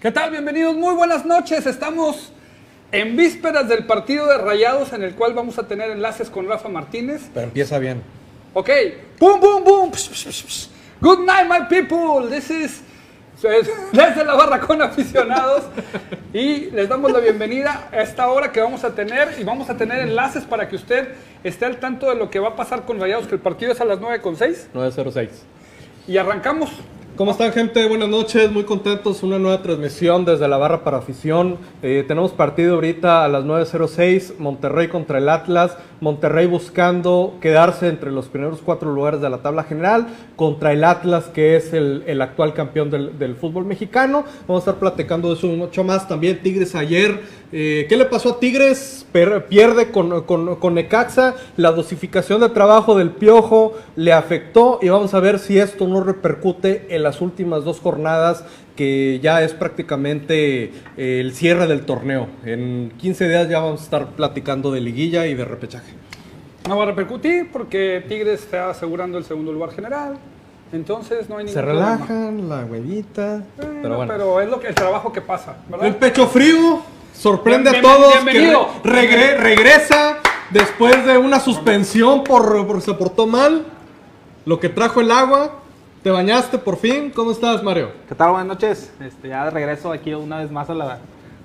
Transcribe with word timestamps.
¿Qué 0.00 0.12
tal? 0.12 0.30
Bienvenidos, 0.30 0.76
muy 0.76 0.94
buenas 0.94 1.26
noches. 1.26 1.66
Estamos 1.66 2.30
en 2.92 3.16
vísperas 3.16 3.68
del 3.68 3.84
partido 3.84 4.28
de 4.28 4.38
Rayados 4.38 4.92
en 4.92 5.02
el 5.02 5.16
cual 5.16 5.34
vamos 5.34 5.58
a 5.58 5.66
tener 5.66 5.90
enlaces 5.90 6.30
con 6.30 6.46
Rafa 6.46 6.68
Martínez. 6.68 7.22
Pero 7.34 7.46
empieza 7.46 7.80
bien. 7.80 8.00
Ok, 8.54 8.70
boom, 9.18 9.40
boom, 9.40 9.64
boom. 9.64 9.90
Psh, 9.90 10.10
psh, 10.10 10.28
psh, 10.28 10.46
psh. 10.46 10.68
Good 11.00 11.26
night, 11.26 11.48
my 11.48 11.66
people. 11.68 12.30
This 12.30 12.48
is 12.48 12.82
desde 13.92 14.24
la 14.24 14.36
barra 14.36 14.60
con 14.60 14.80
aficionados 14.82 15.64
y 16.32 16.70
les 16.70 16.88
damos 16.88 17.10
la 17.10 17.18
bienvenida 17.18 17.88
a 17.90 18.00
esta 18.00 18.28
hora 18.28 18.52
que 18.52 18.60
vamos 18.60 18.84
a 18.84 18.94
tener 18.94 19.34
y 19.40 19.42
vamos 19.42 19.68
a 19.68 19.76
tener 19.76 19.98
enlaces 19.98 20.44
para 20.44 20.68
que 20.68 20.76
usted 20.76 21.08
esté 21.42 21.64
al 21.64 21.78
tanto 21.78 22.08
de 22.08 22.14
lo 22.14 22.30
que 22.30 22.38
va 22.38 22.50
a 22.50 22.56
pasar 22.56 22.84
con 22.84 23.00
Rayados, 23.00 23.26
que 23.26 23.34
el 23.34 23.40
partido 23.40 23.72
es 23.72 23.80
a 23.80 23.84
las 23.84 23.98
9.6 23.98 24.68
906. 24.74 25.30
y 26.06 26.16
arrancamos. 26.18 26.70
¿Cómo 27.18 27.32
están, 27.32 27.52
gente? 27.52 27.84
Buenas 27.88 28.08
noches, 28.08 28.48
muy 28.52 28.62
contentos. 28.62 29.24
Una 29.24 29.40
nueva 29.40 29.60
transmisión 29.60 30.24
desde 30.24 30.46
la 30.46 30.56
barra 30.56 30.84
para 30.84 30.98
afición. 30.98 31.58
Eh, 31.82 32.04
tenemos 32.06 32.30
partido 32.30 32.76
ahorita 32.76 33.24
a 33.24 33.28
las 33.28 33.42
9.06, 33.42 34.38
Monterrey 34.38 34.86
contra 34.86 35.18
el 35.18 35.28
Atlas. 35.28 35.76
Monterrey 36.00 36.46
buscando 36.46 37.34
quedarse 37.40 37.88
entre 37.88 38.12
los 38.12 38.28
primeros 38.28 38.60
cuatro 38.64 38.94
lugares 38.94 39.20
de 39.20 39.28
la 39.28 39.38
tabla 39.38 39.64
general 39.64 40.06
contra 40.36 40.72
el 40.72 40.84
Atlas, 40.84 41.24
que 41.24 41.56
es 41.56 41.72
el, 41.72 42.22
actual 42.22 42.54
campeón 42.54 42.88
del, 42.88 43.34
fútbol 43.34 43.64
mexicano. 43.64 44.24
Vamos 44.46 44.60
a 44.60 44.70
estar 44.70 44.78
platicando 44.78 45.26
de 45.26 45.34
eso 45.34 45.48
mucho 45.48 45.82
más. 45.82 46.06
También 46.06 46.40
Tigres 46.40 46.76
ayer. 46.76 47.20
Eh, 47.50 47.86
¿Qué 47.88 47.96
le 47.96 48.04
pasó 48.04 48.34
a 48.34 48.38
Tigres? 48.38 49.06
Pierde 49.10 49.90
con, 49.90 50.22
con, 50.22 50.54
con 50.54 50.74
Necaxa. 50.74 51.34
La 51.56 51.72
dosificación 51.72 52.40
de 52.42 52.50
trabajo 52.50 52.96
del 52.96 53.10
Piojo 53.10 53.72
le 53.96 54.12
afectó 54.12 54.78
y 54.80 54.88
vamos 54.88 55.14
a 55.14 55.18
ver 55.18 55.40
si 55.40 55.58
esto 55.58 55.88
no 55.88 56.04
repercute 56.04 56.86
en 56.94 57.07
las 57.08 57.20
últimas 57.22 57.64
dos 57.64 57.80
jornadas 57.80 58.44
que 58.76 59.18
ya 59.22 59.42
es 59.42 59.54
prácticamente 59.54 60.64
eh, 60.96 61.20
el 61.20 61.32
cierre 61.34 61.66
del 61.66 61.86
torneo. 61.86 62.28
En 62.44 62.92
15 62.98 63.28
días 63.28 63.48
ya 63.48 63.60
vamos 63.60 63.80
a 63.80 63.84
estar 63.84 64.06
platicando 64.08 64.70
de 64.70 64.80
liguilla 64.80 65.26
y 65.26 65.34
de 65.34 65.44
repechaje. 65.46 65.94
No 66.68 66.76
va 66.76 66.82
a 66.82 66.86
repercutir 66.86 67.50
porque 67.50 68.04
Tigres 68.06 68.40
está 68.42 68.68
asegurando 68.70 69.16
el 69.16 69.24
segundo 69.24 69.52
lugar 69.52 69.70
general. 69.70 70.18
Entonces 70.70 71.30
no 71.30 71.38
hay 71.38 71.44
ningún 71.46 71.54
Se 71.54 71.62
problema. 71.62 71.94
relajan, 71.96 72.48
la 72.48 72.64
huevita. 72.66 73.42
Bueno, 73.56 73.78
pero 73.82 73.96
bueno. 73.96 74.12
pero 74.12 74.40
es 74.42 74.48
lo 74.50 74.60
que, 74.60 74.66
el 74.68 74.74
trabajo 74.74 75.10
que 75.10 75.22
pasa, 75.22 75.56
¿verdad? 75.68 75.86
El 75.86 75.94
pecho 75.96 76.26
frío 76.26 76.82
sorprende 77.14 77.70
Bien- 77.70 77.84
a 77.86 77.88
todos. 77.88 78.12
bien- 78.12 78.24
bienvenido. 78.26 78.68
que 78.82 78.88
re- 78.90 79.08
regre- 79.08 79.36
regresa 79.38 80.18
después 80.50 81.06
de 81.06 81.16
una 81.16 81.40
suspensión 81.40 82.22
por, 82.22 82.66
por 82.66 82.82
se 82.82 82.92
portó 82.92 83.26
mal. 83.26 83.64
Lo 84.44 84.60
que 84.60 84.68
trajo 84.68 85.00
el 85.00 85.10
agua. 85.10 85.60
Te 86.02 86.10
bañaste 86.12 86.58
por 86.58 86.76
fin. 86.76 87.10
¿Cómo 87.10 87.32
estás, 87.32 87.60
Mario? 87.64 87.90
¿Qué 88.08 88.14
tal? 88.14 88.30
Buenas 88.30 88.46
noches. 88.46 88.92
Este, 89.00 89.30
ya 89.30 89.46
de 89.46 89.50
regreso 89.50 89.90
aquí 89.90 90.14
una 90.14 90.38
vez 90.38 90.48
más 90.48 90.70
a 90.70 90.74
la 90.74 90.98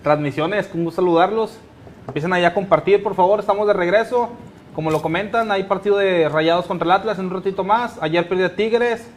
transmisión. 0.04 0.54
Es 0.54 0.70
un 0.76 0.84
gusto 0.84 1.02
saludarlos. 1.02 1.58
Empiecen 2.06 2.32
ahí 2.34 2.46
a 2.46 2.54
compartir, 2.54 3.02
por 3.02 3.16
favor. 3.16 3.40
Estamos 3.40 3.66
de 3.66 3.74
regreso. 3.74 4.30
Como 4.76 4.92
lo 4.92 5.02
comentan, 5.02 5.52
hay 5.52 5.64
partido 5.64 5.98
de 5.98 6.30
Rayados 6.30 6.68
contra 6.68 6.86
el 6.86 6.92
Atlas 6.92 7.18
en 7.18 7.26
un 7.26 7.32
ratito 7.32 7.64
más. 7.64 7.98
Ayer 8.00 8.30
perdió 8.30 8.52
Tigres. 8.52 9.08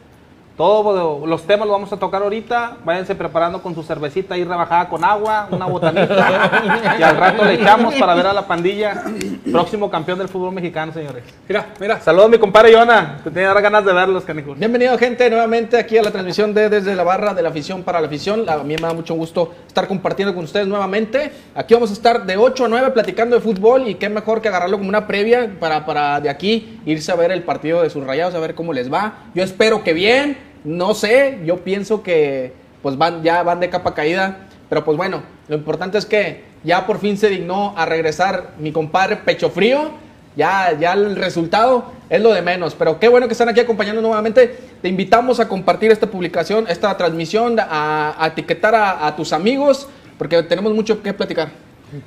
Todos 0.57 1.27
los 1.29 1.43
temas 1.45 1.67
los 1.67 1.75
vamos 1.75 1.93
a 1.93 1.97
tocar 1.97 2.23
ahorita. 2.23 2.77
Váyanse 2.83 3.13
preparando 3.13 3.61
con 3.61 3.75
su 3.75 3.83
cervecita 3.83 4.33
ahí 4.33 4.43
rebajada 4.43 4.89
con 4.89 5.03
agua, 5.03 5.47
una 5.51 5.67
botanita. 5.67 6.95
y 6.99 7.03
al 7.03 7.15
rato 7.15 7.45
le 7.45 7.53
echamos 7.53 7.93
para 7.93 8.15
ver 8.15 8.25
a 8.25 8.33
la 8.33 8.47
pandilla. 8.47 9.03
Próximo 9.51 9.87
campeón 9.91 10.17
del 10.17 10.27
fútbol 10.27 10.55
mexicano, 10.55 10.91
señores. 10.91 11.23
Mira, 11.47 11.67
mira. 11.79 12.01
Saludos 12.01 12.25
a 12.25 12.29
mi 12.29 12.39
compadre 12.39 12.71
Yona. 12.71 13.19
Que 13.23 13.29
tenía 13.29 13.53
ganas 13.53 13.85
de 13.85 13.93
verlos, 13.93 14.23
canijos. 14.23 14.57
Bienvenido 14.57 14.97
gente 14.97 15.29
nuevamente 15.29 15.77
aquí 15.77 15.95
a 15.95 16.01
la 16.01 16.09
transmisión 16.09 16.55
de 16.55 16.69
Desde 16.69 16.95
la 16.95 17.03
Barra 17.03 17.35
de 17.35 17.43
la 17.43 17.49
Afición 17.49 17.83
para 17.83 18.01
la 18.01 18.07
Afición. 18.07 18.49
A 18.49 18.57
mí 18.57 18.73
me 18.73 18.81
da 18.81 18.95
mucho 18.95 19.13
gusto 19.13 19.53
estar 19.67 19.87
compartiendo 19.87 20.33
con 20.33 20.43
ustedes 20.43 20.65
nuevamente. 20.65 21.33
Aquí 21.53 21.75
vamos 21.75 21.91
a 21.91 21.93
estar 21.93 22.25
de 22.25 22.35
8 22.35 22.65
a 22.65 22.67
9 22.67 22.91
platicando 22.93 23.35
de 23.35 23.43
fútbol 23.43 23.87
y 23.87 23.93
qué 23.93 24.09
mejor 24.09 24.41
que 24.41 24.47
agarrarlo 24.47 24.77
como 24.77 24.89
una 24.89 25.05
previa 25.05 25.55
para, 25.59 25.85
para 25.85 26.19
de 26.19 26.31
aquí 26.31 26.79
irse 26.87 27.11
a 27.11 27.15
ver 27.15 27.31
el 27.31 27.43
partido 27.43 27.83
de 27.83 27.91
sus 27.91 28.03
rayados, 28.03 28.33
a 28.33 28.39
ver 28.39 28.55
cómo 28.55 28.73
les 28.73 28.91
va. 28.91 29.25
Yo 29.35 29.43
espero 29.43 29.83
que 29.83 29.93
bien, 29.93 30.46
no 30.67 30.93
sé, 30.93 31.39
yo 31.45 31.57
pienso 31.63 32.03
que 32.03 32.53
pues 32.81 32.97
van, 32.97 33.23
ya 33.23 33.41
van 33.43 33.59
de 33.59 33.69
capa 33.69 33.93
caída, 33.93 34.47
pero 34.69 34.83
pues 34.83 34.97
bueno, 34.97 35.23
lo 35.47 35.55
importante 35.55 35.97
es 35.97 36.05
que 36.05 36.43
ya 36.63 36.85
por 36.85 36.99
fin 36.99 37.17
se 37.17 37.29
dignó 37.29 37.73
a 37.77 37.85
regresar 37.85 38.51
mi 38.59 38.71
compadre 38.71 39.15
Pecho 39.17 39.49
Frío. 39.49 39.91
Ya, 40.35 40.77
ya 40.79 40.93
el 40.93 41.15
resultado 41.15 41.85
es 42.11 42.21
lo 42.21 42.31
de 42.31 42.43
menos. 42.43 42.75
Pero 42.75 42.99
qué 42.99 43.07
bueno 43.07 43.25
que 43.27 43.31
están 43.31 43.49
aquí 43.49 43.59
acompañando 43.59 44.01
nuevamente. 44.01 44.55
Te 44.83 44.87
invitamos 44.87 45.39
a 45.39 45.47
compartir 45.47 45.91
esta 45.91 46.05
publicación, 46.05 46.65
esta 46.67 46.95
transmisión, 46.95 47.59
a, 47.59 48.13
a 48.23 48.27
etiquetar 48.27 48.75
a, 48.75 49.07
a 49.07 49.15
tus 49.15 49.33
amigos, 49.33 49.87
porque 50.19 50.43
tenemos 50.43 50.73
mucho 50.75 51.01
que 51.01 51.11
platicar. 51.13 51.49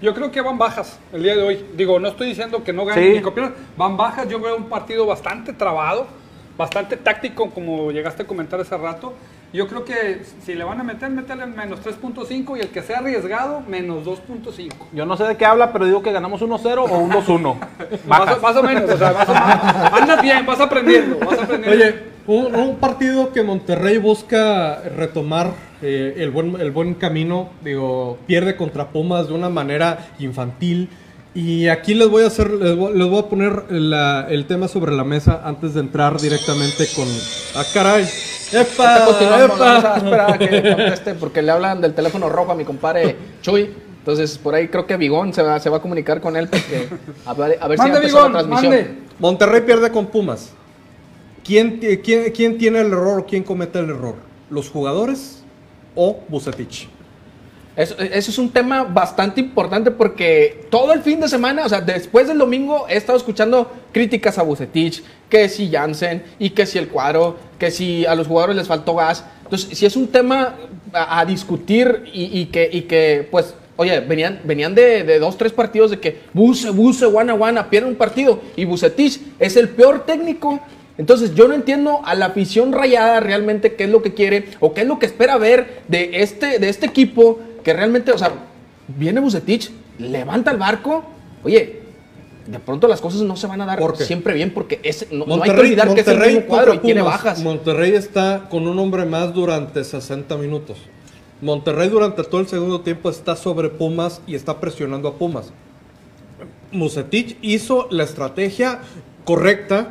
Yo 0.00 0.14
creo 0.14 0.30
que 0.30 0.40
van 0.42 0.58
bajas 0.58 0.98
el 1.12 1.22
día 1.24 1.34
de 1.34 1.42
hoy. 1.42 1.64
Digo, 1.74 1.98
no 1.98 2.06
estoy 2.08 2.28
diciendo 2.28 2.62
que 2.62 2.72
no 2.72 2.84
ganen 2.84 3.04
Sí. 3.04 3.16
ni 3.16 3.20
copiar. 3.22 3.52
Van 3.76 3.96
bajas. 3.96 4.28
Yo 4.28 4.38
veo 4.38 4.54
un 4.56 4.68
partido 4.68 5.06
bastante 5.06 5.52
trabado, 5.52 6.06
bastante 6.60 6.98
táctico, 6.98 7.48
como 7.50 7.90
llegaste 7.90 8.24
a 8.24 8.26
comentar 8.26 8.60
hace 8.60 8.76
rato. 8.76 9.14
Yo 9.50 9.66
creo 9.66 9.82
que 9.82 10.20
si 10.44 10.54
le 10.54 10.62
van 10.62 10.78
a 10.78 10.84
meter, 10.84 11.08
métele 11.08 11.46
menos 11.46 11.80
3.5 11.80 12.58
y 12.58 12.60
el 12.60 12.68
que 12.68 12.82
sea 12.82 12.98
arriesgado, 12.98 13.62
menos 13.66 14.04
2.5. 14.04 14.70
Yo 14.92 15.06
no 15.06 15.16
sé 15.16 15.24
de 15.24 15.38
qué 15.38 15.46
habla, 15.46 15.72
pero 15.72 15.86
digo 15.86 16.02
que 16.02 16.12
ganamos 16.12 16.42
1-0 16.42 16.78
o 16.78 16.98
un 16.98 17.10
2-1. 17.10 17.56
Más, 18.06 18.42
más 18.42 18.56
o 18.56 18.62
menos, 18.62 18.90
o 18.90 18.98
sea, 18.98 19.12
más 19.12 19.28
o 19.28 19.32
menos. 19.32 20.00
Andas 20.02 20.22
bien, 20.22 20.44
vas 20.44 20.60
aprendiendo, 20.60 21.18
vas 21.18 21.40
aprendiendo. 21.40 21.76
Oye, 21.76 21.94
un, 22.26 22.54
un 22.54 22.76
partido 22.76 23.32
que 23.32 23.42
Monterrey 23.42 23.96
busca 23.96 24.82
retomar 24.96 25.52
eh, 25.82 26.16
el, 26.18 26.30
buen, 26.30 26.60
el 26.60 26.70
buen 26.70 26.92
camino, 26.92 27.48
digo, 27.64 28.18
pierde 28.26 28.54
contra 28.54 28.88
Pumas 28.88 29.28
de 29.28 29.34
una 29.34 29.48
manera 29.48 30.10
infantil. 30.18 30.90
Y 31.34 31.68
aquí 31.68 31.94
les 31.94 32.08
voy 32.08 32.24
a 32.24 32.26
hacer, 32.26 32.50
les 32.50 32.76
voy, 32.76 32.96
les 32.98 33.08
voy 33.08 33.20
a 33.20 33.28
poner 33.28 33.70
la- 33.70 34.26
el 34.28 34.46
tema 34.46 34.66
sobre 34.66 34.92
la 34.92 35.04
mesa 35.04 35.42
antes 35.44 35.74
de 35.74 35.80
entrar 35.80 36.20
directamente 36.20 36.86
con. 36.96 37.06
¡Ah, 37.54 37.62
caray! 37.72 38.04
¡Epa! 38.52 39.04
Continuamos, 39.06 39.56
¡Epa! 39.56 39.58
vamos 39.58 39.84
a 39.84 39.96
esperar 39.96 40.32
a 40.32 40.38
que 40.38 40.48
conteste, 40.76 41.14
porque 41.14 41.40
le 41.42 41.52
hablan 41.52 41.80
del 41.80 41.94
teléfono 41.94 42.28
rojo 42.28 42.50
a 42.50 42.54
mi 42.56 42.64
compadre 42.64 43.16
Chuy. 43.42 43.70
Entonces, 43.98 44.38
por 44.38 44.54
ahí 44.54 44.66
creo 44.68 44.86
que 44.86 44.96
Vigón 44.96 45.32
se 45.32 45.42
va, 45.42 45.60
se 45.60 45.68
va 45.70 45.76
a 45.76 45.80
comunicar 45.82 46.20
con 46.20 46.34
él 46.36 46.48
porque 46.48 46.88
a 47.26 47.34
ver, 47.34 47.58
a 47.60 47.68
ver 47.68 47.78
si 47.78 47.82
mande, 47.82 47.98
empezó 47.98 48.16
Bigón, 48.16 48.32
la 48.32 48.38
transmisión. 48.40 48.72
mande. 48.74 48.98
Monterrey 49.20 49.60
pierde 49.60 49.90
con 49.92 50.06
Pumas. 50.06 50.50
¿Quién, 51.44 51.78
ti- 51.78 51.98
quién, 51.98 52.32
quién 52.32 52.58
tiene 52.58 52.80
el 52.80 52.86
error? 52.88 53.26
¿Quién 53.28 53.42
comete 53.44 53.78
el 53.78 53.90
error? 53.90 54.16
¿Los 54.48 54.68
jugadores 54.70 55.44
o 55.94 56.18
Bucetich? 56.28 56.88
Eso, 57.80 57.94
es 57.98 58.38
un 58.38 58.50
tema 58.50 58.84
bastante 58.84 59.40
importante 59.40 59.90
porque 59.90 60.66
todo 60.68 60.92
el 60.92 61.00
fin 61.00 61.18
de 61.18 61.28
semana, 61.28 61.64
o 61.64 61.68
sea, 61.68 61.80
después 61.80 62.28
del 62.28 62.36
domingo 62.36 62.84
he 62.90 62.96
estado 62.98 63.16
escuchando 63.16 63.72
críticas 63.90 64.36
a 64.36 64.42
Bucetich, 64.42 65.02
que 65.30 65.48
si 65.48 65.70
Jansen 65.70 66.22
y 66.38 66.50
que 66.50 66.66
si 66.66 66.76
el 66.76 66.88
cuadro, 66.88 67.38
que 67.58 67.70
si 67.70 68.04
a 68.04 68.14
los 68.14 68.26
jugadores 68.26 68.56
les 68.56 68.68
faltó 68.68 68.96
gas. 68.96 69.24
Entonces, 69.44 69.78
si 69.78 69.86
es 69.86 69.96
un 69.96 70.08
tema 70.08 70.56
a, 70.92 71.24
discutir 71.24 72.04
y, 72.12 72.44
que, 72.46 72.68
y 72.70 72.82
que, 72.82 73.26
pues, 73.30 73.54
oye, 73.76 73.98
venían, 74.00 74.42
venían 74.44 74.74
de, 74.74 75.02
de 75.02 75.18
dos, 75.18 75.38
tres 75.38 75.52
partidos 75.52 75.90
de 75.90 76.00
que 76.00 76.20
Buse, 76.34 76.68
Buse, 76.68 77.06
Guana, 77.06 77.32
Guana, 77.32 77.70
pierden 77.70 77.92
un 77.92 77.96
partido 77.96 78.42
y 78.56 78.66
Bucetich 78.66 79.22
es 79.38 79.56
el 79.56 79.70
peor 79.70 80.04
técnico 80.04 80.60
entonces 81.00 81.34
yo 81.34 81.48
no 81.48 81.54
entiendo 81.54 82.02
a 82.04 82.14
la 82.14 82.26
afición 82.26 82.74
rayada 82.74 83.20
realmente 83.20 83.74
qué 83.74 83.84
es 83.84 83.90
lo 83.90 84.02
que 84.02 84.12
quiere 84.12 84.48
o 84.60 84.74
qué 84.74 84.82
es 84.82 84.86
lo 84.86 84.98
que 84.98 85.06
espera 85.06 85.38
ver 85.38 85.80
de 85.88 86.10
este, 86.20 86.58
de 86.58 86.68
este 86.68 86.84
equipo 86.84 87.38
que 87.62 87.72
realmente, 87.72 88.12
o 88.12 88.18
sea, 88.18 88.32
viene 88.88 89.20
Bucetich, 89.20 89.70
levanta 89.98 90.50
el 90.50 90.56
barco, 90.56 91.04
oye, 91.44 91.80
de 92.46 92.58
pronto 92.58 92.88
las 92.88 93.00
cosas 93.00 93.20
no 93.22 93.36
se 93.36 93.46
van 93.46 93.60
a 93.60 93.66
dar 93.66 93.78
siempre 94.06 94.34
bien 94.34 94.52
porque 94.52 94.80
es, 94.82 95.06
no, 95.12 95.24
no 95.26 95.34
hay 95.34 95.50
que 95.50 95.50
olvidar 95.60 95.86
que 95.94 96.00
es 96.00 96.08
el 96.08 96.14
mismo 96.34 96.46
cuadro 96.48 96.74
y 96.74 96.78
tiene 96.86 97.02
bajas. 97.02 97.42
Monterrey 97.42 97.92
está 97.94 98.48
con 98.50 98.66
un 98.66 98.78
hombre 98.78 99.04
más 99.04 99.32
durante 99.34 99.84
60 99.84 100.36
minutos. 100.36 100.78
Monterrey 101.40 101.88
durante 101.88 102.22
todo 102.24 102.40
el 102.40 102.48
segundo 102.48 102.80
tiempo 102.80 103.08
está 103.08 103.36
sobre 103.36 103.68
Pumas 103.68 104.20
y 104.26 104.34
está 104.34 104.58
presionando 104.60 105.08
a 105.08 105.14
Pumas. 105.14 105.52
Musetich 106.72 107.36
hizo 107.42 107.88
la 107.90 108.04
estrategia 108.04 108.80
correcta 109.24 109.90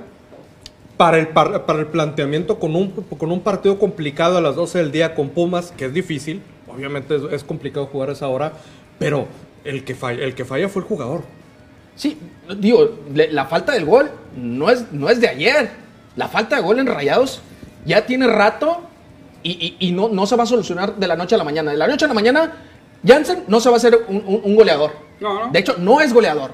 para 0.97 1.17
el, 1.17 1.29
par- 1.29 1.65
para 1.65 1.79
el 1.79 1.87
planteamiento 1.87 2.59
con 2.59 2.75
un, 2.75 2.89
con 2.91 3.31
un 3.31 3.39
partido 3.41 3.79
complicado 3.79 4.37
a 4.37 4.41
las 4.41 4.55
12 4.55 4.77
del 4.79 4.91
día 4.91 5.15
con 5.15 5.29
Pumas, 5.29 5.71
que 5.75 5.85
es 5.85 5.93
difícil. 5.93 6.41
Obviamente 6.73 7.15
es, 7.15 7.23
es 7.31 7.43
complicado 7.43 7.85
jugar 7.87 8.09
a 8.09 8.13
esa 8.13 8.27
hora, 8.27 8.53
pero 8.97 9.27
el 9.63 9.83
que, 9.83 9.95
falla, 9.95 10.23
el 10.23 10.35
que 10.35 10.45
falla 10.45 10.69
fue 10.69 10.81
el 10.81 10.87
jugador. 10.87 11.23
Sí, 11.95 12.17
digo, 12.57 12.97
la 13.13 13.45
falta 13.45 13.73
del 13.73 13.85
gol 13.85 14.09
no 14.37 14.69
es, 14.69 14.91
no 14.91 15.09
es 15.09 15.19
de 15.19 15.27
ayer. 15.27 15.69
La 16.15 16.27
falta 16.27 16.55
de 16.55 16.61
gol 16.61 16.79
en 16.79 16.87
Rayados 16.87 17.41
ya 17.85 18.05
tiene 18.05 18.27
rato 18.27 18.81
y, 19.43 19.51
y- 19.79 19.87
y 19.87 19.91
no, 19.91 20.07
no 20.09 20.25
se 20.25 20.35
va 20.35 20.43
a 20.43 20.45
solucionar 20.45 20.95
de 20.95 21.07
la 21.07 21.15
noche 21.15 21.35
a 21.35 21.37
la 21.37 21.43
mañana. 21.43 21.71
De 21.71 21.77
la 21.77 21.87
noche 21.87 22.05
a 22.05 22.07
la 22.07 22.13
mañana, 22.13 22.53
Jansen 23.05 23.43
no 23.47 23.59
se 23.59 23.69
va 23.69 23.75
a 23.75 23.77
hacer 23.77 23.97
un, 24.07 24.17
un- 24.25 24.41
un 24.43 24.55
goleador. 24.55 24.91
No, 25.19 25.45
no. 25.47 25.51
De 25.51 25.59
hecho, 25.59 25.75
no 25.77 25.99
es 26.01 26.13
goleador. 26.13 26.53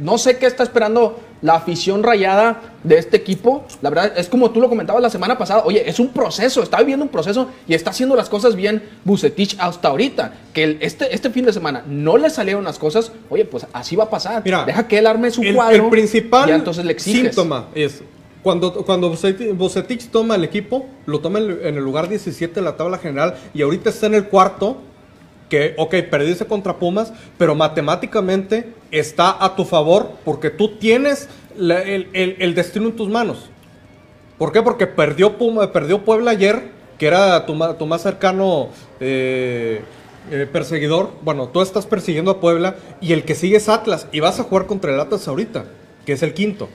No 0.00 0.16
sé 0.18 0.38
qué 0.38 0.46
está 0.46 0.62
esperando 0.62 1.18
la 1.42 1.54
afición 1.54 2.02
rayada 2.02 2.60
de 2.84 2.98
este 2.98 3.16
equipo. 3.16 3.64
La 3.82 3.90
verdad, 3.90 4.12
es 4.16 4.28
como 4.28 4.50
tú 4.50 4.60
lo 4.60 4.68
comentabas 4.68 5.02
la 5.02 5.10
semana 5.10 5.36
pasada. 5.36 5.62
Oye, 5.64 5.88
es 5.88 5.98
un 5.98 6.08
proceso, 6.08 6.62
está 6.62 6.78
viviendo 6.78 7.04
un 7.04 7.10
proceso 7.10 7.48
y 7.66 7.74
está 7.74 7.90
haciendo 7.90 8.14
las 8.14 8.28
cosas 8.28 8.54
bien 8.54 8.82
Bucetich 9.04 9.56
hasta 9.58 9.88
ahorita. 9.88 10.34
Que 10.52 10.62
el- 10.64 10.78
este, 10.80 11.12
este 11.14 11.30
fin 11.30 11.44
de 11.44 11.52
semana 11.52 11.82
no 11.86 12.16
le 12.16 12.30
salieron 12.30 12.64
las 12.64 12.78
cosas. 12.78 13.10
Oye, 13.28 13.44
pues 13.44 13.66
así 13.72 13.96
va 13.96 14.04
a 14.04 14.10
pasar. 14.10 14.42
Mira, 14.44 14.64
Deja 14.64 14.86
que 14.86 14.98
él 14.98 15.06
arme 15.06 15.30
su 15.30 15.42
el, 15.42 15.54
cuadro. 15.54 15.84
el 15.84 15.90
principal 15.90 16.48
y 16.48 16.52
entonces 16.52 16.84
le 16.84 16.92
exiges. 16.92 17.34
síntoma 17.34 17.66
es 17.74 18.02
cuando, 18.42 18.72
cuando 18.84 19.10
Bucetich, 19.10 20.08
toma 20.10 20.36
el 20.36 20.44
equipo, 20.44 20.86
lo 21.06 21.18
toma 21.18 21.40
en 21.40 21.76
el 21.76 21.82
lugar 21.82 22.08
17 22.08 22.54
de 22.54 22.60
la 22.62 22.76
tabla 22.76 22.98
general 22.98 23.34
y 23.52 23.62
ahorita 23.62 23.90
está 23.90 24.06
en 24.06 24.14
el 24.14 24.26
cuarto. 24.26 24.76
Que, 25.48 25.74
ok, 25.78 25.94
perdiste 26.10 26.44
contra 26.46 26.76
Pumas, 26.76 27.12
pero 27.38 27.54
matemáticamente 27.54 28.72
está 28.90 29.36
a 29.44 29.54
tu 29.54 29.64
favor 29.64 30.10
porque 30.24 30.50
tú 30.50 30.76
tienes 30.78 31.28
la- 31.56 31.82
el, 31.82 32.08
el- 32.14 32.36
el 32.40 32.54
destino 32.54 32.86
en 32.86 32.96
tus 32.96 33.08
manos. 33.08 33.48
¿Por 34.38 34.52
qué? 34.52 34.60
Porque 34.62 34.86
perdió, 34.86 35.38
Puma, 35.38 35.72
perdió 35.72 36.04
Puebla 36.04 36.32
ayer, 36.32 36.70
que 36.98 37.06
era 37.06 37.46
tu, 37.46 37.56
tu 37.78 37.86
más 37.86 38.02
cercano 38.02 38.68
eh, 39.00 39.80
eh, 40.30 40.48
perseguidor. 40.52 41.10
Bueno, 41.22 41.48
tú 41.48 41.62
estás 41.62 41.86
persiguiendo 41.86 42.32
a 42.32 42.40
Puebla 42.40 42.74
y 43.00 43.12
el 43.12 43.22
que 43.24 43.34
sigue 43.34 43.56
es 43.58 43.68
Atlas 43.68 44.08
y 44.12 44.20
vas 44.20 44.40
a 44.40 44.42
jugar 44.42 44.66
contra 44.66 44.92
el 44.92 44.98
Atlas 45.00 45.26
ahorita, 45.28 45.64
que 46.04 46.12
es 46.12 46.22
el 46.22 46.34
quinto. 46.34 46.68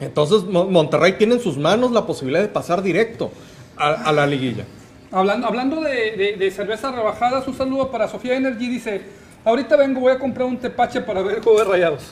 Entonces 0.00 0.44
Mo- 0.44 0.66
Monterrey 0.66 1.14
tiene 1.18 1.34
en 1.34 1.40
sus 1.40 1.56
manos 1.58 1.90
la 1.92 2.06
posibilidad 2.06 2.42
de 2.42 2.48
pasar 2.48 2.82
directo 2.82 3.30
a, 3.76 3.90
a 3.90 4.12
la 4.12 4.26
liguilla. 4.26 4.64
Hablando, 5.12 5.46
hablando 5.46 5.80
de, 5.82 6.12
de, 6.16 6.36
de 6.38 6.50
cervezas 6.50 6.94
rebajadas, 6.94 7.46
un 7.46 7.54
saludo 7.54 7.90
para 7.90 8.08
Sofía 8.08 8.34
Energy. 8.34 8.66
Dice, 8.66 9.02
ahorita 9.44 9.76
vengo, 9.76 10.00
voy 10.00 10.12
a 10.12 10.18
comprar 10.18 10.46
un 10.46 10.56
tepache 10.56 11.02
para 11.02 11.20
ver 11.20 11.36
el 11.36 11.42
juego 11.42 11.58
de 11.58 11.64
rayados. 11.66 12.10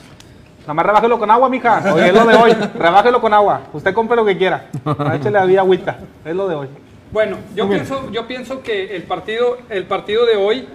Nada 0.61 0.75
más 0.75 0.87
rebájelo 0.87 1.19
con 1.19 1.31
agua, 1.31 1.49
mija. 1.49 1.95
Hoy 1.95 2.03
es 2.03 2.13
lo 2.13 2.27
de 2.27 2.35
hoy. 2.37 2.53
Rebájelo 2.53 3.21
con 3.23 3.33
agua. 3.33 3.63
Usted 3.73 3.95
compre 3.95 4.17
lo 4.17 4.25
que 4.27 4.37
quiera. 4.37 4.67
Échale 5.15 5.39
a 5.39 5.45
vida 5.47 5.61
agüita. 5.61 5.99
Es 6.23 6.37
lo 6.37 6.47
de 6.47 6.55
hoy. 6.55 6.69
Bueno, 7.11 7.39
yo 7.57 7.67
pienso, 7.69 8.11
yo 8.13 8.27
pienso 8.27 8.63
que 8.63 8.95
el 8.95 9.05
partido, 9.05 9.57
el 9.71 9.85
partido 9.85 10.27
de 10.27 10.37
hoy 10.37 10.69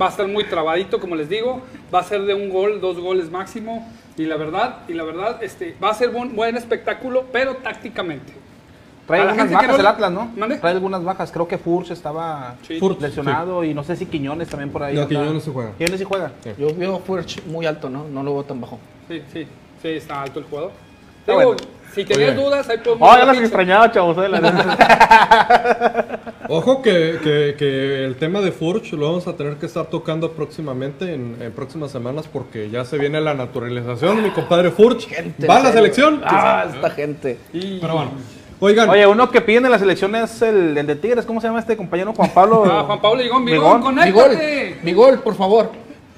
va 0.00 0.06
a 0.06 0.10
estar 0.10 0.28
muy 0.28 0.44
trabadito, 0.44 1.00
como 1.00 1.16
les 1.16 1.30
digo. 1.30 1.62
Va 1.92 2.00
a 2.00 2.04
ser 2.04 2.22
de 2.22 2.34
un 2.34 2.50
gol, 2.50 2.82
dos 2.82 3.00
goles 3.00 3.30
máximo. 3.30 3.90
Y 4.18 4.26
la 4.26 4.36
verdad, 4.36 4.80
y 4.86 4.92
la 4.92 5.04
verdad, 5.04 5.42
este, 5.42 5.74
va 5.82 5.88
a 5.88 5.94
ser 5.94 6.10
buen, 6.10 6.36
buen 6.36 6.54
espectáculo, 6.56 7.24
pero 7.32 7.56
tácticamente. 7.56 8.47
Trae 9.08 9.22
algunas 9.22 9.50
bajas 9.50 9.68
no 9.70 9.76
el 9.76 9.86
Atlas, 9.86 10.12
¿no? 10.12 10.30
¿Mande? 10.36 10.56
Trae 10.58 10.72
algunas 10.74 11.02
bajas. 11.02 11.32
Creo 11.32 11.48
que 11.48 11.58
Furch 11.58 11.90
estaba 11.90 12.54
Sí. 12.66 12.78
Lesionado 13.00 13.64
y 13.64 13.74
no 13.74 13.82
sé 13.82 13.96
si 13.96 14.06
Quiñones 14.06 14.48
también 14.48 14.70
por 14.70 14.84
ahí. 14.84 14.94
No. 14.94 15.08
Quiñones 15.08 15.42
sí 15.42 15.50
juega. 15.52 15.72
Quiñones 15.78 15.98
sí 15.98 16.06
juega. 16.08 16.30
Yo 16.56 16.68
veo 16.76 17.00
Furch 17.00 17.44
muy 17.46 17.66
alto, 17.66 17.90
¿no? 17.90 18.04
No 18.08 18.22
lo 18.22 18.34
veo 18.34 18.44
tan 18.44 18.60
bajo. 18.60 18.78
Sí, 19.08 19.20
sí, 19.32 19.48
sí, 19.82 19.88
está 19.88 20.22
alto 20.22 20.38
el 20.38 20.44
jugador. 20.44 20.70
Digo, 21.26 21.36
bueno. 21.42 21.56
si 21.94 22.04
tenías 22.04 22.30
Oye. 22.36 22.44
dudas, 22.44 22.68
ahí 22.70 22.78
podemos... 22.78 23.08
Oh, 23.10 23.16
ya 23.18 23.24
las 23.26 23.36
extrañaba, 23.38 23.90
chavos. 23.92 24.16
eh. 24.18 24.30
Ojo 26.48 26.80
que, 26.82 27.18
que- 27.22 27.54
que 27.58 28.04
el 28.04 28.16
tema 28.16 28.40
de 28.40 28.52
Furch 28.52 28.92
lo 28.92 29.06
vamos 29.08 29.26
a 29.26 29.34
tener 29.36 29.56
que 29.56 29.66
estar 29.66 29.86
tocando 29.86 30.32
próximamente, 30.32 31.12
en, 31.12 31.36
en 31.40 31.52
próximas 31.52 31.90
semanas, 31.90 32.26
porque 32.32 32.70
ya 32.70 32.84
se 32.86 32.96
viene 32.98 33.20
la 33.20 33.34
naturalización 33.34 34.22
mi 34.22 34.30
compadre 34.30 34.70
Furch. 34.70 35.06
Gente, 35.08 35.46
Va 35.46 35.56
a 35.56 35.58
la 35.58 35.64
serio. 35.66 35.78
selección. 35.80 36.20
Ah, 36.24 36.64
esta 36.74 36.90
gente. 36.90 37.38
Y- 37.52 37.78
Pero 37.80 37.94
bueno, 37.94 38.10
oigan, 38.60 38.88
Oye, 38.88 39.06
uno 39.06 39.30
que 39.30 39.40
piden 39.40 39.64
en 39.66 39.70
la 39.72 39.78
selección 39.78 40.14
es 40.16 40.40
el, 40.42 40.76
el 40.76 40.86
de 40.86 40.96
Tigres. 40.96 41.24
¿Cómo 41.26 41.40
se 41.40 41.46
llama 41.46 41.60
este 41.60 41.76
compañero? 41.76 42.12
Juan 42.14 42.30
Pablo. 42.30 42.64
Ah, 42.70 42.84
Juan 42.86 43.00
Pablo 43.00 43.22
Vigón, 43.22 43.44
Vigón, 43.44 43.80
conéctate. 43.82 44.78
Bigol, 44.82 45.18
por 45.20 45.34
favor. 45.34 45.70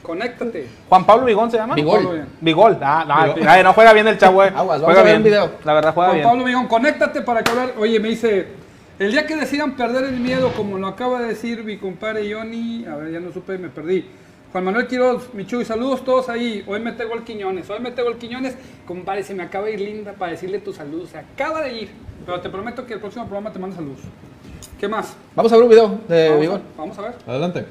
Conéctate. 0.02 0.66
Juan 0.88 1.04
Pablo 1.04 1.26
Vigón 1.26 1.50
se 1.50 1.56
llama. 1.58 1.74
Vigol. 1.74 2.24
Vigol. 2.40 2.78
Ah, 2.82 3.04
no, 3.06 3.34
Vigol. 3.34 3.48
ay, 3.48 3.62
no 3.62 3.72
juega 3.72 3.92
bien 3.92 4.08
el 4.08 4.18
chavo, 4.18 4.42
eh. 4.42 4.48
Aguas, 4.56 4.80
vamos 4.80 4.84
Juega 4.84 5.00
a 5.00 5.04
ver 5.04 5.12
bien. 5.14 5.22
video. 5.24 5.50
La 5.64 5.74
verdad, 5.74 5.94
juega 5.94 6.08
Juan 6.10 6.16
bien. 6.18 6.28
Pablo 6.28 6.44
Vigón, 6.44 6.66
conéctate 6.66 7.20
para 7.20 7.42
que 7.44 7.50
hablar. 7.50 7.74
Oye, 7.78 8.00
me 8.00 8.08
dice, 8.08 8.48
el 8.98 9.12
día 9.12 9.26
que 9.26 9.36
decidan 9.36 9.76
perder 9.76 10.04
el 10.04 10.18
miedo, 10.18 10.52
como 10.56 10.78
lo 10.78 10.86
acaba 10.88 11.20
de 11.20 11.28
decir 11.28 11.62
mi 11.64 11.76
compadre 11.76 12.32
Johnny, 12.32 12.84
a 12.86 12.96
ver, 12.96 13.12
ya 13.12 13.20
no 13.20 13.32
supe, 13.32 13.58
me 13.58 13.68
perdí. 13.68 14.06
Juan 14.52 14.64
Manuel 14.64 14.88
Quiroz, 14.88 15.32
Michuy, 15.32 15.64
saludos 15.64 16.04
todos 16.04 16.28
ahí. 16.28 16.64
Hoy 16.66 16.80
me 16.80 16.90
tengo 16.92 17.14
el 17.14 17.22
Quiñones, 17.22 17.70
hoy 17.70 17.78
me 17.78 17.92
tengo 17.92 18.08
el 18.10 18.16
Quiñones. 18.16 18.56
Compadre, 18.84 19.22
se 19.22 19.32
me 19.32 19.44
acaba 19.44 19.66
de 19.66 19.74
ir 19.74 19.80
linda 19.80 20.12
para 20.14 20.32
decirle 20.32 20.58
tu 20.58 20.72
salud. 20.72 21.06
Se 21.08 21.18
acaba 21.18 21.62
de 21.62 21.72
ir. 21.82 21.90
Pero 22.26 22.40
te 22.40 22.48
prometo 22.50 22.84
que 22.84 22.94
el 22.94 23.00
próximo 23.00 23.24
programa 23.26 23.52
te 23.52 23.60
mando 23.60 23.76
saludos. 23.76 24.00
¿Qué 24.78 24.88
más? 24.88 25.14
Vamos 25.36 25.52
a 25.52 25.56
ver 25.56 25.64
un 25.64 25.70
video 25.70 26.00
de 26.08 26.28
Vamos 26.28 26.40
Bigol. 26.40 26.56
a, 26.60 26.78
vamos 26.78 26.98
a 26.98 27.02
ver. 27.02 27.14
adelante. 27.26 27.66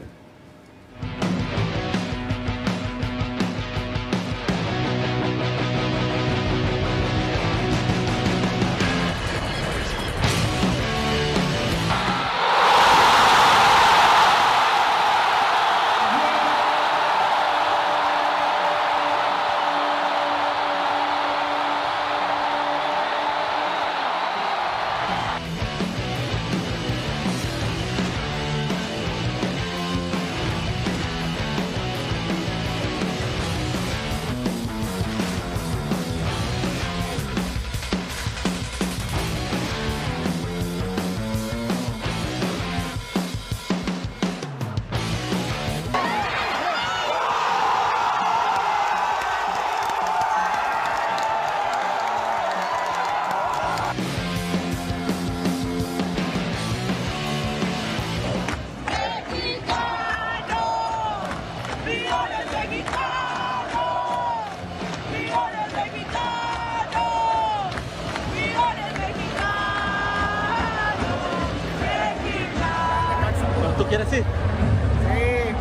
¿Tú 73.79 73.85
quieres 73.85 74.11
ir? 74.11 74.19
Sí, 74.19 74.25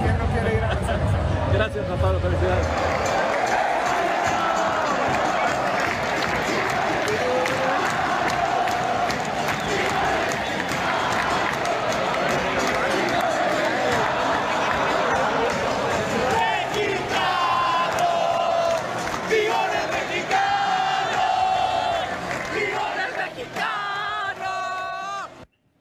¿quién 0.03 0.19
no 0.19 0.25
quiere 0.27 0.57
ir 0.57 0.65
a 0.65 0.75
la? 0.75 1.53
Gracias, 1.53 1.87
Juan 1.87 1.99
Pablo. 2.01 2.19
Felicidades. 2.19 2.67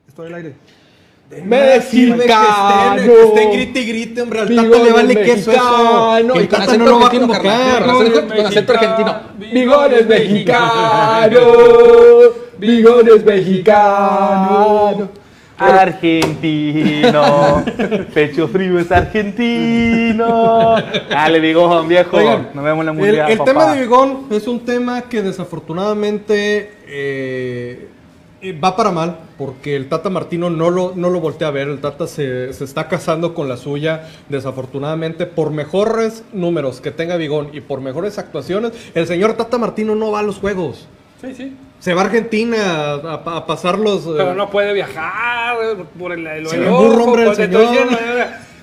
Estoy 0.08 0.28
al 0.28 0.34
aire. 0.36 0.67
Mexicano. 1.30 2.96
Que 2.96 3.02
estén, 3.02 3.06
que 3.06 3.24
estén 3.24 3.52
grite 3.52 3.80
y 3.82 3.86
grite, 3.88 4.22
hombre. 4.22 4.40
Al 4.42 4.48
Tata 4.48 4.62
Bigol 4.62 4.84
le 4.84 4.94
vale 4.94 5.14
es 5.14 5.20
queso 5.20 5.52
eso. 5.52 6.20
Y 6.36 6.38
el 6.38 6.48
Tata 6.48 6.78
no 6.78 6.86
lo 6.86 7.00
va 7.00 7.06
a 7.06 7.08
argentino, 7.08 7.34
convocar. 7.34 7.86
Con 7.86 7.96
acento- 8.46 8.74
argentino. 8.74 9.16
Bigones 9.38 10.08
mexicano. 10.08 11.40
Bigones 12.58 13.26
mexicano. 13.26 15.10
Argentino. 15.60 17.64
Pecho 18.14 18.48
frío 18.48 18.80
es 18.80 18.92
argentino. 18.92 20.76
Dale, 21.10 21.40
Vigón, 21.40 21.88
viejo. 21.88 22.18
Oigan, 22.18 22.50
Nos 22.54 22.64
vemos 22.64 22.82
en 22.82 22.86
la 22.86 22.92
el, 22.92 22.98
mundial. 22.98 23.32
el 23.32 23.38
papá. 23.38 23.52
tema 23.52 23.74
de 23.74 23.82
Bigón 23.82 24.28
es 24.32 24.48
un 24.48 24.60
tema 24.64 25.02
que 25.04 25.22
desafortunadamente 25.24 26.72
eh, 26.88 27.88
eh, 28.42 28.58
va 28.58 28.76
para 28.76 28.92
mal, 28.92 29.18
porque 29.38 29.76
el 29.76 29.90
Tata 29.90 30.10
Martino 30.10 30.50
no 30.50 30.70
lo, 30.70 30.94
no 30.96 31.10
lo 31.10 31.20
voltea 31.20 31.48
a 31.48 31.52
ver, 31.52 31.68
el 31.68 31.80
Tata 31.80 32.08
se, 32.08 32.54
se 32.54 32.64
está 32.64 32.88
casando 32.88 33.34
con 33.34 33.50
la 33.50 33.58
suya, 33.58 34.08
desafortunadamente, 34.30 35.26
por 35.26 35.52
mejores 35.52 36.24
números 36.34 36.80
que 36.82 36.92
tenga 36.92 37.18
Bigón 37.18 37.50
y 37.54 37.62
por 37.62 37.82
mejores 37.82 38.18
actuaciones, 38.18 38.72
el 38.94 39.08
señor 39.08 39.34
Tata 39.34 39.58
Martino 39.58 39.96
no 39.96 40.12
va 40.12 40.20
a 40.20 40.24
los 40.24 40.38
juegos. 40.38 40.88
Sí, 41.22 41.34
sí. 41.34 41.56
Se 41.80 41.94
va 41.94 42.02
a 42.02 42.06
Argentina 42.06 42.58
a, 42.58 42.94
a- 43.26 43.38
a 43.38 43.46
pasar 43.46 43.78
los... 43.78 44.06
eh, 44.06 44.14
Pero 44.18 44.34
no 44.36 44.50
puede 44.50 44.74
viajar 44.74 45.56
por 46.00 46.12
el, 46.12 46.26
el, 46.26 46.48
Se 46.48 46.60
burro, 46.70 47.04
hombre, 47.06 47.28
el 47.30 47.36
señor. 47.36 47.68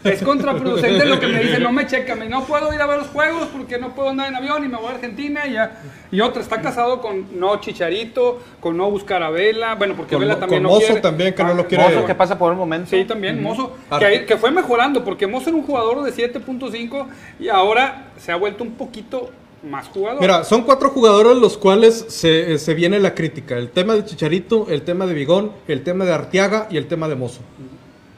Es 0.04 0.22
contraproducente 0.22 1.04
lo 1.06 1.18
que 1.18 1.26
me 1.26 1.40
dicen, 1.42 1.62
no 1.62 1.72
me 1.72 1.86
checa, 1.86 2.14
me- 2.14 2.28
no 2.28 2.44
puedo 2.44 2.72
ir 2.72 2.80
a 2.80 2.86
ver 2.86 2.98
los 2.98 3.08
juegos 3.08 3.48
porque 3.52 3.78
no 3.78 3.94
puedo 3.94 4.10
andar 4.10 4.28
en 4.28 4.36
avión 4.36 4.64
y 4.64 4.68
me 4.68 4.76
voy 4.76 4.86
a 4.86 4.90
Argentina 4.90 5.46
y 5.46 5.52
ya. 5.54 5.80
Y 6.12 6.20
otra, 6.20 6.42
está 6.42 6.60
casado 6.60 7.00
con 7.00 7.38
no 7.40 7.60
Chicharito, 7.60 8.40
con 8.60 8.76
no 8.76 8.90
buscar 8.90 9.22
a 9.22 9.30
Vela, 9.30 9.74
bueno, 9.74 9.94
porque 9.96 10.12
Con 10.14 10.20
Vela 10.20 10.38
también 10.38 10.62
con 10.62 10.70
no 10.70 10.74
Mozo 10.76 10.86
quiere. 10.86 11.00
también, 11.00 11.34
que 11.34 11.42
no 11.42 11.50
Ah, 11.50 11.54
lo 11.54 11.66
quiere. 11.66 11.84
Mozo 11.84 12.06
que 12.06 12.14
pasa 12.14 12.38
por 12.38 12.52
el 12.52 12.58
momento. 12.58 12.90
Sí, 12.90 13.04
también, 13.04 13.42
Mozo, 13.42 13.72
que, 13.98 14.04
ahí- 14.04 14.26
que 14.26 14.36
fue 14.36 14.50
mejorando, 14.50 15.04
porque 15.04 15.26
Mozo 15.26 15.48
era 15.50 15.56
un 15.58 15.64
jugador 15.64 16.02
de 16.02 16.12
7.5 16.12 17.06
y 17.40 17.48
ahora 17.48 18.08
se 18.18 18.30
ha 18.32 18.36
vuelto 18.36 18.62
un 18.64 18.72
poquito 18.72 19.30
más 19.68 19.88
jugador. 19.88 20.20
Mira, 20.20 20.44
son 20.44 20.62
cuatro 20.62 20.90
jugadores 20.90 21.38
los 21.38 21.56
cuales 21.56 22.04
se, 22.08 22.58
se 22.58 22.74
viene 22.74 22.98
la 23.00 23.14
crítica. 23.14 23.56
El 23.56 23.70
tema 23.70 23.94
de 23.94 24.04
Chicharito, 24.04 24.66
el 24.68 24.82
tema 24.82 25.06
de 25.06 25.14
Vigón, 25.14 25.52
el 25.68 25.82
tema 25.82 26.04
de 26.04 26.12
Arteaga 26.12 26.68
y 26.70 26.76
el 26.76 26.86
tema 26.86 27.08
de 27.08 27.14
Mozo. 27.14 27.40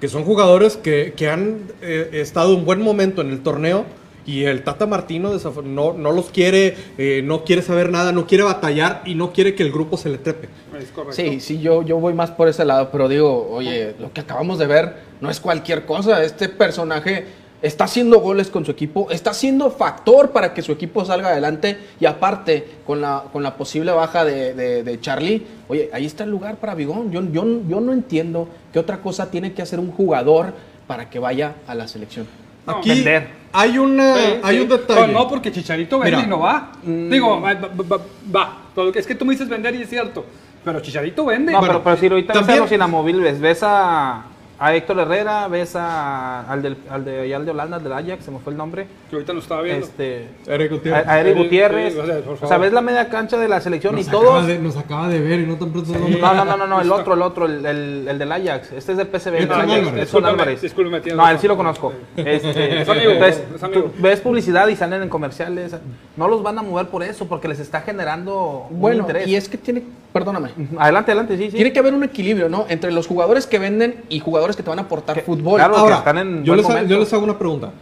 Que 0.00 0.08
son 0.08 0.24
jugadores 0.24 0.76
que, 0.76 1.14
que 1.16 1.28
han 1.28 1.60
eh, 1.80 2.10
estado 2.12 2.54
en 2.54 2.64
buen 2.64 2.82
momento 2.82 3.22
en 3.22 3.30
el 3.30 3.42
torneo 3.42 3.84
y 4.26 4.44
el 4.44 4.62
Tata 4.62 4.86
Martino 4.86 5.30
no, 5.64 5.92
no 5.92 6.12
los 6.12 6.30
quiere, 6.30 6.76
eh, 6.98 7.22
no 7.24 7.44
quiere 7.44 7.62
saber 7.62 7.90
nada, 7.90 8.10
no 8.12 8.26
quiere 8.26 8.42
batallar 8.42 9.02
y 9.06 9.14
no 9.14 9.32
quiere 9.32 9.54
que 9.54 9.62
el 9.62 9.70
grupo 9.70 9.96
se 9.96 10.08
le 10.08 10.18
trepe. 10.18 10.48
Es 10.78 10.90
correcto. 10.90 11.12
Sí, 11.14 11.40
sí, 11.40 11.60
yo, 11.60 11.82
yo 11.82 11.98
voy 11.98 12.12
más 12.12 12.32
por 12.32 12.48
ese 12.48 12.64
lado, 12.64 12.90
pero 12.90 13.08
digo, 13.08 13.48
oye, 13.48 13.94
lo 13.98 14.12
que 14.12 14.20
acabamos 14.20 14.58
de 14.58 14.66
ver 14.66 14.96
no 15.20 15.30
es 15.30 15.38
cualquier 15.38 15.86
cosa. 15.86 16.22
Este 16.24 16.48
personaje 16.48 17.24
está 17.62 17.84
haciendo 17.84 18.20
goles 18.20 18.48
con 18.48 18.64
su 18.64 18.70
equipo, 18.70 19.10
está 19.10 19.32
siendo 19.34 19.70
factor 19.70 20.30
para 20.30 20.52
que 20.54 20.62
su 20.62 20.72
equipo 20.72 21.04
salga 21.04 21.28
adelante 21.28 21.78
y 21.98 22.06
aparte, 22.06 22.64
con 22.86 23.00
la, 23.00 23.24
con 23.32 23.42
la 23.42 23.56
posible 23.56 23.92
baja 23.92 24.24
de, 24.24 24.54
de- 24.54 24.82
de 24.82 25.00
Charlie, 25.00 25.46
oye, 25.68 25.90
ahí 25.92 26.06
está 26.06 26.24
el 26.24 26.30
lugar 26.30 26.56
para 26.56 26.74
Bigón. 26.74 27.10
Yo, 27.10 27.22
yo, 27.32 27.44
yo 27.68 27.80
no 27.80 27.92
entiendo 27.92 28.48
qué 28.72 28.78
otra 28.78 28.98
cosa 28.98 29.30
tiene 29.30 29.52
que 29.52 29.62
hacer 29.62 29.78
un 29.80 29.90
jugador 29.90 30.52
para 30.86 31.08
que 31.10 31.18
vaya 31.18 31.54
a 31.66 31.74
la 31.74 31.88
selección. 31.88 32.26
No, 32.66 32.78
Aquí 32.78 32.88
vender. 32.90 33.28
hay, 33.52 33.78
una, 33.78 34.16
Sí, 34.16 34.22
hay 34.42 34.56
sí. 34.56 34.62
un 34.62 34.68
detalle. 34.68 35.12
No, 35.12 35.20
no, 35.20 35.28
porque 35.28 35.52
Chicharito 35.52 35.98
vende 36.00 36.16
Mira. 36.16 36.26
y 36.26 36.30
no 36.30 36.40
va. 36.40 36.72
Mm. 36.82 37.08
Digo, 37.10 37.40
va, 37.40 37.54
va, 37.54 38.00
va, 38.34 38.58
Es 38.94 39.06
que 39.06 39.14
tú 39.14 39.24
me 39.24 39.32
dices 39.34 39.48
vender 39.48 39.74
y 39.76 39.82
es 39.82 39.88
cierto. 39.88 40.24
Pero 40.64 40.80
Chicharito 40.80 41.24
vende. 41.24 41.52
No, 41.52 41.58
Bueno, 41.60 41.74
pero, 41.74 41.84
pero 41.84 41.96
si 41.96 42.06
ahorita 42.08 42.32
ves 42.32 42.36
a 42.36 42.40
también- 42.46 42.60
los 42.60 42.72
inamovibles, 42.72 43.40
ves 43.40 43.60
a, 43.62 44.24
a 44.58 44.74
Héctor 44.74 44.98
Herrera, 45.00 45.48
ves 45.48 45.76
a, 45.76 46.40
al, 46.50 46.62
del, 46.62 46.76
al 46.88 47.04
de 47.04 47.20
allá 47.20 47.36
al 47.36 47.44
de 47.44 47.50
Holanda, 47.50 47.76
al 47.76 47.82
del 47.84 47.92
Ajax, 47.92 48.24
se 48.24 48.30
me 48.30 48.38
fue 48.38 48.52
el 48.52 48.56
nombre. 48.56 48.86
que 49.10 49.16
ahorita 49.16 49.32
no 49.34 49.40
estaba 49.40 49.60
viendo. 49.62 49.84
Este, 49.84 50.28
Eric 50.46 50.72
a, 50.72 50.74
Gutiérrez. 50.76 51.06
a 51.08 51.20
Eric 51.20 51.32
Eric, 51.32 51.42
Gutiérrez. 51.44 51.92
sí, 51.94 51.98
o 52.00 52.36
sea, 52.46 52.56
o 52.56 52.60
ves 52.60 52.72
la 52.72 52.80
media 52.80 53.08
cancha 53.08 53.36
de 53.38 53.48
la 53.48 53.60
selección 53.60 53.94
nos, 53.94 54.06
y 54.06 54.10
todos. 54.10 54.46
de, 54.46 54.58
nos 54.58 54.76
acaba 54.76 55.08
de 55.08 55.20
ver 55.20 55.40
y 55.40 55.46
no 55.46 55.56
tan 55.56 55.72
pronto 55.72 55.92
a- 55.94 55.98
No, 55.98 56.34
no, 56.34 56.44
no, 56.46 56.56
no, 56.56 56.66
no, 56.66 56.80
el 56.80 56.90
otro, 56.90 57.14
el 57.14 57.22
otro, 57.22 57.44
el, 57.46 57.66
el, 57.66 58.08
el 58.08 58.18
del 58.18 58.32
Ajax. 58.32 58.72
Este 58.72 58.92
es 58.92 58.98
del 58.98 59.08
PSV. 59.08 59.46
No, 59.46 59.54
Álvarez. 59.56 59.78
Edson 59.82 59.94
Discúlpame, 60.00 60.28
Álvarez. 60.32 60.62
discúlpame, 60.62 61.00
tienes 61.00 61.16
No, 61.18 61.28
él 61.28 61.38
sí 61.38 61.48
lo 61.48 61.56
conozco. 61.56 61.92
Este, 62.16 62.80
Es 62.80 62.88
amigo, 62.88 63.10
entonces, 63.12 63.42
es 63.56 63.62
amigo. 63.62 63.82
tú 63.82 63.92
ves 63.98 64.20
publicidad 64.20 64.66
y 64.68 64.76
salen 64.76 65.02
en 65.02 65.08
comerciales. 65.08 65.76
No 66.16 66.28
los 66.28 66.42
van 66.42 66.58
a 66.58 66.62
mover 66.62 66.86
por 66.88 67.02
eso, 67.02 67.28
porque 67.28 67.46
les 67.48 67.60
está 67.60 67.82
generando 67.82 68.66
un 68.70 68.80
Bueno, 68.80 69.00
interés. 69.02 69.28
y 69.28 69.36
es 69.36 69.48
que 69.48 69.58
tiene, 69.58 69.82
perdóname, 70.18 70.50
Adelante, 70.78 71.10
adelante, 71.12 71.36
sí, 71.36 71.50
sí. 71.50 71.56
tiene 71.56 71.72
que 71.72 71.78
haber 71.78 71.94
un 71.94 72.04
equilibrio, 72.04 72.48
¿no? 72.48 72.66
Entre 72.68 72.90
los 72.90 73.06
jugadores 73.06 73.46
que 73.46 73.58
venden 73.58 74.02
y 74.08 74.18
jugadores 74.20 74.56
que 74.56 74.62
te 74.62 74.70
van 74.70 74.78
a 74.78 74.82
aportar 74.82 75.16
Que- 75.16 75.22
fútbol. 75.22 75.56
claro. 75.58 75.86
que 75.86 75.92
están 75.92 76.18
en 76.18 76.44
yo, 76.44 76.54
les, 76.56 76.64
ha- 76.64 76.68
momento. 76.68 76.88
yo 76.90 76.98
les 77.00 77.12
hago 77.12 77.24
una 77.24 77.38
pregunta. 77.38 77.72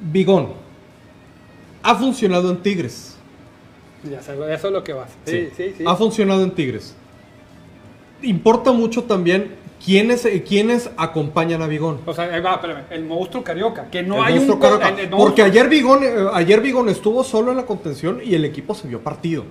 Vigón, 0.00 0.48
¿ha 1.82 1.94
funcionado 1.94 2.50
en 2.50 2.56
Tigres? 2.58 3.16
Ya 4.10 4.20
sé, 4.20 4.32
eso 4.52 4.66
es 4.66 4.72
lo 4.72 4.82
que 4.82 4.92
vas. 4.92 5.10
Sí, 5.24 5.48
sí, 5.56 5.74
sí. 5.78 5.84
Ha 5.86 5.94
funcionado 5.94 6.42
en 6.42 6.50
Tigres. 6.50 6.96
Importa 8.22 8.72
mucho 8.72 9.04
también 9.04 9.54
quiénes, 9.84 10.24
eh, 10.26 10.42
quiénes 10.46 10.90
acompañan 10.96 11.62
a 11.62 11.66
Vigón. 11.66 11.98
O 12.06 12.12
sea, 12.14 12.24
ahí 12.24 12.40
va, 12.40 12.54
espérame. 12.54 12.82
El 12.90 13.04
monstruo 13.04 13.42
carioca. 13.42 13.86
Que 13.90 14.02
no 14.02 14.16
El 14.18 14.24
hay 14.24 14.38
un. 14.38 14.58
Carioca. 14.58 14.88
el- 14.88 14.98
el 15.00 15.08
Porque 15.10 15.42
ayer 15.42 15.68
Vigón, 15.68 16.00
eh, 16.02 16.14
ayer 16.34 16.60
Vigón 16.60 16.88
estuvo 16.88 17.24
solo 17.24 17.50
en 17.50 17.56
la 17.58 17.66
contención 17.66 18.20
y 18.24 18.34
el 18.34 18.44
equipo 18.44 18.74
se 18.74 18.86
vio 18.88 19.00
partido. 19.00 19.44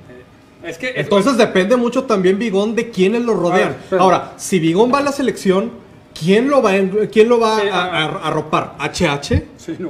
Es 0.64 0.78
que. 0.78 0.90
es- 0.90 0.98
Entonces 0.98 1.38
depende 1.38 1.76
mucho 1.76 2.04
también 2.04 2.38
Vigón 2.38 2.76
de 2.76 2.90
quiénes 2.92 3.22
lo 3.24 3.34
rodean. 3.34 3.70
A 3.70 3.72
ver, 3.72 3.78
pero- 3.90 4.02
Ahora, 4.04 4.34
si 4.38 4.60
Vigón 4.60 4.92
va 4.94 5.00
a 5.00 5.02
la 5.02 5.12
selección, 5.12 5.72
¿quién 6.20 6.50
lo 6.50 6.62
va, 6.62 6.72
a- 6.72 7.08
quién 7.12 7.30
lo 7.30 7.40
va 7.40 7.60
Sí, 7.62 7.68
a, 7.68 7.76
a- 7.76 7.86
a- 7.86 8.06
a 8.06 8.28
arropar? 8.28 8.76
¿HH? 8.80 9.44
Sí, 9.58 9.76
no. 9.80 9.90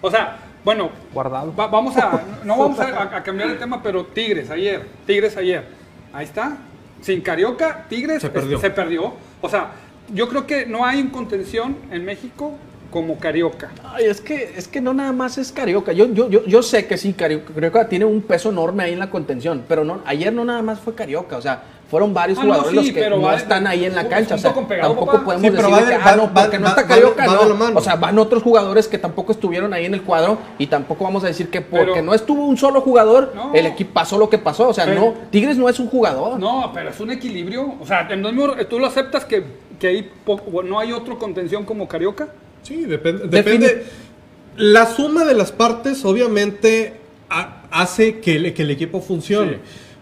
O 0.00 0.10
sea, 0.10 0.38
bueno. 0.64 0.90
Guardado. 1.14 1.54
va- 1.54 1.68
vamos 1.68 1.96
a. 1.96 2.22
No 2.44 2.56
vamos 2.58 2.78
a, 2.80 3.16
a 3.16 3.22
cambiar 3.22 3.50
el 3.50 3.58
tema, 3.58 3.82
pero 3.82 4.04
Tigres 4.06 4.50
ayer. 4.50 4.86
Tigres 5.06 5.36
ayer. 5.36 5.64
Ahí 6.12 6.24
está. 6.24 6.56
Sin 7.02 7.20
Carioca, 7.20 7.84
Tigres 7.88 8.22
Se 8.22 8.30
perdió. 8.30 8.58
se 8.58 8.70
perdió. 8.70 9.14
O 9.40 9.48
sea, 9.48 9.70
yo 10.12 10.28
creo 10.28 10.46
que 10.46 10.66
no 10.66 10.84
hay 10.84 11.00
un 11.00 11.08
contención 11.10 11.76
en 11.92 12.04
México 12.04 12.52
como 12.96 13.18
Carioca. 13.18 13.68
Ay, 13.84 14.06
es 14.06 14.22
que, 14.22 14.54
es 14.56 14.66
que 14.68 14.80
no 14.80 14.94
nada 14.94 15.12
más 15.12 15.36
es 15.36 15.52
Carioca. 15.52 15.92
Yo, 15.92 16.06
yo, 16.14 16.30
yo, 16.30 16.42
yo 16.46 16.62
sé 16.62 16.86
que 16.86 16.96
sí, 16.96 17.12
Carioca, 17.12 17.52
Carioca 17.52 17.88
tiene 17.90 18.06
un 18.06 18.22
peso 18.22 18.48
enorme 18.48 18.84
ahí 18.84 18.94
en 18.94 18.98
la 19.00 19.10
contención, 19.10 19.62
pero 19.68 19.84
no, 19.84 20.00
ayer 20.06 20.32
no 20.32 20.46
nada 20.46 20.62
más 20.62 20.80
fue 20.80 20.94
Carioca, 20.94 21.36
o 21.36 21.42
sea, 21.42 21.62
fueron 21.90 22.14
varios 22.14 22.38
Ah, 22.38 22.44
no, 22.44 22.54
jugadores 22.54 22.70
sí, 22.70 22.86
los 22.86 22.94
que 22.94 23.00
pero 23.02 23.16
no 23.18 23.22
va- 23.24 23.36
están 23.36 23.66
ahí 23.66 23.84
en 23.84 23.94
la 23.94 24.08
cancha. 24.08 24.34
O 24.36 24.38
sea, 24.38 24.54
tampoco 24.54 25.06
papá. 25.12 25.24
podemos 25.24 25.42
Sí, 25.44 25.50
decir 25.50 25.72
va 25.72 25.78
que, 25.86 25.98
va- 25.98 26.00
ah, 26.04 26.16
no, 26.16 26.22
va- 26.32 26.42
porque 26.44 26.58
no 26.58 26.68
está 26.68 26.86
Carioca, 26.86 27.26
va 27.26 27.70
no. 27.70 27.78
O 27.78 27.82
sea, 27.82 27.96
van 27.96 28.18
otros 28.18 28.42
jugadores 28.42 28.88
que 28.88 28.96
tampoco 28.96 29.32
estuvieron 29.32 29.74
ahí 29.74 29.84
en 29.84 29.92
el 29.92 30.00
cuadro 30.02 30.38
y 30.58 30.68
tampoco 30.68 31.04
vamos 31.04 31.22
a 31.22 31.26
decir 31.26 31.50
que 31.50 31.60
porque 31.60 31.90
Pero- 31.92 32.02
no 32.02 32.14
estuvo 32.14 32.46
un 32.46 32.56
solo 32.56 32.80
jugador, 32.80 33.32
No. 33.36 33.52
el 33.52 33.66
equipo 33.66 33.92
pasó 33.92 34.16
lo 34.18 34.30
que 34.30 34.38
pasó. 34.38 34.68
O 34.70 34.72
sea, 34.74 34.86
Pero- 34.86 35.00
no, 35.00 35.14
Tigres 35.30 35.58
no 35.58 35.68
es 35.68 35.78
un 35.78 35.88
jugador. 35.88 36.40
No, 36.40 36.70
pero 36.74 36.88
es 36.90 36.98
un 36.98 37.10
equilibrio. 37.10 37.74
O 37.78 37.86
sea, 37.86 38.08
en 38.10 38.24
el 38.24 38.32
mismo- 38.32 38.54
tú 38.70 38.78
lo 38.80 38.86
aceptas 38.86 39.26
que, 39.26 39.44
que 39.78 39.86
hay 39.88 40.10
poco- 40.24 40.62
no 40.62 40.78
hay 40.80 40.92
otro 40.92 41.18
contención 41.18 41.64
como 41.66 41.86
Carioca. 41.86 42.28
Sí, 42.66 42.84
depende. 42.84 43.28
Depende. 43.28 43.84
La 44.56 44.86
suma 44.86 45.24
de 45.24 45.34
las 45.34 45.52
partes, 45.52 46.04
obviamente, 46.04 46.94
ha- 47.28 47.62
hace 47.70 48.20
que 48.20 48.36
el, 48.36 48.54
que 48.54 48.62
el 48.62 48.70
equipo 48.70 49.00
funcione. 49.00 49.52
Sí. 49.52 49.58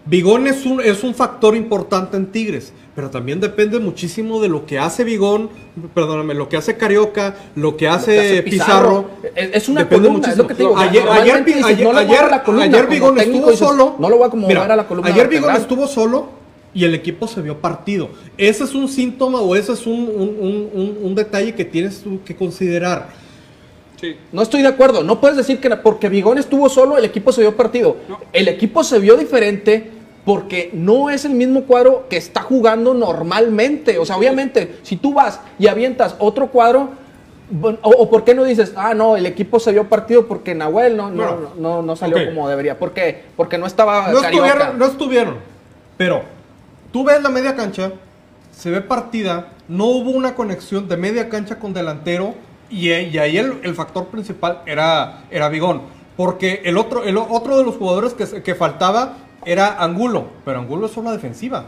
Vigón 0.07 0.45
es 0.45 0.65
un, 0.65 0.81
es 0.81 1.03
un 1.03 1.15
factor 1.15 1.55
importante 1.55 2.15
en 2.15 2.27
Tigres, 2.27 2.73
pero 2.95 3.09
también 3.09 3.39
depende 3.39 3.79
muchísimo 3.79 4.39
de 4.39 4.49
lo 4.49 4.67
que 4.67 4.77
hace 4.77 5.03
Vigón, 5.03 5.49
perdóname, 5.95 6.35
lo 6.35 6.47
que 6.47 6.57
hace 6.57 6.77
Carioca, 6.77 7.35
lo 7.55 7.75
que 7.75 7.87
hace, 7.87 8.11
que 8.13 8.19
hace 8.19 8.43
Pizarro. 8.43 9.09
Es, 9.35 9.49
es 9.53 9.67
una 9.67 9.81
Depende 9.81 10.07
columna, 10.07 10.29
es 10.29 10.37
lo 10.37 10.45
que 10.45 10.53
te 10.53 10.61
digo. 10.61 10.77
Ayer, 10.77 11.09
ayer, 11.09 11.43
dices, 11.43 11.63
ayer, 11.65 11.83
no 11.91 11.97
ayer, 11.97 12.41
columna, 12.45 12.81
Vigón 12.83 13.19
estuvo 13.19 13.49
dices, 13.49 13.59
solo. 13.59 13.95
No 13.97 14.07
lo 14.09 14.17
voy 14.17 14.29
a 14.31 14.35
Mira, 14.35 14.59
mover 14.59 14.71
a 14.71 14.75
la 14.75 14.87
columna. 14.87 15.11
Ayer 15.11 15.27
Vigón 15.27 15.55
estuvo 15.55 15.87
solo 15.87 16.29
y 16.75 16.83
el 16.85 16.93
equipo 16.93 17.27
se 17.27 17.41
vio 17.41 17.57
partido. 17.59 18.09
Ese 18.37 18.65
es 18.65 18.75
un 18.75 18.87
síntoma 18.87 19.39
o 19.39 19.55
ese 19.55 19.71
es 19.71 19.87
un, 19.87 19.93
un- 19.93 20.37
un- 20.39 20.69
un- 20.73 20.97
un 21.01 21.15
detalle 21.15 21.55
que 21.55 21.65
tienes 21.65 22.01
tú 22.01 22.19
que 22.23 22.35
considerar. 22.35 23.07
Sí. 23.99 24.17
No 24.33 24.41
estoy 24.41 24.61
de 24.61 24.67
acuerdo. 24.67 25.01
No 25.01 25.21
puedes 25.21 25.37
decir 25.37 25.59
que 25.61 25.69
porque 25.77 26.09
Vigón 26.09 26.37
estuvo 26.37 26.67
solo, 26.69 26.97
el 26.97 27.05
equipo 27.05 27.31
se 27.31 27.41
vio 27.41 27.55
partido. 27.55 27.95
No. 28.09 28.19
El 28.33 28.49
equipo 28.49 28.83
se 28.83 28.99
vio 28.99 29.15
diferente 29.15 29.89
porque 30.25 30.69
no 30.73 31.09
es 31.09 31.23
el 31.23 31.31
mismo 31.33 31.63
cuadro 31.63 32.07
que 32.09 32.17
está 32.17 32.41
jugando 32.41 32.93
normalmente. 32.93 33.97
O 33.97 34.05
sea, 34.05 34.17
obviamente, 34.17 34.75
si 34.83 34.97
tú 34.97 35.13
vas 35.13 35.39
y 35.57 35.67
avientas 35.67 36.15
otro 36.19 36.47
cuadro, 36.51 36.89
o, 37.61 37.89
o 37.89 38.09
por 38.09 38.23
qué 38.25 38.33
no 38.35 38.43
dices, 38.43 38.73
ah, 38.75 38.93
no, 38.93 39.15
el 39.15 39.25
equipo 39.27 39.59
se 39.61 39.71
vio 39.71 39.87
partido 39.87 40.27
porque 40.27 40.53
Nahuel 40.55 40.97
no, 40.97 41.09
no, 41.11 41.51
no, 41.57 41.81
no 41.81 41.95
salió 41.95 42.17
como 42.25 42.49
debería. 42.49 42.77
¿Por 42.77 42.91
qué? 42.91 43.23
Porque 43.37 43.57
no 43.57 43.65
estaba 43.65 44.11
No 44.11 44.19
Carioca. 44.19 44.47
estuvieron, 44.47 44.79
no 44.79 44.85
estuvieron. 44.87 45.35
Pero 45.95 46.23
tú 46.95 47.03
ves 47.03 47.21
la 47.21 47.27
media 47.27 47.57
cancha, 47.57 47.91
se 48.53 48.69
ve 48.69 48.79
partida, 48.79 49.49
no 49.67 49.83
hubo 49.87 50.11
una 50.11 50.33
conexión 50.33 50.87
de 50.87 50.95
media 50.95 51.27
cancha 51.27 51.59
con 51.59 51.73
delantero 51.73 52.35
y, 52.69 52.89
y 52.89 53.17
ahí 53.17 53.37
el, 53.37 53.59
el 53.63 53.75
factor 53.75 54.05
principal 54.05 54.61
era, 54.65 55.25
era 55.29 55.49
Vigón. 55.49 55.81
Porque 56.15 56.61
el 56.63 56.77
otro, 56.77 57.03
el 57.03 57.17
otro 57.17 57.57
de 57.57 57.65
los 57.65 57.75
jugadores 57.75 58.13
que, 58.13 58.41
que 58.41 58.55
faltaba 58.55 59.17
era 59.43 59.83
Angulo, 59.83 60.27
pero 60.45 60.59
Angulo 60.59 60.85
es 60.85 60.93
zona 60.93 61.11
defensiva. 61.11 61.65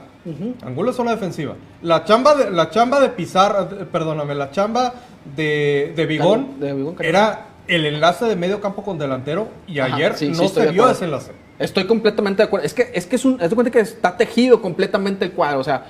Angulo 0.65 0.91
es 0.91 0.95
zona 0.95 1.11
defensiva. 1.11 1.55
La 1.81 2.05
chamba 2.05 2.33
de, 2.33 2.49
la 2.49 2.69
chamba 2.69 3.01
de 3.01 3.09
Pizarro, 3.09 3.63
eh, 3.63 3.85
perdóname, 3.91 4.33
la 4.33 4.51
chamba 4.51 4.93
de, 5.35 5.91
de 5.93 7.01
era 7.01 7.47
el 7.67 7.85
enlace 7.85 8.23
de 8.23 8.37
medio 8.37 8.61
campo 8.61 8.81
con 8.81 8.97
delantero 8.97 9.49
y 9.67 9.79
Ajá, 9.79 9.93
ayer 9.93 10.13
sí, 10.15 10.29
no 10.29 10.47
se 10.47 10.71
vio 10.71 10.89
ese 10.89 11.03
enlace. 11.03 11.33
Estoy 11.59 11.85
completamente 11.85 12.43
de 12.43 12.47
acuerdo. 12.47 12.65
Es 12.65 12.73
que 12.73 12.91
es 12.93 13.05
que 13.05 13.15
es 13.15 13.25
un, 13.25 13.41
haz 13.41 13.49
de 13.49 13.55
cuenta 13.55 13.71
que 13.71 13.79
está 13.79 14.15
tejido 14.15 14.61
completamente 14.61 15.25
el 15.25 15.31
cuadro. 15.31 15.59
O 15.59 15.63
sea, 15.63 15.85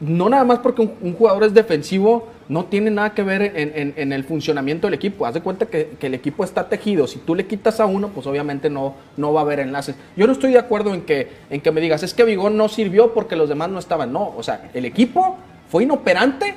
no 0.00 0.28
nada 0.28 0.42
más 0.42 0.58
porque 0.58 0.82
un, 0.82 1.14
jugador 1.14 1.44
es 1.44 1.54
defensivo, 1.54 2.28
no 2.48 2.64
tiene 2.64 2.90
nada 2.90 3.14
que 3.14 3.22
ver 3.22 3.52
en, 3.54 4.12
el 4.12 4.24
funcionamiento 4.24 4.88
del 4.88 4.94
equipo. 4.94 5.26
Haz 5.26 5.34
de 5.34 5.42
cuenta 5.42 5.66
que, 5.66 5.96
el 6.00 6.14
equipo 6.14 6.42
está 6.42 6.68
tejido. 6.68 7.06
Si 7.06 7.20
tú 7.20 7.36
le 7.36 7.46
quitas 7.46 7.78
a 7.78 7.86
uno, 7.86 8.08
pues 8.08 8.26
obviamente 8.26 8.68
no, 8.68 8.96
no 9.16 9.32
va 9.32 9.40
a 9.40 9.44
haber 9.44 9.60
enlaces. 9.60 9.94
Yo 10.16 10.26
no 10.26 10.32
estoy 10.32 10.50
de 10.50 10.58
acuerdo 10.58 10.92
en 10.92 11.02
que, 11.02 11.28
en 11.50 11.60
que 11.60 11.70
me 11.70 11.80
digas, 11.80 12.02
es 12.02 12.14
que 12.14 12.24
Vigón 12.24 12.56
no 12.56 12.68
sirvió 12.68 13.14
porque 13.14 13.36
los 13.36 13.48
demás 13.48 13.70
no 13.70 13.78
estaban. 13.78 14.12
No, 14.12 14.34
o 14.36 14.42
sea, 14.42 14.70
el 14.74 14.84
equipo 14.86 15.36
fue 15.70 15.84
inoperante 15.84 16.56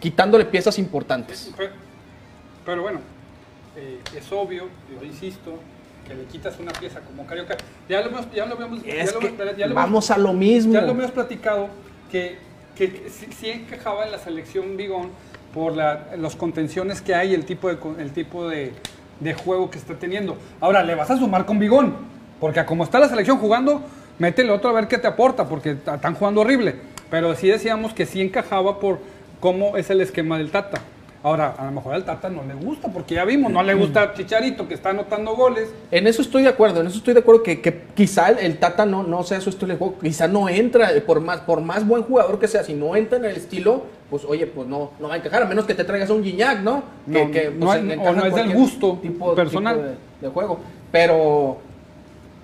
quitándole 0.00 0.46
piezas 0.46 0.78
importantes. 0.78 1.50
Pe- 1.58 1.68
Pero 2.64 2.80
bueno, 2.80 3.00
eh, 3.76 3.98
es 4.16 4.32
obvio, 4.32 4.68
yo 4.90 5.06
insisto, 5.06 5.58
que 6.10 6.16
le 6.16 6.24
quitas 6.24 6.58
una 6.58 6.72
pieza 6.72 7.00
como 7.00 7.24
Carioca. 7.24 7.56
Ya 7.88 8.00
lo 8.00 8.08
hemos, 8.08 8.30
ya 8.32 8.44
lo 8.46 8.54
habíamos- 8.54 8.82
ya 8.82 9.04
lo- 9.12 9.18
que 9.20 9.34
ya 9.56 9.66
lo 9.68 9.74
vamos 9.74 10.10
a 10.10 10.18
lo 10.18 10.32
mismo. 10.32 10.72
Ya 10.72 10.80
lo 10.82 10.90
hemos 10.90 11.10
platicado 11.12 11.68
que, 12.10 12.36
que, 12.74 13.08
sí, 13.10 13.28
sí 13.38 13.48
encajaba 13.50 14.04
en 14.04 14.10
la 14.12 14.18
selección 14.18 14.76
Bigón 14.76 15.10
por 15.54 15.76
la- 15.76 16.08
los 16.18 16.34
contenciones 16.34 17.00
que 17.00 17.14
hay, 17.14 17.32
el 17.32 17.44
tipo, 17.44 17.68
de, 17.68 17.78
el 18.02 18.10
tipo 18.12 18.48
de, 18.48 18.72
de 19.20 19.34
juego 19.34 19.70
que 19.70 19.78
está 19.78 19.94
teniendo. 19.94 20.36
Ahora, 20.60 20.82
le 20.82 20.94
vas 20.96 21.10
a 21.10 21.16
sumar 21.16 21.46
con 21.46 21.58
Bigón, 21.60 21.94
porque 22.40 22.64
como 22.64 22.82
está 22.84 22.98
la 22.98 23.08
selección 23.08 23.38
jugando, 23.38 23.80
métele 24.18 24.50
otro 24.50 24.70
a 24.70 24.72
ver 24.72 24.88
qué 24.88 24.98
te 24.98 25.06
aporta, 25.06 25.48
porque 25.48 25.70
están 25.70 26.14
jugando 26.14 26.40
horrible. 26.40 26.74
Pero 27.08 27.34
sí 27.36 27.48
decíamos 27.48 27.92
que 27.94 28.04
sí 28.06 28.20
encajaba 28.20 28.80
por 28.80 28.98
cómo 29.38 29.76
es 29.76 29.90
el 29.90 30.00
esquema 30.00 30.38
del 30.38 30.50
Tata. 30.50 30.80
Ahora, 31.22 31.54
a 31.58 31.66
lo 31.66 31.72
mejor 31.72 31.92
al 31.92 32.04
Tata 32.06 32.30
no 32.30 32.42
le 32.44 32.54
gusta, 32.54 32.88
porque 32.88 33.14
ya 33.16 33.26
vimos, 33.26 33.52
no 33.52 33.62
le 33.62 33.74
gusta 33.74 34.14
Chicharito, 34.14 34.66
que 34.66 34.72
está 34.72 34.88
anotando 34.90 35.36
goles. 35.36 35.68
En 35.90 36.06
eso 36.06 36.22
estoy 36.22 36.42
de 36.44 36.48
acuerdo, 36.48 36.80
en 36.80 36.86
eso 36.86 36.96
estoy 36.96 37.12
de 37.12 37.20
acuerdo 37.20 37.42
que, 37.42 37.60
que 37.60 37.82
quizá 37.94 38.30
el, 38.30 38.38
el 38.38 38.56
Tata 38.58 38.86
no, 38.86 39.02
no 39.02 39.22
sea 39.22 39.38
su 39.42 39.50
estilo 39.50 39.74
de 39.74 39.78
juego, 39.78 39.96
quizá 40.02 40.28
no 40.28 40.48
entra, 40.48 40.94
eh, 40.94 41.02
por 41.02 41.20
más, 41.20 41.40
por 41.40 41.60
más 41.60 41.86
buen 41.86 42.04
jugador 42.04 42.38
que 42.38 42.48
sea, 42.48 42.64
si 42.64 42.72
no 42.72 42.96
entra 42.96 43.18
en 43.18 43.26
el 43.26 43.36
estilo, 43.36 43.82
pues 44.08 44.24
oye, 44.24 44.46
pues 44.46 44.66
no, 44.66 44.92
no 44.98 45.08
va 45.08 45.14
a 45.14 45.16
encajar, 45.18 45.42
a 45.42 45.46
menos 45.46 45.66
que 45.66 45.74
te 45.74 45.84
traigas 45.84 46.08
a 46.08 46.14
un 46.14 46.24
Gignac, 46.24 46.60
¿no? 46.60 46.84
Que, 47.12 47.24
No, 47.26 47.30
que, 47.30 47.50
no 47.50 47.66
pues, 47.66 47.82
o 47.98 48.12
no 48.14 48.24
es 48.24 48.34
del 48.34 48.54
gusto 48.54 48.98
personal. 49.36 49.74
tipo 49.76 49.86
de, 49.86 49.94
de 50.22 50.28
juego. 50.32 50.58
Pero, 50.90 51.58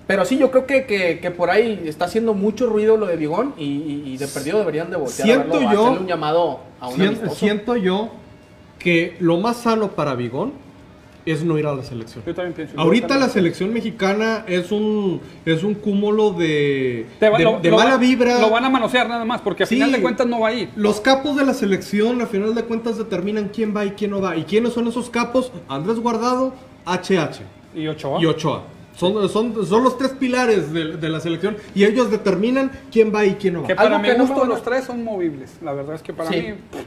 pero 0.05 0.23
sí, 0.23 0.37
yo 0.37 0.51
creo 0.51 0.67
que, 0.67 0.85
que, 0.85 1.19
que 1.19 1.31
por 1.31 1.49
ahí 1.49 1.81
está 1.85 2.05
haciendo 2.05 2.33
mucho 2.35 2.67
ruido 2.67 2.95
lo 2.95 3.07
de 3.07 3.15
Bigón 3.17 3.53
y, 3.57 3.63
y- 3.65 4.03
y 4.13 4.17
de 4.17 4.27
perdido 4.27 4.59
deberían 4.59 4.89
de 4.91 4.97
voltear 4.97 5.27
Siento 5.27 5.55
a 5.55 5.59
verlo, 5.59 5.69
a 5.69 5.73
yo- 5.73 5.81
hacerle 5.81 5.99
un 6.01 6.07
llamado 6.07 6.59
a 6.79 6.87
un 6.89 7.29
siento 7.31 7.75
yo 7.75 8.09
que 8.87 9.17
lo 9.19 9.37
más 9.37 9.57
sano 9.57 9.89
para 9.89 10.15
Bigón 10.15 10.53
es 11.25 11.43
no 11.43 11.57
ir 11.59 11.65
a 11.67 11.75
la 11.75 11.83
selección. 11.83 12.23
Yo 12.25 12.33
también 12.33 12.53
pienso. 12.53 12.79
Ahorita 12.79 13.17
la 13.17 13.27
selección 13.27 13.73
mexicana 13.73 14.45
es 14.47 14.71
un 14.71 15.19
es 15.45 15.61
un 15.61 15.73
cúmulo 15.73 16.31
de, 16.31 17.05
Te 17.19 17.27
va- 17.27 17.37
de, 17.37 17.43
lo- 17.43 17.59
de 17.59 17.69
lo 17.69 17.75
mala 17.75 17.91
va- 17.91 17.97
vibra. 17.97 18.39
Lo 18.39 18.49
van 18.49 18.63
a 18.63 18.69
manosear 18.69 19.09
nada 19.09 19.25
más, 19.25 19.41
porque 19.41 19.63
a 19.63 19.65
Sí. 19.65 19.75
final 19.75 19.91
de 19.91 20.01
cuentas 20.01 20.25
no 20.25 20.39
va 20.39 20.47
a 20.47 20.53
ir. 20.53 20.69
Los 20.77 21.01
capos 21.01 21.35
de 21.35 21.43
la 21.43 21.53
selección, 21.53 22.21
a 22.21 22.27
final 22.27 22.55
de 22.55 22.63
cuentas, 22.63 22.97
determinan 22.97 23.49
quién 23.53 23.75
va 23.75 23.83
y 23.83 23.89
quién 23.91 24.11
no 24.11 24.21
va. 24.21 24.37
¿Y 24.37 24.43
quiénes 24.45 24.71
son 24.71 24.87
esos 24.87 25.09
capos? 25.09 25.51
Andrés 25.67 25.99
Guardado, 25.99 26.53
HH 26.85 27.41
Y 27.75 27.87
Ochoa. 27.89 28.21
y 28.21 28.25
Ochoa. 28.25 28.63
Son, 28.95 29.27
son, 29.27 29.65
son 29.67 29.83
los 29.83 29.97
tres 29.97 30.11
pilares 30.17 30.71
de, 30.71 30.95
de 30.95 31.09
la 31.09 31.19
selección 31.19 31.57
y 31.75 31.83
ellos 31.83 32.09
determinan 32.09 32.71
quién 32.89 33.13
va 33.13 33.25
y 33.25 33.33
quién 33.33 33.55
no 33.55 33.63
va. 33.63 33.67
Que 33.67 33.75
para 33.75 33.89
Algo 33.89 33.99
mi 33.99 34.07
que 34.07 34.17
no 34.17 34.25
gusto 34.27 34.45
los 34.45 34.63
tres 34.63 34.85
son 34.85 35.03
movibles. 35.03 35.57
La 35.61 35.73
verdad 35.73 35.95
es 35.95 36.01
que 36.01 36.13
para 36.13 36.29
Sí. 36.31 36.37
mí... 36.37 36.53
pff, 36.53 36.79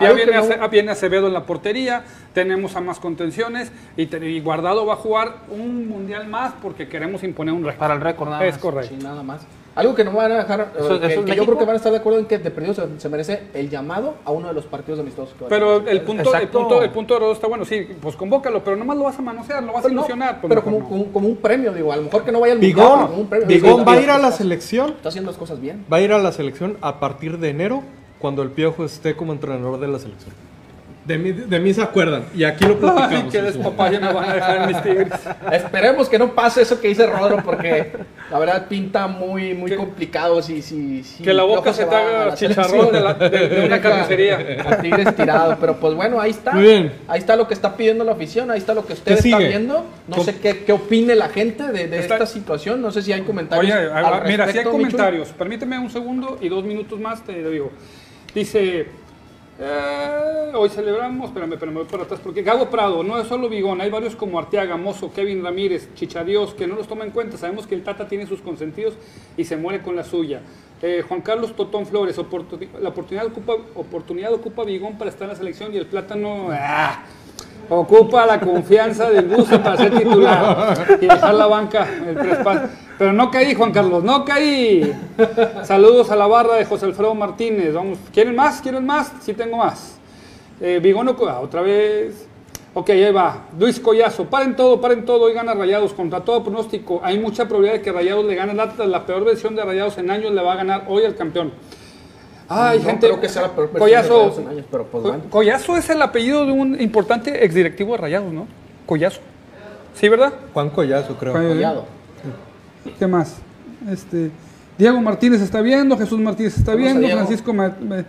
Ya 0.00 0.12
viene, 0.12 0.34
Ace- 0.36 0.58
viene 0.70 0.90
Acevedo 0.90 1.28
en 1.28 1.32
la 1.32 1.44
portería, 1.46 2.02
tenemos 2.32 2.74
a 2.76 2.80
más 2.80 2.98
contenciones 2.98 3.70
y, 3.96 4.06
te- 4.06 4.28
y 4.28 4.40
Guardado 4.40 4.84
va 4.86 4.94
a 4.94 4.96
jugar 4.96 5.36
un 5.50 5.88
mundial 5.88 6.26
más 6.26 6.52
porque 6.60 6.88
queremos 6.88 7.22
imponer 7.22 7.54
un 7.54 7.62
récord. 7.64 7.78
Para 7.78 7.94
el 7.94 8.00
récord, 8.00 8.28
nada 8.28 8.44
Es 8.44 8.54
más. 8.54 8.60
correcto. 8.62 8.94
Sí, 8.98 9.02
nada 9.04 9.22
más. 9.22 9.46
Algo 9.76 9.94
que 9.96 10.04
no 10.04 10.12
van 10.12 10.30
a 10.30 10.36
dejar, 10.38 10.60
eh, 10.60 10.64
¿Eso- 10.78 11.00
que, 11.00 11.06
eso 11.06 11.20
es 11.20 11.26
que 11.26 11.34
yo 11.36 11.44
creo 11.44 11.58
que 11.58 11.64
van 11.64 11.74
a 11.74 11.76
estar 11.76 11.90
de 11.90 11.98
acuerdo 11.98 12.18
en 12.20 12.26
que 12.26 12.38
de 12.38 12.50
perdido 12.50 12.74
se, 12.74 13.00
se 13.00 13.08
merece 13.08 13.42
el 13.54 13.68
llamado 13.70 14.14
a 14.24 14.30
uno 14.30 14.46
de 14.48 14.54
los 14.54 14.64
partidos 14.66 15.00
amistosos 15.00 15.34
que 15.34 15.40
va 15.42 15.46
a 15.46 15.50
Pero 15.50 15.76
el 15.88 16.00
punto, 16.02 16.34
el 16.34 16.48
punto, 16.48 16.82
el 16.82 16.90
punto 16.90 17.14
de 17.14 17.20
Rodo 17.20 17.32
está 17.32 17.46
bueno, 17.48 17.64
sí, 17.64 17.88
pues 18.00 18.14
convócalo, 18.16 18.62
pero 18.62 18.76
nomás 18.76 18.96
lo 18.96 19.04
vas 19.04 19.18
a 19.18 19.22
manosear, 19.22 19.62
lo 19.64 19.72
vas 19.72 19.84
a 19.84 19.88
no, 19.88 19.94
ilusionar. 19.94 20.40
pues 20.40 20.48
pero 20.48 20.62
como, 20.62 20.78
no. 20.80 20.88
como, 20.88 21.12
como 21.12 21.28
un 21.28 21.36
premio, 21.36 21.72
digo, 21.72 21.92
a 21.92 21.96
lo 21.96 22.02
mejor 22.02 22.24
que 22.24 22.30
no 22.32 22.38
vaya 22.40 22.52
al 22.52 22.58
mundial, 22.60 22.86
como 22.88 23.06
Bigón, 23.06 23.20
un 23.20 23.26
premio. 23.28 23.46
Bigón 23.48 23.84
va 23.86 23.92
a 23.94 24.00
ir 24.00 24.10
a 24.10 24.18
la 24.18 24.30
selección. 24.32 24.90
Está 24.90 25.08
haciendo 25.08 25.30
las 25.32 25.38
cosas 25.38 25.60
bien. 25.60 25.84
Va 25.92 25.96
a 25.96 26.00
ir 26.00 26.12
a 26.12 26.18
la 26.18 26.30
selección 26.30 26.76
a 26.80 27.00
partir 27.00 27.38
de 27.38 27.48
enero, 27.50 27.82
cuando 28.24 28.40
el 28.42 28.48
Piojo 28.48 28.86
esté 28.86 29.14
como 29.14 29.34
entrenador 29.34 29.78
de 29.78 29.86
la 29.86 29.98
selección. 29.98 30.32
De 31.04 31.18
mí, 31.18 31.32
de 31.32 31.60
mí 31.60 31.74
se 31.74 31.82
acuerdan. 31.82 32.24
Y 32.34 32.44
aquí 32.44 32.64
lo 32.64 32.70
Ay, 32.76 32.78
platicamos. 32.80 33.30
qué 33.32 33.38
en 33.40 33.52
su- 33.52 33.58
despapalle 33.58 34.00
me 34.00 34.10
van 34.10 34.30
a 34.30 34.34
dejar 34.34 34.56
en 34.62 34.66
mis 34.68 34.82
tigres. 34.82 35.12
Esperemos 35.52 36.08
que 36.08 36.18
no 36.18 36.32
pase 36.34 36.62
eso 36.62 36.80
que 36.80 36.88
dice 36.88 37.06
Rodro, 37.06 37.42
porque 37.44 37.92
la 38.30 38.38
verdad 38.38 38.66
pinta 38.66 39.06
muy, 39.06 39.52
muy 39.52 39.70
Que- 39.72 39.76
complicado 39.76 40.40
si, 40.40 40.62
si, 40.62 41.04
si 41.04 41.22
Que 41.22 41.34
la 41.34 41.42
boca 41.42 41.74
se 41.74 41.84
te 41.84 41.94
haga 41.94 42.32
chicharrón 42.34 42.90
de, 42.90 43.00
la- 43.02 43.12
de- 43.12 43.48
de 43.50 43.66
una 43.66 43.82
carnicería. 43.82 44.62
A 44.66 44.78
Tigres 44.78 45.14
tirado, 45.14 45.58
pero 45.60 45.76
pues 45.76 45.92
bueno, 45.94 46.18
ahí 46.18 46.30
está. 46.30 46.52
Muy 46.52 46.62
bien. 46.62 46.92
Ahí 47.06 47.18
está 47.20 47.36
lo 47.36 47.46
que 47.46 47.52
está 47.52 47.76
pidiendo 47.76 48.02
la 48.02 48.12
afición, 48.12 48.50
ahí 48.50 48.56
está 48.60 48.72
lo 48.72 48.86
que 48.86 48.94
usted 48.94 49.04
¿Qué 49.20 49.28
está 49.28 49.36
sigue? 49.36 49.48
viendo. 49.48 49.84
No 50.08 50.24
sé 50.24 50.38
qué, 50.38 50.64
qué 50.64 50.72
opine 50.72 51.14
la 51.16 51.28
gente 51.28 51.64
de, 51.70 51.86
de 51.86 51.98
Está- 51.98 52.14
esta 52.14 52.26
situación, 52.26 52.80
no 52.80 52.90
sé 52.90 53.02
si 53.02 53.12
hay 53.12 53.20
comentarios. 53.20 53.70
Oye, 53.76 53.90
al 53.92 54.22
mira, 54.22 54.24
si 54.24 54.30
hay 54.30 54.36
respecto, 54.46 54.70
Michu. 54.70 54.80
comentarios, 54.92 55.28
permíteme 55.36 55.78
un 55.78 55.90
segundo 55.90 56.38
y 56.40 56.48
dos 56.48 56.64
minutos 56.64 56.98
más 56.98 57.22
te 57.22 57.32
lo 57.42 57.50
digo. 57.50 57.70
Dice, 58.34 58.86
eh, 59.60 60.52
hoy 60.54 60.68
celebramos, 60.68 61.28
espérame, 61.28 61.52
espérame, 61.52 61.74
voy 61.74 61.84
por 61.84 62.00
atrás, 62.00 62.18
porque 62.20 62.42
Gago 62.42 62.68
Prado, 62.68 63.04
no 63.04 63.20
es 63.20 63.28
solo 63.28 63.48
Bigón, 63.48 63.80
hay 63.80 63.90
varios 63.90 64.16
como 64.16 64.40
Arteaga, 64.40 64.76
Mozo, 64.76 65.12
Kevin 65.12 65.44
Ramírez, 65.44 65.88
Chichadios, 65.94 66.52
que 66.54 66.66
no 66.66 66.74
los 66.74 66.88
toma 66.88 67.04
en 67.04 67.12
cuenta. 67.12 67.36
Sabemos 67.36 67.68
que 67.68 67.76
el 67.76 67.84
Tata 67.84 68.08
tiene 68.08 68.26
sus 68.26 68.40
consentidos 68.40 68.94
y 69.36 69.44
se 69.44 69.56
muere 69.56 69.82
con 69.82 69.94
la 69.94 70.02
suya. 70.02 70.40
Eh, 70.82 71.04
Juan 71.06 71.20
Carlos 71.20 71.54
Totón 71.54 71.86
Flores, 71.86 72.16
la 72.80 72.88
oportunidad 72.88 73.26
ocupa, 73.26 73.54
oportunidad 73.76 74.32
ocupa 74.32 74.64
Bigón 74.64 74.98
para 74.98 75.10
estar 75.10 75.26
en 75.26 75.30
la 75.30 75.36
selección 75.36 75.72
y 75.72 75.76
el 75.76 75.86
plátano... 75.86 76.48
ah, 76.50 77.04
Ocupa 77.68 78.26
la 78.26 78.40
confianza 78.40 79.10
del 79.10 79.26
buzo 79.26 79.60
para 79.62 79.76
ser 79.76 79.98
titular 79.98 80.98
y 81.00 81.06
dejar 81.06 81.34
la 81.34 81.46
banca. 81.46 81.86
el. 82.06 82.18
Pero 82.98 83.12
no 83.12 83.30
caí, 83.30 83.54
Juan 83.54 83.72
Carlos, 83.72 84.04
no 84.04 84.24
caí. 84.24 84.92
Saludos 85.64 86.10
a 86.10 86.16
la 86.16 86.26
barra 86.26 86.56
de 86.56 86.64
José 86.64 86.86
Alfredo 86.86 87.14
Martínez. 87.14 87.74
Vamos, 87.74 87.98
¿quieren 88.12 88.36
más? 88.36 88.60
¿Quieren 88.60 88.86
más? 88.86 89.12
Sí 89.20 89.34
tengo 89.34 89.56
más. 89.56 89.98
Eh, 90.60 90.78
Vigono, 90.80 91.16
ah, 91.28 91.40
otra 91.40 91.62
vez. 91.62 92.28
Ok, 92.72 92.90
ahí 92.90 93.12
va. 93.12 93.46
Luis 93.58 93.80
Collazo, 93.80 94.26
paren 94.26 94.54
todo, 94.54 94.80
paren 94.80 95.04
todo. 95.04 95.24
Hoy 95.24 95.32
gana 95.32 95.54
Rayados 95.54 95.92
contra 95.92 96.20
todo 96.20 96.44
pronóstico. 96.44 97.00
Hay 97.02 97.18
mucha 97.18 97.46
probabilidad 97.46 97.78
de 97.78 97.82
que 97.82 97.92
Rayados 97.92 98.24
le 98.24 98.34
gane. 98.36 98.54
La 98.54 99.06
peor 99.06 99.24
versión 99.24 99.56
de 99.56 99.64
Rayados 99.64 99.98
en 99.98 100.10
años 100.10 100.32
le 100.32 100.42
va 100.42 100.52
a 100.52 100.56
ganar 100.56 100.84
hoy 100.88 101.04
al 101.04 101.16
campeón. 101.16 101.52
Ay, 102.48 102.78
No 102.78 102.84
gente. 102.84 103.06
creo 103.06 103.20
que 103.20 103.28
sea 103.28 103.42
la 103.42 103.48
peor 103.52 103.72
de 103.72 103.78
Collazo. 103.78 104.34
En 104.40 104.48
años, 104.48 104.64
pero 104.70 104.84
pues 104.86 105.02
bueno. 105.02 105.22
Collazo 105.30 105.76
es 105.76 105.88
el 105.90 106.02
apellido 106.02 106.44
de 106.46 106.52
un 106.52 106.80
importante 106.80 107.44
exdirectivo 107.44 107.92
de 107.92 107.98
Rayados, 107.98 108.32
¿no? 108.32 108.46
Collazo. 108.86 109.20
¿Sí, 109.94 110.08
verdad? 110.08 110.32
Juan 110.52 110.70
Collazo, 110.70 111.16
creo. 111.16 111.32
Juan- 111.32 111.48
Collado. 111.48 111.86
¿Qué 112.98 113.06
más? 113.06 113.36
Este, 113.90 114.30
Diego 114.76 115.00
Martínez 115.00 115.40
está 115.40 115.60
viendo, 115.62 115.96
Jesús 115.96 116.18
Martínez 116.20 116.56
está 116.58 116.72
Saludos 116.72 116.98
viendo. 116.98 117.16
Francisco 117.16 117.54
Ma- 117.54 117.76
Ma- 117.80 118.04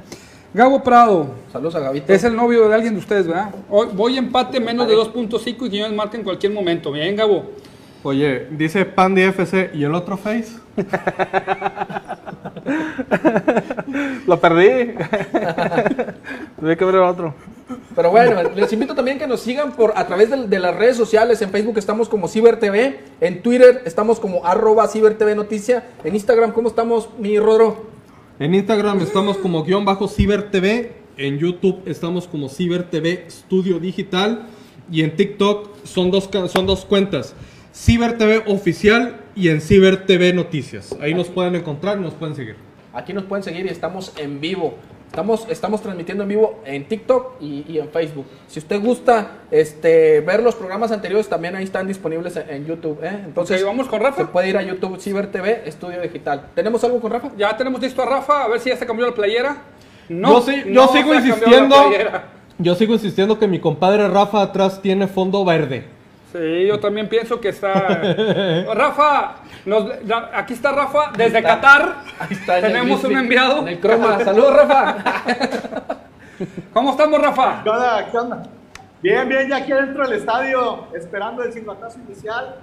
Gabo 0.53 0.81
Prado. 0.83 1.27
Saludos 1.51 1.75
a 1.75 1.79
Gavito. 1.79 2.11
Es 2.13 2.23
el 2.23 2.35
novio 2.35 2.67
de 2.69 2.75
alguien 2.75 2.93
de 2.93 2.99
ustedes, 2.99 3.27
¿verdad? 3.27 3.53
Hoy 3.69 3.87
voy 3.93 4.17
empate 4.17 4.59
menos 4.59 4.87
de 4.87 4.95
2.5 4.95 5.65
y 5.65 5.69
Quiñones 5.69 5.95
marca 5.95 6.17
en 6.17 6.23
cualquier 6.23 6.51
momento. 6.53 6.91
Bien, 6.91 7.15
Gabo. 7.15 7.51
Oye, 8.03 8.47
dice 8.51 8.85
Pandy 8.85 9.23
FC 9.23 9.71
y 9.73 9.83
el 9.83 9.93
otro 9.93 10.15
Face. 10.17 10.53
Lo 14.27 14.39
perdí. 14.39 14.93
Tuve 16.59 16.77
que 16.77 16.85
ver 16.85 16.95
otro. 16.95 17.33
Pero 17.95 18.11
bueno, 18.11 18.43
les 18.55 18.71
invito 18.73 18.93
también 18.93 19.17
que 19.17 19.27
nos 19.27 19.41
sigan 19.41 19.71
por 19.73 19.93
a 19.95 20.05
través 20.05 20.29
de, 20.29 20.47
de 20.47 20.59
las 20.59 20.75
redes 20.75 20.97
sociales. 20.97 21.41
En 21.41 21.49
Facebook 21.49 21.77
estamos 21.77 22.09
como 22.09 22.27
CiberTV, 22.27 22.95
en 23.21 23.41
Twitter 23.41 23.81
estamos 23.85 24.19
como 24.19 24.45
arroba 24.45 24.87
CiberTV 24.87 25.35
Noticia, 25.35 25.83
en 26.03 26.13
Instagram, 26.15 26.51
¿cómo 26.51 26.67
estamos, 26.67 27.09
mi 27.17 27.39
Rodro? 27.39 27.85
En 28.37 28.53
Instagram 28.53 28.99
estamos 28.99 29.37
como 29.37 29.63
guion 29.63 29.85
bajo 29.85 30.07
CiberTV. 30.07 30.91
En 31.17 31.37
YouTube 31.37 31.81
estamos 31.85 32.27
como 32.27 32.49
CiberTV 32.49 33.29
Studio 33.29 33.79
Digital. 33.79 34.47
Y 34.91 35.01
en 35.01 35.15
TikTok 35.15 35.85
son 35.85 36.11
dos, 36.11 36.29
son 36.47 36.65
dos 36.65 36.83
cuentas. 36.83 37.33
CiberTV 37.75 38.43
Oficial 38.47 39.17
y 39.35 39.49
en 39.49 39.59
CiberTV 39.59 40.33
Noticias. 40.33 40.95
Ahí 41.01 41.13
nos 41.13 41.27
pueden 41.27 41.55
encontrar 41.55 41.97
y 41.97 42.01
nos 42.01 42.13
pueden 42.13 42.33
seguir. 42.35 42.55
Aquí 42.93 43.11
nos 43.11 43.25
pueden 43.25 43.43
seguir 43.43 43.65
y 43.65 43.69
estamos 43.69 44.13
en 44.17 44.39
vivo. 44.39 44.75
Estamos, 45.07 45.45
estamos 45.49 45.81
transmitiendo 45.81 46.23
en 46.23 46.29
vivo 46.29 46.61
en 46.65 46.87
TikTok 46.87 47.41
y, 47.41 47.65
y 47.67 47.79
en 47.79 47.89
Facebook. 47.89 48.25
Si 48.47 48.59
usted 48.59 48.81
gusta 48.81 49.39
este, 49.51 50.21
ver 50.21 50.41
los 50.41 50.55
programas 50.55 50.91
anteriores, 50.93 51.27
también 51.27 51.55
ahí 51.55 51.65
están 51.65 51.85
disponibles 51.87 52.35
en, 52.37 52.49
en 52.49 52.65
YouTube. 52.65 52.99
¿eh? 53.03 53.21
Entonces, 53.25 53.63
¿vamos 53.63 53.87
con 53.87 53.99
Rafa? 54.01 54.21
Se 54.21 54.25
puede 54.25 54.49
ir 54.49 54.57
a 54.57 54.61
YouTube 54.63 54.99
Ciber 54.99 55.27
TV, 55.27 55.63
Estudio 55.65 56.01
Digital. 56.01 56.47
¿Tenemos 56.55 56.81
algo 56.85 56.99
con 57.01 57.11
Rafa? 57.11 57.31
Ya 57.37 57.55
tenemos 57.57 57.81
listo 57.81 58.01
a 58.01 58.05
Rafa, 58.05 58.43
a 58.43 58.47
ver 58.47 58.59
si 58.61 58.69
ya 58.69 58.77
se 58.77 58.85
cambió 58.85 59.05
la 59.05 59.13
playera. 59.13 59.57
yo, 60.09 60.41
sí- 60.41 60.63
yo 60.65 60.71
no 60.71 60.87
sigo 60.87 61.11
se 61.13 61.17
ha 61.17 61.21
cambiado 61.21 61.65
insistiendo. 61.65 61.75
Yo 62.57 62.75
sigo 62.75 62.93
insistiendo 62.93 63.37
que 63.37 63.47
mi 63.47 63.59
compadre 63.59 64.07
Rafa 64.07 64.41
atrás 64.41 64.81
tiene 64.81 65.07
fondo 65.07 65.43
verde. 65.43 65.94
Sí, 66.35 66.67
yo 66.67 66.79
también 66.81 67.07
pienso 67.07 67.39
que 67.39 67.47
está. 67.49 67.73
Rafa, 68.73 69.35
nos- 69.65 69.89
aquí 70.33 70.53
está 70.53 70.73
Rafa 70.73 71.11
desde 71.15 71.41
Qatar. 71.41 71.95
Ahí 72.19 72.27
está. 72.33 72.59
Tenemos 72.59 73.01
un 73.05 73.15
enviado. 73.17 73.59
En 73.59 73.69
el 73.69 73.79
croma. 73.79 74.19
Saludos, 74.19 74.53
Rafa. 74.53 74.95
¿Cómo 76.73 76.91
estamos, 76.91 77.21
Rafa? 77.21 77.61
¿Qué 77.63 77.69
onda? 77.69 78.07
¿Qué 78.11 78.17
onda? 78.17 78.43
Bien, 79.01 79.29
bien, 79.29 79.47
ya 79.47 79.57
aquí 79.57 79.71
adentro 79.71 80.03
del 80.07 80.17
estadio, 80.17 80.87
esperando 80.93 81.41
el 81.43 81.53
silbatazo 81.53 81.99
inicial. 81.99 82.55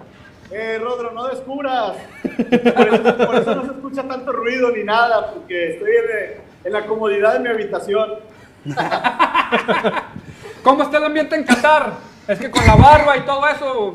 Eh, 0.51 0.79
Rodro, 0.79 1.13
no 1.13 1.29
descubras. 1.29 1.93
Por 2.23 2.89
eso, 2.89 3.17
por 3.17 3.35
eso 3.37 3.55
no 3.55 3.65
se 3.65 3.71
escucha 3.71 4.03
tanto 4.03 4.33
ruido 4.33 4.71
ni 4.73 4.85
nada, 4.85 5.31
porque 5.33 5.71
estoy 5.75 5.91
en, 5.93 6.43
en 6.67 6.73
la 6.75 6.85
comodidad 6.85 7.33
de 7.35 7.39
mi 7.39 7.49
habitación. 7.49 8.11
¿Cómo 10.63 10.83
está 10.83 10.99
el 10.99 11.05
ambiente 11.05 11.37
en 11.37 11.45
Qatar? 11.45 12.12
Es 12.29 12.39
que 12.39 12.51
con 12.51 12.65
la 12.67 12.77
barba 12.77 13.17
y 13.17 13.21
todo 13.23 13.47
eso, 13.49 13.95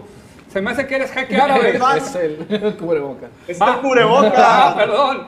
se 0.51 0.61
me 0.61 0.71
hace 0.71 0.85
que 0.87 0.95
eres 0.95 1.11
jeque 1.11 1.37
árabe. 1.39 1.79
es 1.97 2.15
el 2.15 2.75
cubreboca. 2.79 3.27
Está 3.47 3.65
el 3.65 3.71
Ah, 3.71 3.79
cubreboca. 3.81 4.73
perdón. 4.77 5.27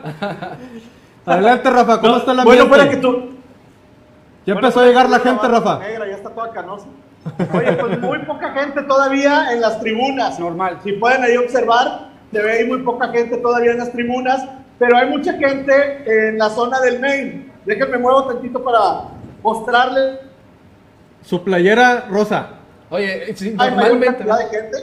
Adelante, 1.25 1.69
Rafa, 1.69 2.01
¿cómo 2.01 2.17
está 2.17 2.31
el 2.31 2.41
Bueno, 2.43 2.69
para 2.69 2.89
que 2.89 2.97
tú. 2.97 3.29
Ya 4.45 4.53
empezó 4.53 4.79
a 4.81 4.85
llegar 4.85 5.09
la 5.09 5.19
gente, 5.19 5.47
Rafa. 5.47 5.79
Negra, 5.79 6.07
ya 6.07 6.15
está 6.15 6.29
toda 6.29 6.51
canosa. 6.51 6.87
Oye, 7.53 7.73
pues 7.73 7.99
muy 7.99 8.19
poca 8.19 8.51
gente 8.51 8.81
todavía 8.83 9.51
en 9.53 9.61
las 9.61 9.79
tribunas. 9.79 10.39
Normal. 10.39 10.79
Si 10.83 10.93
pueden 10.93 11.23
ahí 11.23 11.37
observar, 11.37 12.09
se 12.31 12.41
ve 12.41 12.51
ahí 12.51 12.65
muy 12.65 12.79
poca 12.81 13.09
gente 13.09 13.37
todavía 13.37 13.71
en 13.71 13.77
las 13.79 13.91
tribunas, 13.91 14.43
pero 14.79 14.97
hay 14.97 15.09
mucha 15.09 15.33
gente 15.33 16.29
en 16.29 16.37
la 16.37 16.49
zona 16.49 16.79
del 16.79 16.99
main. 16.99 17.51
Déjenme 17.65 17.97
muevo 17.97 18.25
tantito 18.25 18.63
para 18.63 19.01
mostrarles. 19.43 20.19
Su 21.21 21.43
playera 21.43 22.05
rosa. 22.09 22.47
Oye, 22.89 23.33
sí, 23.35 23.49
Hay 23.57 23.71
mayor 23.71 23.75
normalmente. 23.93 24.25
cantidad 24.25 24.37
de 24.37 24.45
gente. 24.57 24.77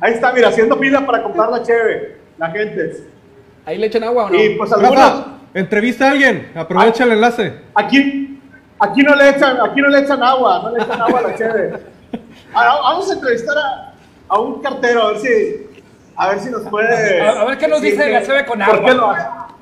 Ahí 0.00 0.12
está, 0.14 0.32
mira, 0.32 0.48
haciendo 0.48 0.76
fila 0.78 1.04
para 1.06 1.22
comprar 1.22 1.50
la 1.50 1.62
cheve, 1.62 2.16
la 2.38 2.50
gente. 2.50 3.04
Ahí 3.64 3.78
le 3.78 3.86
echan 3.86 4.04
agua 4.04 4.26
o 4.26 4.30
no. 4.30 4.42
Y 4.42 4.56
pues 4.56 4.72
algunos, 4.72 4.94
Rafa, 4.96 5.26
entrevista 5.54 6.08
a 6.08 6.10
alguien. 6.12 6.52
Aprovecha 6.54 7.04
el 7.04 7.12
enlace. 7.12 7.60
aquí, 7.74 8.40
aquí 8.80 9.02
no 9.02 9.14
le 9.14 9.28
echan, 9.30 9.58
aquí 9.60 9.80
no 9.80 9.88
le 9.88 10.00
echan 10.00 10.22
agua, 10.22 10.60
no 10.64 10.70
le 10.76 10.82
echan 10.82 11.00
agua 11.00 11.18
a 11.20 11.22
la 11.22 11.34
cheve. 11.36 11.72
Ahora, 12.52 12.70
vamos 12.82 13.10
a 13.10 13.14
entrevistar 13.14 13.56
a, 13.58 13.94
a 14.28 14.38
un 14.40 14.60
cartero, 14.62 15.02
a 15.02 15.12
ver 15.12 15.20
si, 15.20 15.66
a 16.16 16.28
ver 16.30 16.40
si 16.40 16.50
nos 16.50 16.62
puede. 16.62 17.20
A, 17.20 17.42
a 17.42 17.44
ver 17.44 17.58
qué 17.58 17.68
nos 17.68 17.80
dice 17.82 18.04
que- 18.04 18.12
la 18.12 18.22
cheve 18.22 18.44
con 18.46 18.58
¿por 18.60 18.84
qué 18.84 18.94
lo 18.94 19.02
agua. 19.10 19.16
hace? 19.16 19.54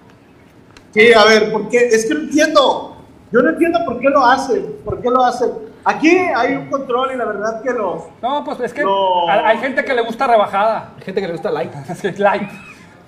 Sí, 0.92 1.12
a 1.12 1.24
ver, 1.24 1.50
¿por 1.52 1.68
qué? 1.68 1.88
Es 1.88 2.06
que 2.06 2.14
no 2.14 2.20
entiendo. 2.20 2.96
Yo 3.32 3.42
no 3.42 3.50
entiendo 3.50 3.80
por 3.84 3.98
qué 3.98 4.08
lo 4.08 4.24
hacen, 4.24 4.76
por 4.84 5.02
qué 5.02 5.10
lo 5.10 5.24
hacen. 5.24 5.50
Aquí 5.84 6.08
hay 6.16 6.54
un 6.54 6.70
control 6.70 7.12
y 7.12 7.16
la 7.16 7.24
verdad 7.26 7.62
que 7.62 7.70
los... 7.70 8.04
No, 8.22 8.42
pues 8.42 8.58
es 8.60 8.72
que 8.72 8.82
No. 8.82 9.28
hay 9.28 9.58
gente 9.58 9.84
que 9.84 9.92
le 9.94 10.02
gusta 10.02 10.26
rebajada. 10.26 10.92
Hay 10.96 11.04
gente 11.04 11.20
que 11.20 11.26
le 11.26 11.32
gusta 11.34 11.50
light. 11.50 11.72
Es 11.88 12.00
que 12.00 12.08
es 12.08 12.18
light. 12.18 12.50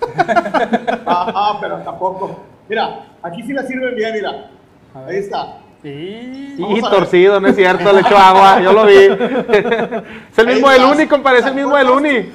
Ah, 1.07 1.57
pero 1.61 1.79
tampoco. 1.79 2.45
Mira, 2.69 3.07
aquí 3.23 3.43
sí 3.43 3.53
la 3.53 3.63
sirven 3.63 3.95
bien, 3.95 4.13
mira. 4.13 4.51
Ahí 4.95 5.17
está. 5.17 5.59
Sí. 5.83 6.57
Ver. 6.59 6.81
torcido, 6.91 7.41
no 7.41 7.49
es 7.49 7.57
cierto, 7.57 7.93
le 7.93 8.01
echó 8.01 8.17
agua, 8.17 8.61
yo 8.61 8.73
lo 8.73 8.85
vi. 8.87 8.95
es 10.33 10.39
el 10.39 10.47
mismo 10.47 10.69
del. 10.69 10.85
Uni, 10.85 11.07
compadre, 11.07 11.39
es 11.41 11.47
el 11.47 11.55
mismo 11.55 11.77
del 11.77 11.91
Uni. 11.91 12.33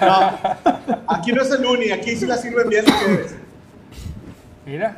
No, 0.00 0.32
aquí 1.08 1.32
no 1.32 1.42
es 1.42 1.50
el 1.50 1.66
uni, 1.66 1.90
aquí 1.90 2.16
sí 2.16 2.24
la 2.26 2.36
sirven 2.36 2.68
bien 2.68 2.84
ustedes. 2.86 3.36
Mira. 4.64 4.96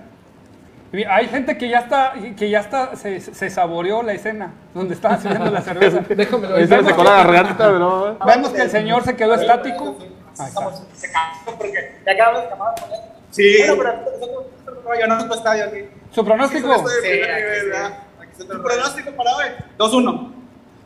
Hay 1.10 1.26
gente 1.28 1.58
que 1.58 1.68
ya 1.68 1.80
está, 1.80 2.14
que 2.36 2.48
ya 2.48 2.60
está, 2.60 2.96
se, 2.96 3.20
se 3.20 3.50
saboreó 3.50 4.02
la 4.02 4.12
escena 4.12 4.52
donde 4.72 4.94
estaban 4.94 5.20
sirviendo 5.20 5.50
la 5.50 5.60
cerveza. 5.60 6.00
Déjamelo. 6.08 6.56
Ahí 6.56 6.66
se 6.66 6.76
me 6.80 6.88
sacó 6.90 7.04
la 7.04 7.10
garganta, 7.24 7.56
pero... 7.70 8.18
Vemos 8.24 8.50
que 8.50 8.62
el 8.62 8.70
señor 8.70 9.04
se 9.04 9.14
quedó 9.16 9.34
estático. 9.34 9.96
Ahí 9.98 10.06
está. 10.32 10.46
Estamos 10.46 10.82
secando 10.94 11.58
porque 11.58 11.96
ya 12.06 12.12
acabamos 12.12 12.40
de 12.42 12.46
acabar 12.46 12.74
con 12.80 12.92
él. 12.92 13.00
Sí. 13.30 13.56
Bueno, 13.76 13.92
pero 14.66 15.00
yo 15.00 15.06
no 15.06 15.18
tengo 15.18 15.34
estadio 15.34 15.64
aquí. 15.64 15.78
Su 16.12 16.24
pronóstico. 16.24 16.88
Se 16.88 17.00
te 17.02 18.44
¿Tu 18.44 18.52
lo 18.54 18.62
pronóstico 18.62 19.10
para 19.12 19.36
hoy? 19.36 19.44
2-1. 19.78 20.32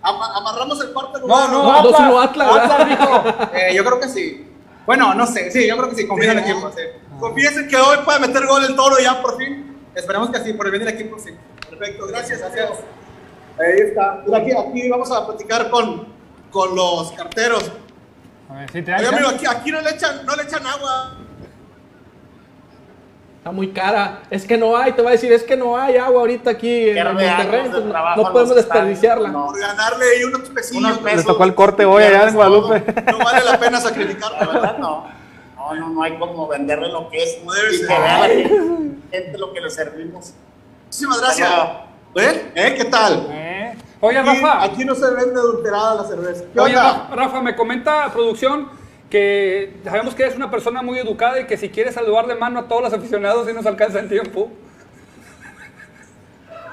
Ama- 0.03 0.37
amarramos 0.37 0.81
el 0.83 0.93
cuarto 0.93 1.19
No, 1.19 1.27
lugar. 1.27 1.51
no, 1.51 1.63
No, 1.63 1.79
Atlas. 1.79 2.01
2-1 2.01 2.23
Atlas. 2.25 2.49
Atlas 2.71 2.89
dijo. 2.89 3.25
Eh, 3.55 3.75
yo 3.75 3.85
creo 3.85 4.01
que 4.01 4.09
sí. 4.09 4.47
Bueno, 4.87 5.15
no 5.15 5.27
sé, 5.27 5.51
sí, 5.51 5.69
yo 5.69 5.77
creo 5.77 5.91
que 5.91 5.97
sí, 5.97 6.07
confío 6.09 6.33
en 6.33 6.39
el 6.39 6.45
equipo, 6.45 6.71
sí. 6.71 6.83
Confíense 7.19 7.69
que 7.69 7.77
hoy 7.77 7.99
puede 8.05 8.19
meter 8.21 8.47
gol 8.47 8.65
el 8.65 8.75
toro 8.75 8.97
ya 8.99 9.21
por 9.21 9.37
fin. 9.37 9.70
Esperemos 9.94 10.31
que 10.31 10.38
sí, 10.40 10.53
por 10.53 10.66
el 10.66 10.72
bien 10.72 10.85
del 10.85 10.94
equipo, 10.94 11.18
sí. 11.18 11.31
Perfecto, 11.68 12.07
gracias, 12.07 12.40
gracias. 12.40 12.70
Ahí 13.59 13.81
está. 13.81 14.22
Mira, 14.24 14.38
aquí, 14.38 14.53
aquí 14.53 14.88
vamos 14.88 15.11
a 15.11 15.26
platicar 15.26 15.70
con, 15.70 16.07
con 16.50 16.74
los 16.74 17.12
carteros. 17.12 17.70
A 18.48 18.55
ver, 18.55 18.70
si 18.70 18.83
te 18.83 18.92
amigo, 18.92 19.29
aquí, 19.29 19.46
aquí 19.46 19.70
no, 19.70 19.81
le 19.81 19.90
echan, 19.90 20.24
no 20.24 20.35
le 20.35 20.42
echan 20.42 20.66
agua. 20.66 21.16
Está 23.38 23.53
muy 23.53 23.70
cara. 23.72 24.22
Es 24.29 24.44
que 24.44 24.59
no 24.59 24.76
hay, 24.76 24.92
te 24.92 25.03
va 25.03 25.11
a 25.11 25.12
decir, 25.12 25.33
es 25.33 25.42
que 25.42 25.57
no 25.57 25.76
hay 25.76 25.96
agua 25.96 26.20
ahorita 26.20 26.50
aquí 26.50 26.90
en, 26.90 27.05
Monterrey. 27.05 27.66
entonces 27.66 27.92
no 28.16 28.33
podemos 28.33 28.55
desperdiciarla. 28.55 29.29
No. 29.29 29.46
Por 29.46 29.59
ganarle 29.59 30.05
ahí 30.05 30.24
unos 30.24 30.48
pesillos. 30.50 30.85
Unos 30.85 30.98
pesos. 30.98 31.16
Les 31.16 31.26
tocó 31.26 31.44
el 31.44 31.55
corte 31.55 31.85
hoy 31.85 32.03
allá 32.03 32.29
en 32.29 32.35
Guadalupe. 32.35 32.85
No 33.11 33.18
vale 33.18 33.44
la 33.44 33.59
pena 33.59 33.81
sacrificarlo, 33.81 34.38
La 34.38 34.46
verdad 34.46 34.79
no. 34.79 35.20
No, 35.71 35.77
no, 35.81 35.89
no 35.91 36.03
hay 36.03 36.19
como 36.19 36.49
venderle 36.49 36.89
lo 36.89 37.09
que 37.09 37.23
es 37.23 37.37
Como 37.37 37.53
debe 37.53 37.75
y 37.75 37.79
ser. 37.79 37.87
que 37.89 37.95
vea 37.95 38.19
la 38.19 38.27
gente, 38.29 39.39
lo 39.39 39.53
que 39.53 39.61
le 39.61 39.71
servimos. 39.71 40.35
Muchísimas 40.87 41.21
gracias. 41.21 41.51
¿Eh? 42.17 42.53
¿Eh? 42.55 42.75
¿Qué 42.77 42.85
tal? 42.87 43.27
Eh. 43.31 43.75
Oye, 44.01 44.19
Aquí, 44.19 44.29
Rafa. 44.41 44.65
aquí 44.65 44.85
no 44.85 44.95
se 44.95 45.11
vende 45.13 45.39
adulterada 45.39 45.95
la 45.97 46.05
cerveza. 46.05 46.45
¿Qué 46.53 46.61
Oye? 46.61 46.75
Rafa, 46.75 47.15
Rafa, 47.15 47.41
me 47.43 47.55
comenta 47.55 48.11
producción 48.13 48.69
que 49.09 49.77
sabemos 49.85 50.15
que 50.15 50.23
eres 50.25 50.37
una 50.37 50.51
persona 50.51 50.83
muy 50.83 50.99
educada 50.99 51.41
y 51.41 51.47
que 51.47 51.57
si 51.57 51.69
quieres 51.69 51.95
saludar 51.95 52.27
de 52.27 52.35
mano 52.35 52.61
a 52.61 52.69
todos 52.69 52.83
los 52.83 52.93
aficionados 52.93 53.49
y 53.49 53.53
nos 53.53 53.67
alcanza 53.67 54.01
el 54.01 54.09
tiempo. 54.09 54.51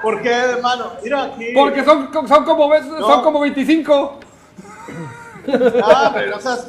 ¿Por 0.02 0.22
qué, 0.22 0.30
hermano? 0.30 0.92
Mira 1.02 1.24
aquí. 1.24 1.46
Porque 1.54 1.84
son, 1.84 2.10
son, 2.28 2.44
como, 2.44 2.72
son 2.80 3.00
No. 3.00 3.22
como 3.22 3.40
25. 3.40 4.20
Ah, 5.82 6.10
pero 6.14 6.30
no 6.32 6.40
seas, 6.40 6.68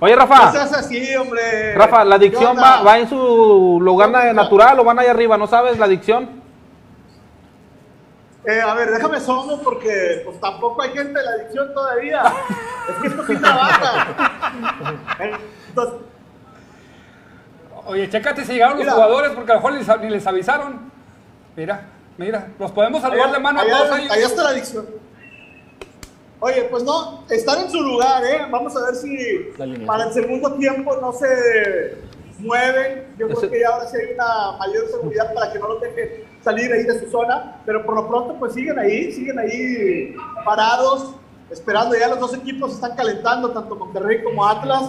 Oye, 0.00 0.16
no 0.16 0.20
Rafa, 0.22 0.52
seas 0.52 0.72
así, 0.72 1.14
hombre. 1.16 1.74
Rafa, 1.74 2.04
¿la 2.04 2.18
¿Qué 2.18 2.26
adicción 2.26 2.56
va, 2.56 2.82
va 2.82 2.98
en 2.98 3.08
su 3.08 3.78
lugar 3.80 4.10
natural 4.34 4.80
o 4.80 4.84
van 4.84 4.98
allá 4.98 5.10
arriba? 5.10 5.36
¿No 5.36 5.46
sabes 5.46 5.78
la 5.78 5.84
adicción? 5.84 6.40
Eh, 8.46 8.60
a 8.60 8.72
ver, 8.72 8.90
déjame 8.90 9.20
somo 9.20 9.60
porque 9.62 10.22
pues 10.24 10.40
tampoco 10.40 10.80
hay 10.80 10.90
gente 10.92 11.18
de 11.18 11.24
la 11.24 11.30
adicción 11.32 11.74
todavía. 11.74 12.22
es 12.88 12.96
que 13.02 13.08
esto 13.08 13.26
sí 13.26 13.36
trabaja. 13.36 14.32
Entonces, 15.68 16.00
Oye, 17.86 18.08
chécate 18.08 18.44
si 18.44 18.52
llegaron 18.52 18.78
los 18.78 18.88
jugadores 18.88 19.32
porque 19.32 19.52
a 19.52 19.56
lo 19.56 19.60
mejor 19.60 19.98
ni, 20.00 20.06
ni 20.06 20.10
les 20.10 20.26
avisaron. 20.26 20.90
Mira, 21.56 21.88
mira, 22.16 22.48
los 22.58 22.70
podemos 22.70 23.02
saludar 23.02 23.26
allá, 23.26 23.32
de 23.34 23.40
mano 23.40 23.60
a 23.60 23.64
todos 23.64 23.90
allá 23.90 24.26
está 24.26 24.42
la 24.44 24.50
adicción. 24.50 24.86
Oye, 26.42 26.62
pues 26.70 26.82
no, 26.84 27.22
están 27.28 27.60
en 27.64 27.70
su 27.70 27.80
lugar, 27.82 28.24
¿eh? 28.24 28.46
Vamos 28.50 28.74
a 28.76 28.86
ver 28.86 28.94
si 28.94 29.50
para 29.86 30.04
el 30.04 30.12
segundo 30.12 30.54
tiempo 30.54 30.96
no 31.00 31.12
se 31.12 31.96
mueven. 32.38 33.14
Yo 33.18 33.28
creo 33.28 33.50
que 33.50 33.60
ya 33.60 33.68
ahora 33.68 33.86
sí 33.86 33.96
hay 33.98 34.14
una 34.14 34.56
mayor 34.58 34.88
seguridad 34.88 35.34
para 35.34 35.52
que 35.52 35.58
no 35.58 35.68
los 35.68 35.80
dejen 35.82 36.24
salir 36.42 36.72
ahí 36.72 36.84
de 36.84 36.98
su 36.98 37.10
zona. 37.10 37.60
Pero 37.66 37.84
por 37.84 37.94
lo 37.94 38.08
pronto, 38.08 38.36
pues 38.38 38.54
siguen 38.54 38.78
ahí, 38.78 39.12
siguen 39.12 39.38
ahí 39.38 40.16
parados, 40.44 41.14
esperando. 41.50 41.94
Ya 41.98 42.08
los 42.08 42.18
dos 42.20 42.32
equipos 42.34 42.72
están 42.72 42.96
calentando, 42.96 43.50
tanto 43.50 43.76
Monterrey 43.76 44.22
como 44.22 44.46
Atlas. 44.46 44.84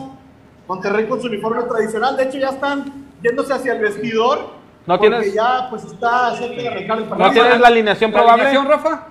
Monterrey 0.69 1.05
con 1.07 1.19
su 1.19 1.27
uniforme 1.27 1.63
tradicional. 1.63 2.15
De 2.15 2.23
hecho, 2.23 2.37
ya 2.37 2.49
están 2.51 3.09
yéndose 3.21 3.53
hacia 3.53 3.73
el 3.73 3.81
vestidor. 3.81 4.61
¿No 4.87 4.97
porque 4.97 5.09
tienes- 5.15 5.33
ya 5.33 5.67
pues 5.69 5.83
está 5.83 6.33
cerca 6.37 6.55
de 6.61 6.67
arrancar 6.69 6.97
el 6.99 7.03
partido. 7.03 7.27
¿No 7.27 7.33
tienes 7.33 7.59
la 7.59 7.67
alineación 7.67 8.11
¿La 8.11 8.17
probable? 8.17 8.43
alineación, 8.45 8.67
Rafa? 8.71 9.07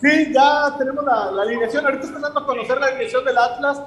Sí, 0.00 0.32
ya 0.32 0.74
tenemos 0.76 1.04
la, 1.04 1.30
la 1.30 1.42
alineación. 1.42 1.84
Ahorita 1.84 2.04
están 2.04 2.22
dando 2.22 2.40
a 2.40 2.46
conocer 2.46 2.78
la 2.78 2.86
alineación 2.86 3.24
del 3.24 3.38
Atlas 3.38 3.82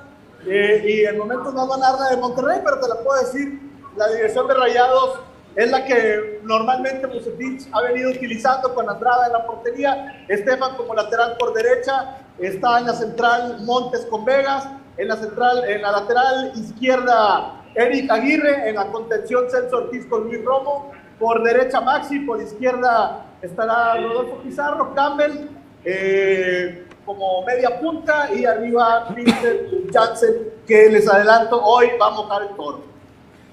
eh, 0.46 0.84
y 0.86 1.06
en 1.06 1.18
momentos 1.18 1.54
no 1.54 1.68
van 1.68 1.84
a 1.84 1.92
dar 1.92 2.10
de 2.10 2.18
Monterrey, 2.18 2.60
pero 2.64 2.80
te 2.80 2.88
la 2.88 2.96
puedo 2.96 3.20
decir. 3.22 3.60
La 3.96 4.08
dirección 4.10 4.48
de 4.48 4.54
Rayados 4.54 5.20
es 5.56 5.72
la 5.72 5.84
que 5.84 6.40
normalmente 6.44 7.08
Bucetich 7.08 7.68
ha 7.72 7.82
venido 7.82 8.12
utilizando 8.12 8.76
con 8.76 8.88
Andrada 8.88 9.26
en 9.26 9.34
la 9.34 9.46
portería. 9.46 10.26
Estefan 10.28 10.76
como 10.78 10.94
lateral 10.94 11.36
por 11.40 11.54
derecha. 11.54 12.18
Está 12.38 12.78
en 12.80 12.86
la 12.86 12.94
central 12.94 13.62
Montes 13.62 14.06
con 14.06 14.24
Vegas. 14.24 14.68
En 14.98 15.08
la 15.08 15.16
central, 15.16 15.64
en 15.68 15.82
la 15.82 15.92
lateral 15.92 16.52
izquierda 16.56 17.64
Eric 17.74 18.10
Aguirre. 18.12 18.70
En 18.70 18.76
la 18.76 18.86
contención 18.92 19.50
Celso 19.50 19.78
Ortiz 19.78 20.06
con 20.06 20.26
Luis 20.26 20.46
Romo. 20.46 20.92
Por 21.18 21.44
derecha 21.44 21.82
Maxi. 21.82 22.20
Por 22.20 22.40
izquierda 22.40 23.26
estará 23.42 23.96
Rodolfo 23.96 24.38
Pizarro, 24.44 24.94
Campbell. 24.94 25.50
Eh, 25.90 26.86
como 27.06 27.44
media 27.46 27.80
punta 27.80 28.30
y 28.34 28.44
arriba 28.46 29.08
Vincent 29.16 29.94
Janssen 29.94 30.34
que 30.68 30.90
les 30.90 31.10
adelanto 31.10 31.64
hoy 31.64 31.92
va 32.00 32.08
a 32.08 32.12
mojar 32.12 32.42
el 32.44 32.50
toro. 32.50 32.82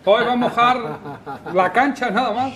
Hoy 0.04 0.24
va 0.24 0.32
a 0.32 0.36
mojar 0.36 0.76
la 1.52 1.72
cancha 1.72 2.10
nada 2.10 2.32
más. 2.32 2.52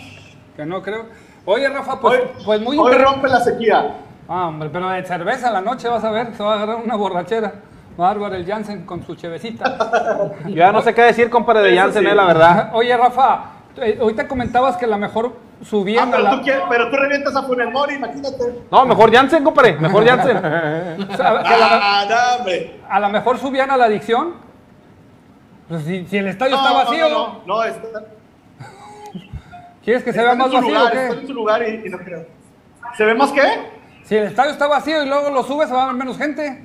Que 0.57 0.67
no 0.67 0.83
creo. 0.83 1.07
Oye, 1.45 1.69
Rafa, 1.69 2.01
pues, 2.01 2.21
Hoy, 2.21 2.29
pues 2.45 2.61
muy 2.61 2.77
hoy 2.77 2.99
rompe 2.99 3.29
la 3.29 3.41
sequía. 3.41 3.95
Ah, 4.29 4.49
hombre, 4.49 4.69
pero 4.71 4.91
de 4.91 5.05
cerveza 5.05 5.51
la 5.51 5.61
noche 5.61 5.89
vas 5.89 6.03
a 6.05 6.11
ver, 6.11 6.35
se 6.35 6.43
va 6.43 6.55
a 6.55 6.57
agarrar 6.57 6.77
una 6.85 6.97
borrachera. 6.97 7.55
Bárbaro 7.97 8.35
el 8.35 8.45
Jansen 8.45 8.85
con 8.85 9.05
su 9.05 9.15
chevecita. 9.15 10.35
Ya 10.49 10.73
no 10.73 10.83
sé 10.83 10.93
qué 10.95 11.03
decir, 11.03 11.31
compadre 11.31 11.71
de 11.71 11.77
Jansen, 11.77 12.05
sí. 12.05 12.11
eh, 12.11 12.15
la 12.15 12.25
verdad. 12.27 12.71
Oye, 12.75 12.97
Rafa, 12.97 13.53
eh, 13.77 13.99
ahorita 14.01 14.29
comentabas 14.29 14.77
que 14.77 14.87
la 14.87 14.97
mejor 14.99 15.33
Ah, 15.61 15.65
subían 15.65 16.09
a 16.09 16.11
pero, 16.13 16.23
la... 16.23 16.31
tú 16.31 16.43
quieres- 16.43 16.63
pero 16.69 16.91
tú 16.91 16.97
revientas 16.97 17.35
a 17.37 17.43
Funes 17.43 17.71
Mori, 17.73 17.95
imagínate. 17.95 18.63
No, 18.71 18.87
mejor 18.87 19.13
Jansen, 19.13 19.45
compadre, 19.45 19.77
mejor 19.79 20.07
Jansen. 20.07 20.37
o 21.11 21.17
sea, 21.17 21.29
a 21.29 21.33
la- 21.35 21.43
Ah, 22.11 22.37
a 22.89 23.01
lo 23.01 23.09
mejor 23.09 23.39
subían 23.39 23.71
a 23.71 23.77
la 23.77 23.85
adicción. 23.87 24.35
Pues 25.69 25.83
si, 25.85 26.07
si 26.07 26.17
el 26.17 26.29
estadio 26.29 26.57
No, 26.57 26.63
está 26.67 26.73
vacío, 26.85 27.09
No, 27.11 27.27
no, 27.47 27.57
no, 27.57 27.63
está, 27.65 28.03
¿quieres 29.85 30.03
que 30.03 30.13
se 30.13 30.23
vea 30.23 30.35
más 30.35 30.51
vacío 30.53 30.59
o 30.69 30.71
lugar, 30.71 30.93
qué? 30.93 31.07
está 31.09 31.21
en 31.21 31.27
su 31.27 31.35
lugar 31.35 31.63
y, 31.69 31.87
y 31.87 31.91
no 31.91 31.99
creo. 31.99 32.27
¿Se 32.97 33.05
ve 33.05 33.15
más 33.15 33.33
qué? 33.33 33.43
Si 34.05 34.17
el 34.17 34.25
estadio 34.25 34.53
está 34.53 34.67
vacío 34.67 35.03
y 35.03 35.07
luego 35.07 35.29
lo 35.31 35.43
subes, 35.43 35.71
va 35.73 35.81
a 35.81 35.85
haber 35.85 35.97
menos 35.97 36.17
gente. 36.17 36.65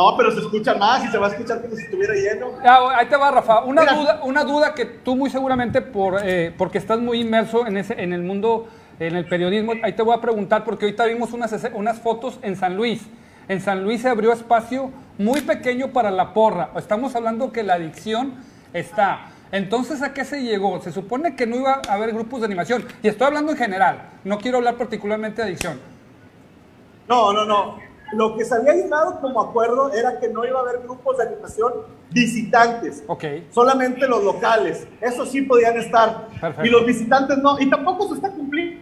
No, 0.00 0.16
pero 0.16 0.30
se 0.30 0.40
escucha 0.40 0.74
más 0.76 1.04
y 1.04 1.08
se 1.08 1.18
va 1.18 1.26
a 1.26 1.30
escuchar 1.30 1.60
como 1.60 1.76
si 1.76 1.82
estuviera 1.82 2.14
lleno. 2.14 2.52
Ah, 2.64 2.88
ahí 2.96 3.06
te 3.06 3.16
va, 3.16 3.30
Rafa. 3.30 3.64
Una 3.64 3.82
Mira. 3.82 3.94
duda, 3.94 4.20
una 4.24 4.44
duda 4.44 4.72
que 4.72 4.86
tú 4.86 5.14
muy 5.14 5.28
seguramente, 5.28 5.82
por, 5.82 6.18
eh, 6.24 6.54
porque 6.56 6.78
estás 6.78 6.98
muy 7.00 7.20
inmerso 7.20 7.66
en, 7.66 7.76
ese, 7.76 8.02
en 8.02 8.14
el 8.14 8.22
mundo, 8.22 8.66
en 8.98 9.14
el 9.14 9.26
periodismo, 9.26 9.74
ahí 9.82 9.92
te 9.92 10.00
voy 10.02 10.16
a 10.16 10.20
preguntar, 10.22 10.64
porque 10.64 10.86
ahorita 10.86 11.04
vimos 11.04 11.34
unas, 11.34 11.54
unas 11.74 12.00
fotos 12.00 12.38
en 12.40 12.56
San 12.56 12.78
Luis. 12.78 13.02
En 13.46 13.60
San 13.60 13.84
Luis 13.84 14.00
se 14.00 14.08
abrió 14.08 14.32
espacio 14.32 14.90
muy 15.18 15.42
pequeño 15.42 15.88
para 15.88 16.10
la 16.10 16.32
porra. 16.32 16.70
Estamos 16.76 17.14
hablando 17.14 17.52
que 17.52 17.62
la 17.62 17.74
adicción 17.74 18.36
está. 18.72 19.26
Entonces, 19.52 20.00
¿a 20.00 20.14
qué 20.14 20.24
se 20.24 20.42
llegó? 20.42 20.80
Se 20.80 20.92
supone 20.92 21.36
que 21.36 21.46
no 21.46 21.56
iba 21.56 21.82
a 21.86 21.92
haber 21.92 22.14
grupos 22.14 22.40
de 22.40 22.46
animación. 22.46 22.86
Y 23.02 23.08
estoy 23.08 23.26
hablando 23.26 23.52
en 23.52 23.58
general. 23.58 24.08
No 24.24 24.38
quiero 24.38 24.56
hablar 24.56 24.76
particularmente 24.76 25.42
de 25.42 25.48
adicción. 25.48 25.78
No, 27.06 27.34
no, 27.34 27.44
no. 27.44 27.89
Lo 28.12 28.36
que 28.36 28.44
se 28.44 28.54
había 28.54 28.74
llegado 28.74 29.20
como 29.20 29.40
acuerdo 29.40 29.92
era 29.92 30.18
que 30.18 30.28
no 30.28 30.44
iba 30.44 30.58
a 30.58 30.62
haber 30.62 30.80
grupos 30.82 31.16
de 31.18 31.24
animación 31.24 31.72
visitantes. 32.10 33.04
Solamente 33.50 34.06
los 34.08 34.24
locales. 34.24 34.86
Eso 35.00 35.24
sí 35.26 35.42
podían 35.42 35.76
estar. 35.78 36.26
Perfecto. 36.40 36.66
Y 36.66 36.70
los 36.70 36.86
visitantes 36.86 37.38
no. 37.38 37.58
Y 37.60 37.70
tampoco 37.70 38.08
se 38.08 38.14
está 38.14 38.30
cumpliendo. 38.30 38.80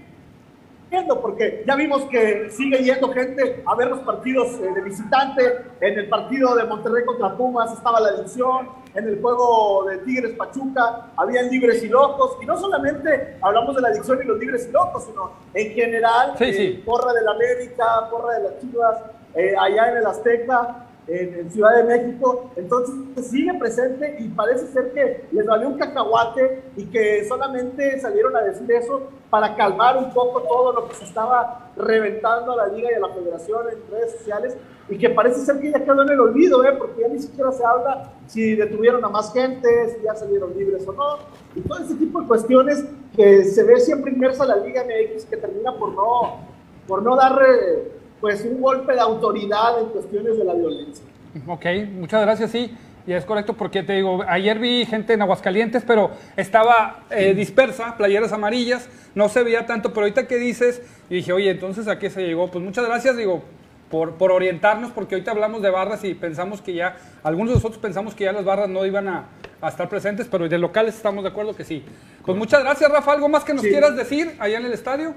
Porque 1.20 1.64
ya 1.66 1.76
vimos 1.76 2.04
que 2.06 2.48
sigue 2.50 2.78
yendo 2.82 3.12
gente 3.12 3.62
a 3.66 3.74
ver 3.74 3.88
los 3.88 3.98
partidos 4.00 4.48
eh, 4.54 4.72
de 4.74 4.80
visitante. 4.80 5.42
En 5.82 5.98
el 5.98 6.08
partido 6.08 6.54
de 6.54 6.64
Monterrey 6.64 7.04
contra 7.04 7.36
Pumas 7.36 7.70
estaba 7.72 8.00
la 8.00 8.08
adicción. 8.08 8.70
En 8.94 9.06
el 9.06 9.20
juego 9.20 9.84
de 9.86 9.98
Tigres 9.98 10.34
Pachuca 10.36 11.08
habían 11.18 11.50
libres 11.50 11.82
y 11.82 11.88
locos. 11.88 12.38
Y 12.40 12.46
no 12.46 12.56
solamente 12.58 13.36
hablamos 13.42 13.76
de 13.76 13.82
la 13.82 13.88
adicción 13.88 14.18
y 14.22 14.26
los 14.26 14.38
libres 14.38 14.66
y 14.66 14.72
locos, 14.72 15.04
sino 15.04 15.32
en 15.52 15.72
general, 15.74 16.32
Sí, 16.38 16.44
eh, 16.44 16.52
sí. 16.54 16.82
porra 16.86 17.12
de 17.12 17.20
la 17.22 17.32
América, 17.32 17.84
porra 18.10 18.38
de 18.38 18.44
las 18.44 18.58
Chivas, 18.60 18.96
eh, 19.38 19.54
allá 19.56 19.92
en 19.92 19.96
el 19.98 20.06
Azteca, 20.06 20.86
en, 21.06 21.34
en 21.34 21.50
Ciudad 21.50 21.76
de 21.76 21.84
México. 21.84 22.50
Entonces 22.56 22.94
sigue 23.24 23.54
presente 23.54 24.16
y 24.18 24.28
parece 24.28 24.66
ser 24.66 24.92
que 24.92 25.26
les 25.30 25.46
valió 25.46 25.68
un 25.68 25.78
cacahuate 25.78 26.64
y 26.76 26.86
que 26.86 27.24
solamente 27.26 28.00
salieron 28.00 28.36
a 28.36 28.42
decir 28.42 28.70
eso 28.72 29.08
para 29.30 29.54
calmar 29.54 29.96
un 29.96 30.12
poco 30.12 30.42
todo 30.42 30.72
lo 30.72 30.88
que 30.88 30.94
se 30.94 31.04
estaba 31.04 31.70
reventando 31.76 32.52
a 32.52 32.56
la 32.56 32.66
liga 32.66 32.90
y 32.90 32.94
a 32.94 33.00
la 33.00 33.14
federación 33.14 33.66
en 33.70 33.90
redes 33.92 34.12
sociales 34.18 34.56
y 34.88 34.98
que 34.98 35.10
parece 35.10 35.40
ser 35.40 35.60
que 35.60 35.70
ya 35.70 35.84
quedó 35.84 36.02
en 36.02 36.08
el 36.10 36.20
olvido, 36.20 36.64
¿eh? 36.64 36.72
porque 36.78 37.02
ya 37.02 37.08
ni 37.08 37.18
siquiera 37.20 37.52
se 37.52 37.64
habla 37.64 38.10
si 38.26 38.56
detuvieron 38.56 39.04
a 39.04 39.08
más 39.08 39.32
gente, 39.32 39.68
si 39.90 40.02
ya 40.02 40.14
salieron 40.14 40.56
libres 40.56 40.86
o 40.88 40.92
no, 40.92 41.18
y 41.54 41.60
todo 41.60 41.78
ese 41.78 41.94
tipo 41.94 42.22
de 42.22 42.26
cuestiones 42.26 42.84
que 43.14 43.44
se 43.44 43.62
ve 43.64 43.78
siempre 43.80 44.12
inmersa 44.12 44.46
la 44.46 44.56
Liga 44.56 44.82
MX 44.84 45.26
que 45.26 45.36
termina 45.36 45.76
por 45.76 45.92
no, 45.92 46.38
por 46.86 47.02
no 47.02 47.16
dar 47.16 47.38
eh, 47.42 47.97
pues 48.20 48.44
un 48.44 48.60
golpe 48.60 48.92
de 48.94 49.00
autoridad 49.00 49.80
en 49.80 49.86
cuestiones 49.90 50.36
de 50.38 50.44
la 50.44 50.54
violencia. 50.54 51.04
Ok, 51.46 51.66
muchas 51.92 52.22
gracias, 52.22 52.50
sí. 52.50 52.74
Y 53.06 53.12
es 53.14 53.24
correcto 53.24 53.54
porque 53.54 53.82
te 53.82 53.94
digo, 53.94 54.22
ayer 54.28 54.58
vi 54.58 54.84
gente 54.84 55.14
en 55.14 55.22
Aguascalientes, 55.22 55.82
pero 55.86 56.10
estaba 56.36 57.00
eh, 57.10 57.32
dispersa, 57.32 57.96
playeras 57.96 58.32
amarillas, 58.32 58.86
no 59.14 59.28
se 59.30 59.42
veía 59.42 59.64
tanto, 59.64 59.90
pero 59.94 60.02
ahorita 60.02 60.26
que 60.26 60.36
dices, 60.36 60.82
y 61.08 61.16
dije, 61.16 61.32
oye, 61.32 61.50
entonces 61.50 61.88
a 61.88 61.98
qué 61.98 62.10
se 62.10 62.20
llegó. 62.26 62.50
Pues 62.50 62.62
muchas 62.62 62.86
gracias, 62.86 63.16
digo, 63.16 63.42
por, 63.90 64.14
por 64.16 64.30
orientarnos, 64.30 64.90
porque 64.90 65.14
ahorita 65.14 65.30
hablamos 65.30 65.62
de 65.62 65.70
barras 65.70 66.04
y 66.04 66.12
pensamos 66.14 66.60
que 66.60 66.74
ya, 66.74 66.96
algunos 67.22 67.50
de 67.50 67.54
nosotros 67.54 67.80
pensamos 67.80 68.14
que 68.14 68.24
ya 68.24 68.32
las 68.32 68.44
barras 68.44 68.68
no 68.68 68.84
iban 68.84 69.08
a, 69.08 69.24
a 69.62 69.68
estar 69.68 69.88
presentes, 69.88 70.28
pero 70.30 70.46
de 70.46 70.58
locales 70.58 70.94
estamos 70.94 71.24
de 71.24 71.30
acuerdo 71.30 71.56
que 71.56 71.64
sí. 71.64 71.82
Pues 72.26 72.36
muchas 72.36 72.62
gracias, 72.62 72.90
Rafa. 72.90 73.12
¿Algo 73.12 73.30
más 73.30 73.42
que 73.44 73.54
nos 73.54 73.62
Sí. 73.62 73.70
quieras 73.70 73.96
decir 73.96 74.34
allá 74.38 74.58
en 74.58 74.66
el 74.66 74.72
estadio? 74.74 75.14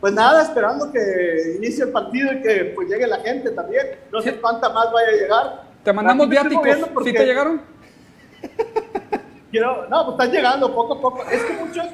Pues 0.00 0.12
nada, 0.12 0.42
esperando 0.42 0.92
que 0.92 1.54
inicie 1.56 1.84
el 1.84 1.90
partido 1.90 2.32
y 2.32 2.40
que 2.40 2.72
pues 2.74 2.88
llegue 2.88 3.06
la 3.06 3.18
gente 3.18 3.50
también. 3.50 3.86
No 4.12 4.20
sé 4.22 4.36
cuánta 4.36 4.68
más 4.68 4.92
vaya 4.92 5.08
a 5.08 5.12
llegar. 5.12 5.62
Te 5.82 5.92
mandamos 5.92 6.28
viáticos. 6.28 6.76
¿Sí 7.04 7.12
te 7.12 7.24
llegaron? 7.24 7.62
quiero- 9.50 9.86
no, 9.88 10.04
pues 10.04 10.14
están 10.14 10.30
llegando 10.30 10.74
poco 10.74 10.94
a 10.94 11.00
poco. 11.00 11.24
Es 11.30 11.42
que 11.42 11.52
muchos 11.54 11.86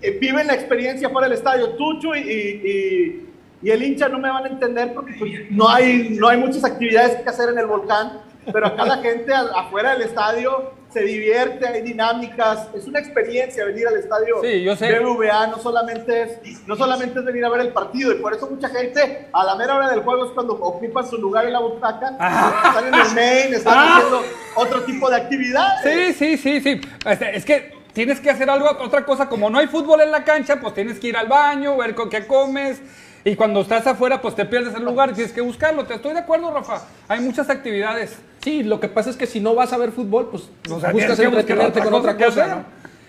eh, 0.00 0.18
viven 0.20 0.46
la 0.46 0.54
experiencia 0.54 1.10
fuera 1.10 1.28
del 1.28 1.36
estadio. 1.36 1.70
Tucho 1.70 2.14
y, 2.14 3.28
y, 3.62 3.70
el 3.70 3.82
hincha 3.82 4.08
no 4.08 4.18
me 4.18 4.28
van 4.28 4.44
a 4.44 4.48
entender 4.48 4.92
porque 4.92 5.14
pues, 5.18 5.32
no, 5.50 5.68
hay, 5.68 6.16
no 6.18 6.28
hay 6.28 6.36
muchas 6.38 6.64
actividades 6.64 7.22
que 7.22 7.28
hacer 7.28 7.48
en 7.48 7.58
el 7.58 7.66
volcán. 7.66 8.20
Pero 8.52 8.66
acá 8.66 8.84
la 8.84 8.98
gente 8.98 9.32
afuera 9.32 9.92
del 9.92 10.02
estadio 10.02 10.72
se 10.92 11.00
divierte, 11.02 11.66
hay 11.66 11.82
dinámicas. 11.82 12.68
Es 12.74 12.86
una 12.86 12.98
experiencia 12.98 13.64
venir 13.64 13.86
al 13.88 13.96
estadio 13.96 14.36
Sí, 14.42 14.62
yo 14.62 14.76
sé. 14.76 14.98
BBVA. 14.98 15.46
No 15.48 15.58
solamente, 15.58 16.22
es, 16.22 16.66
no 16.66 16.76
solamente 16.76 17.18
es 17.18 17.24
venir 17.24 17.44
a 17.44 17.48
ver 17.48 17.60
el 17.62 17.72
partido. 17.72 18.12
Y 18.12 18.16
por 18.16 18.34
eso 18.34 18.48
mucha 18.48 18.68
gente 18.68 19.28
a 19.32 19.44
la 19.44 19.54
mera 19.56 19.76
hora 19.76 19.88
del 19.90 20.00
juego 20.02 20.26
es 20.26 20.32
cuando 20.32 20.54
ocupan 20.54 21.08
su 21.08 21.16
lugar 21.18 21.46
en 21.46 21.52
la 21.54 21.60
butaca. 21.60 22.10
Están 22.10 22.86
en 22.88 22.94
el 22.94 23.14
main, 23.14 23.54
están 23.54 23.74
Ah. 23.78 23.96
haciendo 23.96 24.22
otro 24.56 24.82
tipo 24.82 25.08
de 25.10 25.16
actividades. 25.16 25.82
Sí, 25.82 26.12
sí, 26.12 26.36
sí, 26.36 26.60
sí. 26.60 26.80
Este, 27.06 27.36
es 27.36 27.44
que 27.44 27.72
tienes 27.92 28.20
que 28.20 28.30
hacer 28.30 28.48
algo, 28.50 28.68
otra 28.80 29.04
cosa, 29.04 29.28
como 29.28 29.50
no 29.50 29.58
hay 29.58 29.66
fútbol 29.66 30.00
en 30.00 30.10
la 30.10 30.24
cancha, 30.24 30.60
pues 30.60 30.74
tienes 30.74 30.98
que 30.98 31.08
ir 31.08 31.16
al 31.16 31.26
baño, 31.28 31.76
ver 31.76 31.94
con 31.94 32.08
qué 32.10 32.26
comes. 32.26 32.80
Y 33.24 33.36
cuando 33.36 33.60
estás 33.60 33.86
afuera, 33.86 34.20
pues 34.20 34.34
te 34.34 34.44
pierdes 34.44 34.74
el 34.74 34.84
lugar 34.84 35.10
y 35.10 35.14
tienes 35.14 35.32
que 35.32 35.40
buscarlo. 35.40 35.84
Te 35.84 35.94
estoy 35.94 36.12
de 36.12 36.20
acuerdo, 36.20 36.52
Rafa. 36.52 36.82
Hay 37.06 37.20
muchas 37.20 37.48
actividades. 37.50 38.18
Sí, 38.42 38.64
lo 38.64 38.80
que 38.80 38.88
pasa 38.88 39.10
es 39.10 39.16
que 39.16 39.26
si 39.26 39.40
no 39.40 39.54
vas 39.54 39.72
a 39.72 39.76
ver 39.76 39.92
fútbol, 39.92 40.28
pues 40.30 40.50
O 40.70 40.80
sea, 40.80 40.90
buscas 40.90 41.18
entretenerte 41.18 41.80
con 41.80 41.94
otra 41.94 42.16
cosa. 42.16 42.64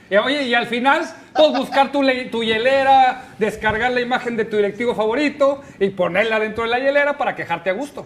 Y, 0.10 0.16
oye, 0.18 0.44
y 0.44 0.54
al 0.54 0.68
final, 0.68 1.02
pues 1.34 1.54
buscar 1.54 1.92
tu, 1.92 2.02
tu 2.30 2.44
hielera, 2.44 3.24
descargar 3.40 3.92
la 3.92 4.02
imagen 4.02 4.38
de 4.38 4.46
tu 4.46 4.58
directivo 4.58 4.94
favorito 4.94 5.62
y 5.80 5.90
ponerla 5.90 6.40
dentro 6.40 6.66
de 6.66 6.70
la 6.70 6.80
hielera 6.80 7.18
para 7.18 7.36
quejarte 7.36 7.72
a 7.72 7.74
gusto. 7.74 8.06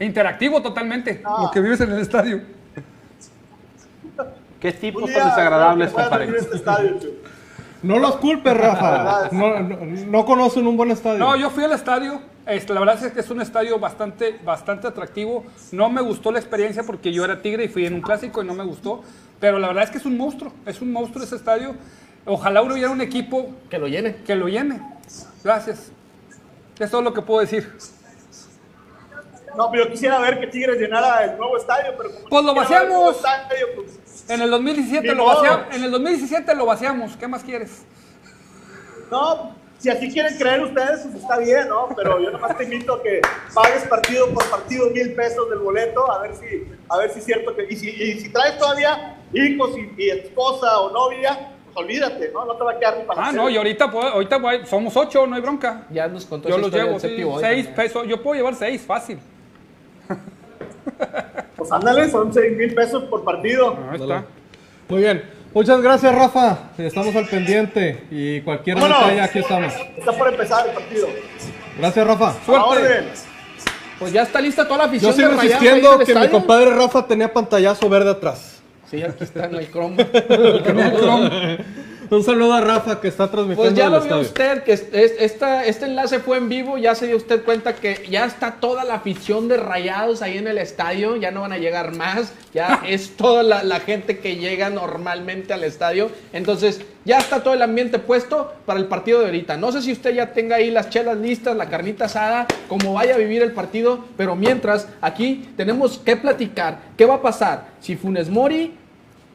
Interactivo 0.00 0.60
totalmente, 0.60 1.22
lo 1.22 1.50
que 1.52 1.60
vives 1.60 1.80
en 1.80 1.92
el 1.92 2.00
estadio. 2.00 2.40
Qué 4.58 4.72
tipos 4.72 5.12
tan 5.12 5.28
desagradables, 5.28 5.92
compadre. 5.92 6.36
este 6.36 6.56
estadio. 6.56 6.98
No 7.84 7.98
los 7.98 8.16
culpes, 8.16 8.56
Rafa. 8.56 9.28
No, 9.32 9.60
no, 9.60 9.76
no 9.84 10.24
conocen 10.24 10.66
un 10.66 10.76
buen 10.76 10.90
estadio. 10.90 11.18
No, 11.18 11.36
yo 11.36 11.50
fui 11.50 11.64
al 11.64 11.72
estadio. 11.72 12.20
Este, 12.46 12.74
la 12.74 12.80
verdad 12.80 13.02
es 13.04 13.12
que 13.12 13.20
es 13.20 13.30
un 13.30 13.40
estadio 13.40 13.78
bastante, 13.78 14.38
bastante 14.44 14.86
atractivo. 14.86 15.44
No 15.72 15.88
me 15.90 16.02
gustó 16.02 16.30
la 16.32 16.38
experiencia 16.38 16.82
porque 16.82 17.12
yo 17.12 17.24
era 17.24 17.40
tigre 17.40 17.64
y 17.64 17.68
fui 17.68 17.86
en 17.86 17.94
un 17.94 18.00
clásico 18.02 18.42
y 18.42 18.46
no 18.46 18.54
me 18.54 18.64
gustó. 18.64 19.02
Pero 19.40 19.58
la 19.58 19.68
verdad 19.68 19.84
es 19.84 19.90
que 19.90 19.98
es 19.98 20.04
un 20.06 20.16
monstruo. 20.16 20.52
Es 20.66 20.80
un 20.80 20.92
monstruo 20.92 21.24
ese 21.24 21.36
estadio. 21.36 21.74
Ojalá 22.26 22.62
hubiera 22.62 22.90
un 22.90 23.00
equipo 23.02 23.50
Que 23.70 23.78
lo 23.78 23.86
llene. 23.86 24.16
que 24.26 24.34
lo 24.34 24.48
llene. 24.48 24.80
Gracias. 25.42 25.90
Es 26.78 26.90
todo 26.90 27.02
lo 27.02 27.12
que 27.14 27.22
puedo 27.22 27.40
decir. 27.40 27.70
No, 29.56 29.70
pero 29.70 29.84
yo 29.84 29.90
quisiera 29.90 30.18
ver 30.18 30.40
que 30.40 30.48
Tigres 30.48 30.80
llenara 30.80 31.24
el 31.24 31.36
nuevo 31.38 31.56
estadio, 31.56 31.92
pero 31.96 32.10
como 32.12 32.28
Pues 32.28 32.44
lo 32.44 32.54
vaciamos. 32.54 33.16
estadio, 33.16 33.66
pues, 33.76 34.00
En 34.28 34.40
el 34.40 34.50
2017 34.50 35.06
Ni 35.08 35.14
lo 35.14 35.24
vaciamos. 35.26 35.66
En 35.74 35.84
el 35.84 35.90
2017 35.90 36.54
lo 36.54 36.66
vaciamos. 36.66 37.16
¿Qué 37.16 37.28
más 37.28 37.42
quieres? 37.44 37.82
no, 39.10 39.54
si 39.78 39.90
así 39.90 40.10
quieren 40.10 40.36
creer 40.38 40.62
ustedes, 40.62 41.02
pues 41.02 41.16
está 41.16 41.36
bien, 41.38 41.68
¿no? 41.68 41.88
Pero 41.94 42.18
yo 42.20 42.30
nomás 42.30 42.56
te 42.56 42.64
invito 42.64 42.94
a 42.94 43.02
que 43.02 43.20
pagues 43.54 43.82
partido 43.84 44.28
por 44.32 44.48
partido 44.48 44.88
mil 44.90 45.12
pesos 45.12 45.48
del 45.50 45.58
boleto, 45.58 46.10
a 46.10 46.22
ver 46.22 46.34
si, 46.34 46.64
a 46.88 46.96
ver 46.96 47.10
si 47.10 47.18
es 47.18 47.24
cierto 47.26 47.54
que. 47.54 47.66
Y 47.68 47.76
si, 47.76 47.90
y 47.90 48.18
si 48.20 48.30
traes 48.30 48.56
todavía 48.58 49.16
hijos 49.34 49.72
y, 49.76 50.02
y 50.02 50.10
esposa 50.10 50.80
o 50.80 50.90
novia, 50.90 51.50
pues 51.66 51.76
olvídate, 51.76 52.30
¿no? 52.32 52.46
No 52.46 52.56
te 52.56 52.64
va 52.64 52.72
a 52.72 52.78
quedar 52.78 52.96
ni 52.98 53.04
para 53.04 53.20
Ah, 53.20 53.24
hacer. 53.28 53.36
no, 53.40 53.50
y 53.50 53.56
ahorita, 53.58 53.90
puedo- 53.90 54.08
ahorita 54.08 54.38
voy- 54.38 54.64
somos 54.66 54.96
ocho, 54.96 55.26
no 55.26 55.36
hay 55.36 55.42
bronca. 55.42 55.86
Ya 55.90 56.08
nos 56.08 56.24
contó 56.24 56.48
Yo 56.48 56.56
los 56.56 56.72
llevo, 56.72 56.98
sí, 56.98 57.08
seis 57.08 57.40
también. 57.40 57.74
pesos. 57.74 58.06
Yo 58.08 58.22
puedo 58.22 58.36
llevar 58.36 58.54
seis, 58.54 58.82
fácil. 58.86 59.18
Pues 61.56 61.72
ándale, 61.72 62.10
son 62.10 62.32
seis 62.32 62.56
mil 62.56 62.74
pesos 62.74 63.04
por 63.04 63.24
partido. 63.24 63.76
Ahí 63.90 64.00
está. 64.00 64.24
Muy 64.88 65.00
bien. 65.00 65.22
Muchas 65.54 65.80
gracias, 65.80 66.14
Rafa. 66.14 66.70
Estamos 66.76 67.14
al 67.14 67.26
pendiente 67.26 68.04
y 68.10 68.40
cualquier 68.40 68.76
detalle 68.76 69.20
aquí 69.20 69.38
estamos. 69.38 69.72
Está 69.96 70.12
por 70.12 70.28
empezar 70.28 70.66
el 70.66 70.74
partido. 70.74 71.06
Gracias, 71.78 72.06
Rafa. 72.06 72.34
Suerte. 72.44 73.04
Pues 73.98 74.12
ya 74.12 74.22
está 74.22 74.40
lista 74.40 74.64
toda 74.64 74.78
la 74.78 74.84
afición 74.84 75.12
Yo 75.12 75.16
sigo 75.16 75.28
de 75.28 75.46
insistiendo 75.46 76.00
el 76.00 76.06
que 76.06 76.14
mi 76.14 76.28
compadre 76.28 76.74
Rafa 76.74 77.06
tenía 77.06 77.32
pantallazo 77.32 77.88
verde 77.88 78.10
atrás. 78.10 78.60
Sí, 78.90 79.02
aquí 79.02 79.24
está 79.24 79.46
en 79.46 79.54
el 79.54 79.70
Chrome. 79.70 80.04
Un 82.10 82.22
saludo 82.22 82.52
a 82.52 82.60
Rafa 82.60 83.00
que 83.00 83.08
está 83.08 83.30
transmitiendo 83.30 83.62
Pues 83.72 83.74
ya 83.74 83.88
lo 83.88 84.00
vio 84.00 84.20
usted, 84.20 84.62
que 84.62 84.72
es- 84.74 84.86
es- 84.92 85.14
esta, 85.20 85.64
este 85.64 85.86
enlace 85.86 86.18
fue 86.20 86.36
en 86.36 86.48
vivo, 86.48 86.76
ya 86.78 86.94
se 86.94 87.06
dio 87.06 87.16
usted 87.16 87.42
cuenta 87.44 87.74
que 87.74 88.06
ya 88.10 88.24
está 88.26 88.52
toda 88.60 88.84
la 88.84 88.94
afición 88.94 89.48
de 89.48 89.56
Rayados 89.56 90.20
ahí 90.22 90.36
en 90.38 90.46
el 90.46 90.58
estadio, 90.58 91.16
ya 91.16 91.30
no 91.30 91.40
van 91.42 91.52
a 91.52 91.58
llegar 91.58 91.94
más, 91.94 92.32
ya 92.52 92.82
es 92.86 93.16
toda 93.16 93.42
la, 93.42 93.62
la 93.64 93.80
gente 93.80 94.18
que 94.18 94.36
llega 94.36 94.70
normalmente 94.70 95.52
al 95.54 95.64
estadio, 95.64 96.10
entonces 96.32 96.82
ya 97.04 97.18
está 97.18 97.42
todo 97.42 97.54
el 97.54 97.62
ambiente 97.62 97.98
puesto 97.98 98.52
para 98.66 98.78
el 98.78 98.86
partido 98.86 99.20
de 99.20 99.26
ahorita. 99.26 99.56
No 99.56 99.72
sé 99.72 99.82
si 99.82 99.92
usted 99.92 100.14
ya 100.14 100.32
tenga 100.32 100.56
ahí 100.56 100.70
las 100.70 100.90
chelas 100.90 101.16
listas, 101.18 101.56
la 101.56 101.68
carnita 101.68 102.04
asada, 102.06 102.46
cómo 102.68 102.94
vaya 102.94 103.14
a 103.14 103.18
vivir 103.18 103.42
el 103.42 103.52
partido, 103.52 104.04
pero 104.16 104.36
mientras 104.36 104.88
aquí 105.00 105.50
tenemos 105.56 105.98
que 105.98 106.16
platicar 106.16 106.78
qué 106.96 107.06
va 107.06 107.14
a 107.16 107.22
pasar 107.22 107.68
si 107.80 107.96
Funes 107.96 108.28
Mori 108.30 108.74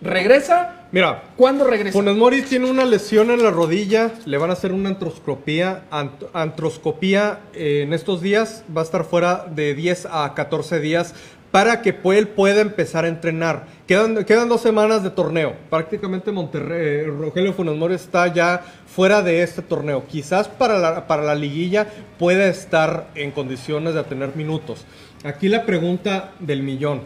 regresa 0.01 0.75
Mira, 0.91 1.23
¿Cuándo 1.37 1.65
regresa? 1.65 1.93
Funes 1.93 2.15
Mori 2.15 2.41
tiene 2.41 2.69
una 2.69 2.83
lesión 2.83 3.29
en 3.29 3.43
la 3.43 3.51
rodilla, 3.51 4.11
le 4.25 4.37
van 4.39 4.49
a 4.49 4.53
hacer 4.53 4.71
una 4.71 4.89
antroscopía, 4.89 5.83
ant- 5.91 6.27
antroscopía 6.33 7.41
eh, 7.53 7.81
en 7.83 7.93
estos 7.93 8.21
días, 8.21 8.63
va 8.75 8.81
a 8.81 8.85
estar 8.85 9.03
fuera 9.03 9.45
de 9.53 9.75
10 9.75 10.07
a 10.09 10.33
14 10.33 10.79
días 10.79 11.13
para 11.51 11.81
que 11.83 11.95
él 12.15 12.27
pueda 12.27 12.61
empezar 12.61 13.05
a 13.05 13.07
entrenar. 13.07 13.67
Quedan, 13.87 14.23
quedan 14.25 14.49
dos 14.49 14.61
semanas 14.61 15.03
de 15.03 15.11
torneo, 15.11 15.55
prácticamente 15.69 16.31
Monterrey, 16.31 16.77
eh, 17.01 17.03
Rogelio 17.05 17.53
Funes 17.53 17.75
Mori 17.75 17.93
está 17.93 18.25
ya 18.33 18.61
fuera 18.87 19.21
de 19.21 19.43
este 19.43 19.61
torneo. 19.61 20.05
Quizás 20.07 20.47
para 20.47 20.79
la, 20.79 21.05
para 21.05 21.21
la 21.21 21.35
liguilla 21.35 21.85
pueda 22.17 22.47
estar 22.47 23.09
en 23.13 23.29
condiciones 23.29 23.93
de 23.93 24.03
tener 24.05 24.35
minutos. 24.35 24.85
Aquí 25.23 25.49
la 25.49 25.67
pregunta 25.67 26.31
del 26.39 26.63
millón 26.63 27.01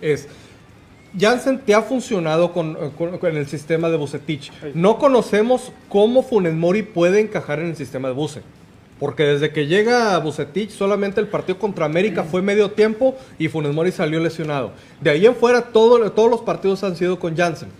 es... 0.00 0.26
Janssen 1.18 1.58
te 1.60 1.74
ha 1.74 1.82
funcionado 1.82 2.52
con, 2.52 2.72
eh, 2.80 2.90
con- 2.96 3.18
con 3.18 3.36
el 3.36 3.46
sistema 3.46 3.88
de 3.90 3.96
Bucetich. 3.96 4.52
No 4.74 4.98
conocemos 4.98 5.72
cómo 5.88 6.22
Funes 6.22 6.54
Mori 6.54 6.82
puede 6.82 7.20
encajar 7.20 7.58
en 7.60 7.66
el 7.66 7.76
sistema 7.76 8.08
de 8.08 8.14
Buce. 8.14 8.42
Porque 9.00 9.22
desde 9.24 9.50
que 9.50 9.66
llega 9.66 10.14
a 10.14 10.18
Bucetich, 10.18 10.70
solamente 10.70 11.20
el 11.20 11.26
partido 11.26 11.58
contra 11.58 11.86
América 11.86 12.22
fue 12.22 12.42
medio 12.42 12.70
tiempo 12.72 13.16
y 13.38 13.48
Funes 13.48 13.72
Mori 13.74 13.92
salió 13.92 14.20
lesionado. 14.20 14.72
De 15.00 15.10
ahí 15.10 15.24
en 15.26 15.34
fuera, 15.34 15.62
todo- 15.62 16.12
todos 16.12 16.30
los 16.30 16.42
partidos 16.42 16.84
han 16.84 16.94
sido 16.96 17.18
con 17.18 17.34
Janssen. 17.36 17.70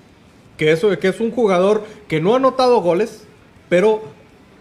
Que, 0.56 0.72
eso, 0.72 0.90
que 0.98 1.08
es 1.08 1.20
un 1.20 1.30
jugador 1.30 1.84
que 2.08 2.20
no 2.20 2.32
ha 2.32 2.36
anotado 2.36 2.80
goles, 2.80 3.24
pero 3.68 4.02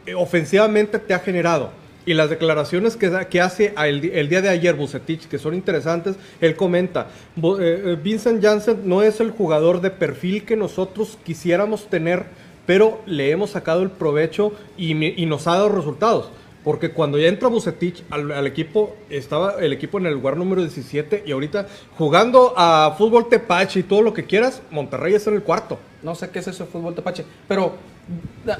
eh, 0.05 0.13
ofensivamente 0.15 0.99
te 0.99 1.13
ha 1.13 1.19
generado. 1.19 1.71
Y 2.05 2.13
las 2.13 2.29
declaraciones 2.29 2.95
que, 2.95 3.11
que 3.29 3.41
hace 3.41 3.73
el, 3.77 4.03
el 4.05 4.29
día 4.29 4.41
de 4.41 4.49
ayer 4.49 4.73
Bucetich, 4.75 5.27
que 5.27 5.37
son 5.37 5.53
interesantes, 5.53 6.15
él 6.41 6.55
comenta, 6.55 7.07
"Bu- 7.37 7.59
eh, 7.59 7.91
eh, 7.93 7.97
Vincent 8.01 8.41
Janssen 8.43 8.81
no 8.85 9.03
es 9.03 9.19
el 9.19 9.31
jugador 9.31 9.81
de 9.81 9.91
perfil 9.91 10.43
que 10.45 10.55
nosotros 10.55 11.17
quisiéramos 11.23 11.87
tener, 11.87 12.25
pero 12.65 13.01
le 13.05 13.31
hemos 13.31 13.51
sacado 13.51 13.83
el 13.83 13.91
provecho 13.91 14.53
y, 14.77 15.21
y 15.21 15.25
nos 15.25 15.45
ha 15.47 15.51
dado 15.55 15.69
resultados. 15.69 16.29
Porque 16.63 16.91
cuando 16.91 17.17
ya 17.17 17.27
entra 17.27 17.47
Bucetich 17.47 18.03
al, 18.09 18.31
al 18.31 18.45
equipo, 18.45 18.95
estaba 19.09 19.55
el 19.61 19.71
equipo 19.71 19.97
en 19.97 20.05
el 20.07 20.13
lugar 20.13 20.35
número 20.35 20.61
17 20.61 21.23
y 21.25 21.31
ahorita 21.31 21.67
jugando 21.97 22.53
a 22.57 22.95
fútbol 22.97 23.29
tepache 23.29 23.79
y 23.79 23.83
todo 23.83 24.01
lo 24.01 24.13
que 24.13 24.25
quieras, 24.25 24.61
Monterrey 24.69 25.13
es 25.13 25.25
en 25.27 25.35
el 25.35 25.43
cuarto. 25.43 25.79
No 26.03 26.15
sé 26.15 26.29
qué 26.31 26.39
es 26.39 26.47
eso 26.47 26.65
fútbol 26.65 26.95
tepache. 26.95 27.23
Pero 27.47 27.73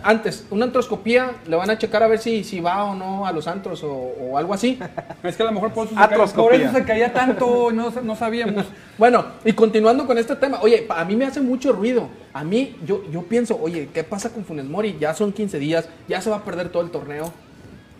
antes, 0.03 0.45
una 0.51 0.65
antroscopía, 0.65 1.31
le 1.47 1.55
van 1.55 1.69
a 1.69 1.77
checar 1.77 2.03
a 2.03 2.07
ver 2.07 2.19
si, 2.19 2.43
si 2.43 2.59
va 2.59 2.83
o 2.83 2.95
no 2.95 3.25
a 3.25 3.31
los 3.31 3.47
antros 3.47 3.83
o, 3.83 3.91
o 3.91 4.38
algo 4.38 4.53
así. 4.53 4.77
Es 5.23 5.35
que 5.35 5.43
a 5.43 5.47
lo 5.47 5.51
mejor 5.51 5.73
por 5.73 5.88
eso, 5.88 5.95
se 5.95 6.35
por 6.35 6.53
eso 6.53 6.73
se 6.73 6.83
caía 6.85 7.12
tanto, 7.13 7.71
no, 7.71 7.89
no 7.89 8.15
sabíamos. 8.15 8.65
Bueno, 8.99 9.25
y 9.45 9.53
continuando 9.53 10.05
con 10.05 10.17
este 10.17 10.35
tema, 10.35 10.59
oye, 10.62 10.85
a 10.89 11.05
mí 11.05 11.15
me 11.15 11.25
hace 11.25 11.39
mucho 11.39 11.71
ruido. 11.71 12.09
A 12.33 12.43
mí, 12.43 12.75
yo, 12.85 13.03
yo 13.09 13.23
pienso, 13.23 13.57
oye, 13.62 13.88
¿qué 13.93 14.03
pasa 14.03 14.29
con 14.29 14.43
Funes 14.43 14.65
Mori? 14.65 14.97
Ya 14.99 15.13
son 15.13 15.31
15 15.31 15.57
días, 15.57 15.88
ya 16.07 16.19
se 16.21 16.29
va 16.29 16.38
a 16.38 16.43
perder 16.43 16.69
todo 16.69 16.83
el 16.83 16.91
torneo. 16.91 17.31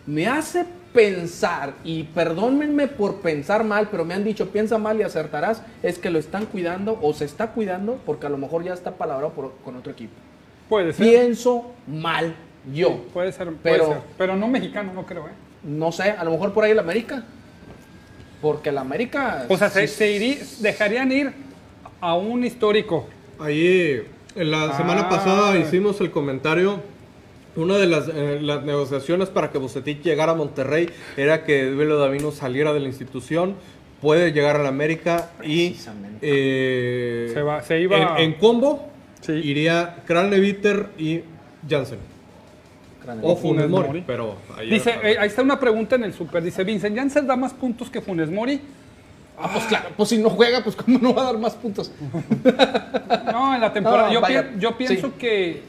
Me 0.06 0.26
hace 0.28 0.66
pensar, 0.92 1.72
y 1.84 2.02
perdónenme 2.02 2.86
por 2.88 3.16
pensar 3.22 3.64
mal, 3.64 3.88
pero 3.90 4.04
me 4.04 4.12
han 4.12 4.24
dicho, 4.24 4.50
piensa 4.50 4.76
mal 4.76 4.98
y 5.00 5.02
acertarás, 5.04 5.62
es 5.82 5.98
que 5.98 6.10
lo 6.10 6.18
están 6.18 6.46
cuidando 6.46 6.98
o 7.00 7.12
se 7.14 7.24
está 7.24 7.48
cuidando 7.52 7.98
porque 8.04 8.26
a 8.26 8.30
lo 8.30 8.36
mejor 8.36 8.62
ya 8.64 8.74
está 8.74 8.92
palabrado 8.92 9.32
por- 9.32 9.54
con 9.64 9.76
otro 9.76 9.92
equipo. 9.92 10.12
Puede 10.70 10.94
ser. 10.94 11.06
Pienso 11.06 11.72
mal 11.86 12.34
yo. 12.72 13.02
Puede 13.12 13.32
ser, 13.32 13.48
puede 13.48 13.58
Pero- 13.76 13.86
ser. 13.88 13.96
Pero 14.16 14.36
no 14.36 14.48
mexicano, 14.48 14.92
no 14.94 15.04
creo, 15.04 15.26
¿eh? 15.26 15.32
No 15.64 15.92
sé, 15.92 16.04
a 16.12 16.24
lo 16.24 16.30
mejor 16.30 16.54
por 16.54 16.64
ahí 16.64 16.70
el 16.70 16.78
América. 16.78 17.24
Porque 18.40 18.70
el 18.70 18.78
América... 18.78 19.44
O 19.50 19.58
sea, 19.58 19.68
se, 19.68 19.86
sí- 19.86 19.94
se 19.94 20.16
irí- 20.18 20.58
dejarían 20.60 21.12
ir 21.12 21.32
a 22.00 22.14
un 22.14 22.42
histórico. 22.44 23.06
Ahí, 23.38 24.02
en 24.34 24.50
la 24.50 24.74
semana 24.76 25.02
Ah. 25.02 25.08
pasada 25.10 25.58
hicimos 25.58 26.00
el 26.00 26.10
comentario. 26.10 26.80
Una 27.56 27.76
de 27.76 27.86
las, 27.86 28.08
eh, 28.08 28.38
las 28.40 28.62
negociaciones 28.62 29.28
para 29.28 29.50
que 29.50 29.58
Bucetich 29.58 30.02
llegara 30.02 30.32
a 30.32 30.34
Monterrey 30.36 30.88
era 31.16 31.44
que 31.44 31.64
Duelo 31.66 31.98
Davino 31.98 32.30
saliera 32.30 32.72
de 32.72 32.80
la 32.80 32.86
institución, 32.86 33.56
puede 34.00 34.32
llegar 34.32 34.56
a 34.56 34.62
la 34.62 34.68
América 34.68 35.30
y 35.42 35.70
Precisamente. 35.70 36.18
Se 36.20 37.38
eh, 37.40 37.42
va- 37.42 37.62
se 37.62 37.80
iba- 37.80 38.16
en, 38.18 38.32
en 38.32 38.32
combo 38.38 38.88
Sí. 39.20 39.32
iría 39.32 39.96
Kraneviter 40.06 40.88
y 40.98 41.20
Jansen. 41.68 41.98
O 43.22 43.34
Funes 43.36 43.68
Mori, 43.68 44.04
pero 44.06 44.36
ahí 44.56 44.70
Dice, 44.70 44.94
eh, 45.02 45.16
ahí 45.18 45.26
está 45.26 45.42
una 45.42 45.58
pregunta 45.58 45.96
en 45.96 46.04
el 46.04 46.12
super. 46.14 46.42
Dice, 46.42 46.62
Vincent 46.64 46.96
Janssen 46.96 47.26
da 47.26 47.34
más 47.36 47.52
puntos 47.52 47.90
que 47.90 48.00
Funes 48.00 48.30
Mori. 48.30 48.60
Ah, 49.38 49.48
pues 49.52 49.64
claro, 49.64 49.88
pues 49.96 50.10
si 50.10 50.18
no 50.18 50.28
juega, 50.30 50.62
pues 50.62 50.76
cómo 50.76 50.98
no 51.00 51.14
va 51.14 51.22
a 51.22 51.24
dar 51.26 51.38
más 51.38 51.54
puntos. 51.54 51.90
No, 53.32 53.54
en 53.54 53.60
la 53.60 53.72
temporada. 53.72 54.08
No, 54.08 54.12
yo, 54.14 54.20
vaya, 54.20 54.50
pi- 54.50 54.58
yo 54.60 54.76
pienso 54.76 55.08
sí. 55.08 55.12
que, 55.18 55.62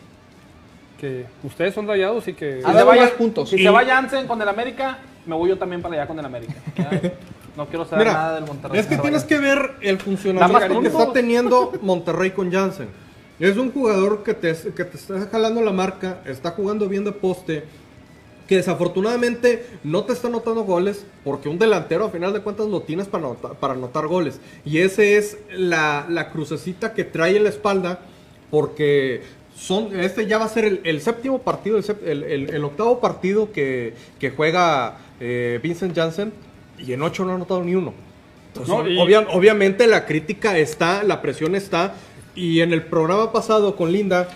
que 1.00 1.26
ustedes 1.44 1.74
son 1.74 1.88
rayados 1.88 2.28
y 2.28 2.34
que... 2.34 2.56
Dado 2.62 2.78
se 2.80 2.84
vaya- 2.84 3.02
más 3.04 3.12
puntos. 3.12 3.50
Si 3.50 3.56
Y- 3.56 3.64
se 3.64 3.70
va 3.70 3.84
Jansen 3.86 4.28
con 4.28 4.42
el 4.42 4.48
América, 4.50 4.98
me 5.26 5.36
voy 5.36 5.50
yo 5.50 5.58
también 5.58 5.82
para 5.82 5.96
allá 5.96 6.08
con 6.08 6.20
el 6.20 6.26
América. 6.26 6.54
No 7.58 7.66
quiero 7.68 7.84
saber 7.84 8.08
Mira, 8.08 8.18
nada 8.18 8.36
del 8.36 8.46
Monterrey. 8.46 8.80
es 8.80 8.88
que 8.88 8.96
se 8.96 9.02
tienes 9.02 9.24
que 9.26 9.38
ver 9.38 9.72
el 9.82 9.98
funcionamiento 10.00 10.80
que 10.82 10.88
está 10.88 11.12
teniendo 11.12 11.74
Monterrey 11.82 12.32
con 12.32 12.50
Jansen. 12.50 12.88
Es 13.42 13.58
un 13.58 13.72
jugador 13.72 14.24
que 14.24 14.34
te, 14.34 14.54
que 14.76 14.86
te 14.86 14.98
está 14.98 15.28
jalando 15.32 15.62
la 15.62 15.72
marca, 15.72 16.22
está 16.26 16.52
jugando 16.52 16.88
bien 16.88 17.04
de 17.04 17.12
poste, 17.12 17.64
que 18.48 18.58
desafortunadamente 18.58 19.66
no 19.84 20.04
te 20.04 20.14
está 20.14 20.28
anotando 20.28 20.64
goles, 20.64 21.06
porque 21.24 21.50
un 21.50 21.58
delantero 21.58 22.06
a 22.06 22.10
final 22.10 22.34
de 22.34 22.42
cuentas 22.42 22.68
lo 22.68 22.82
tienes 22.82 23.08
para 23.08 23.26
anotar, 23.26 23.54
para 23.56 23.74
anotar 23.74 24.08
goles. 24.08 24.40
Y 24.64 24.78
ese 24.80 25.18
es 25.18 25.38
la, 25.56 26.06
la 26.10 26.30
crucecita 26.32 26.94
que 26.94 27.04
trae 27.04 27.36
en 27.38 27.44
la 27.44 27.50
espalda, 27.50 28.00
porque 28.52 29.22
son, 29.56 30.00
este 30.00 30.28
ya 30.28 30.38
va 30.38 30.46
a 30.46 30.50
ser 30.50 30.66
el, 30.66 30.82
el 30.84 31.02
séptimo 31.02 31.40
partido, 31.42 31.78
el, 31.78 31.86
el- 32.06 32.24
el- 32.24 32.50
el 32.54 32.64
octavo 32.64 33.00
partido 33.00 33.52
que, 33.52 33.94
que 34.20 34.30
juega 34.32 34.98
eh, 35.20 35.60
Vincent 35.64 35.96
Janssen, 35.96 36.32
y 36.78 36.94
en 36.94 37.02
ocho 37.02 37.26
no 37.26 37.32
ha 37.32 37.36
anotado 37.36 37.64
ni 37.64 37.74
uno. 37.76 37.94
Entonces, 38.50 38.74
No, 38.76 38.88
y- 38.88 38.98
obvia- 38.98 39.28
obviamente 39.32 39.88
la 39.88 40.06
crítica 40.06 40.58
está, 40.58 41.04
la 41.04 41.22
presión 41.22 41.56
está, 41.56 41.94
y 42.36 42.62
en 42.62 42.74
el 42.74 42.84
programa 42.84 43.32
pasado 43.32 43.76
con 43.76 43.92
Linda 43.92 44.28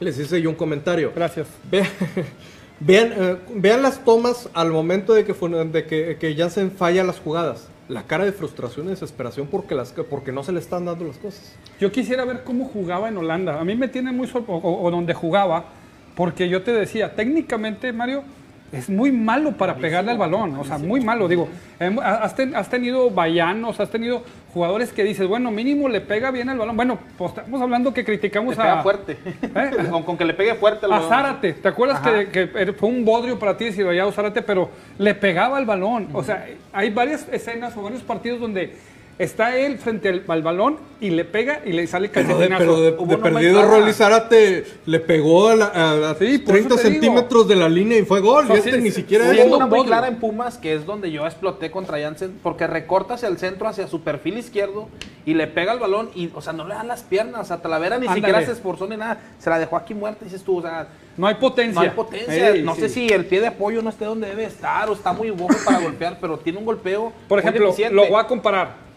les 0.00 0.18
hice 0.18 0.40
yo 0.42 0.50
un 0.50 0.56
comentario. 0.56 1.12
Gracias. 1.14 1.46
Ve- 1.70 1.84
vean, 2.80 3.12
eh, 3.16 3.36
vean 3.54 3.82
las 3.82 4.04
tomas 4.04 4.48
al 4.54 4.70
momento 4.70 5.12
de 5.14 5.24
que, 5.24 5.32
de 5.32 5.86
que, 5.86 6.16
que 6.18 6.34
Jansen 6.36 6.70
falla 6.70 7.04
las 7.04 7.18
jugadas. 7.20 7.68
La 7.88 8.02
cara 8.02 8.24
de 8.26 8.32
frustración 8.32 8.86
y 8.86 8.90
desesperación 8.90 9.46
porque, 9.46 9.74
las, 9.74 9.92
porque 9.92 10.30
no 10.30 10.42
se 10.44 10.52
le 10.52 10.60
están 10.60 10.84
dando 10.84 11.04
las 11.06 11.16
cosas. 11.16 11.54
Yo 11.80 11.90
quisiera 11.90 12.24
ver 12.26 12.44
cómo 12.44 12.66
jugaba 12.66 13.08
en 13.08 13.16
Holanda. 13.16 13.58
A 13.60 13.64
mí 13.64 13.74
me 13.76 13.88
tiene 13.88 14.12
muy 14.12 14.28
o, 14.34 14.38
o- 14.38 14.84
o 14.84 14.90
donde 14.90 15.14
jugaba, 15.14 15.64
porque 16.14 16.48
yo 16.50 16.62
te 16.62 16.72
decía, 16.72 17.14
técnicamente, 17.16 17.92
Mario, 17.92 18.24
es 18.70 18.90
muy 18.90 19.10
malo 19.12 19.52
para 19.52 19.76
pegarle 19.76 20.10
al 20.10 20.18
balón. 20.18 20.56
O 20.58 20.64
sea, 20.64 20.76
muy 20.78 21.00
malo. 21.00 21.26
Digo, 21.28 21.48
hem- 21.80 22.00
has, 22.02 22.34
ten- 22.34 22.54
has 22.54 22.68
tenido 22.68 23.10
vallanos, 23.10 23.80
has 23.80 23.90
tenido 23.90 24.22
jugadores 24.52 24.92
que 24.92 25.04
dices, 25.04 25.26
bueno, 25.26 25.50
mínimo 25.50 25.88
le 25.88 26.00
pega 26.00 26.30
bien 26.30 26.48
al 26.50 26.58
balón. 26.58 26.76
Bueno, 26.76 26.98
pues 27.16 27.30
estamos 27.30 27.62
hablando 27.62 27.94
que 27.94 28.04
criticamos 28.04 28.56
Le 28.56 28.62
pega 28.62 28.80
a. 28.80 28.82
fuerte. 28.82 29.16
¿Eh? 29.24 29.70
Con, 29.90 30.02
con 30.02 30.18
que 30.18 30.24
le 30.24 30.34
pegue 30.34 30.54
fuerte 30.54 30.86
al 30.86 30.92
A 30.92 30.96
balón. 30.96 31.10
Zárate, 31.10 31.52
¿te 31.54 31.68
acuerdas 31.68 32.00
que, 32.00 32.28
que 32.28 32.72
fue 32.74 32.88
un 32.88 33.04
bodrio 33.04 33.38
para 33.38 33.56
ti 33.56 33.64
decir 33.66 33.86
Rayado 33.86 34.12
Zárate, 34.12 34.42
pero 34.42 34.70
le 34.98 35.14
pegaba 35.14 35.56
al 35.56 35.64
balón? 35.64 36.08
O 36.12 36.22
sea, 36.22 36.46
hay 36.72 36.90
varias 36.90 37.26
escenas 37.32 37.76
o 37.76 37.82
varios 37.82 38.02
partidos 38.02 38.40
donde 38.40 38.74
está 39.18 39.56
él 39.56 39.78
frente 39.78 40.08
al, 40.08 40.24
al 40.28 40.42
balón 40.42 40.76
y 41.00 41.10
le 41.10 41.24
pega 41.24 41.60
y 41.64 41.72
le 41.72 41.86
sale 41.86 42.08
Pero 42.08 42.26
de, 42.28 42.34
calcetinazo. 42.48 42.58
pero 42.64 42.80
de- 42.80 42.90
Hubo 42.92 43.06
de 43.06 43.18
perdido. 43.18 43.62
Rolly 43.66 43.92
Zárate 43.92 44.64
le 44.86 45.00
pegó 45.00 45.48
a, 45.48 45.56
la- 45.56 45.66
a- 45.66 46.10
a 46.10 46.14
Sí, 46.14 46.38
por 46.38 46.54
30 46.54 46.74
eso 46.74 46.82
te 46.82 46.90
digo. 46.90 47.02
centímetros 47.02 47.48
de 47.48 47.56
la 47.56 47.68
línea 47.68 47.98
y 47.98 48.04
fue 48.04 48.20
gol. 48.20 48.44
O 48.44 48.46
sea, 48.46 48.56
y 48.56 48.58
este 48.60 48.72
sí, 48.72 48.80
ni 48.80 48.90
siquiera 48.90 49.30
sí, 49.30 49.38
es 49.38 49.46
una 49.46 49.64
un 49.66 49.70
muy 49.70 49.84
clara 49.86 50.08
en 50.08 50.16
Pumas, 50.16 50.58
que 50.58 50.74
es 50.74 50.84
donde 50.86 51.10
yo 51.10 51.24
exploté 51.26 51.70
contra 51.70 52.00
Jansen, 52.00 52.38
porque 52.42 52.66
recorta 52.66 53.14
hacia 53.14 53.28
el 53.28 53.38
centro, 53.38 53.68
hacia 53.68 53.86
su 53.88 54.02
perfil 54.02 54.38
izquierdo, 54.38 54.88
y 55.26 55.34
le 55.34 55.46
pega 55.46 55.72
el 55.72 55.78
balón, 55.78 56.10
y, 56.14 56.30
o 56.34 56.40
sea, 56.40 56.52
no 56.52 56.66
le 56.66 56.74
dan 56.74 56.88
las 56.88 57.02
piernas, 57.02 57.50
a 57.50 57.60
Talavera 57.60 57.98
ni 57.98 58.06
Ándale. 58.06 58.20
siquiera 58.20 58.44
se 58.46 58.52
esforzó 58.52 58.86
ni 58.86 58.96
nada, 58.96 59.20
se 59.38 59.50
la 59.50 59.58
dejó 59.58 59.76
aquí 59.76 59.94
muerta, 59.94 60.24
dices 60.24 60.42
tú, 60.42 60.58
o 60.58 60.62
sea, 60.62 60.88
No 61.16 61.26
hay 61.26 61.34
potencia. 61.34 61.74
no 61.74 61.80
hay 61.80 61.90
potencia, 61.90 62.50
Ey, 62.50 62.62
no 62.62 62.74
sí. 62.74 62.80
sé 62.82 62.88
si 62.88 63.08
el 63.08 63.26
pie 63.26 63.40
de 63.40 63.48
apoyo 63.48 63.82
no 63.82 63.90
esté 63.90 64.04
donde 64.06 64.28
debe 64.28 64.44
estar, 64.44 64.88
o 64.88 64.94
está 64.94 65.12
muy 65.12 65.30
bojo 65.30 65.54
para 65.64 65.80
golpear, 65.80 66.18
pero 66.20 66.38
tiene 66.38 66.58
un 66.58 66.64
golpeo 66.64 67.12
Por 67.28 67.38
ejemplo, 67.40 67.66
deficiente. 67.66 67.94
lo 67.94 68.06
voy 68.08 68.20
a 68.20 68.26
comparar. 68.26 68.87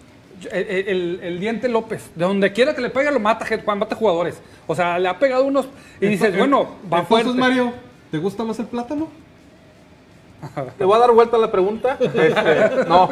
El, 0.51 0.88
el- 0.88 1.19
el 1.23 1.39
diente 1.39 1.67
López, 1.69 2.10
de 2.15 2.25
donde 2.25 2.51
quiera 2.54 2.73
que 2.73 2.82
le 2.82 2.89
pegue, 2.89 3.12
lo 3.12 3.19
mata, 3.19 3.45
Juan, 3.63 3.80
mata 3.80 3.95
jugadores. 3.95 4.41
O 4.67 4.75
sea, 4.75 4.97
le 4.99 5.08
ha 5.10 5.19
pegado 5.19 5.43
unos 5.45 5.67
y 5.99 6.08
dices, 6.08 6.38
bueno, 6.38 6.63
va 6.91 6.99
Entonces, 6.99 7.08
fuerte. 7.08 7.34
Mario, 7.39 7.73
¿te 8.12 8.17
gusta 8.17 8.43
más 8.43 8.58
el 8.60 8.65
plátano? 8.67 9.08
Le 10.80 10.86
voy 10.86 10.95
a 10.95 10.99
dar 10.99 11.12
vuelta 11.12 11.38
a 11.38 11.39
la 11.39 11.51
pregunta. 11.51 11.97
Este, 11.99 12.86
no, 12.88 13.10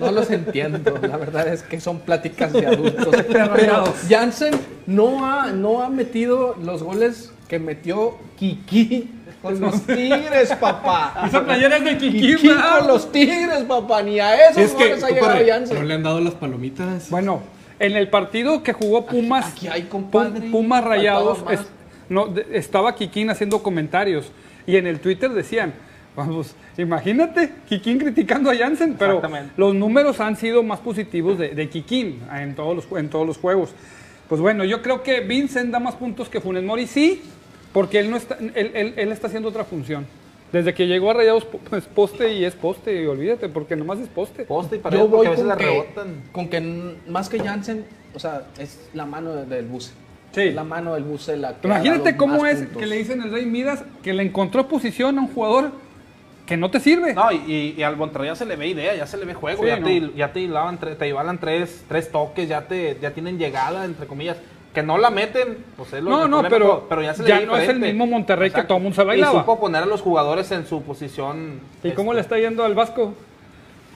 No 0.00 0.10
los 0.10 0.30
entiendo, 0.30 0.98
la 1.02 1.16
verdad 1.18 1.46
es 1.48 1.62
que 1.62 1.78
son 1.80 2.00
pláticas 2.00 2.52
de 2.54 2.66
adultos. 2.66 3.08
Pero. 3.54 3.84
Jansen 4.08 4.54
no 4.86 5.26
ha, 5.26 5.48
no 5.52 5.82
ha 5.82 5.90
metido 5.90 6.56
los 6.62 6.82
goles 6.82 7.32
que 7.48 7.58
metió 7.58 8.16
Kiki 8.38 9.10
con 9.42 9.60
los 9.60 9.82
Tigres, 9.82 10.52
papá. 10.60 11.24
Esa 11.26 11.44
playera 11.44 11.76
es 11.78 11.84
de 11.84 11.98
Kiki, 11.98 12.20
Kiki 12.36 12.48
¿verdad? 12.48 12.78
con 12.78 12.88
los 12.88 13.10
Tigres, 13.12 13.64
papá. 13.66 14.02
Ni 14.02 14.20
a 14.20 14.48
esos 14.50 14.62
es 14.62 14.70
que, 14.72 14.88
goles 14.88 15.04
ha 15.04 15.08
llegado 15.10 15.38
Jansen. 15.46 15.78
no 15.78 15.82
le 15.84 15.94
han 15.94 16.02
dado 16.02 16.20
las 16.20 16.34
palomitas. 16.34 17.10
Bueno, 17.10 17.42
En 17.78 17.96
el 17.96 18.08
partido 18.08 18.62
que 18.62 18.72
jugó 18.72 19.06
Pumas, 19.06 19.46
aquí 19.52 19.66
hay, 19.66 19.82
compadre, 19.82 20.40
Pum- 20.42 20.50
Pumas 20.52 20.84
Rayados, 20.84 21.44
es- 21.50 21.66
no, 22.08 22.26
de- 22.26 22.46
estaba 22.52 22.94
Kikín 22.94 23.28
haciendo 23.30 23.62
comentarios 23.62 24.30
y 24.66 24.76
en 24.76 24.86
el 24.86 25.00
Twitter 25.00 25.30
decían, 25.32 25.72
vamos, 26.14 26.54
imagínate, 26.78 27.50
Kikín 27.68 27.98
criticando 27.98 28.50
a 28.50 28.54
Jansen, 28.56 28.94
pero 28.98 29.20
los 29.56 29.74
números 29.74 30.20
han 30.20 30.36
sido 30.36 30.62
más 30.62 30.78
positivos 30.78 31.38
de, 31.38 31.48
de 31.48 31.68
Kikín 31.68 32.20
en 32.32 32.54
todos, 32.54 32.76
los, 32.76 32.98
en 33.00 33.08
todos 33.08 33.26
los 33.26 33.38
juegos. 33.38 33.70
Pues 34.28 34.40
bueno, 34.40 34.62
yo 34.64 34.80
creo 34.82 35.02
que 35.02 35.20
Vincent 35.20 35.70
da 35.72 35.80
más 35.80 35.94
puntos 35.96 36.28
que 36.28 36.40
Funes 36.40 36.62
Mori, 36.62 36.86
sí, 36.86 37.22
porque 37.72 37.98
él, 38.00 38.10
no 38.10 38.16
está, 38.16 38.36
él, 38.38 38.52
él- 38.74 38.94
él 38.96 39.12
está 39.12 39.26
haciendo 39.28 39.48
otra 39.48 39.64
función. 39.64 40.06
Desde 40.52 40.74
que 40.74 40.86
llegó 40.86 41.10
a 41.10 41.14
Rayados, 41.14 41.46
pues 41.70 41.84
poste 41.86 42.34
y 42.34 42.44
es 42.44 42.54
poste, 42.54 43.02
y 43.02 43.06
olvídate, 43.06 43.48
porque 43.48 43.74
nomás 43.74 43.98
es 44.00 44.08
poste. 44.08 44.44
Poste 44.44 44.76
y 44.76 44.78
pared 44.80 44.98
Yo 44.98 45.08
porque 45.08 45.16
voy 45.16 45.26
a 45.26 45.30
veces 45.30 45.44
con 45.46 45.56
le 45.58 45.64
que, 45.64 45.70
rebotan. 45.70 46.22
con 46.30 46.48
que 46.48 46.96
más 47.08 47.28
que 47.30 47.38
Jansen, 47.40 47.86
o 48.14 48.18
sea, 48.18 48.42
es 48.58 48.90
la 48.92 49.06
mano 49.06 49.32
de- 49.34 49.46
del 49.46 49.66
buce. 49.66 49.92
Sí. 50.32 50.50
La 50.50 50.64
mano 50.64 50.94
del 50.94 51.04
buce 51.04 51.36
la 51.38 51.58
que 51.58 51.66
Imagínate 51.66 52.16
cómo 52.16 52.44
es 52.46 52.58
puntos. 52.58 52.76
que 52.78 52.86
le 52.86 52.96
dicen 52.96 53.22
el 53.22 53.30
Rey 53.32 53.46
Midas 53.46 53.82
que 54.02 54.12
le 54.12 54.22
encontró 54.22 54.66
posición 54.68 55.18
a 55.18 55.22
un 55.22 55.28
jugador 55.28 55.72
que 56.46 56.56
no 56.58 56.70
te 56.70 56.80
sirve. 56.80 57.14
No, 57.14 57.30
y, 57.32 57.82
al 57.82 57.96
Monterrey 57.96 58.28
ya 58.28 58.34
se 58.36 58.44
le 58.44 58.56
ve 58.56 58.68
idea, 58.68 58.94
ya 58.94 59.06
se 59.06 59.16
le 59.16 59.24
ve 59.24 59.32
juego, 59.34 59.62
Sí, 59.62 59.68
ya, 59.68 59.78
no. 59.78 59.86
te, 59.86 60.10
ya 60.16 60.32
te 60.32 60.40
hilaban, 60.40 60.78
te 60.78 61.06
hilaban 61.08 61.38
tres, 61.38 61.84
tres 61.88 62.10
toques, 62.10 62.48
ya 62.48 62.66
te 62.66 62.98
ya 63.00 63.12
tienen 63.12 63.38
llegada, 63.38 63.84
entre 63.86 64.06
comillas. 64.06 64.36
Que 64.74 64.82
no 64.82 64.96
la 64.96 65.10
meten, 65.10 65.58
pues 65.76 65.92
es 65.92 66.02
lo 66.02 66.08
No, 66.10 66.24
el 66.24 66.30
no, 66.30 66.42
problema, 66.48 66.80
pero 66.88 67.02
ya, 67.02 67.12
se 67.14 67.24
ya 67.24 67.40
no 67.40 67.52
es 67.56 67.60
el 67.68 67.74
diferente. 67.74 67.88
mismo 67.88 68.06
Monterrey 68.06 68.50
que 68.50 68.62
todo 68.62 68.78
mundo 68.78 68.96
se 68.96 69.02
Y 69.02 69.06
bailaba. 69.06 69.40
supo 69.40 69.60
poner 69.60 69.82
a 69.82 69.86
los 69.86 70.00
jugadores 70.00 70.50
en 70.50 70.66
su 70.66 70.82
posición. 70.82 71.60
¿Y 71.82 71.90
cómo 71.90 72.12
este, 72.12 72.14
le 72.14 72.20
está 72.22 72.38
yendo 72.38 72.64
al 72.64 72.74
Vasco? 72.74 73.12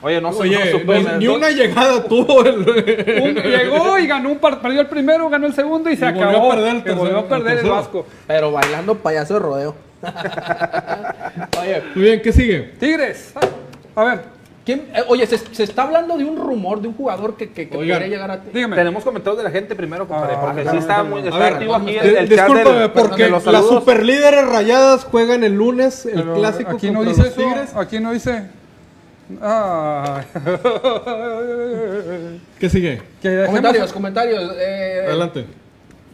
Oye, 0.03 0.21
no 0.21 0.29
Oye, 0.29 0.59
no 0.71 0.79
supe, 0.79 0.99
ni, 0.99 1.03
me- 1.05 1.17
ni 1.17 1.27
una 1.27 1.49
llegada 1.49 2.03
tuvo 2.03 2.45
el... 2.45 2.59
Un- 2.59 3.35
llegó 3.43 3.97
y 3.97 4.05
ganó 4.05 4.29
un 4.29 4.37
par, 4.37 4.61
perdió 4.61 4.81
el 4.81 4.87
primero, 4.87 5.27
ganó 5.27 5.47
el 5.47 5.55
segundo 5.55 5.89
y 5.89 5.97
se 5.97 6.05
Y 6.05 6.11
volvió 6.11 6.29
acabó. 6.29 6.51
a 6.51 6.55
perder 6.55 6.75
el 6.75 6.77
Y 6.77 6.95
volvió 6.95 7.17
a 7.17 7.21
tercero, 7.21 7.27
perder 7.27 7.47
el 7.47 7.47
el 7.47 7.55
tercero. 7.63 7.75
Vasco. 7.75 8.05
Pero 8.27 8.51
bailando 8.51 8.93
payaso 8.95 9.33
de 9.33 9.39
rodeo. 9.39 9.75
Oye, 11.59 11.83
Muy 11.95 12.03
bien, 12.05 12.21
¿qué 12.21 12.31
sigue? 12.31 12.59
Tigres. 12.79 13.33
A 13.95 14.03
ver, 14.03 14.19
¿quién- 14.67 14.85
eh, 14.93 15.01
oye 15.07 15.25
se, 15.25 15.37
se 15.39 15.63
está 15.63 15.81
hablando 15.83 16.15
de 16.17 16.25
un 16.25 16.37
rumor 16.37 16.79
de 16.81 16.89
un 16.89 16.93
jugador 16.93 17.35
que, 17.37 17.49
que, 17.51 17.67
que 17.69 17.75
Oigan, 17.77 17.97
podría 17.97 18.15
llegar 18.15 18.29
a 18.31 18.41
ti. 18.41 18.49
dígame. 18.53 18.75
Tenemos 18.75 19.03
comentarios 19.03 19.37
de 19.39 19.43
la 19.45 19.49
gente 19.49 19.73
primero, 19.75 20.07
compadre, 20.07 20.35
Ah, 20.37 20.41
porque 20.41 20.61
claro, 20.61 20.71
sí 20.71 20.77
está 20.77 20.93
claro. 20.95 21.09
muy 21.09 21.21
está 21.21 21.37
ver, 21.39 21.53
activo 21.53 21.75
aquí 21.75 21.95
el, 21.97 22.03
de- 22.13 22.19
el 22.19 22.29
chat 22.29 22.47
discúlpame, 22.47 22.79
del- 22.79 22.91
porque 22.91 23.27
los 23.29 23.45
las 23.45 23.65
superlíderes 23.65 24.45
rayadas 24.47 25.03
juegan 25.05 25.43
el 25.43 25.53
lunes 25.53 26.05
el 26.05 26.13
Pero 26.13 26.33
clásico 26.35 26.71
aquí 26.71 26.91
no 26.91 27.03
dice 27.03 27.17
los 27.23 27.27
eso. 27.31 27.41
Tigres. 27.41 27.75
Aquí 27.75 27.99
no 27.99 28.11
dice. 28.11 28.43
Ah. 29.41 30.21
¿Qué 32.59 32.69
sigue? 32.69 33.01
dejemos- 33.21 33.45
Comentarios, 33.47 33.93
comentarios. 33.93 34.51
eh, 34.59 35.03
Adelante. 35.07 35.45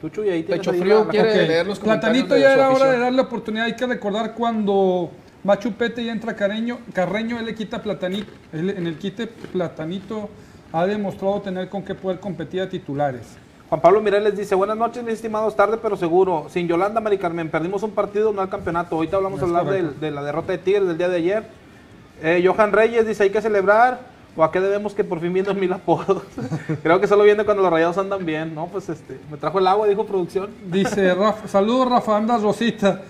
Tú, 0.02 0.10
Chuy, 0.10 0.30
ahí 0.30 0.44
tienes 0.44 0.66
Pecho 0.68 0.78
Frío 0.78 1.08
quiere 1.08 1.30
Ok. 1.30 1.48
leer 1.48 1.68
los 1.68 1.80
comentarios 1.80 2.26
Platanito 2.26 2.38
ya 2.38 2.54
era 2.54 2.70
hora 2.72 2.92
de 2.92 3.00
darle 3.00 3.22
oportunidad. 3.22 3.66
Hay 3.68 3.76
que 3.76 3.86
recordar 3.86 4.34
cuando 4.34 5.12
Machupete 5.44 6.02
y 6.02 6.10
entra 6.10 6.36
Carreño, 6.36 6.80
Carreño, 6.94 7.38
él 7.40 7.46
le 7.46 7.56
quita 7.56 7.82
Platanito. 7.82 8.32
Él, 8.54 8.70
en 8.70 8.88
el 8.88 8.98
quite 8.98 9.28
Platanito 9.28 10.30
ha 10.72 10.86
demostrado 10.86 11.42
tener 11.42 11.70
con 11.70 11.84
qué 11.84 11.96
poder 11.96 12.20
competir 12.20 12.62
a 12.62 12.70
titulares. 12.70 13.38
Juan 13.70 13.82
Pablo 13.82 14.02
Mireles 14.02 14.38
dice, 14.38 14.56
buenas 14.56 14.78
noches, 14.78 15.04
mis 15.04 15.16
estimados, 15.16 15.56
tarde 15.56 15.78
pero 15.82 15.98
seguro. 15.98 16.46
Sin 16.50 16.68
Yolanda, 16.68 17.02
Mari 17.02 17.18
Carmen, 17.18 17.50
perdimos 17.50 17.84
un 17.84 17.92
partido, 17.92 18.32
no 18.32 18.42
al 18.42 18.50
campeonato. 18.50 18.96
Ahorita 18.96 19.18
hablamos 19.18 19.42
a 19.42 19.46
hablar 19.46 19.66
del- 19.66 20.00
de 20.00 20.12
la 20.12 20.24
derrota 20.24 20.52
de 20.54 20.60
Tigres 20.60 20.88
del 20.88 20.98
día 20.98 21.10
de 21.10 21.18
ayer. 21.18 21.44
Eh, 22.22 22.44
Johan 22.46 22.72
Reyes 22.72 23.06
dice, 23.08 23.24
hay 23.24 23.30
que 23.30 23.42
celebrar. 23.42 24.14
¿O 24.36 24.44
a 24.44 24.52
qué 24.52 24.60
debemos 24.60 24.96
que 24.96 25.04
por 25.04 25.20
fin 25.20 25.32
viendo 25.32 25.54
mil 25.54 25.72
apodos? 25.74 26.24
Creo 26.84 27.00
que 27.00 27.06
solo 27.08 27.24
viene 27.24 27.46
cuando 27.46 27.62
los 27.62 27.72
rayados 27.72 27.98
andan 28.00 28.26
bien, 28.26 28.56
¿no? 28.56 28.66
Pues 28.68 28.90
este, 28.90 29.20
me 29.30 29.38
trajo 29.38 29.60
el 29.60 29.68
agua, 29.68 29.86
dijo 29.88 30.06
producción. 30.08 30.50
Dice 30.72 31.14
Rafa, 31.14 31.48
saludos 31.48 31.88
Rafa, 31.90 32.18
andas 32.18 32.42
Rosita. 32.42 33.02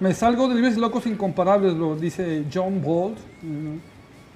Me 0.00 0.14
salgo 0.14 0.48
de 0.48 0.54
Libres 0.56 0.76
Locos 0.76 1.06
Incomparables, 1.06 1.74
lo 1.74 1.94
dice 1.94 2.44
John 2.52 2.82
Bolt. 2.82 3.18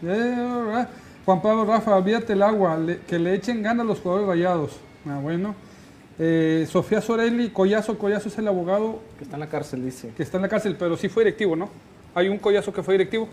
Eh, 0.05 0.87
Juan 1.25 1.43
Pablo 1.43 1.65
Rafa, 1.65 1.97
olvídate 1.97 2.35
el 2.35 2.43
agua, 2.43 2.77
le- 2.77 3.01
que 3.01 3.19
le 3.19 3.35
echen 3.35 3.63
ganas 3.63 3.85
a 3.85 3.89
los 3.89 3.99
jugadores 4.01 4.29
rayados. 4.29 4.77
Ah, 5.09 5.19
bueno. 5.21 5.55
Eh, 6.19 6.67
Sofía 6.71 7.01
Sorelli, 7.01 7.51
Collazo, 7.51 7.99
Collazo 7.99 8.29
es 8.29 8.39
el 8.39 8.49
abogado 8.49 9.01
Que 9.19 9.25
está 9.25 9.37
en 9.37 9.41
la 9.41 9.49
cárcel, 9.49 9.85
dice. 9.85 10.11
que 10.17 10.23
está 10.23 10.39
en 10.39 10.43
la 10.43 10.49
cárcel, 10.49 10.77
pero 10.79 10.97
sí 10.97 11.09
fue 11.09 11.25
directivo, 11.25 11.57
¿no? 11.57 11.69
Hay 12.15 12.29
un 12.29 12.39
Collazo 12.39 12.73
que 12.73 12.83
fue 12.83 12.95
directivo. 12.95 13.29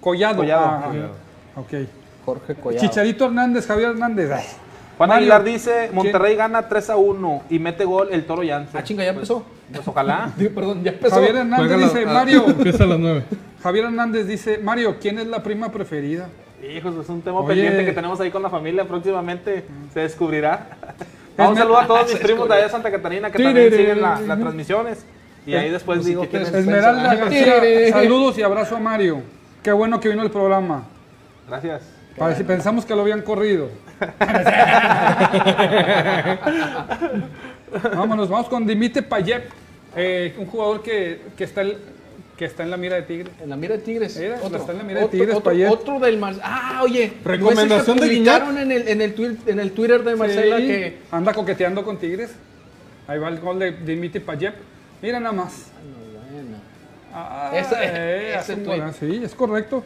Collado. 0.00 0.38
Collado. 0.38 0.64
Ah, 0.66 0.84
Collado. 0.88 1.12
Ok. 1.56 1.88
Jorge 2.24 2.54
Collado. 2.54 2.80
Chicharito 2.86 3.26
Hernández, 3.26 3.66
Javier 3.66 3.90
Hernández. 3.90 4.30
Ay. 4.32 4.44
Juan 5.06 5.08
Mario, 5.08 5.34
Aguilar 5.34 5.44
dice, 5.44 5.90
Monterrey 5.92 6.36
gana 6.36 6.68
3 6.68 6.90
a 6.90 6.96
1 6.96 7.42
y 7.50 7.58
mete 7.58 7.84
gol 7.84 8.08
el 8.10 8.24
Toro 8.26 8.42
Yance. 8.42 8.76
Ah, 8.76 8.82
chinga, 8.82 9.04
ya 9.04 9.10
empezó. 9.10 9.44
Pues 9.72 9.86
ojalá. 9.86 10.30
Digo, 10.36 10.54
Perdón, 10.54 10.82
ya 10.84 10.92
empezó. 10.92 11.14
Javier 11.16 11.36
Hernández 11.36 11.58
Juega 11.58 11.76
la- 11.76 11.86
dice, 11.86 12.04
ah, 12.08 12.12
Mario, 12.12 12.44
Empieza 12.48 12.84
a 12.84 12.86
las 12.86 12.98
9. 12.98 13.22
Javier 13.62 13.84
Hernández 13.86 14.26
dice, 14.26 14.58
Mario, 14.58 14.96
¿quién 15.00 15.18
es 15.18 15.26
la 15.26 15.42
prima 15.42 15.70
preferida? 15.72 16.28
Hijos, 16.62 16.94
es 17.02 17.08
un 17.08 17.20
tema 17.22 17.40
Oye. 17.40 17.48
pendiente 17.54 17.84
que 17.84 17.92
tenemos 17.92 18.18
ahí 18.20 18.30
con 18.30 18.42
la 18.42 18.48
familia. 18.50 18.84
Próximamente 18.86 19.64
se 19.92 20.00
descubrirá. 20.00 20.68
Vamos, 21.36 21.52
un 21.52 21.58
saludo 21.58 21.78
a 21.78 21.86
todos 21.86 22.08
mis 22.12 22.20
primos 22.20 22.48
de 22.48 22.54
allá 22.54 22.64
de 22.64 22.70
Santa 22.70 22.90
Catarina 22.90 23.30
que 23.30 23.42
también 23.42 23.70
siguen 23.72 24.00
la- 24.00 24.20
las 24.20 24.38
transmisiones. 24.38 25.04
Y 25.46 25.54
ahí 25.54 25.68
después 25.70 26.04
digo 26.04 26.26
quién 26.30 26.42
es. 26.42 26.52
Esmeralda 26.54 27.14
García, 27.16 27.90
saludos 27.90 28.38
y 28.38 28.42
abrazo 28.42 28.76
a 28.76 28.80
Mario. 28.80 29.22
Qué 29.62 29.72
bueno 29.72 30.00
que 30.00 30.08
vino 30.08 30.22
el 30.22 30.30
programa. 30.30 30.84
Gracias. 31.48 31.82
Para 32.16 32.34
si 32.34 32.44
pensamos 32.44 32.84
que 32.86 32.94
lo 32.94 33.02
habían 33.02 33.20
corrido. 33.22 33.68
Vámonos, 37.94 38.28
vamos 38.28 38.48
con 38.48 38.66
Dimite 38.66 39.02
Payet, 39.02 39.44
eh, 39.96 40.34
un 40.38 40.46
jugador 40.46 40.82
que, 40.82 41.20
que 41.36 41.44
está 41.44 41.60
el- 41.62 41.78
que 42.36 42.44
está 42.46 42.64
en 42.64 42.70
la 42.72 42.76
mira 42.76 42.96
de 42.96 43.02
Tigre. 43.02 43.30
En 43.40 43.48
la 43.50 43.54
mira 43.56 43.76
de 43.76 43.82
Tigres. 43.82 44.16
Mira, 44.18 44.38
otro, 44.42 44.58
está 44.58 44.72
en 44.72 44.78
la 44.78 44.84
mira 44.84 44.98
de 45.00 45.06
otro, 45.06 45.18
Tigres, 45.18 45.36
otro, 45.36 45.50
Payet. 45.52 45.70
otro 45.70 46.00
del 46.00 46.18
Mar... 46.18 46.34
Ah, 46.42 46.80
oye. 46.82 47.12
Recomendación 47.24 47.96
¿no 47.96 48.02
es 48.02 48.08
de 48.10 48.16
el 48.16 48.24
que 48.24 48.30
publicaron 48.30 48.58
en 48.58 48.72
el, 48.72 48.88
en, 48.88 49.00
el 49.02 49.14
tuit- 49.14 49.38
en 49.46 49.60
el 49.60 49.70
Twitter 49.70 50.02
de 50.02 50.16
Marcela 50.16 50.56
Sí, 50.56 50.66
que... 50.66 50.98
anda 51.12 51.32
coqueteando 51.32 51.84
con 51.84 51.98
Tigres. 51.98 52.32
Ahí 53.06 53.20
va 53.20 53.28
el 53.28 53.38
gol 53.38 53.60
de 53.60 53.70
Dimite 53.70 54.20
Payet. 54.20 54.52
Mira 55.00 55.20
nada 55.20 55.32
más. 55.32 55.66
Bueno. 56.32 56.56
Ah, 57.12 57.52
Ese- 57.54 57.76
eh, 57.80 58.28
ese 58.30 58.36
hace 58.36 58.54
un. 58.54 58.92
Sí, 58.94 59.22
es 59.24 59.32
correcto. 59.36 59.84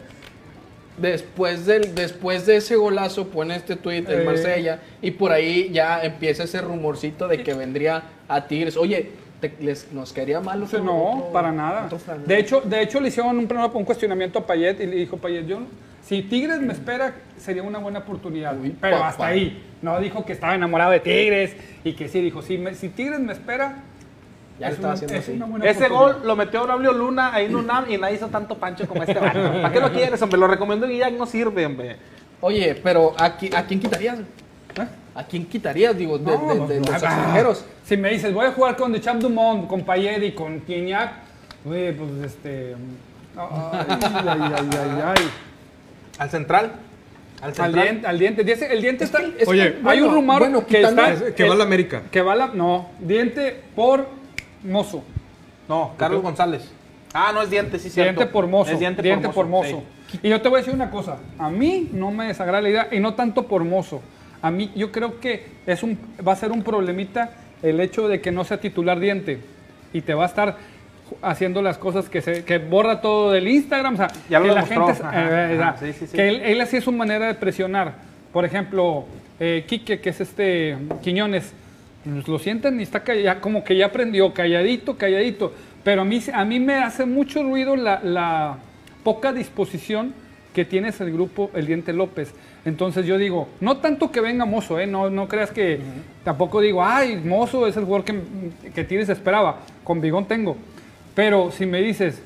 Después, 1.00 1.66
del, 1.66 1.94
después 1.94 2.46
de 2.46 2.56
ese 2.56 2.76
golazo 2.76 3.28
pone 3.28 3.54
este 3.56 3.76
tuit 3.76 4.08
en 4.08 4.20
Eh. 4.20 4.24
Marsella 4.24 4.80
y 5.00 5.12
por 5.12 5.32
ahí 5.32 5.70
ya 5.72 6.02
empieza 6.02 6.44
ese 6.44 6.60
rumorcito 6.60 7.28
de 7.28 7.42
que 7.42 7.54
vendría 7.54 8.02
a 8.28 8.46
Tigres. 8.46 8.76
Oye, 8.76 9.10
te- 9.40 9.54
les, 9.60 9.92
nos 9.92 10.12
quedaría 10.12 10.40
mal 10.40 10.62
otro- 10.62 10.82
no, 10.82 11.12
otro- 11.12 11.32
para 11.32 11.52
nada. 11.52 11.88
De 12.26 12.38
hecho, 12.38 12.60
de 12.62 12.82
hecho 12.82 13.00
le 13.00 13.08
hicieron 13.08 13.38
un, 13.38 13.48
un 13.74 13.84
cuestionamiento 13.84 14.40
a 14.40 14.46
Payet 14.46 14.80
y 14.80 14.86
le 14.86 14.96
dijo 14.96 15.16
Payet, 15.18 15.46
yo, 15.46 15.60
si 16.04 16.22
Tigres 16.22 16.60
me 16.60 16.72
espera, 16.72 17.14
sería 17.38 17.62
una 17.62 17.78
buena 17.78 18.00
oportunidad. 18.00 18.58
Uy, 18.58 18.74
Pero 18.80 18.96
papá. 18.96 19.08
hasta 19.08 19.26
ahí. 19.26 19.62
No 19.82 20.00
dijo 20.00 20.24
que 20.24 20.32
estaba 20.32 20.54
enamorado 20.54 20.90
de 20.90 21.00
Tigres 21.00 21.54
y 21.84 21.92
que 21.92 22.08
sí, 22.08 22.20
dijo, 22.20 22.42
si, 22.42 22.58
me- 22.58 22.74
si 22.74 22.88
Tigres 22.88 23.20
me 23.20 23.32
espera, 23.32 23.84
ya 24.58 24.66
lo 24.66 24.72
es, 24.72 24.74
estaba 24.74 24.94
haciendo 24.94 25.16
es 25.16 25.22
así. 25.24 25.32
una 25.32 25.46
buena 25.46 25.64
Ese 25.66 25.88
gol 25.88 26.16
lo 26.24 26.36
metió 26.36 26.62
Braulio 26.64 26.92
Luna 26.92 27.32
ahí 27.34 27.46
en 27.46 27.56
UNAM 27.56 27.90
y 27.90 27.96
nadie 27.98 28.16
hizo 28.16 28.28
tanto 28.28 28.56
pancho 28.56 28.86
como 28.88 29.02
este 29.02 29.18
vato. 29.18 29.38
¿Para 29.62 29.72
qué 29.72 29.80
lo 29.80 29.92
quieres, 29.92 30.20
hombre? 30.22 30.38
Lo 30.38 30.46
recomiendo 30.48 30.86
Guillac, 30.86 31.12
no 31.14 31.26
sirve, 31.26 31.64
hombre. 31.66 31.96
Oye, 32.40 32.78
pero 32.82 33.14
¿a, 33.18 33.36
qui- 33.38 33.54
a 33.54 33.64
quién 33.64 33.80
quitarías? 33.80 34.18
¿Eh? 34.18 34.86
¿A 35.14 35.24
quién 35.24 35.46
quitarías, 35.46 35.96
digo, 35.96 36.18
de, 36.18 36.24
No, 36.24 36.54
de- 36.66 36.74
de 36.74 36.80
no, 36.80 36.86
los 36.86 36.90
extranjeros? 37.02 37.64
Si 37.84 37.96
me 37.96 38.10
dices, 38.10 38.32
voy 38.32 38.46
a 38.46 38.52
jugar 38.52 38.76
con 38.76 38.92
The 38.92 39.00
Champ 39.00 39.20
Dumont, 39.20 39.66
con 39.66 39.82
Payet 39.84 40.22
y 40.22 40.32
con 40.32 40.62
Gignac, 40.64 41.12
oye, 41.68 41.92
pues 41.92 42.32
este... 42.32 42.76
Ay, 43.36 43.86
ay, 43.88 44.38
ay, 44.40 44.68
ay, 44.72 45.02
ay. 45.16 45.28
Al 46.18 46.30
central. 46.30 46.72
Al 47.40 47.72
diente, 47.72 48.06
al 48.06 48.18
diente. 48.18 48.42
Dice- 48.44 48.72
El 48.72 48.82
diente 48.82 49.04
está... 49.04 49.20
Es 49.22 49.44
que, 49.44 49.46
Oye, 49.46 49.62
hay 49.62 49.72
bueno, 49.82 50.08
un 50.08 50.14
rumor 50.14 50.38
bueno, 50.40 50.66
que 50.66 50.82
está... 50.82 51.14
Que 51.34 51.44
va 51.44 51.54
a 51.54 51.56
la 51.56 51.64
América. 51.64 52.02
Que 52.10 52.20
va 52.22 52.34
la... 52.34 52.48
No, 52.48 52.88
diente 52.98 53.60
por 53.76 54.06
mozo. 54.62 55.02
No, 55.68 55.92
Carlos 55.96 56.22
González. 56.22 56.70
Ah, 57.12 57.30
no 57.32 57.42
es 57.42 57.50
diente, 57.50 57.78
sí, 57.78 57.90
cierto. 57.90 58.20
Diente 58.20 58.32
por 58.32 58.46
mozo. 58.46 58.72
Es 58.72 58.78
diente, 58.78 59.02
diente 59.02 59.28
por 59.28 59.46
mozo. 59.46 59.82
sí. 60.10 60.20
Y 60.22 60.30
yo 60.30 60.40
te 60.40 60.48
voy 60.48 60.58
a 60.58 60.60
decir 60.60 60.74
una 60.74 60.90
cosa. 60.90 61.18
A 61.38 61.50
mí 61.50 61.90
no 61.92 62.10
me 62.10 62.26
desagrada 62.26 62.62
la 62.62 62.70
idea, 62.70 62.88
y 62.90 62.98
no 62.98 63.14
tanto 63.14 63.46
por 63.46 63.64
mozo. 63.64 64.00
A 64.40 64.50
mí, 64.50 64.70
yo 64.74 64.90
creo 64.90 65.20
que 65.20 65.46
es 65.66 65.82
un, 65.82 65.98
va 66.26 66.32
a 66.32 66.36
ser 66.36 66.50
un 66.50 66.62
problemita 66.62 67.30
el 67.62 67.80
hecho 67.80 68.08
de 68.08 68.20
que 68.20 68.30
no 68.30 68.44
sea 68.44 68.60
titular 68.60 69.00
diente. 69.00 69.40
Y 69.92 70.00
te 70.02 70.14
va 70.14 70.24
a 70.24 70.26
estar 70.26 70.56
haciendo 71.22 71.62
las 71.62 71.78
cosas 71.78 72.08
que 72.08 72.20
se 72.20 72.44
que 72.44 72.58
borra 72.58 73.00
todo 73.00 73.32
del 73.32 73.48
Instagram. 73.48 73.94
O 73.94 73.96
sea, 73.96 74.08
Ya 74.30 74.38
lo 74.38 74.48
que 74.48 74.54
la 74.54 74.66
gente. 74.66 74.92
Ajá, 74.92 75.52
eh, 75.52 75.58
ajá, 75.60 75.76
sí, 75.78 75.92
sí, 75.92 76.06
sí. 76.06 76.16
Que 76.16 76.28
él, 76.28 76.40
él 76.42 76.60
así 76.60 76.76
es 76.76 76.84
su 76.84 76.92
manera 76.92 77.26
de 77.26 77.34
presionar. 77.34 77.94
Por 78.32 78.44
ejemplo, 78.44 79.06
eh, 79.40 79.64
Quique, 79.66 80.00
que 80.00 80.10
es 80.10 80.20
este 80.20 80.76
Quiñones, 81.02 81.52
lo 82.04 82.38
sienten 82.38 82.80
y 82.80 82.82
está 82.82 83.02
como 83.40 83.64
que 83.64 83.76
ya 83.76 83.86
aprendió, 83.86 84.32
calladito, 84.32 84.96
calladito. 84.96 85.52
Pero 85.84 86.02
a 86.02 86.04
mí, 86.04 86.20
a 86.32 86.44
mí 86.44 86.60
me 86.60 86.76
hace 86.76 87.04
mucho 87.06 87.42
ruido 87.42 87.76
la, 87.76 88.00
la 88.02 88.56
poca 89.04 89.32
disposición 89.32 90.12
que 90.54 90.64
tienes 90.64 91.00
el 91.00 91.12
grupo 91.12 91.50
El 91.54 91.66
Diente 91.66 91.92
López. 91.92 92.32
Entonces 92.64 93.06
yo 93.06 93.16
digo, 93.16 93.48
no 93.60 93.76
tanto 93.78 94.10
que 94.10 94.20
venga 94.20 94.44
Mozo, 94.44 94.78
¿eh? 94.80 94.86
no, 94.86 95.08
no 95.08 95.28
creas 95.28 95.50
que 95.50 95.78
tampoco 96.24 96.60
digo, 96.60 96.84
ay, 96.84 97.16
Mozo 97.24 97.66
es 97.66 97.76
el 97.76 97.84
jugador 97.84 98.04
que, 98.04 98.20
que 98.74 98.84
Tigres 98.84 99.08
esperaba, 99.08 99.58
con 99.84 100.00
Bigón 100.00 100.26
tengo. 100.26 100.56
Pero 101.14 101.50
si 101.50 101.64
me 101.66 101.80
dices, 101.80 102.20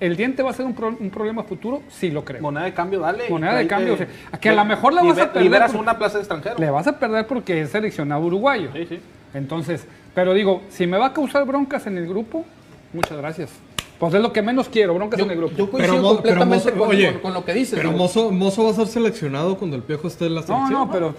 ¿el 0.00 0.16
Diente 0.16 0.42
va 0.42 0.50
a 0.50 0.54
ser 0.54 0.66
un, 0.66 0.74
pro- 0.74 0.96
un 0.98 1.10
problema 1.10 1.44
futuro? 1.44 1.82
Sí 1.88 2.10
lo 2.10 2.24
creo. 2.24 2.42
Moneda 2.42 2.64
de 2.64 2.74
cambio, 2.74 3.00
dale. 3.00 3.30
Moneda 3.30 3.54
de 3.54 3.66
cambio, 3.66 3.94
o 3.94 3.96
sea, 3.96 4.08
que 4.40 4.48
a 4.50 4.54
lo 4.54 4.64
mejor 4.64 4.92
la 4.92 5.02
vas 5.02 5.18
a 5.18 5.26
perder 5.32 5.42
Liberas 5.44 5.72
por- 5.72 5.80
una 5.80 5.96
plaza 5.96 6.14
de 6.18 6.20
extranjero. 6.22 6.56
Le 6.58 6.70
vas 6.70 6.86
a 6.86 6.98
perder 6.98 7.26
porque 7.26 7.60
es 7.62 7.70
seleccionado 7.70 8.22
uruguayo. 8.22 8.70
Sí, 8.74 8.86
sí. 8.88 9.00
Entonces, 9.36 9.86
pero 10.14 10.34
digo, 10.34 10.62
si 10.70 10.86
me 10.86 10.96
va 10.98 11.06
a 11.06 11.12
causar 11.12 11.44
broncas 11.46 11.86
en 11.86 11.98
el 11.98 12.08
grupo, 12.08 12.44
muchas 12.92 13.18
gracias. 13.18 13.50
Pues 13.98 14.12
es 14.12 14.20
lo 14.20 14.30
que 14.30 14.42
menos 14.42 14.68
quiero, 14.68 14.92
broncas 14.92 15.18
Yo, 15.18 15.24
en 15.24 15.30
el 15.30 15.38
grupo. 15.38 15.54
yo 15.56 15.70
coincido 15.70 15.94
Mo- 16.02 16.20
pero 16.20 16.38
completamente 16.40 16.70
Mozo- 16.70 16.78
con, 16.78 16.88
oye, 16.90 17.12
con- 17.12 17.20
con 17.22 17.34
lo 17.34 17.44
que 17.46 17.54
dices. 17.54 17.78
Pero 17.78 17.92
¿no? 17.92 17.96
Mozo, 17.96 18.30
Mozo 18.30 18.64
va 18.64 18.70
a 18.70 18.74
ser 18.74 18.88
seleccionado 18.88 19.56
cuando 19.56 19.74
el 19.76 19.82
Piojo 19.82 20.06
esté 20.08 20.26
en 20.26 20.34
la 20.34 20.42
no, 20.42 20.46
selección. 20.46 20.70
no, 20.72 20.90
pero... 20.92 21.14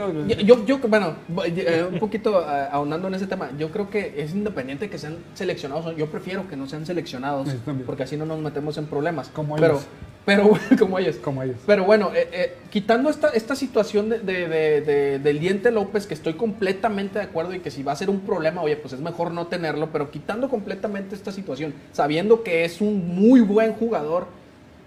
Yo, 0.45 0.63
yo, 0.63 0.77
bueno, 0.87 1.15
voy- 1.27 1.53
eh, 1.57 1.87
un 1.91 1.97
poquito 1.97 2.39
eh, 2.39 2.67
ahondando 2.71 3.07
en 3.07 3.15
ese 3.15 3.25
tema, 3.25 3.49
yo 3.57 3.71
creo 3.71 3.89
que 3.89 4.13
es 4.21 4.31
independiente 4.35 4.91
que 4.91 4.99
sean 4.99 5.17
seleccionados, 5.33 5.95
yo 5.97 6.05
prefiero 6.07 6.47
que 6.47 6.55
no 6.55 6.67
sean 6.67 6.85
seleccionados, 6.85 7.49
porque 7.87 8.03
así 8.03 8.15
no 8.15 8.27
nos 8.27 8.39
metemos 8.41 8.77
en 8.77 8.85
problemas. 8.85 9.29
Como 9.29 9.55
pero, 9.55 9.73
ellos. 9.73 9.87
Pero, 10.27 10.51
como 10.79 10.99
ellos. 10.99 11.15
Como 11.15 11.41
ellos. 11.41 11.55
Pero 11.65 11.85
bueno, 11.85 12.11
eh, 12.13 12.27
eh, 12.33 12.55
quitando 12.69 13.09
esta, 13.09 13.29
esta 13.29 13.55
situación 13.55 14.09
de, 14.09 14.19
de- 14.19 14.47
de- 14.49 14.81
de- 14.81 15.19
del 15.19 15.39
diente 15.39 15.71
López, 15.71 16.05
que 16.05 16.13
estoy 16.13 16.33
completamente 16.33 17.17
de 17.19 17.23
acuerdo 17.25 17.53
y 17.55 17.59
que 17.61 17.71
si 17.71 17.81
va 17.81 17.93
a 17.93 17.95
ser 17.95 18.09
un 18.09 18.19
problema, 18.19 18.61
oye, 18.61 18.75
pues 18.75 18.93
es 18.93 18.99
mejor 18.99 19.31
no 19.31 19.47
tenerlo, 19.47 19.89
pero 19.93 20.11
quitando 20.11 20.49
completamente 20.49 21.15
esta 21.15 21.31
situación, 21.31 21.73
sabiendo 21.93 22.43
que 22.43 22.65
es 22.65 22.81
un 22.81 23.15
muy 23.15 23.39
buen 23.39 23.71
jugador, 23.71 24.27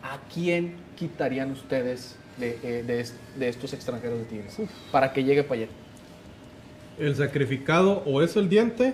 ¿a 0.03 0.19
quién 0.33 0.75
quitarían 0.95 1.51
ustedes 1.53 2.17
de, 2.37 2.59
eh, 2.63 2.85
de 2.87 3.01
est- 3.01 3.17
de 3.39 3.49
estos 3.49 3.73
extranjeros 3.73 4.19
de 4.19 4.25
Tigres? 4.27 4.57
Para 4.93 5.13
que 5.15 5.25
llegue 5.25 5.43
Payet. 5.43 5.71
El 6.99 7.17
sacrificado 7.17 8.03
o 8.05 8.21
es 8.23 8.37
el 8.37 8.51
diente 8.51 8.93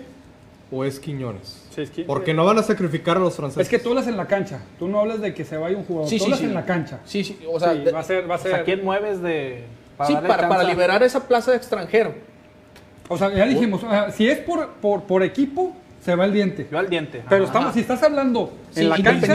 o 0.70 0.84
es 0.84 0.98
Quiñones. 0.98 1.62
Sí, 1.74 1.82
es 1.82 1.90
que- 1.90 2.02
Porque 2.04 2.34
no 2.34 2.44
van 2.44 2.58
a 2.58 2.62
sacrificar 2.62 3.16
a 3.16 3.20
los 3.20 3.34
franceses. 3.36 3.62
Es 3.62 3.68
que 3.68 3.78
tú 3.78 3.90
hablas 3.90 4.08
en 4.08 4.16
la 4.16 4.26
cancha, 4.26 4.60
tú 4.78 4.88
no 4.88 5.00
hablas 5.00 5.20
de 5.20 5.32
que 5.34 5.44
se 5.44 5.56
vaya 5.56 5.76
un 5.76 5.84
jugador, 5.84 6.08
Sí, 6.08 6.16
tú 6.16 6.24
sí, 6.24 6.24
hablas 6.26 6.40
sí. 6.40 6.46
en 6.46 6.54
la 6.54 6.64
cancha. 6.66 7.00
Sí, 7.04 7.22
sí, 7.24 7.38
o 7.48 7.60
sea, 7.60 7.74
de- 7.74 7.92
va 7.92 8.00
a 8.00 8.02
ser, 8.02 8.28
va 8.28 8.34
a 8.34 8.38
O 8.38 8.40
ser... 8.42 8.50
sea, 8.52 8.64
¿quién 8.64 8.84
mueves 8.84 9.22
de. 9.22 9.64
sí, 10.06 10.14
para, 10.26 10.48
para 10.48 10.64
liberar 10.64 11.02
esa 11.02 11.26
plaza 11.28 11.50
de 11.52 11.56
extranjero. 11.58 12.14
O 13.08 13.16
sea, 13.16 13.32
ya 13.32 13.46
dijimos, 13.46 13.84
o 13.84 13.88
sea, 13.88 14.10
si 14.10 14.28
es 14.28 14.38
por, 14.40 14.68
por, 14.80 15.04
por 15.04 15.22
equipo, 15.22 15.72
se 16.06 16.14
va 16.14 16.24
el 16.24 16.32
diente. 16.32 16.68
Yo 16.70 16.78
al 16.78 16.88
diente. 16.88 17.20
Pero 17.28 17.42
Ajá. 17.44 17.52
estamos, 17.52 17.74
si 17.74 17.80
estás 17.80 18.00
hablando 18.04 18.52
Sí, 18.70 18.80
en 18.82 18.88
la 18.90 18.96
cancha, 19.02 19.26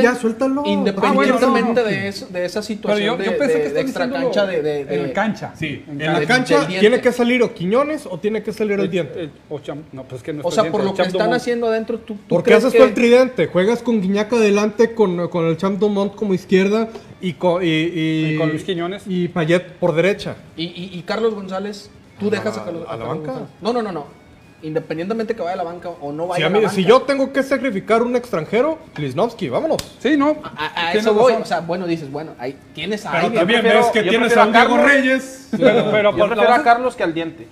ya, 0.00 0.14
suéltalo. 0.14 0.62
Independientemente 0.64 1.00
Ah, 1.06 1.12
bueno, 1.12 1.74
no, 1.74 1.74
no. 1.82 1.88
de, 1.88 2.08
eso- 2.08 2.26
de 2.28 2.44
esa 2.44 2.60
pero 2.60 2.62
situación 2.62 3.06
yo, 3.06 3.16
de, 3.16 3.24
yo 3.24 3.38
pensé 3.38 3.58
de- 3.58 3.62
que 3.64 3.68
de 3.70 3.80
extra 3.80 4.08
cancha 4.10 4.46
de, 4.46 4.62
de- 4.62 4.80
en 4.82 4.86
de- 5.08 5.12
cancha. 5.12 5.52
Sí, 5.56 5.84
en 5.88 5.98
cancha. 5.98 6.20
la 6.20 6.26
cancha 6.26 6.66
tiene 6.68 7.00
que 7.00 7.10
salir 7.12 7.42
o 7.42 7.52
Quiñones 7.52 8.06
o 8.06 8.18
tiene 8.18 8.42
que 8.44 8.52
salir 8.52 8.78
el 8.78 8.88
diente. 8.88 9.24
Eh, 9.24 9.30
o 9.50 9.58
Cham- 9.58 9.82
no, 9.92 10.04
pues 10.04 10.20
es 10.20 10.22
que 10.22 10.32
no 10.32 10.42
O 10.44 10.50
sea, 10.52 10.70
por 10.70 10.84
lo 10.84 10.94
que 10.94 11.02
están 11.02 11.12
Dumont. 11.18 11.34
haciendo 11.34 11.66
adentro, 11.66 11.98
tú, 11.98 12.14
tú 12.14 12.20
¿Por 12.28 12.42
qué 12.44 12.50
crees 12.50 12.58
haces 12.64 12.72
que... 12.72 12.78
tú 12.78 12.84
el 12.84 12.94
tridente? 12.94 13.46
Juegas 13.48 13.82
con 13.82 14.00
Guiñac 14.00 14.32
adelante, 14.32 14.94
con, 14.94 15.26
con 15.28 15.46
el 15.46 15.56
Champ 15.56 15.80
Dumont 15.80 16.14
como 16.14 16.34
izquierda 16.34 16.88
y 17.20 17.32
con, 17.32 17.64
y, 17.64 17.66
y- 17.66 18.34
Y 18.34 18.38
con 18.38 18.50
Luis 18.50 18.62
Quiñones. 18.62 19.02
Y 19.08 19.26
Payet 19.26 19.72
por 19.80 19.92
derecha. 19.94 20.36
y, 20.56 20.66
y- 20.66 20.90
y 20.96 21.02
Carlos 21.02 21.34
González, 21.34 21.90
tú 22.20 22.30
dejas 22.30 22.56
a, 22.58 22.64
Carlos, 22.64 22.86
a 22.88 22.96
la 22.96 23.04
banca? 23.06 23.32
No, 23.60 23.72
no, 23.72 23.82
no, 23.82 23.90
no. 23.90 24.21
Independientemente 24.62 25.34
que 25.34 25.42
vaya 25.42 25.54
a 25.54 25.56
la 25.56 25.64
banca 25.64 25.88
o 25.88 26.12
no 26.12 26.28
vaya 26.28 26.44
a 26.44 26.46
a 26.46 26.50
la 26.50 26.56
mí- 26.58 26.64
banca. 26.64 26.74
si 26.76 26.84
yo 26.84 27.02
tengo 27.02 27.32
que 27.32 27.42
sacrificar 27.42 28.00
un 28.02 28.14
extranjero, 28.14 28.78
Lisnowski, 28.96 29.48
vámonos. 29.48 29.78
Sí, 29.98 30.16
no. 30.16 30.36
A, 30.56 30.92
eso 30.94 31.12
voy. 31.14 31.32
O 31.32 31.44
sea, 31.44 31.60
bueno, 31.60 31.86
dices, 31.86 32.10
bueno, 32.10 32.32
ahí 32.38 32.56
tienes 32.74 33.04
a 33.04 33.10
Pero 33.10 33.24
alguien. 33.24 33.40
también 33.40 33.60
prefiero- 33.62 33.84
ves 33.84 33.92
que 33.92 34.04
yo 34.04 34.10
tienes 34.10 34.32
prefiero 34.32 34.58
a 34.58 34.66
Diego. 34.66 34.86
Reyes. 34.86 35.48
pero, 35.50 35.90
pero 35.90 36.16
Yo 36.16 36.26
prefiero 36.28 36.54
a 36.54 36.62
Carlos 36.62 36.94
que 36.96 37.02
al 37.02 37.12
diente. 37.14 37.48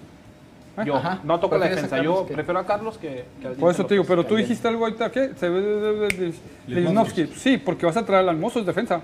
Yo 0.87 0.97
Ajá. 0.97 1.19
no 1.25 1.39
toco 1.41 1.59
la 1.59 1.69
defensa. 1.69 2.01
Yo 2.03 2.27
que- 2.27 2.33
prefiero 2.35 2.59
a 2.61 2.65
Carlos 2.65 2.97
que, 2.97 3.25
que 3.41 3.47
al 3.49 3.55
Por 3.55 3.71
eso 3.73 3.79
diente 3.79 3.89
te 3.89 3.95
digo, 3.95 4.05
pero 4.05 4.25
tú 4.25 4.37
dijiste 4.37 4.67
algo 4.69 4.85
ahorita, 4.87 5.11
¿qué? 5.11 5.33
Se 5.39 5.49
ve 5.49 5.61
de- 5.61 5.81
de- 5.93 6.09
de- 6.09 6.27
de 6.27 6.81
Lichnowsky. 6.81 7.27
Sí, 7.37 7.59
porque 7.59 7.85
vas 7.87 7.97
a 7.97 8.07
traer 8.07 8.23
al 8.23 8.29
almozo, 8.31 8.61
es 8.61 8.67
defensa. 8.67 9.01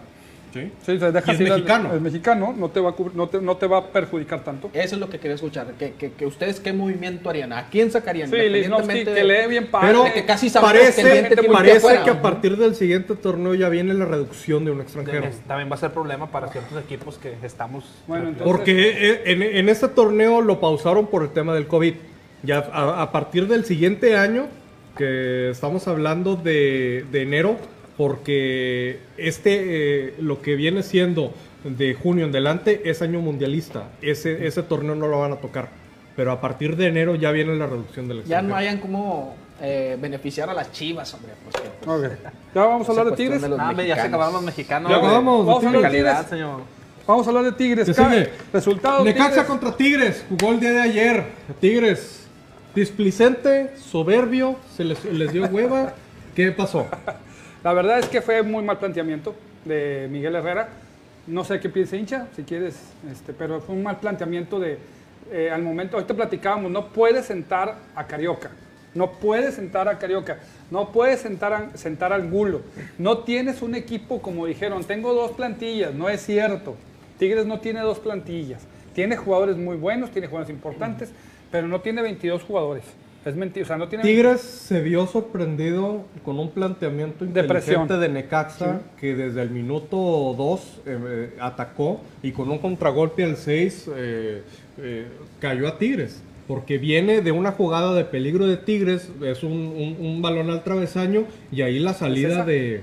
Sí. 0.57 0.72
Sí, 0.84 0.98
se 0.98 1.12
deja 1.12 1.32
es 1.32 1.40
mexicano. 1.40 1.92
El 1.94 2.00
mexicano 2.00 2.54
no 2.57 2.68
te 2.70 2.80
va 2.80 2.90
a, 2.90 2.92
cubrir- 2.96 3.12
no 3.14 3.28
te, 3.28 3.40
no 3.40 3.57
te 3.57 3.66
va 3.66 3.78
a 3.78 3.86
perjudicar 3.86 4.42
tanto. 4.42 4.70
Eso 4.72 4.94
es 4.96 5.00
lo 5.00 5.09
que 5.09 5.18
quería 5.18 5.34
escuchar. 5.34 5.72
Que, 5.78 5.92
que, 5.92 6.12
que 6.12 6.26
ustedes 6.26 6.61
qué 6.61 6.72
movimiento 6.72 7.28
harían. 7.30 7.52
¿A 7.52 7.68
quién 7.68 7.90
sacarían? 7.90 8.30
Sí, 8.30 8.36
Independientemente 8.36 9.04
que 9.04 9.11
de- 9.11 9.24
lee 9.24 9.48
bien 9.48 9.70
padre. 9.70 9.88
Pero 9.88 10.04
que 10.14 10.24
casi 10.24 10.50
que 10.50 10.59
parece, 10.61 11.02
que 11.28 11.42
parece 11.48 11.98
que 12.04 12.11
a 12.11 12.22
partir 12.22 12.57
del 12.57 12.74
siguiente 12.74 13.14
torneo 13.14 13.54
ya 13.54 13.68
viene 13.68 13.94
la 13.94 14.04
reducción 14.07 14.64
de 14.64 14.70
un 14.70 14.80
extranjero. 14.80 15.26
Es- 15.26 15.40
También 15.46 15.70
va 15.70 15.74
a 15.74 15.78
ser 15.78 15.90
problema 15.92 16.30
para 16.30 16.48
ciertos 16.48 16.82
equipos 16.82 17.18
que 17.18 17.34
estamos. 17.42 17.84
Bueno, 18.07 18.28
entonces- 18.28 18.46
Porque 18.46 19.11
eh, 19.12 19.22
en, 19.26 19.42
en 19.42 19.68
este 19.68 19.88
torneo 19.88 20.40
lo 20.40 20.61
pausaron 20.61 21.07
por 21.09 21.22
el 21.22 21.30
tema 21.30 21.54
del 21.54 21.66
COVID. 21.66 21.94
Ya 22.42 22.59
a, 22.72 23.02
a 23.02 23.12
partir 23.12 23.48
del 23.48 23.64
siguiente 23.64 24.16
año, 24.16 24.46
que 24.96 25.50
estamos 25.50 25.88
hablando 25.88 26.36
de, 26.36 27.04
de 27.11 27.22
enero, 27.22 27.57
porque 27.97 29.01
este, 29.16 30.09
eh, 30.09 30.14
lo 30.20 30.40
que 30.42 30.55
viene 30.57 30.82
siendo 30.82 31.32
de 31.64 31.94
junio 31.94 32.26
en 32.26 32.32
delante 32.32 32.88
es 32.90 33.03
año 33.03 33.20
mundialista. 33.20 33.84
Ese, 34.03 34.47
ese 34.47 34.62
torneo 34.62 34.94
no 34.94 35.09
lo 35.09 35.20
van 35.20 35.32
a 35.32 35.36
tocar. 35.36 35.68
Pero 36.14 36.32
a 36.32 36.40
partir 36.40 36.76
de 36.76 36.86
enero 36.86 37.14
ya 37.14 37.30
viene 37.30 37.55
la 37.57 37.66
reducción 37.66 38.09
del 38.09 38.18
Ya 38.18 38.22
extranjero. 38.22 38.49
no 38.49 38.57
hayan 38.57 38.78
como 38.78 39.34
eh, 39.61 39.97
beneficiar 40.01 40.49
a 40.49 40.55
las 40.55 40.72
chivas, 40.72 41.12
hombre. 41.14 41.32
Pues, 41.44 41.62
que, 41.62 41.68
pues, 41.84 42.12
Ok. 42.12 42.32
Ya 42.55 42.64
vamos 42.64 42.88
a 42.88 42.90
hablar 42.92 43.07
de 43.11 43.16
Tigres. 43.16 43.42
de 43.42 43.57
Ah, 43.59 43.72
ya 43.82 43.94
se 43.97 44.01
acabaron 44.03 44.34
los 44.34 44.42
mexicanos. 44.42 44.90
Ya 44.90 44.97
acabamos, 44.99 45.44
Vamos 45.47 45.59
a 45.59 45.61
de 45.61 45.66
hablar 45.76 45.82
de 45.82 45.88
calidad, 45.99 46.12
Tigres. 46.24 46.30
señor. 46.30 46.61
Vamos 47.07 47.26
a 47.26 47.30
hablar 47.30 47.44
de 47.44 47.53
Tigres. 47.53 47.86
¿Qué 47.86 47.94
Ca- 47.94 48.11
sigue? 48.11 48.30
Resultados. 48.53 49.05
Necaxa 49.05 49.28
Tigres. 49.30 49.47
contra 49.47 49.76
Tigres, 49.76 50.24
jugó 50.28 50.53
el 50.53 50.61
día 50.61 50.72
de 50.72 50.80
ayer. 50.82 51.24
Tigres, 51.61 52.26
displicente, 52.74 53.72
soberbio, 53.76 54.57
se 54.76 54.84
les, 54.84 55.05
les 55.05 55.32
dio 55.32 55.44
hueva. 55.47 55.94
¿Qué 56.34 56.51
pasó? 56.53 56.86
La 57.66 57.72
verdad 57.72 57.98
es 57.98 58.06
que 58.06 58.22
fue 58.22 58.44
muy 58.44 58.62
mal 58.62 58.78
planteamiento 58.78 59.34
de 59.64 60.06
Miguel 60.08 60.36
Herrera. 60.36 60.68
No 61.26 61.42
sé 61.42 61.58
qué 61.58 61.68
piensa 61.68 61.96
hincha, 61.96 62.28
si 62.36 62.44
quieres, 62.44 62.76
este, 63.10 63.32
pero 63.32 63.60
fue 63.60 63.74
un 63.74 63.82
mal 63.82 63.96
planteamiento 63.98 64.60
de, 64.60 64.78
eh, 65.32 65.50
al 65.50 65.62
momento, 65.62 65.96
ahorita 65.96 66.14
platicábamos, 66.14 66.70
no 66.70 66.86
puedes 66.90 67.26
sentar 67.26 67.74
a 67.96 68.06
Carioca, 68.06 68.52
no 68.94 69.10
puedes 69.10 69.56
sentar 69.56 69.88
a 69.88 69.98
Carioca, 69.98 70.38
no 70.70 70.92
puedes 70.92 71.18
sentar, 71.22 71.52
a- 71.52 71.76
sentar 71.76 72.12
al 72.12 72.30
Gulo, 72.30 72.60
no 72.98 73.18
tienes 73.24 73.60
un 73.62 73.74
equipo 73.74 74.22
como 74.22 74.46
dijeron, 74.46 74.84
tengo 74.84 75.12
dos 75.12 75.32
plantillas, 75.32 75.92
no 75.92 76.08
es 76.08 76.20
cierto, 76.24 76.76
Tigres 77.18 77.46
no 77.46 77.58
tiene 77.58 77.80
dos 77.80 77.98
plantillas, 77.98 78.62
tiene 78.94 79.16
jugadores 79.16 79.56
muy 79.56 79.76
buenos, 79.76 80.12
tiene 80.12 80.28
jugadores 80.28 80.54
importantes, 80.54 81.10
pero 81.50 81.66
no 81.66 81.80
tiene 81.80 82.00
22 82.00 82.44
jugadores, 82.44 82.84
es 83.27 83.37
mentira, 83.37 83.64
o 83.64 83.66
sea, 83.66 83.77
no 83.77 83.89
tiene 83.89 84.05
Tigres 84.05 84.41
se 84.41 84.81
vio 84.81 85.07
sorprendido 85.07 86.05
con 86.24 86.39
un 86.39 86.51
planteamiento 86.51 87.24
inteligente 87.24 87.99
de 87.99 88.09
Necaxa 88.09 88.81
que 89.01 89.14
desde 89.14 89.43
el 89.43 89.51
minuto 89.51 89.97
2 90.39 90.81
atacó 91.41 92.01
y 92.22 92.33
con 92.33 92.51
un 92.51 92.59
contragolpe 92.59 93.24
al 93.24 93.37
6 93.37 93.91
cayó 95.41 95.68
a 95.68 95.79
Tigres. 95.79 96.22
Porque 96.47 96.79
viene 96.79 97.22
de 97.22 97.33
una 97.33 97.51
jugada 97.51 97.93
de 97.95 98.05
peligro 98.05 98.47
de 98.47 98.57
Tigres, 98.57 99.11
es 99.20 99.43
un, 99.43 99.51
un- 99.53 99.97
un 99.99 100.22
balón 100.22 100.49
al 100.51 100.62
travesaño 100.62 101.24
y 101.51 101.62
ahí 101.62 101.81
la 101.81 101.93
salida 101.93 102.45
de, 102.45 102.83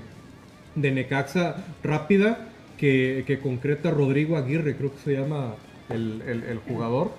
de 0.76 0.92
Necaxa 0.92 1.56
rápida 1.82 2.40
que, 2.78 3.24
que 3.26 3.40
concreta 3.40 3.90
Rodrigo 3.90 4.36
Aguirre, 4.36 4.76
creo 4.76 4.92
que 4.92 5.00
se 5.00 5.14
llama 5.14 5.54
el, 5.90 6.22
el- 6.28 6.44
el 6.44 6.58
jugador. 6.68 7.12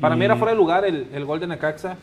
Para 0.00 0.14
mí 0.14 0.24
era 0.24 0.36
fuera 0.36 0.52
de 0.52 0.56
lugar 0.58 0.84
el, 0.84 1.08
el 1.12 1.24
gol 1.24 1.40
de 1.40 1.48
Necaxa. 1.48 1.96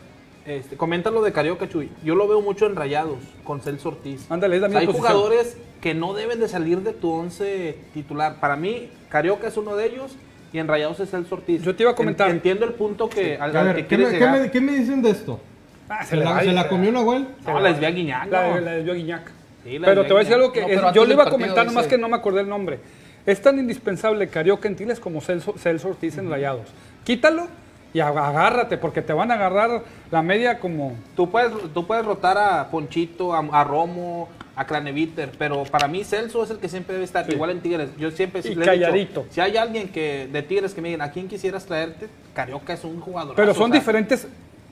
Este, 0.46 0.76
comenta 0.76 1.10
lo 1.10 1.22
de 1.22 1.32
Carioca, 1.32 1.68
Chuy. 1.68 1.90
Yo 2.04 2.14
lo 2.14 2.28
veo 2.28 2.40
mucho 2.40 2.66
en 2.66 2.76
Rayados 2.76 3.18
con 3.42 3.60
Celso 3.60 3.88
Ortiz. 3.88 4.30
Ándale, 4.30 4.56
es 4.56 4.62
la 4.62 4.68
O 4.68 4.70
sea, 4.70 4.80
misma 4.80 4.92
hay 4.92 4.96
posición. 4.98 5.12
jugadores 5.20 5.56
que 5.80 5.94
no 5.94 6.14
deben 6.14 6.38
de 6.38 6.48
salir 6.48 6.80
de 6.82 6.92
tu 6.92 7.10
once 7.10 7.76
titular. 7.92 8.38
Para 8.38 8.54
mí, 8.56 8.88
Carioca 9.08 9.48
es 9.48 9.56
uno 9.56 9.74
de 9.74 9.86
ellos 9.86 10.14
y 10.52 10.58
en 10.58 10.68
Rayados 10.68 11.00
es 11.00 11.10
Celso 11.10 11.34
Ortiz. 11.34 11.62
Yo 11.62 11.74
te 11.74 11.82
iba 11.82 11.90
a 11.92 11.94
comentar. 11.96 12.28
En- 12.28 12.36
entiendo 12.36 12.64
el 12.64 12.74
punto 12.74 13.08
que, 13.08 13.34
al, 13.36 13.56
A 13.56 13.60
al 13.60 13.66
ver, 13.66 13.76
que 13.76 13.82
¿qué, 13.82 13.88
quieres 13.88 14.06
me, 14.06 14.12
qué 14.12 14.18
llegar. 14.24 14.40
me- 14.40 14.50
qué 14.52 14.60
me 14.60 14.72
dicen 14.72 15.02
de 15.02 15.10
esto? 15.10 15.40
Ah, 15.88 16.04
¿Se, 16.04 16.16
la, 16.16 16.40
se 16.40 16.68
comió 16.68 16.92
Nahuel? 16.92 17.26
No, 17.44 17.60
la 17.60 17.68
desvía 17.70 17.90
Guiñac, 17.90 18.30
La, 18.30 18.48
no. 18.48 18.60
la 18.60 18.70
desvió 18.72 18.94
Guiñac. 18.94 19.30
Sí, 19.64 19.78
la 19.78 19.86
Pero 19.86 20.02
desvió 20.02 20.06
te 20.06 20.12
voy 20.12 20.16
a 20.16 20.24
decir 20.24 20.34
algo 20.34 20.52
que 20.52 20.60
No, 20.60 20.88
es- 20.88 20.94
yo 20.94 21.04
le 21.04 21.14
iba 21.14 21.24
a 21.24 21.30
comentar, 21.30 21.66
nomás 21.66 21.86
que 21.88 21.98
no 21.98 22.08
me 22.08 22.16
acordé 22.16 22.40
el 22.42 22.48
nombre. 22.48 22.78
Es 23.24 23.42
tan 23.42 23.58
indispensable 23.58 24.28
Carioca 24.28 24.68
en 24.68 24.76
Tigres 24.76 25.00
como 25.00 25.20
Celso, 25.20 25.54
Celso 25.58 25.88
Ortiz 25.88 26.16
en 26.18 26.30
Rayados. 26.30 26.68
Quítalo 27.04 27.48
y 27.94 27.98
ag- 27.98 28.16
agárrate, 28.18 28.76
porque 28.76 29.02
te 29.02 29.12
van 29.12 29.30
a 29.30 29.34
agarrar 29.34 29.82
la 30.10 30.22
media 30.22 30.58
como... 30.58 30.94
Tú 31.14 31.30
puedes, 31.30 31.50
tú 31.72 31.86
puedes 31.86 32.04
rotar 32.04 32.36
a 32.38 32.68
Ponchito, 32.70 33.34
a, 33.34 33.38
a 33.52 33.64
Romo, 33.64 34.28
a 34.54 34.66
Craneviter, 34.66 35.32
pero 35.38 35.64
para 35.64 35.88
mí 35.88 36.04
Celso 36.04 36.42
es 36.44 36.50
el 36.50 36.58
que 36.58 36.68
siempre 36.68 36.94
debe 36.94 37.04
estar, 37.04 37.30
igual 37.32 37.50
en 37.50 37.60
Tigres. 37.60 37.90
Yo 37.98 38.10
siempre 38.10 38.40
Y 38.40 38.42
le 38.44 38.50
he 38.50 38.54
dicho, 38.54 38.64
calladito. 38.66 39.26
si 39.30 39.40
hay 39.40 39.56
alguien 39.56 39.88
que 39.88 40.28
de 40.32 40.42
Tigres 40.42 40.74
que 40.74 40.80
me 40.82 40.88
digan, 40.88 41.02
¿a 41.08 41.10
quién 41.12 41.28
quisieras 41.28 41.64
traerte? 41.66 42.08
Carioca 42.34 42.72
es 42.72 42.84
un 42.84 43.00
jugador. 43.00 43.34
Pero 43.36 43.54
son 43.54 43.70
diferentes 43.70 44.26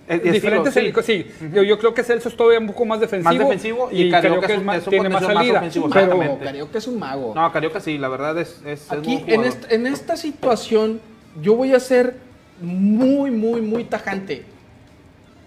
El- 0.06 0.20
el 0.20 0.32
diferentes 0.32 0.76
estilo, 0.76 1.02
sí. 1.02 1.26
yo, 1.54 1.62
yo 1.62 1.78
creo 1.78 1.94
que 1.94 2.02
Celso 2.02 2.28
es 2.28 2.36
todavía 2.36 2.58
un 2.58 2.66
poco 2.66 2.84
más 2.84 3.00
defensivo. 3.00 3.30
Más 3.32 3.38
defensivo 3.38 3.88
y 3.90 4.10
Carioca 4.10 4.46
es 4.52 4.58
un- 4.58 4.64
más- 4.66 4.76
es 4.78 4.86
un 4.86 4.90
tiene 4.90 5.08
más 5.08 5.22
más 5.22 5.32
salida. 5.34 5.58
ofensivo, 5.58 5.88
pero. 5.90 6.38
Carioca 6.42 6.78
es 6.78 6.86
un 6.86 6.98
mago. 6.98 7.32
No, 7.34 7.50
Carioca 7.52 7.80
sí, 7.80 7.96
la 7.96 8.08
verdad 8.08 8.36
es, 8.38 8.60
es, 8.66 8.92
Aquí, 8.92 9.24
en 9.26 9.44
esta, 9.44 9.74
en 9.74 9.86
esta 9.86 10.16
situación, 10.18 11.00
yo 11.40 11.54
voy 11.56 11.72
a 11.74 11.80
ser 11.80 12.16
muy, 12.60 13.30
muy, 13.30 13.60
muy 13.60 13.84
tajante. 13.84 14.44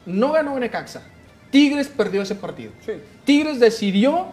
No 0.05 0.31
ganó 0.31 0.57
Necaxa. 0.59 1.03
Tigres 1.51 1.87
perdió 1.87 2.21
ese 2.21 2.35
partido. 2.35 2.71
Sí. 2.85 2.93
Tigres 3.25 3.59
decidió 3.59 4.27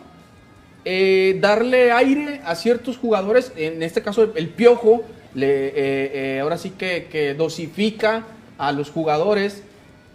eh, 0.84 1.38
darle 1.40 1.92
aire 1.92 2.40
a 2.44 2.54
ciertos 2.54 2.98
jugadores, 2.98 3.52
en 3.56 3.82
este 3.82 4.02
caso 4.02 4.32
el 4.34 4.48
Piojo, 4.48 5.02
le, 5.34 5.68
eh, 5.68 5.74
eh, 5.76 6.40
ahora 6.40 6.58
sí 6.58 6.70
que, 6.70 7.08
que 7.10 7.34
dosifica 7.34 8.24
a 8.58 8.70
los 8.70 8.90
jugadores 8.90 9.62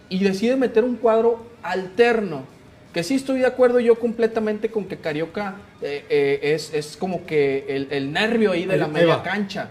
y 0.08 0.20
decide 0.20 0.56
meter 0.56 0.84
un 0.84 0.96
cuadro 0.96 1.44
alterno. 1.62 2.44
Que 2.92 3.02
sí 3.02 3.14
estoy 3.16 3.40
de 3.40 3.46
acuerdo 3.46 3.80
yo 3.80 3.98
completamente 3.98 4.70
con 4.70 4.84
que 4.86 4.96
Carioca 4.96 5.56
es, 5.80 6.74
es 6.74 6.96
como 6.96 7.24
que 7.24 7.64
el, 7.68 7.86
el 7.90 8.12
nervio 8.12 8.50
ahí 8.50 8.66
de 8.66 8.76
la 8.78 8.88
media 8.88 9.22
cancha. 9.22 9.70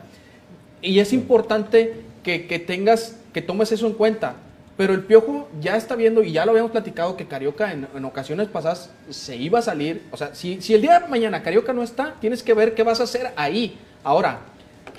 Y 0.82 1.00
es 1.00 1.12
importante 1.12 1.94
que, 2.24 2.64
tengas, 2.66 3.18
que 3.34 3.42
tomes 3.42 3.72
eso 3.72 3.88
en 3.88 3.94
cuenta. 3.94 4.36
Pero 4.78 4.94
el 4.94 5.04
Piojo 5.04 5.50
ya 5.60 5.76
está 5.76 5.96
viendo, 5.96 6.24
y 6.24 6.32
ya 6.32 6.46
lo 6.46 6.52
habíamos 6.52 6.72
platicado, 6.72 7.18
que 7.18 7.28
Carioca 7.28 7.74
en, 7.74 7.88
en 7.94 8.06
ocasiones 8.06 8.48
pasadas 8.48 8.90
se 9.10 9.36
iba 9.36 9.60
a 9.60 9.62
salir. 9.62 10.04
O 10.12 10.18
sea, 10.18 10.34
si, 10.34 10.62
si 10.62 10.74
el 10.74 10.82
día 10.82 11.00
de 11.00 11.08
mañana 11.08 11.44
Carioca 11.44 11.74
no 11.74 11.84
está, 11.84 12.16
tienes 12.22 12.44
que 12.44 12.54
ver 12.54 12.76
qué 12.76 12.84
vas 12.84 13.02
a 13.02 13.04
hacer 13.04 13.32
ahí. 13.36 13.78
Ahora, 14.04 14.40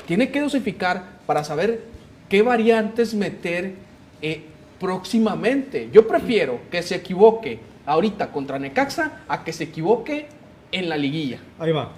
tiene 0.06 0.30
que 0.30 0.40
dosificar 0.40 1.04
para 1.26 1.44
saber 1.44 1.82
qué 2.28 2.42
variantes 2.42 3.14
meter 3.14 3.74
eh, 4.20 4.44
próximamente. 4.78 5.88
Yo 5.92 6.06
prefiero 6.06 6.60
que 6.70 6.82
se 6.82 6.96
equivoque 6.96 7.60
ahorita 7.86 8.32
contra 8.32 8.58
Necaxa 8.58 9.22
a 9.28 9.44
que 9.44 9.52
se 9.52 9.64
equivoque 9.64 10.26
en 10.72 10.88
la 10.88 10.96
liguilla. 10.96 11.38
Ahí 11.58 11.72
va. 11.72 11.90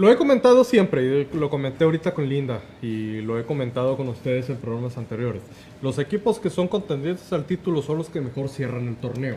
Lo 0.00 0.10
he 0.10 0.16
comentado 0.16 0.64
siempre, 0.64 1.02
y 1.30 1.36
lo 1.36 1.50
comenté 1.50 1.84
ahorita 1.84 2.14
con 2.14 2.26
Linda 2.26 2.60
y 2.80 3.20
lo 3.20 3.38
he 3.38 3.44
comentado 3.44 3.96
con 3.98 4.08
ustedes 4.08 4.48
en 4.48 4.56
programas 4.56 4.96
anteriores. 4.96 5.42
Los 5.82 5.98
equipos 5.98 6.38
que 6.38 6.48
son 6.48 6.68
contendientes 6.68 7.30
al 7.34 7.44
título 7.44 7.82
son 7.82 7.98
los 7.98 8.08
que 8.08 8.20
mejor 8.22 8.48
cierran 8.48 8.88
el 8.88 8.96
torneo. 8.96 9.36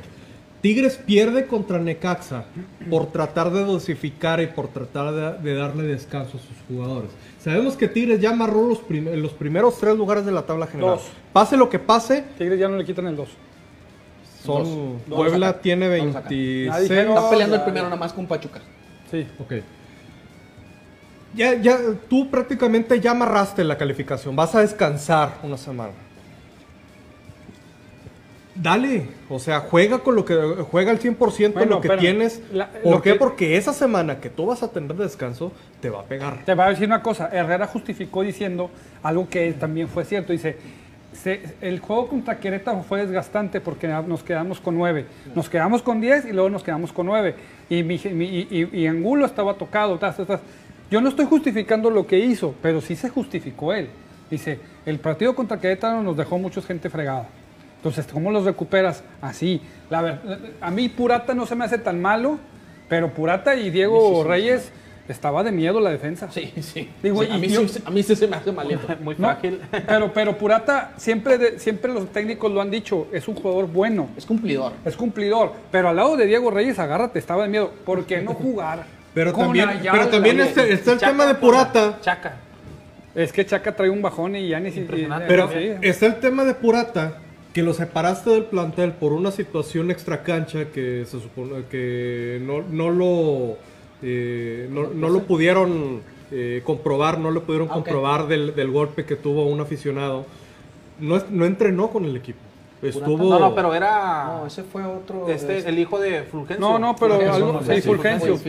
Tigres 0.61 0.95
pierde 0.95 1.45
contra 1.47 1.79
Necaxa 1.79 2.45
por 2.89 3.07
tratar 3.11 3.51
de 3.51 3.65
dosificar 3.65 4.41
y 4.41 4.47
por 4.47 4.69
tratar 4.69 5.13
de, 5.41 5.49
de 5.51 5.55
darle 5.57 5.83
descanso 5.83 6.37
a 6.37 6.39
sus 6.39 6.55
jugadores. 6.69 7.09
Sabemos 7.39 7.75
que 7.75 7.89
Tigres 7.89 8.21
ya 8.21 8.29
amarró 8.29 8.65
los, 8.69 8.79
prim- 8.79 9.09
los 9.21 9.33
primeros 9.33 9.77
tres 9.77 9.97
lugares 9.97 10.25
de 10.25 10.31
la 10.31 10.43
tabla 10.45 10.67
general. 10.67 10.95
Dos. 10.95 11.07
Pase 11.33 11.57
lo 11.57 11.69
que 11.69 11.79
pase, 11.79 12.23
Tigres 12.37 12.57
ya 12.57 12.69
no 12.69 12.77
le 12.77 12.85
quitan 12.85 13.07
el 13.07 13.17
2. 13.17 13.27
son 14.45 14.63
Dos. 15.07 15.17
Puebla 15.17 15.59
tiene 15.59 15.89
Dos 15.97 16.15
acá. 16.15 16.29
26. 16.29 16.69
Nadie 16.69 16.83
dijeron- 16.87 17.17
Está 17.17 17.29
peleando 17.29 17.55
el 17.57 17.61
primero 17.63 17.83
nada 17.85 17.97
más 17.97 18.13
con 18.13 18.25
Pachuca. 18.25 18.61
Sí. 19.11 19.27
Ok. 19.39 19.53
Ya, 21.35 21.55
ya, 21.55 21.77
tú 22.09 22.29
prácticamente 22.29 22.99
ya 22.99 23.11
amarraste 23.11 23.63
la 23.63 23.77
calificación. 23.77 24.35
Vas 24.35 24.53
a 24.55 24.61
descansar 24.61 25.37
una 25.43 25.57
semana. 25.57 25.91
Dale, 28.55 29.07
o 29.29 29.39
sea, 29.39 29.61
juega 29.61 29.99
con 29.99 30.15
lo 30.15 30.25
que 30.25 30.35
juega 30.69 30.91
al 30.91 30.99
100% 30.99 31.53
Bueno, 31.53 31.75
lo 31.77 31.81
que 31.81 31.89
tienes. 31.97 32.39
la- 32.53 32.69
¿Por 32.69 33.01
qué? 33.01 33.13
que- 33.13 33.19
Porque 33.19 33.57
esa 33.57 33.73
semana 33.73 34.19
que 34.19 34.29
tú 34.29 34.45
vas 34.45 34.61
a 34.61 34.67
tener 34.69 34.95
descanso 34.95 35.51
te 35.81 35.89
va 35.89 36.01
a 36.01 36.03
pegar. 36.03 36.37
Te 36.45 36.53
voy 36.53 36.65
a 36.65 36.69
decir 36.69 36.85
una 36.85 37.01
cosa, 37.01 37.29
Herrera 37.33 37.65
justificó 37.65 38.21
diciendo 38.21 38.69
algo 39.01 39.27
que 39.27 39.53
también 39.53 39.87
fue 39.87 40.05
cierto. 40.05 40.33
Dice, 40.33 40.55
"Se- 41.13 41.41
el 41.61 41.79
juego 41.79 42.07
contra 42.09 42.39
Querétaro 42.39 42.83
fue 42.83 42.99
desgastante 43.03 43.59
porque 43.59 43.87
nos 43.87 44.21
quedamos 44.21 44.59
con 44.61 44.75
9. 44.77 45.07
Nos 45.33 45.49
quedamos 45.49 45.81
con 45.81 45.99
10 45.99 46.23
y 46.25 46.31
luego 46.31 46.51
nos 46.51 46.61
quedamos 46.63 46.93
con 46.93 47.07
9. 47.07 47.33
Y, 47.71 47.81
mi- 47.81 47.99
mi- 48.11 48.25
y, 48.51 48.69
y- 48.71 48.77
y 48.81 48.85
Angulo 48.87 49.25
estaba 49.25 49.55
tocado. 49.55 49.97
tas, 49.97 50.15
tas. 50.27 50.39
Yo 50.93 51.01
no 51.01 51.09
estoy 51.09 51.25
justificando 51.25 51.89
lo 51.89 52.05
que 52.05 52.19
hizo, 52.19 52.53
pero 52.61 52.79
sí 52.79 52.95
se 52.95 53.09
justificó 53.09 53.73
él. 53.73 53.89
Dice, 54.29 54.59
el 54.85 54.99
partido 54.99 55.33
contra 55.33 55.59
Querétaro 55.59 56.03
nos 56.03 56.15
dejó 56.15 56.37
mucha 56.37 56.61
gente 56.61 56.87
fregada. 56.87 57.25
Entonces, 57.77 58.05
¿cómo 58.13 58.29
los 58.29 58.45
recuperas? 58.45 59.03
Así. 59.19 59.59
La 59.89 60.21
a 60.61 60.69
mí 60.69 60.89
Purata 60.89 61.33
no 61.33 61.47
se 61.47 61.55
me 61.55 61.65
hace 61.65 61.79
tan 61.79 61.99
malo, 61.99 62.37
pero 62.89 63.11
Purata 63.11 63.55
y 63.55 63.71
Diego 63.71 64.23
Reyes 64.23 64.71
estaba 65.07 65.43
de 65.43 65.51
miedo 65.51 65.79
la 65.79 65.89
defensa. 65.89 66.29
Sí, 66.31 66.53
sí. 66.61 66.87
Digo, 67.01 67.23
Sí, 67.23 67.29
a, 67.31 67.37
mí 67.39 67.47
yo- 67.47 67.67
sí, 67.67 67.81
a 67.83 67.89
mí 67.89 68.03
sí 68.03 68.15
se 68.15 68.27
me 68.27 68.35
hace 68.35 68.51
malito. 68.51 68.87
Muy 69.01 69.15
No, 69.17 69.29
frágil. 69.29 69.61
pero, 69.87 70.13
pero 70.13 70.37
Purata, 70.37 70.93
siempre, 70.97 71.39
de- 71.39 71.57
siempre 71.57 71.91
los 71.91 72.07
técnicos 72.11 72.51
lo 72.51 72.61
han 72.61 72.69
dicho, 72.69 73.07
es 73.11 73.27
un 73.27 73.33
jugador 73.33 73.65
bueno, 73.65 74.09
Es 74.15 74.27
cumplidor. 74.27 74.73
es 74.85 74.95
cumplidor. 74.95 75.53
Pero 75.71 75.89
al 75.89 75.95
lado 75.95 76.15
de 76.17 76.27
Diego 76.27 76.51
Reyes, 76.51 76.77
agárrate, 76.77 77.17
estaba 77.17 77.41
de 77.41 77.49
miedo. 77.49 77.71
¿Por 77.83 78.05
qué 78.05 78.21
no 78.21 78.35
jugar? 78.35 78.85
Pero 79.13 79.33
también, 79.33 79.69
pero 79.91 80.07
también 80.07 80.39
este- 80.39 80.73
está 80.73 80.93
el 80.93 80.99
Chaca, 80.99 81.11
tema 81.11 81.25
de 81.27 81.35
Purata. 81.35 81.99
Chaca. 82.01 82.37
Es 83.15 83.31
que 83.31 83.45
Chaca 83.45 83.75
trae 83.75 83.89
un 83.89 84.01
bajón 84.01 84.35
y 84.35 84.47
ya 84.49 84.59
ni 84.59 84.69
siquiera. 84.71 84.85
Impresionante. 84.97 85.25
Pero 85.27 85.49
sí. 85.51 85.71
está 85.87 86.07
el 86.07 86.15
tema 86.19 86.43
de 86.45 86.55
Purata, 86.55 87.19
que 87.53 87.61
lo 87.61 87.73
separaste 87.75 88.31
del 88.31 88.45
plantel 88.45 88.93
por 88.93 89.13
una 89.13 89.29
situación 89.31 89.91
extra 89.91 90.23
cancha 90.23 90.65
que 90.73 91.05
se 91.05 91.19
supone 91.19 91.65
que 91.69 92.41
no, 92.43 92.63
no 92.63 92.89
lo 92.89 93.57
eh, 94.01 94.67
no, 94.71 94.87
no 94.87 95.09
lo 95.09 95.19
pudieron 95.23 96.01
eh, 96.31 96.61
comprobar, 96.65 97.19
no 97.19 97.29
lo 97.29 97.43
pudieron 97.43 97.67
Ah, 97.69 97.73
comprobar 97.75 98.27
del, 98.27 98.55
del 98.55 98.71
golpe 98.71 99.05
que 99.05 99.15
tuvo 99.15 99.45
un 99.45 99.61
aficionado. 99.61 100.25
No, 100.99 101.21
no 101.29 101.45
entrenó 101.45 101.89
con 101.91 102.05
el 102.05 102.15
equipo. 102.17 102.39
Estuvo. 102.89 103.17
No, 103.29 103.39
no, 103.39 103.55
pero 103.55 103.73
era 103.73 104.25
No, 104.25 104.47
ese 104.47 104.63
fue 104.63 104.83
otro. 104.83 105.29
este, 105.29 105.57
este- 105.59 105.69
el 105.69 105.79
hijo 105.79 105.99
de 105.99 106.23
Fulgencio. 106.23 106.59
No, 106.65 106.77
no, 106.79 106.95
pero 106.95 107.15
Fulgencio, 107.15 107.35
algo, 107.47 107.53
no, 107.53 107.61
sí, 107.65 107.75
sí, 107.75 107.81
Fulgencio. 107.81 108.39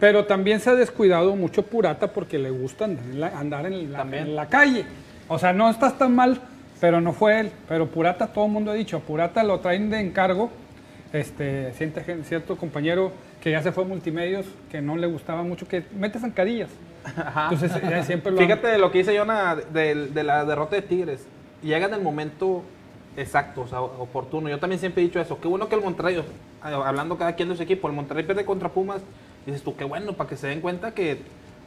Pero 0.00 0.24
también 0.24 0.60
se 0.60 0.70
ha 0.70 0.74
descuidado 0.74 1.36
mucho 1.36 1.62
Purata 1.62 2.12
porque 2.12 2.38
le 2.38 2.50
gusta 2.50 2.84
andar 2.86 3.04
en 3.04 3.20
la, 3.20 3.26
andar 3.38 3.66
en 3.66 3.92
la, 3.92 3.98
También. 3.98 4.22
en 4.28 4.36
la 4.36 4.46
calle. 4.48 4.84
O 5.28 5.38
sea, 5.38 5.52
no 5.52 5.68
estás 5.70 5.96
tan 5.98 6.14
mal, 6.14 6.40
pero 6.80 7.00
no 7.00 7.12
fue 7.12 7.40
él. 7.40 7.52
Pero 7.68 7.86
Purata, 7.88 8.26
todo 8.28 8.46
el 8.46 8.52
mundo 8.52 8.70
ha 8.70 8.74
dicho, 8.74 9.00
Purata 9.00 9.42
lo 9.44 9.60
traen 9.60 9.90
de 9.90 10.00
encargo. 10.00 10.50
Este, 11.12 11.72
cierto 12.24 12.56
compañero 12.56 13.12
que 13.42 13.50
ya 13.50 13.62
se 13.62 13.70
fue 13.72 13.84
a 13.84 13.86
multimedios, 13.86 14.46
que 14.70 14.80
no 14.80 14.96
le 14.96 15.06
gustaba 15.06 15.42
mucho, 15.42 15.68
que 15.68 15.84
mete 15.98 16.18
zancadillas. 16.18 16.70
Ajá. 17.04 17.48
Entonces, 17.52 17.72
ya 17.82 18.02
siempre 18.04 18.32
lo 18.32 18.38
han- 18.40 18.46
Fíjate 18.46 18.68
de 18.68 18.78
lo 18.78 18.90
que 18.90 18.98
dice 18.98 19.18
Jonah 19.18 19.56
de, 19.56 20.06
de 20.06 20.22
la 20.22 20.44
derrota 20.44 20.76
de 20.76 20.82
Tigres. 20.82 21.26
Llega 21.62 21.86
en 21.86 21.94
el 21.94 22.00
momento 22.00 22.62
exacto, 23.16 23.66
oportuno. 23.98 24.48
Yo 24.48 24.58
también 24.58 24.80
siempre 24.80 25.02
he 25.02 25.06
dicho 25.06 25.20
eso. 25.20 25.38
Qué 25.40 25.48
bueno 25.48 25.68
que 25.68 25.74
el 25.74 25.82
Monterrey, 25.82 26.22
hablando 26.62 27.16
cada 27.16 27.34
quien 27.34 27.48
de 27.48 27.56
su 27.56 27.62
equipo, 27.62 27.88
el 27.88 27.94
Monterrey 27.94 28.24
pierde 28.24 28.44
contra 28.44 28.68
Pumas. 28.68 29.02
Dices 29.46 29.62
tú, 29.62 29.76
qué 29.76 29.84
bueno, 29.84 30.12
para 30.12 30.28
que 30.30 30.36
se 30.36 30.46
den 30.46 30.60
cuenta 30.60 30.92
que 30.94 31.20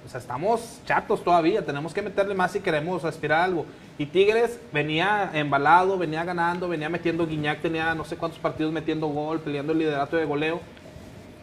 o 0.05 0.17
estamos 0.17 0.79
chatos 0.85 1.23
todavía. 1.23 1.65
Tenemos 1.65 1.93
que 1.93 2.01
meterle 2.01 2.35
más 2.35 2.51
si 2.51 2.59
queremos 2.59 3.03
aspirar 3.03 3.41
algo. 3.41 3.65
Y 3.97 4.05
Tigres 4.05 4.59
venía 4.71 5.31
embalado, 5.33 5.97
venía 5.97 6.23
ganando, 6.23 6.67
venía 6.67 6.89
metiendo 6.89 7.25
Guiñac, 7.25 7.61
tenía 7.61 7.95
no 7.95 8.05
sé 8.05 8.15
cuántos 8.15 8.39
partidos 8.39 8.71
metiendo 8.71 9.07
gol, 9.07 9.39
peleando 9.39 9.73
el 9.73 9.79
liderato 9.79 10.17
de 10.17 10.25
goleo. 10.25 10.59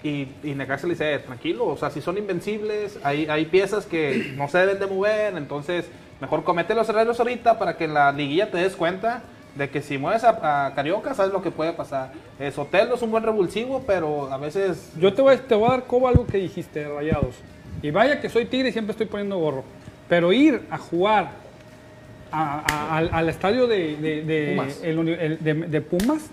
Y, 0.04 0.28
y 0.42 0.54
Necaxa 0.54 0.86
le 0.86 0.94
dice, 0.94 1.14
"Eh, 1.14 1.18
tranquilo, 1.20 1.66
o 1.66 1.76
sea, 1.76 1.90
si 1.90 2.00
son 2.00 2.18
invencibles, 2.18 2.98
hay, 3.04 3.26
hay 3.26 3.46
piezas 3.46 3.86
que 3.86 4.32
no 4.36 4.48
se 4.48 4.58
deben 4.58 4.80
de 4.80 4.86
mover, 4.86 5.36
entonces 5.36 5.88
mejor 6.20 6.42
comete 6.42 6.74
los 6.74 6.88
errores 6.88 7.18
ahorita 7.18 7.58
para 7.58 7.76
que 7.76 7.84
en 7.84 7.94
la 7.94 8.10
liguilla 8.12 8.50
te 8.50 8.58
des 8.58 8.74
cuenta 8.74 9.22
de 9.56 9.68
que 9.68 9.82
si 9.82 9.98
mueves 9.98 10.24
a, 10.24 10.66
a 10.66 10.74
Carioca, 10.74 11.14
sabes 11.14 11.32
lo 11.32 11.42
que 11.42 11.50
puede 11.50 11.72
pasar. 11.72 12.12
Eh, 12.40 12.50
Sotelo 12.50 12.94
es 12.94 13.02
un 13.02 13.10
buen 13.10 13.22
revulsivo, 13.22 13.82
pero 13.86 14.32
a 14.32 14.38
veces... 14.38 14.90
Yo 14.98 15.12
te 15.12 15.20
voy, 15.22 15.36
te 15.36 15.54
voy 15.54 15.68
a 15.68 15.72
dar 15.72 15.84
coba 15.84 16.08
algo 16.10 16.26
que 16.26 16.38
dijiste, 16.38 16.86
Rayados. 16.88 17.34
Y 17.82 17.90
vaya 17.90 18.20
que 18.20 18.28
soy 18.28 18.46
tigre 18.46 18.70
y 18.70 18.72
siempre 18.72 18.92
estoy 18.92 19.06
poniendo 19.06 19.36
gorro. 19.38 19.64
Pero 20.08 20.32
ir 20.32 20.62
a 20.70 20.78
jugar 20.78 21.30
a- 22.30 22.62
a- 22.66 22.96
al, 22.96 23.10
al 23.12 23.28
estadio 23.28 23.66
de, 23.66 23.96
de- 23.96 24.22
de- 24.24 24.54
Pumas. 24.56 24.80
el 24.82 24.98
uni- 24.98 25.16
el- 25.18 25.38
de- 25.42 25.54
de 25.54 25.80
Pumas, 25.80 26.30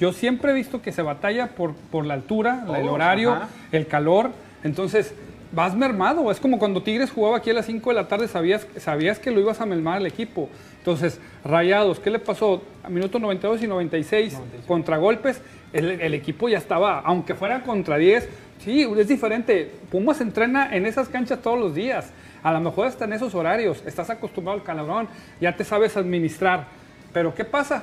yo 0.00 0.12
siempre 0.12 0.50
he 0.50 0.54
visto 0.54 0.82
que 0.82 0.92
se 0.92 1.02
batalla 1.02 1.48
por, 1.48 1.74
por 1.74 2.04
la 2.04 2.14
altura, 2.14 2.64
el 2.76 2.88
horario, 2.88 3.32
ajá. 3.32 3.48
el 3.72 3.86
calor. 3.86 4.30
Entonces, 4.64 5.14
vas 5.52 5.74
mermado. 5.74 6.30
Es 6.30 6.40
como 6.40 6.58
cuando 6.58 6.82
Tigres 6.82 7.10
jugaba 7.10 7.36
aquí 7.38 7.50
a 7.50 7.54
las 7.54 7.66
5 7.66 7.90
de 7.90 7.94
la 7.96 8.08
tarde, 8.08 8.26
sabías, 8.28 8.66
sabías 8.78 9.18
que 9.18 9.30
lo 9.30 9.40
ibas 9.40 9.60
a 9.60 9.66
mermar 9.66 9.98
al 9.98 10.06
equipo. 10.06 10.48
Entonces, 10.86 11.18
Rayados, 11.44 11.98
¿qué 11.98 12.10
le 12.10 12.20
pasó? 12.20 12.62
A 12.84 12.88
minutos 12.88 13.20
92 13.20 13.60
y 13.60 13.66
96, 13.66 14.38
contragolpes, 14.68 15.40
el, 15.72 16.00
el 16.00 16.14
equipo 16.14 16.48
ya 16.48 16.58
estaba, 16.58 17.00
aunque 17.00 17.34
fuera 17.34 17.62
contra 17.64 17.96
10, 17.98 18.28
sí, 18.64 18.88
es 18.96 19.08
diferente. 19.08 19.68
Pumas 19.90 20.20
entrena 20.20 20.72
en 20.76 20.86
esas 20.86 21.08
canchas 21.08 21.40
todos 21.42 21.58
los 21.58 21.74
días. 21.74 22.10
A 22.44 22.52
lo 22.52 22.60
mejor 22.60 22.86
hasta 22.86 23.04
en 23.04 23.14
esos 23.14 23.34
horarios, 23.34 23.82
estás 23.84 24.10
acostumbrado 24.10 24.60
al 24.60 24.64
calabrón, 24.64 25.08
ya 25.40 25.56
te 25.56 25.64
sabes 25.64 25.96
administrar. 25.96 26.66
Pero 27.12 27.34
¿qué 27.34 27.44
pasa? 27.44 27.82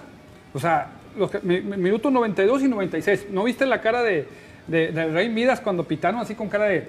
O 0.53 0.59
sea, 0.59 0.87
los 1.17 1.29
que- 1.29 1.39
mi- 1.43 1.59
mi- 1.59 1.75
minutos 1.75 2.09
92 2.09 2.63
y 2.63 2.69
96. 2.69 3.25
¿No 3.31 3.43
viste 3.43 3.65
la 3.65 3.81
cara 3.81 4.01
de, 4.01 4.25
de, 4.67 4.93
de 4.93 5.05
Rey 5.07 5.27
Midas 5.27 5.59
cuando 5.59 5.83
pitaron 5.83 6.21
así 6.21 6.35
con 6.35 6.47
cara 6.47 6.65
de... 6.67 6.87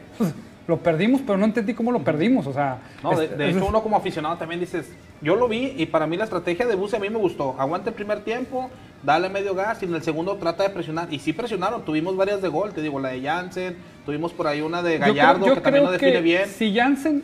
lo 0.67 0.79
perdimos, 0.79 1.21
pero 1.27 1.37
no 1.39 1.45
entendí 1.45 1.75
cómo 1.75 1.93
lo 1.93 2.01
perdimos. 2.01 2.47
O 2.47 2.53
sea, 2.53 2.79
No, 3.03 3.17
de, 3.19 3.29
de 3.29 3.51
es- 3.51 3.57
hecho 3.57 3.67
uno 3.67 3.83
como 3.83 3.97
aficionado 3.97 4.37
también 4.37 4.61
dices, 4.61 4.91
yo 5.21 5.37
lo 5.37 5.47
vi 5.49 5.75
y 5.77 5.87
para 5.87 6.07
mí 6.07 6.17
la 6.17 6.25
estrategia 6.25 6.67
de 6.67 6.75
Buse 6.75 6.97
a 6.97 7.01
mí 7.01 7.11
me 7.11 7.19
gustó. 7.19 7.55
Aguanta 7.59 7.91
el 7.91 7.95
primer 7.95 8.21
tiempo, 8.21 8.71
dale 9.03 9.29
medio 9.29 9.55
gas 9.55 9.83
y 9.83 9.87
en 9.87 9.95
el 9.95 10.03
segundo 10.03 10.37
trata 10.37 10.63
de 10.63 10.71
presionar. 10.71 11.13
Y 11.13 11.19
sí 11.19 11.33
presionaron, 11.33 11.85
tuvimos 11.85 12.17
varias 12.17 12.41
de 12.41 12.49
gol, 12.49 12.73
te 12.73 12.81
digo, 12.81 12.99
la 13.01 13.11
de 13.11 13.21
Jansen, 13.23 13.77
tuvimos 14.07 14.33
por 14.33 14.47
ahí 14.47 14.61
una 14.63 14.83
de 14.83 14.95
yo 14.95 15.01
creo- 15.01 15.15
Gallardo 15.15 15.47
yo 15.47 15.55
que 15.55 15.61
también 15.61 15.85
lo 15.85 15.91
define 15.93 16.13
que 16.13 16.21
bien. 16.23 16.49
Si 16.49 16.75
Jansen 16.75 17.23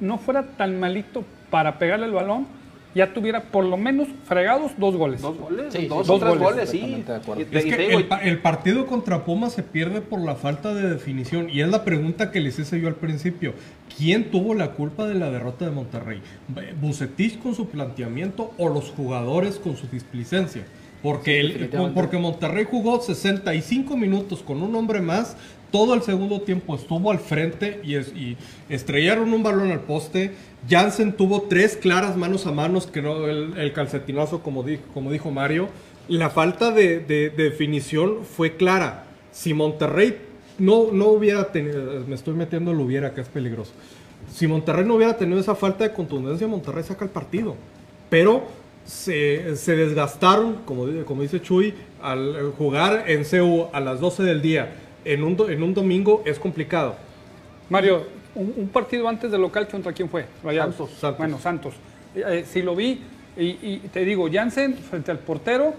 no 0.00 0.18
fuera 0.18 0.42
tan 0.42 0.80
malito 0.80 1.22
para 1.50 1.78
pegarle 1.78 2.06
el 2.06 2.12
balón, 2.12 2.46
ya 2.94 3.12
tuviera 3.14 3.42
por 3.42 3.64
lo 3.64 3.76
menos 3.76 4.08
fregados 4.24 4.72
dos 4.76 4.96
goles. 4.96 5.20
Dos 5.22 5.38
goles, 5.38 5.72
Sí, 5.72 5.86
dos 5.86 6.06
sí, 6.06 6.12
o 6.12 6.18
dos 6.18 6.20
tres 6.20 6.38
goles, 6.38 6.42
goles, 6.42 6.70
sí. 6.70 7.04
de 7.50 7.58
Es 7.58 7.64
que 7.64 7.94
el, 7.94 8.04
pa- 8.06 8.18
el 8.22 8.38
partido 8.38 8.86
contra 8.86 9.24
Pumas 9.24 9.52
se 9.54 9.62
pierde 9.62 10.00
por 10.00 10.20
la 10.20 10.34
falta 10.34 10.74
de 10.74 10.88
definición 10.90 11.48
y 11.50 11.60
es 11.62 11.68
la 11.68 11.84
pregunta 11.84 12.30
que 12.30 12.40
les 12.40 12.58
hice 12.58 12.80
yo 12.80 12.88
al 12.88 12.96
principio. 12.96 13.54
¿Quién 13.96 14.30
tuvo 14.30 14.54
la 14.54 14.72
culpa 14.72 15.06
de 15.06 15.14
la 15.14 15.30
derrota 15.30 15.64
de 15.64 15.70
Monterrey? 15.70 16.20
¿Bucetich 16.80 17.38
con 17.38 17.54
su 17.54 17.68
planteamiento 17.68 18.52
o 18.58 18.68
los 18.68 18.90
jugadores 18.90 19.56
con 19.58 19.76
su 19.76 19.86
displicencia? 19.88 20.62
Porque, 21.02 21.40
el- 21.40 21.68
porque 21.94 22.16
Monterrey 22.18 22.64
jugó 22.70 23.00
65 23.00 23.96
minutos 23.96 24.40
con 24.42 24.62
un 24.62 24.74
hombre 24.76 25.00
más, 25.00 25.36
todo 25.72 25.94
el 25.94 26.02
segundo 26.02 26.42
tiempo 26.42 26.74
estuvo 26.76 27.10
al 27.10 27.18
frente 27.18 27.80
y, 27.82 27.94
es- 27.96 28.12
y 28.14 28.36
estrellaron 28.68 29.32
un 29.32 29.42
balón 29.42 29.70
al 29.72 29.80
poste. 29.80 30.32
Jansen 30.68 31.12
tuvo 31.14 31.42
tres 31.42 31.76
claras 31.76 32.16
manos 32.16 32.46
a 32.46 32.52
manos, 32.52 32.86
que 32.86 33.02
no 33.02 33.26
el, 33.26 33.56
el 33.58 33.72
calcetinazo, 33.72 34.42
como, 34.42 34.62
di- 34.62 34.78
como 34.94 35.10
dijo 35.10 35.30
Mario. 35.30 35.68
La 36.08 36.30
falta 36.30 36.70
de, 36.70 37.00
de- 37.00 37.30
de 37.30 37.44
definición 37.44 38.18
fue 38.24 38.56
clara. 38.56 39.04
Si 39.32 39.54
Monterrey 39.54 40.18
no, 40.58 40.92
no 40.92 41.06
hubiera 41.08 41.50
tenido, 41.52 42.04
me 42.06 42.14
estoy 42.14 42.34
metiendo 42.34 42.72
lo 42.72 42.84
hubiera, 42.84 43.12
que 43.14 43.20
es 43.22 43.28
peligroso. 43.28 43.72
Si 44.32 44.46
Monterrey 44.46 44.84
no 44.84 44.94
hubiera 44.94 45.16
tenido 45.16 45.40
esa 45.40 45.54
falta 45.54 45.84
de 45.84 45.92
contundencia, 45.92 46.46
Monterrey 46.46 46.84
saca 46.84 47.04
el 47.04 47.10
partido. 47.10 47.56
Pero 48.08 48.44
se, 48.84 49.56
se 49.56 49.74
desgastaron, 49.74 50.58
como, 50.64 50.86
como 51.04 51.22
dice 51.22 51.40
Chuy, 51.40 51.74
al 52.02 52.52
jugar 52.56 53.04
en 53.08 53.24
CU 53.24 53.66
a 53.72 53.80
las 53.80 54.00
12 54.00 54.22
del 54.22 54.42
día 54.42 54.74
en 55.04 55.24
un, 55.24 55.36
en 55.50 55.62
un 55.62 55.74
domingo 55.74 56.22
es 56.24 56.38
complicado. 56.38 56.94
Mario, 57.68 58.06
un, 58.34 58.54
un 58.56 58.68
partido 58.68 59.08
antes 59.08 59.30
del 59.30 59.40
local, 59.40 59.68
¿contra 59.68 59.92
quién 59.92 60.08
fue? 60.08 60.26
Rayados. 60.42 60.76
Santos, 60.76 60.98
Santos. 60.98 61.18
Bueno, 61.18 61.38
Santos. 61.38 61.74
Eh, 62.14 62.22
eh, 62.26 62.44
sí 62.46 62.62
lo 62.62 62.74
vi 62.74 63.00
y, 63.36 63.44
y 63.62 63.82
te 63.92 64.04
digo, 64.04 64.28
Jansen 64.30 64.74
frente 64.74 65.10
al 65.10 65.18
portero, 65.18 65.74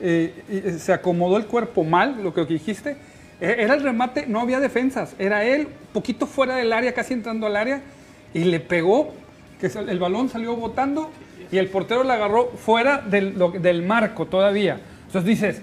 eh, 0.00 0.44
eh, 0.48 0.76
se 0.78 0.92
acomodó 0.92 1.36
el 1.36 1.46
cuerpo 1.46 1.84
mal, 1.84 2.22
lo 2.22 2.32
que 2.34 2.44
dijiste. 2.44 2.96
Eh, 3.40 3.56
Era 3.58 3.74
el 3.74 3.82
remate, 3.82 4.26
no 4.26 4.40
había 4.40 4.60
defensas. 4.60 5.14
Era 5.18 5.44
él, 5.44 5.68
poquito 5.92 6.26
fuera 6.26 6.56
del 6.56 6.72
área, 6.72 6.92
casi 6.92 7.14
entrando 7.14 7.46
al 7.46 7.56
área, 7.56 7.82
y 8.34 8.44
le 8.44 8.60
pegó, 8.60 9.14
que 9.60 9.66
el 9.66 9.98
balón 9.98 10.28
salió 10.28 10.54
botando 10.54 11.10
y 11.50 11.56
el 11.56 11.68
portero 11.68 12.04
la 12.04 12.14
agarró 12.14 12.50
fuera 12.50 12.98
del, 12.98 13.34
del 13.60 13.82
marco 13.82 14.26
todavía. 14.26 14.78
Entonces 15.06 15.24
dices, 15.24 15.62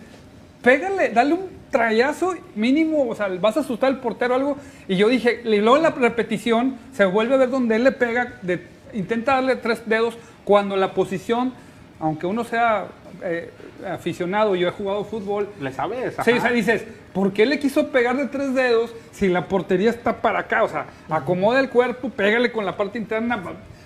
pégale, 0.61 1.09
dale 1.09 1.33
un 1.33 1.54
trayazo 1.71 2.33
mínimo, 2.55 3.07
o 3.09 3.15
sea, 3.15 3.27
vas 3.39 3.57
a 3.57 3.61
asustar 3.61 3.89
al 3.89 3.99
portero 3.99 4.33
o 4.33 4.37
algo. 4.37 4.57
Y 4.87 4.95
yo 4.95 5.07
dije, 5.09 5.41
y 5.43 5.57
luego 5.57 5.77
en 5.77 5.83
la 5.83 5.89
repetición 5.91 6.77
se 6.93 7.05
vuelve 7.05 7.35
a 7.35 7.37
ver 7.37 7.49
donde 7.49 7.75
él 7.75 7.83
le 7.83 7.91
pega, 7.91 8.33
de- 8.41 8.65
intenta 8.93 9.35
darle 9.35 9.55
tres 9.57 9.83
dedos 9.85 10.17
cuando 10.43 10.75
la 10.77 10.93
posición, 10.93 11.53
aunque 11.99 12.27
uno 12.27 12.43
sea 12.43 12.85
eh, 13.23 13.49
aficionado, 13.89 14.55
yo 14.55 14.67
he 14.67 14.71
jugado 14.71 15.03
fútbol, 15.05 15.49
¿Le 15.59 15.71
sabes? 15.71 16.15
Sí, 16.23 16.31
o 16.31 16.41
sea, 16.41 16.51
dices, 16.51 16.85
¿por 17.13 17.33
qué 17.33 17.45
le 17.45 17.59
quiso 17.59 17.87
pegar 17.89 18.15
de 18.17 18.27
tres 18.27 18.53
dedos 18.53 18.93
si 19.11 19.27
la 19.27 19.47
portería 19.47 19.89
está 19.89 20.21
para 20.21 20.39
acá? 20.39 20.63
O 20.63 20.69
sea, 20.69 20.85
acomoda 21.09 21.59
el 21.59 21.69
cuerpo, 21.69 22.09
pégale 22.09 22.51
con 22.51 22.65
la 22.65 22.75
parte 22.77 22.97
interna. 22.99 23.41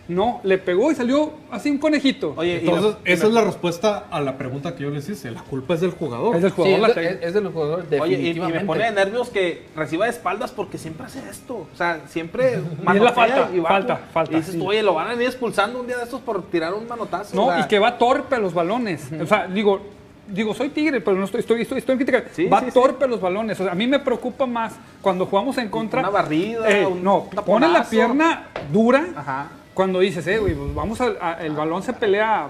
No, 0.09 0.41
le 0.43 0.57
pegó 0.57 0.91
y 0.91 0.95
salió 0.95 1.31
así 1.51 1.69
un 1.69 1.77
conejito. 1.77 2.33
Oye, 2.35 2.55
y 2.63 2.67
Entonces, 2.67 2.93
la- 3.05 3.11
esa 3.13 3.27
es 3.27 3.31
la 3.33 3.43
respuesta 3.43 4.05
a 4.09 4.19
la 4.19 4.37
pregunta 4.37 4.75
que 4.75 4.83
yo 4.83 4.89
les 4.89 5.07
hice. 5.07 5.29
La 5.31 5.43
culpa 5.43 5.75
es 5.75 5.81
del 5.81 5.91
jugador. 5.91 6.35
es 6.35 6.41
del 6.41 6.51
Sí, 6.51 6.55
jugador 6.57 6.79
la 6.79 6.87
es, 7.01 7.17
es 7.21 7.33
de 7.35 7.41
los 7.41 7.53
jugadores, 7.53 7.85
Oye, 8.01 8.11
y- 8.13 8.15
y, 8.15 8.17
definitivamente. 8.17 8.59
me 8.61 8.65
pone 8.65 8.83
de 8.85 8.91
nervios 8.91 9.29
que 9.29 9.67
reciba 9.75 10.05
de 10.05 10.11
espaldas 10.11 10.51
porque 10.51 10.77
siempre 10.79 11.05
hace 11.05 11.19
esto. 11.29 11.67
O 11.71 11.75
sea, 11.77 12.01
siempre 12.07 12.57
la 12.79 12.83
manotea 12.83 13.11
falta, 13.13 13.49
y 13.53 13.59
va 13.59 13.69
falta, 13.69 13.97
falta, 14.11 14.33
Y 14.33 14.35
dices, 14.37 14.55
tú, 14.55 14.61
sí. 14.61 14.67
oye, 14.67 14.81
lo 14.83 14.95
van 14.95 15.07
a 15.07 15.09
venir 15.11 15.27
expulsando 15.27 15.79
un 15.79 15.85
día 15.87 15.97
de 15.97 16.03
estos 16.05 16.21
por 16.21 16.41
tirar 16.49 16.73
un 16.73 16.87
manotazo. 16.87 17.35
No, 17.35 17.45
o 17.45 17.51
sea, 17.51 17.59
y 17.61 17.67
que 17.67 17.77
va 17.79 17.97
torpe 17.97 18.35
a 18.35 18.39
los 18.39 18.53
balones. 18.53 19.07
O 19.21 19.27
sea, 19.27 19.45
digo, 19.47 19.79
digo, 20.27 20.53
soy 20.55 20.69
tigre, 20.69 21.01
pero 21.01 21.17
no 21.17 21.25
estoy, 21.25 21.41
estoy, 21.41 21.61
estoy, 21.61 21.77
estoy 21.77 21.93
en 21.93 21.97
crítica. 21.99 22.23
Sí, 22.33 22.45
va 22.47 22.59
sí, 22.61 22.65
sí. 22.67 22.71
torpe 22.71 23.05
a 23.05 23.07
los 23.07 23.21
balones. 23.21 23.59
O 23.59 23.63
sea, 23.63 23.71
a 23.73 23.75
mí 23.75 23.85
me 23.85 23.99
preocupa 23.99 24.47
más 24.47 24.73
cuando 25.01 25.27
jugamos 25.27 25.55
en 25.59 25.69
contra. 25.69 25.99
Una 26.01 26.09
barrida, 26.09 26.67
Eh, 26.67 26.83
un 26.85 27.03
no, 27.03 27.25
pone 27.45 27.67
la 27.67 27.83
pierna 27.83 28.47
dura. 28.73 29.05
Ajá. 29.15 29.47
Cuando 29.79 30.01
dices, 30.01 30.27
eh, 30.27 30.39
güey, 30.39 30.53
pues 30.55 30.75
vamos 30.75 30.99
a, 30.99 31.13
a- 31.21 31.33
el 31.45 31.53
balón 31.53 31.81
se 31.83 31.93
pelea 31.93 32.49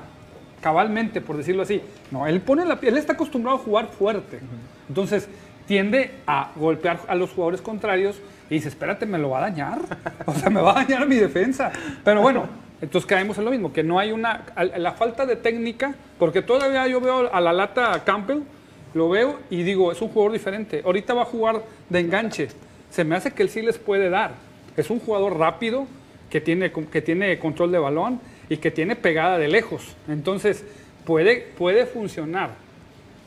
cabalmente, 0.61 1.21
por 1.21 1.37
decirlo 1.37 1.61
así. 1.61 1.79
No, 2.09 2.25
él 2.25 2.41
pone 2.41 2.65
la 2.65 2.79
él 2.81 2.97
está 2.97 3.13
acostumbrado 3.13 3.59
a 3.59 3.61
jugar 3.61 3.89
fuerte. 3.89 4.39
Entonces, 4.87 5.29
tiende 5.67 6.09
a 6.25 6.49
golpear 6.55 7.01
a 7.07 7.13
los 7.13 7.29
jugadores 7.29 7.61
contrarios 7.61 8.19
y 8.49 8.55
dice, 8.55 8.69
espérate, 8.69 9.05
me 9.05 9.19
lo 9.19 9.29
va 9.29 9.37
a 9.37 9.41
dañar. 9.41 9.77
O 10.25 10.33
sea, 10.33 10.49
me 10.49 10.59
va 10.59 10.71
a 10.71 10.83
dañar 10.83 11.07
mi 11.07 11.17
defensa. 11.17 11.71
Pero 12.03 12.21
bueno, 12.23 12.47
entonces 12.81 13.07
caemos 13.07 13.37
en 13.37 13.45
lo 13.45 13.51
mismo, 13.51 13.71
que 13.71 13.83
no 13.83 13.99
hay 13.99 14.11
una, 14.11 14.41
la 14.77 14.93
falta 14.93 15.27
de 15.27 15.35
técnica, 15.35 15.93
porque 16.17 16.41
todavía 16.41 16.87
yo 16.87 16.99
veo 16.99 17.31
a 17.31 17.39
la 17.39 17.53
lata 17.53 18.03
Campbell, 18.05 18.39
lo 18.95 19.07
veo 19.07 19.37
y 19.51 19.61
digo, 19.61 19.91
es 19.91 20.01
un 20.01 20.09
jugador 20.09 20.31
diferente. 20.33 20.81
Ahorita 20.83 21.13
va 21.13 21.21
a 21.21 21.25
jugar 21.25 21.61
de 21.89 21.99
enganche. 21.99 22.47
Se 22.89 23.03
me 23.03 23.15
hace 23.15 23.29
que 23.33 23.43
él 23.43 23.51
sí 23.51 23.61
les 23.61 23.77
puede 23.77 24.09
dar. 24.09 24.31
Es 24.75 24.89
un 24.89 24.99
jugador 24.99 25.37
rápido, 25.37 25.85
que 26.29 26.41
tiene, 26.41 26.71
que 26.71 27.01
tiene 27.01 27.37
control 27.39 27.71
de 27.71 27.79
balón 27.79 28.19
y 28.49 28.57
que 28.57 28.71
tiene 28.71 28.95
pegada 28.95 29.37
de 29.37 29.47
lejos. 29.47 29.95
Entonces, 30.07 30.63
puede, 31.05 31.47
puede 31.57 31.85
funcionar 31.85 32.51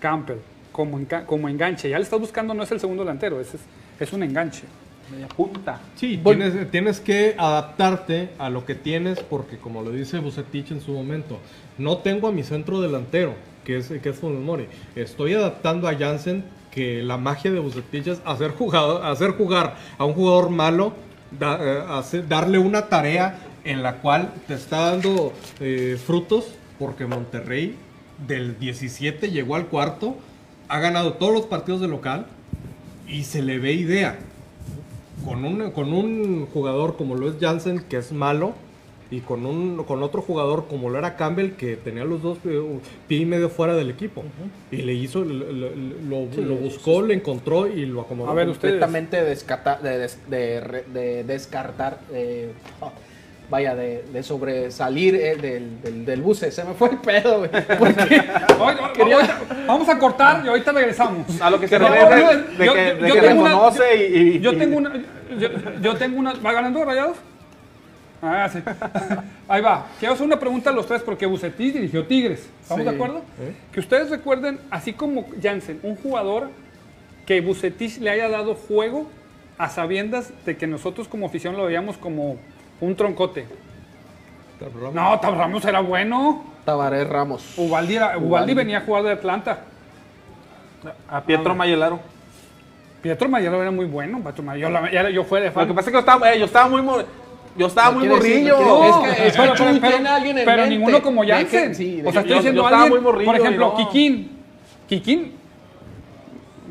Campbell 0.00 0.38
como, 0.72 0.98
enga- 0.98 1.24
como 1.26 1.48
enganche. 1.48 1.88
Ya 1.88 1.98
le 1.98 2.04
estás 2.04 2.20
buscando, 2.20 2.54
no 2.54 2.62
es 2.62 2.70
el 2.72 2.80
segundo 2.80 3.02
delantero, 3.04 3.40
es, 3.40 3.54
es, 3.54 3.60
es 4.00 4.12
un 4.12 4.22
enganche. 4.22 4.62
media 5.10 5.28
punta. 5.28 5.80
Sí, 5.96 6.18
tienes, 6.22 6.70
tienes 6.70 7.00
que 7.00 7.34
adaptarte 7.36 8.30
a 8.38 8.48
lo 8.50 8.64
que 8.64 8.74
tienes 8.74 9.20
porque 9.20 9.58
como 9.58 9.82
lo 9.82 9.90
dice 9.90 10.18
Bucetich 10.18 10.70
en 10.70 10.80
su 10.80 10.92
momento, 10.92 11.38
no 11.78 11.98
tengo 11.98 12.28
a 12.28 12.32
mi 12.32 12.42
centro 12.42 12.80
delantero, 12.80 13.34
que 13.64 13.78
es, 13.78 13.88
que 13.88 14.08
es 14.08 14.16
Funes 14.16 14.40
Mori. 14.40 14.66
Estoy 14.96 15.34
adaptando 15.34 15.86
a 15.88 15.94
Jansen, 15.94 16.44
que 16.70 17.02
la 17.02 17.18
magia 17.18 17.50
de 17.50 17.58
Bucetich 17.58 18.06
es 18.06 18.22
hacer, 18.24 18.52
jugado- 18.52 19.02
hacer 19.04 19.32
jugar 19.32 19.76
a 19.98 20.04
un 20.04 20.14
jugador 20.14 20.48
malo, 20.50 20.94
eh, 21.40 21.82
hacer- 21.88 22.26
darle 22.28 22.58
una 22.58 22.88
tarea 22.88 23.38
en 23.64 23.82
la 23.82 23.96
cual 23.96 24.32
te 24.48 24.54
está 24.54 24.90
dando 24.90 25.32
eh, 25.60 25.98
frutos, 26.04 26.46
porque 26.78 27.06
Monterrey 27.06 27.76
del 28.26 28.58
17 28.58 29.30
llegó 29.30 29.54
al 29.56 29.66
cuarto, 29.66 30.16
ha 30.68 30.78
ganado 30.80 31.14
todos 31.14 31.32
los 31.32 31.46
partidos 31.46 31.80
de 31.80 31.88
local 31.88 32.26
y 33.08 33.24
se 33.24 33.42
le 33.42 33.58
ve 33.58 33.72
idea. 33.72 34.18
Con 35.24 35.44
un, 35.44 35.70
con 35.70 35.92
un 35.92 36.46
jugador 36.52 36.96
como 36.96 37.14
lo 37.14 37.28
es 37.28 37.36
Jansen, 37.40 37.80
que 37.88 37.98
es 37.98 38.10
malo, 38.10 38.54
y 39.12 39.20
con, 39.20 39.44
un, 39.46 39.84
con 39.84 40.02
otro 40.02 40.22
jugador 40.22 40.66
como 40.68 40.88
lo 40.90 40.98
era 40.98 41.16
Campbell, 41.16 41.50
que 41.52 41.76
tenía 41.76 42.02
los 42.04 42.22
dos 42.22 42.38
eh, 42.46 42.60
pie 43.06 43.18
y 43.18 43.26
medio 43.26 43.50
fuera 43.50 43.74
del 43.74 43.90
equipo. 43.90 44.24
Y 44.70 44.78
le 44.78 44.94
hizo, 44.94 45.20
lo, 45.20 45.52
lo- 45.52 45.70
lo- 45.70 46.26
lo 46.42 46.54
buscó, 46.56 47.02
lo 47.02 47.12
encontró 47.12 47.66
y 47.68 47.84
lo 47.86 48.00
acomodó. 48.00 48.30
A 48.30 48.34
ver, 48.34 48.46
completamente 48.48 49.22
descata- 49.22 49.78
de, 49.82 49.98
des- 49.98 50.18
de 50.30 50.60
re- 50.60 50.84
de 50.92 51.24
descartar, 51.24 51.98
eh, 52.14 52.52
oh, 52.80 52.90
vaya, 53.50 53.74
de, 53.74 54.02
de 54.10 54.22
sobresalir 54.22 55.14
eh, 55.16 55.36
del, 55.36 55.82
del, 55.82 56.04
del 56.06 56.22
buce. 56.22 56.50
Se 56.50 56.64
me 56.64 56.72
fue 56.72 56.88
el 56.92 56.96
pedo, 56.96 57.38
güey. 57.40 57.50
Porque 57.78 58.22
ahorita- 58.58 59.40
vamos 59.66 59.88
a 59.90 59.98
cortar 59.98 60.42
y 60.44 60.48
ahorita 60.48 60.72
regresamos. 60.72 61.38
A 61.38 61.50
lo 61.50 61.60
que 61.60 61.68
se 61.68 61.78
refiere 61.78 62.04
no, 62.24 62.32
de 62.58 62.64
yo- 62.66 62.72
que, 62.74 62.78
yo- 62.96 63.02
de 63.02 63.08
yo 63.08 63.14
que 63.14 63.20
tengo 63.20 63.40
una- 63.42 63.50
reconoce 63.50 64.08
y, 64.08 64.16
y- 64.36 64.40
Yo 64.40 64.56
tengo 64.56 64.76
una. 64.78 65.02
Yo, 65.38 65.48
yo 65.82 65.96
tengo 65.96 66.18
una. 66.18 66.32
¿Va 66.34 66.52
ganando 66.52 66.82
Rayados? 66.82 67.16
Ah, 68.22 68.48
sí. 68.50 68.60
Ahí 69.48 69.60
va. 69.60 69.86
Quiero 69.98 70.14
hacer 70.14 70.24
una 70.26 70.38
pregunta 70.38 70.70
a 70.70 70.72
los 70.72 70.86
tres 70.86 71.02
porque 71.02 71.26
Bucetich 71.26 71.74
dirigió 71.74 72.06
Tigres. 72.06 72.48
¿Estamos 72.62 72.84
Sí. 72.84 72.88
de 72.90 72.94
acuerdo? 72.94 73.22
Que 73.72 73.80
ustedes 73.80 74.10
recuerden, 74.10 74.60
así 74.70 74.92
como 74.92 75.26
Jansen, 75.42 75.80
un 75.82 75.96
jugador 75.96 76.50
que 77.26 77.40
Bucetich 77.40 77.98
le 77.98 78.10
haya 78.10 78.28
dado 78.28 78.54
juego 78.54 79.08
a 79.58 79.68
sabiendas 79.68 80.32
de 80.46 80.56
que 80.56 80.66
nosotros 80.66 81.08
como 81.08 81.26
afición 81.26 81.56
lo 81.56 81.64
veíamos 81.66 81.96
como 81.98 82.36
un 82.80 82.96
troncote. 82.96 83.46
No, 84.94 85.18
Tab 85.18 85.34
Ramos 85.36 85.64
era 85.64 85.80
bueno. 85.80 86.44
Tabaré 86.64 87.02
Ramos. 87.04 87.54
Ubaldi, 87.58 87.96
era- 87.96 88.16
Ubaldi 88.18 88.54
venía 88.54 88.78
a 88.78 88.80
jugar 88.82 89.02
de 89.02 89.10
Atlanta. 89.12 89.58
a 91.08 91.20
Pietro 91.22 91.54
Mayelaro. 91.54 91.98
Pietro 93.02 93.28
Mayero 93.28 93.60
era 93.60 93.70
muy 93.72 93.86
bueno. 93.86 94.20
Pietro 94.20 94.42
Mayero, 94.44 94.88
yo, 94.90 95.08
yo 95.08 95.24
fue 95.24 95.40
de 95.40 95.50
Lo 95.52 95.66
que 95.66 95.74
pasa 95.74 95.80
es 95.80 95.86
que 95.86 95.92
yo 95.92 95.98
estaba, 96.00 96.32
eh, 96.32 96.38
yo 96.38 96.44
estaba 96.44 96.68
muy 96.68 96.82
mor- 96.82 97.04
yo 97.56 97.66
estaba 97.66 97.90
muy 97.92 98.08
morrillo. 98.08 98.58
No, 98.60 98.84
es 98.84 99.16
que- 99.16 99.26
es 99.28 99.32
que 99.32 99.38
pero, 99.42 99.52
pero- 99.56 99.70
pero- 99.80 99.92
tiene 99.94 100.08
a 100.08 100.14
alguien 100.16 100.38
en 100.38 100.44
pero 100.44 100.56
mente. 100.62 100.76
ninguno 100.76 101.02
como 101.02 101.26
Jansen. 101.26 101.74
sí, 101.74 102.00
o 102.04 102.10
sea, 102.10 102.20
estoy 102.20 102.28
yo- 102.30 102.34
diciendo 102.36 102.62
yo 102.62 102.66
estaba 102.66 102.82
alguien, 102.84 103.02
muy 103.02 103.12
morrillo 103.12 103.32
por 103.32 103.40
ejemplo, 103.40 103.66
no. 103.68 103.76
Kikín. 103.76 104.30
Kikín. 104.88 105.32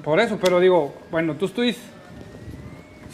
Por 0.04 0.20
eso, 0.20 0.38
pero 0.42 0.60
digo, 0.60 0.94
bueno, 1.12 1.36
tú 1.36 1.46
estuviste. 1.46 1.82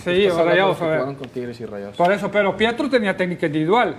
Sí, 0.04 0.28
o 0.28 0.44
Rayados, 0.46 0.82
a 0.82 0.88
ver. 0.88 1.02
con 1.02 1.16
Tigres 1.18 1.60
y 1.60 1.66
Rayados. 1.66 1.96
Por 1.98 2.12
eso, 2.14 2.32
pero 2.32 2.56
Pietro 2.56 2.90
tenía 2.90 3.18
técnica 3.18 3.48
individual. 3.48 3.96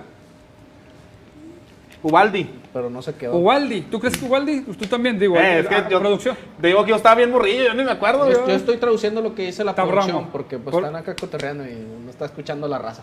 Ubaldi. 2.02 2.48
Pero 2.72 2.88
no 2.90 3.02
se 3.02 3.14
quedó. 3.14 3.34
Ubaldi, 3.36 3.80
¿tú 3.82 3.98
crees 3.98 4.16
que 4.16 4.24
Ubaldi? 4.24 4.60
Tú 4.60 4.86
también, 4.86 5.18
digo, 5.18 5.36
Eh, 5.36 5.60
es 5.60 5.66
que 5.66 5.84
yo, 5.90 5.98
producción. 5.98 6.36
Digo 6.62 6.84
que 6.84 6.90
yo 6.90 6.96
estaba 6.96 7.16
bien 7.16 7.30
morrillo, 7.32 7.64
yo 7.64 7.74
ni 7.74 7.82
me 7.82 7.90
acuerdo. 7.90 8.30
Yo, 8.30 8.46
estoy 8.54 8.76
traduciendo 8.76 9.20
lo 9.20 9.34
que 9.34 9.46
dice 9.46 9.64
la 9.64 9.72
Está 9.72 9.84
producción 9.84 10.28
porque 10.30 10.58
pues 10.58 10.72
Por- 10.72 10.84
están 10.84 10.96
acá 10.96 11.16
coterreando 11.16 11.64
y 11.66 11.74
no 12.04 12.08
está 12.10 12.26
escuchando 12.26 12.68
la 12.68 12.78
raza. 12.78 13.02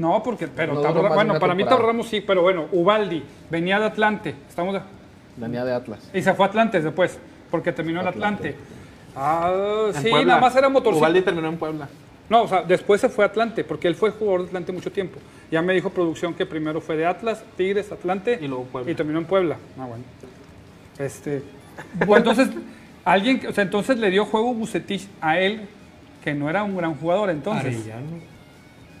No, 0.00 0.22
porque, 0.22 0.48
pero 0.48 0.74
No 0.74 0.80
bueno, 1.14 1.38
para 1.38 1.54
mí. 1.54 1.62
Tabramos 1.64 2.08
sí, 2.08 2.22
pero 2.22 2.40
bueno, 2.42 2.66
Ubaldi 2.72 3.22
venía 3.50 3.78
de 3.78 3.84
Atlante, 3.86 4.34
estamos 4.48 4.72
de- 4.74 4.80
Venía 5.36 5.64
de 5.64 5.74
Atlas. 5.74 6.10
y 6.14 6.22
se 6.22 6.32
fue 6.34 6.46
a 6.46 6.48
Atlante 6.48 6.80
después, 6.80 7.18
porque 7.50 7.70
terminó 7.72 8.00
el 8.00 8.08
Atlante. 8.08 8.56
Ah, 9.14 9.90
en 9.94 10.02
sí, 10.02 10.08
Puebla. 10.10 10.26
nada 10.26 10.40
más 10.40 10.56
era 10.56 10.68
motorcito. 10.68 11.00
Ubaldi 11.00 11.20
terminó 11.22 11.48
en 11.48 11.56
Puebla. 11.58 11.88
No, 12.30 12.42
o 12.44 12.48
sea, 12.48 12.62
después 12.62 13.00
se 13.00 13.08
fue 13.08 13.24
a 13.24 13.28
Atlante, 13.28 13.62
porque 13.64 13.88
él 13.88 13.94
fue 13.94 14.10
jugador 14.10 14.42
de 14.42 14.46
Atlante 14.48 14.72
mucho 14.72 14.90
tiempo. 14.90 15.18
Ya 15.50 15.60
me 15.62 15.72
dijo 15.74 15.90
producción 15.90 16.32
que 16.32 16.46
primero 16.46 16.80
fue 16.80 16.96
de 16.96 17.04
Atlas, 17.04 17.44
Tigres, 17.56 17.90
Atlante 17.92 18.38
Y 18.40 18.46
luego 18.48 18.64
Puebla. 18.64 18.90
y 18.90 18.94
terminó 18.94 19.18
en 19.18 19.24
Puebla. 19.26 19.56
Ah, 19.78 19.84
bueno. 19.86 20.04
Este, 20.98 21.42
bueno, 22.06 22.16
entonces, 22.30 22.48
alguien, 23.04 23.40
que- 23.40 23.48
o 23.48 23.52
sea, 23.52 23.64
entonces 23.64 23.98
le 23.98 24.10
dio 24.10 24.24
juego 24.24 24.54
Bucetich 24.54 25.08
a 25.20 25.38
él, 25.38 25.62
que 26.24 26.32
no 26.34 26.48
era 26.48 26.62
un 26.62 26.76
gran 26.76 26.94
jugador 26.94 27.30
entonces. 27.30 27.66
Arellano. 27.66 28.29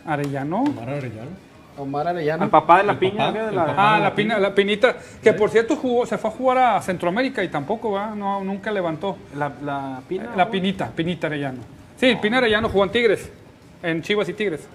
Arellano. 0.06 0.62
Omar 0.62 0.88
Arellano. 0.90 1.30
Omar 1.78 2.08
Arellano. 2.08 2.44
Al 2.44 2.50
papá 2.50 2.78
de 2.78 2.84
la 2.84 2.92
El 2.92 2.98
piña. 2.98 3.16
papá, 3.26 3.32
¿qué? 3.32 3.40
de 3.46 3.52
la-. 3.52 3.74
Ah, 3.76 3.98
la, 4.00 4.14
pina, 4.14 4.38
la 4.38 4.54
pinita, 4.54 4.96
que 5.22 5.32
por 5.32 5.50
cierto 5.50 5.76
jugó, 5.76 6.04
se 6.06 6.18
fue 6.18 6.30
a 6.30 6.32
jugar 6.32 6.58
a 6.58 6.82
Centroamérica 6.82 7.42
y 7.42 7.48
tampoco, 7.48 7.92
¿verdad? 7.92 8.14
No, 8.14 8.42
nunca 8.44 8.70
levantó. 8.70 9.16
La, 9.36 9.50
la 9.62 10.00
pina. 10.08 10.30
La. 10.36 10.50
Pinita, 10.50 10.88
Pinita 10.90 11.26
Arellano. 11.28 11.58
Sí, 11.96 12.06
el 12.06 12.18
Pina 12.18 12.38
Arellano 12.38 12.68
jugó 12.68 12.84
en 12.84 12.90
Tigres, 12.90 13.30
en 13.82 14.02
Chivas 14.02 14.28
y 14.28 14.34
Tigres. 14.34 14.66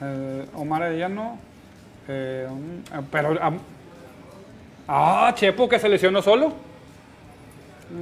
Eh, 0.00 0.46
Omar 0.54 0.82
Arellano, 0.82 1.38
eh, 2.08 2.46
eh, 2.94 3.00
pero... 3.10 3.36
ah, 4.88 5.32
Chepo 5.34 5.68
que 5.68 5.78
se 5.78 5.88
lesionó 5.88 6.22
solo. 6.22 6.52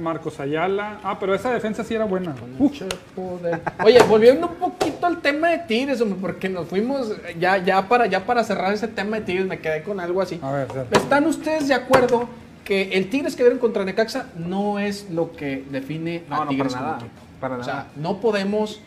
Marcos 0.01 0.39
Ayala. 0.39 0.97
Ah, 1.03 1.17
pero 1.19 1.33
esa 1.33 1.51
defensa 1.53 1.83
sí 1.83 1.95
era 1.95 2.03
buena. 2.05 2.35
Uh, 2.59 2.69
Chepo 2.69 3.39
de- 3.41 3.57
Oye, 3.85 4.01
volviendo 4.03 4.53
un 4.59 4.71
poquito 4.99 5.07
al 5.07 5.21
tema 5.21 5.49
de 5.49 5.59
Tigres, 5.59 6.01
hombre, 6.01 6.17
porque 6.21 6.49
nos 6.49 6.67
fuimos 6.67 7.11
ya, 7.39 7.57
ya, 7.57 7.87
para, 7.87 8.05
ya 8.07 8.25
para 8.25 8.43
cerrar 8.43 8.73
ese 8.73 8.87
tema 8.87 9.17
de 9.19 9.25
Tigres, 9.25 9.45
me 9.47 9.59
quedé 9.59 9.83
con 9.83 9.99
algo 9.99 10.21
así. 10.21 10.39
a 10.41 10.51
ver, 10.51 10.67
o 10.71 10.95
¿Están 10.95 11.25
ustedes 11.25 11.67
de 11.67 11.73
acuerdo 11.73 12.27
que 12.63 12.89
el 12.97 13.09
Tigres 13.09 13.35
que 13.35 13.43
dieron 13.43 13.59
contra 13.59 13.85
Necaxa 13.85 14.27
no 14.35 14.77
es 14.79 15.09
lo 15.09 15.31
que 15.31 15.63
define 15.69 16.23
No, 16.29 16.41
a 16.41 16.45
no, 16.45 16.49
Tigres 16.51 16.73
para 16.73 16.79
como 16.85 16.91
nada. 16.93 17.05
equipo? 17.05 17.21
Para 17.39 17.55
O 17.55 17.57
nada. 17.59 17.71
sea, 17.71 17.87
no 17.95 18.19
podemos 18.19 18.81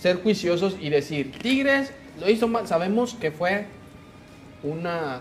ser 0.00 0.22
juiciosos 0.22 0.76
y 0.80 0.88
decir, 0.88 1.32
Tigres 1.32 1.92
lo 2.18 2.30
hizo 2.30 2.48
mal. 2.48 2.66
Sabemos 2.66 3.14
que 3.14 3.30
fue 3.30 3.66
una, 4.62 5.20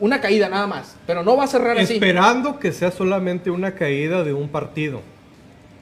una 0.00 0.20
caída 0.20 0.48
nada 0.48 0.66
más, 0.66 0.96
pero 1.06 1.22
no 1.22 1.36
va 1.36 1.44
a 1.44 1.48
cerrar 1.48 1.78
así. 1.78 1.94
Esperando 1.94 2.58
que 2.58 2.72
sea 2.72 2.90
solamente 2.90 3.50
una 3.50 3.72
caída 3.74 4.24
de 4.24 4.32
un 4.32 4.48
partido. 4.48 5.02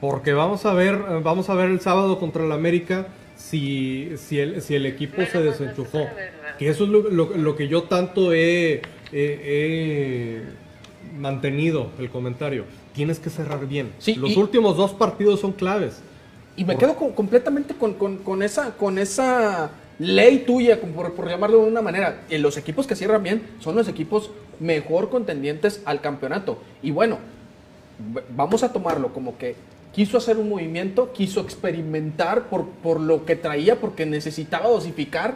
Porque 0.01 0.33
vamos 0.33 0.65
a 0.65 0.73
ver, 0.73 0.95
eh, 0.95 1.19
vamos 1.23 1.49
a 1.49 1.55
ver 1.55 1.69
el 1.69 1.79
sábado 1.81 2.19
contra 2.19 2.43
el 2.45 2.51
América 2.51 3.07
si, 3.35 4.11
si, 4.17 4.39
el, 4.39 4.61
si 4.61 4.75
el 4.75 4.85
equipo 4.85 5.23
se 5.31 5.41
desenchufó. 5.41 6.05
Que 6.59 6.69
eso 6.69 6.83
es 6.85 6.89
lo, 6.89 7.09
lo- 7.09 7.35
lo 7.37 7.55
que 7.55 7.67
yo 7.67 7.83
tanto 7.83 8.33
he, 8.33 8.81
he- 9.11 10.41
he 10.41 10.41
mantenido 11.19 11.91
el 11.99 12.09
comentario. 12.09 12.65
Tienes 12.93 13.19
que 13.19 13.29
cerrar 13.29 13.67
bien. 13.67 13.91
Sí, 13.99 14.15
Los 14.15 14.31
y- 14.31 14.39
últimos 14.39 14.75
dos 14.77 14.93
partidos 14.93 15.39
son 15.39 15.51
claves. 15.53 16.01
Y 16.55 16.65
me 16.65 16.75
quedo 16.77 16.95
con- 16.95 17.11
completamente 17.13 17.75
con, 17.75 17.93
con- 17.93 18.17
con 18.17 18.41
esa, 18.41 18.71
con 18.75 18.97
esa 18.97 19.69
ley 19.99 20.43
tuya, 20.45 20.79
por, 20.81 21.13
por 21.13 21.27
llamarlo 21.29 21.61
de 21.63 21.67
una 21.71 21.81
manera. 21.81 22.21
Los 22.31 22.57
equipos 22.57 22.85
que 22.87 22.95
cierran 22.95 23.21
bien 23.23 23.43
son 23.59 23.75
los 23.75 23.87
equipos 23.87 24.31
mejor 24.59 25.09
contendientes 25.09 25.81
al 25.85 26.01
campeonato. 26.01 26.59
Y 26.81 26.89
bueno, 26.91 27.19
vamos 28.35 28.63
a 28.63 28.73
tomarlo 28.73 29.13
como 29.13 29.37
que 29.37 29.55
quiso 29.97 30.19
hacer 30.19 30.37
un 30.37 30.47
movimiento, 30.47 31.11
quiso 31.11 31.41
experimentar 31.41 32.43
por, 32.49 32.65
por 32.67 32.99
lo 32.99 33.25
que 33.25 33.35
traía, 33.35 33.77
porque 33.81 34.05
necesitaba 34.05 34.69
dosificar. 34.69 35.33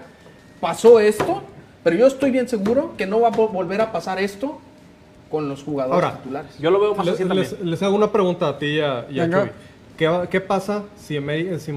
Pasó 0.60 1.00
esto, 1.00 1.42
pero 1.84 1.96
yo 1.96 2.06
estoy 2.06 2.30
bien 2.30 2.48
seguro 2.48 2.94
que 2.96 3.08
no 3.08 3.20
va 3.22 3.30
a 3.30 3.32
vo- 3.32 3.52
volver 3.52 3.82
a 3.82 3.92
pasar 3.92 4.20
esto 4.20 4.60
con 5.32 5.50
los 5.50 5.64
jugadores 5.64 5.96
Ahora, 6.04 6.18
titulares. 6.18 6.52
Yo 6.60 6.70
lo 6.70 6.80
veo 6.80 6.94
más 6.94 7.08
Les, 7.08 7.16
así 7.16 7.24
también. 7.26 7.48
les- 7.50 7.60
les 7.60 7.82
hago 7.82 7.96
una 7.96 8.12
pregunta 8.12 8.50
a 8.50 8.60
ti 8.60 8.68
y 8.68 8.80
a, 8.82 9.08
y 9.10 9.20
a 9.20 9.24
Venga. 9.24 9.42
Chuy. 9.42 9.52
¿Qué, 9.98 10.42
pasa 10.42 10.84
si, 10.98 11.20
si, 11.60 11.72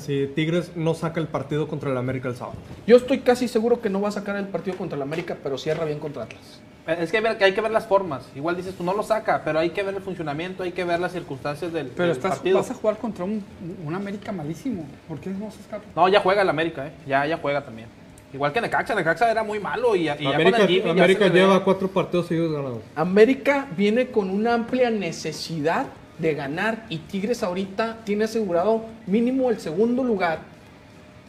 si 0.00 0.26
Tigres 0.34 0.72
no 0.76 0.92
saca 0.94 1.18
el 1.20 1.28
partido 1.28 1.66
contra 1.66 1.90
el 1.90 1.96
América 1.96 2.28
el 2.28 2.36
sábado? 2.36 2.56
Yo 2.86 2.96
estoy 2.96 3.20
casi 3.20 3.48
seguro 3.48 3.80
que 3.80 3.88
no 3.88 4.00
va 4.02 4.08
a 4.08 4.12
sacar 4.12 4.36
el 4.36 4.48
partido 4.48 4.76
contra 4.76 4.96
el 4.96 5.02
América, 5.02 5.36
pero 5.42 5.56
cierra 5.56 5.84
bien 5.86 5.98
contra 5.98 6.24
Atlas. 6.24 6.60
Eh, 6.86 6.96
Es 7.00 7.10
que 7.10 7.16
hay, 7.18 7.22
ver- 7.22 7.38
que 7.38 7.44
hay 7.44 7.54
que 7.54 7.60
ver 7.62 7.70
las 7.70 7.86
formas. 7.86 8.28
Igual 8.36 8.56
dices 8.56 8.74
tú, 8.74 8.84
no 8.84 8.92
lo 8.92 9.02
saca, 9.02 9.42
pero 9.44 9.58
hay 9.60 9.70
que 9.70 9.82
ver 9.82 9.94
el 9.94 10.02
funcionamiento, 10.02 10.62
hay 10.62 10.72
que 10.72 10.84
ver 10.84 11.00
las 11.00 11.12
circunstancias 11.12 11.72
del, 11.72 11.86
pero 11.88 12.08
del 12.08 12.16
estás, 12.16 12.32
partido. 12.36 12.58
vas 12.58 12.70
a 12.70 12.74
jugar 12.74 12.98
contra 12.98 13.24
un, 13.24 13.42
un 13.86 13.94
América 13.94 14.30
malísimo. 14.30 14.84
¿Por 15.08 15.18
qué 15.20 15.30
no 15.30 15.50
se 15.50 15.60
escapa? 15.60 15.84
No, 15.96 16.06
ya 16.08 16.20
juega 16.20 16.42
el 16.42 16.48
América, 16.50 16.86
¿eh? 16.86 16.92
Ya, 17.06 17.24
ya 17.26 17.38
juega 17.38 17.64
también. 17.64 17.88
Igual 18.32 18.52
que 18.52 18.60
Necaxa, 18.60 18.94
Necaxa 18.94 19.28
era 19.30 19.42
muy 19.42 19.58
malo 19.58 19.96
y, 19.96 20.04
ya- 20.04 20.16
y 20.20 20.24
ya 20.24 20.30
América, 20.34 20.58
con 20.58 20.60
el 20.60 20.68
Jimmy 20.68 20.84
ya 20.84 20.90
América 20.92 21.24
ve. 21.24 21.30
lleva 21.30 21.64
cuatro 21.64 21.88
partidos 21.88 22.26
seguidos 22.26 22.52
ganados. 22.52 22.78
América 22.94 23.66
viene 23.76 24.08
con 24.08 24.30
una 24.30 24.54
amplia 24.54 24.90
necesidad 24.90 25.86
de 26.20 26.34
ganar 26.34 26.86
y 26.88 26.98
Tigres 26.98 27.42
ahorita 27.42 27.98
tiene 28.04 28.24
asegurado 28.24 28.84
mínimo 29.06 29.50
el 29.50 29.58
segundo 29.60 30.02
lugar 30.04 30.40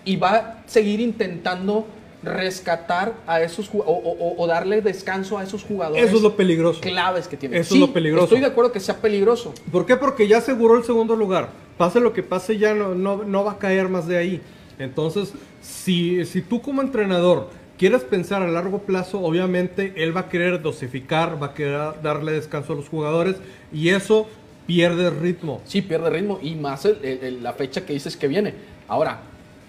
y 0.06 0.16
va 0.18 0.36
a 0.36 0.64
seguir 0.68 1.00
intentando 1.00 1.86
rescatar 2.24 3.14
a 3.26 3.42
esos 3.42 3.70
o- 3.74 4.36
o 4.38 4.48
darle 4.48 4.82
descanso 4.82 5.38
a 5.40 5.44
esos 5.44 5.64
jugadores 5.64 6.04
Eso 6.06 6.18
es 6.18 6.22
lo 6.22 6.36
peligroso. 6.36 6.80
claves 6.82 7.28
que 7.28 7.36
tiene. 7.38 7.58
Eso 7.58 7.74
es 7.74 7.80
lo 7.80 7.92
peligroso. 7.94 8.26
Estoy 8.26 8.40
de 8.42 8.46
acuerdo 8.46 8.72
que 8.72 8.80
sea 8.80 8.98
peligroso. 8.98 9.54
¿Por 9.72 9.86
qué? 9.88 9.96
Porque 9.98 10.28
ya 10.28 10.38
aseguró 10.38 10.78
el 10.78 10.84
segundo 10.84 11.16
lugar. 11.16 11.50
Pase 11.78 12.00
lo 12.00 12.14
que 12.14 12.22
pase, 12.22 12.58
ya 12.60 12.74
no, 12.76 12.94
no, 12.94 13.24
no 13.24 13.44
va 13.44 13.54
a 13.54 13.58
caer 13.58 13.90
más 13.90 14.08
de 14.08 14.18
ahí. 14.18 14.42
Entonces, 14.78 15.34
si, 15.62 16.24
si 16.26 16.42
tú 16.44 16.62
como 16.62 16.82
entrenador 16.84 17.50
quieres 17.78 18.04
pensar 18.04 18.44
a 18.44 18.48
largo 18.48 18.80
plazo, 18.84 19.20
obviamente 19.20 19.94
él 19.98 20.16
va 20.16 20.22
a 20.22 20.30
querer 20.30 20.62
dosificar, 20.62 21.42
va 21.42 21.48
a 21.48 21.54
querer 21.56 22.02
darle 22.04 22.34
descanso 22.34 22.74
a 22.74 22.76
los 22.76 22.88
jugadores 22.88 23.38
y 23.74 23.90
eso 23.90 24.28
pierde 24.76 25.10
ritmo. 25.10 25.62
Sí, 25.66 25.82
pierde 25.82 26.10
ritmo 26.10 26.40
y 26.42 26.56
más 26.56 26.86
el- 26.86 26.98
el- 27.04 27.24
el- 27.24 27.44
la 27.44 27.54
fecha 27.54 27.86
que 27.86 27.94
dices 27.94 28.16
que 28.16 28.28
viene. 28.28 28.54
Ahora, 28.88 29.20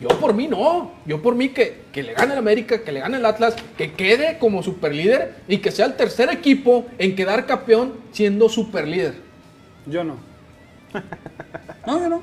yo 0.01 0.09
por 0.21 0.33
mí 0.35 0.49
no. 0.49 0.93
Yo 1.07 1.21
por 1.23 1.35
mí 1.35 1.49
que, 1.51 1.83
que 1.93 2.03
le 2.03 2.15
gane 2.15 2.33
el 2.33 2.39
América, 2.39 2.83
que 2.83 2.93
le 2.93 3.01
gane 3.01 3.17
el 3.19 3.25
Atlas, 3.27 3.55
que 3.77 3.93
quede 3.93 4.39
como 4.39 4.63
superlíder 4.63 5.35
y 5.49 5.59
que 5.59 5.71
sea 5.71 5.87
el 5.87 5.95
tercer 5.95 6.31
equipo 6.31 6.87
en 6.99 7.15
quedar 7.17 7.47
campeón 7.47 7.95
siendo 8.13 8.49
superlíder. 8.49 9.15
Yo 9.87 10.05
no. 10.05 10.17
No, 11.87 12.01
yo 12.01 12.09
no. 12.09 12.23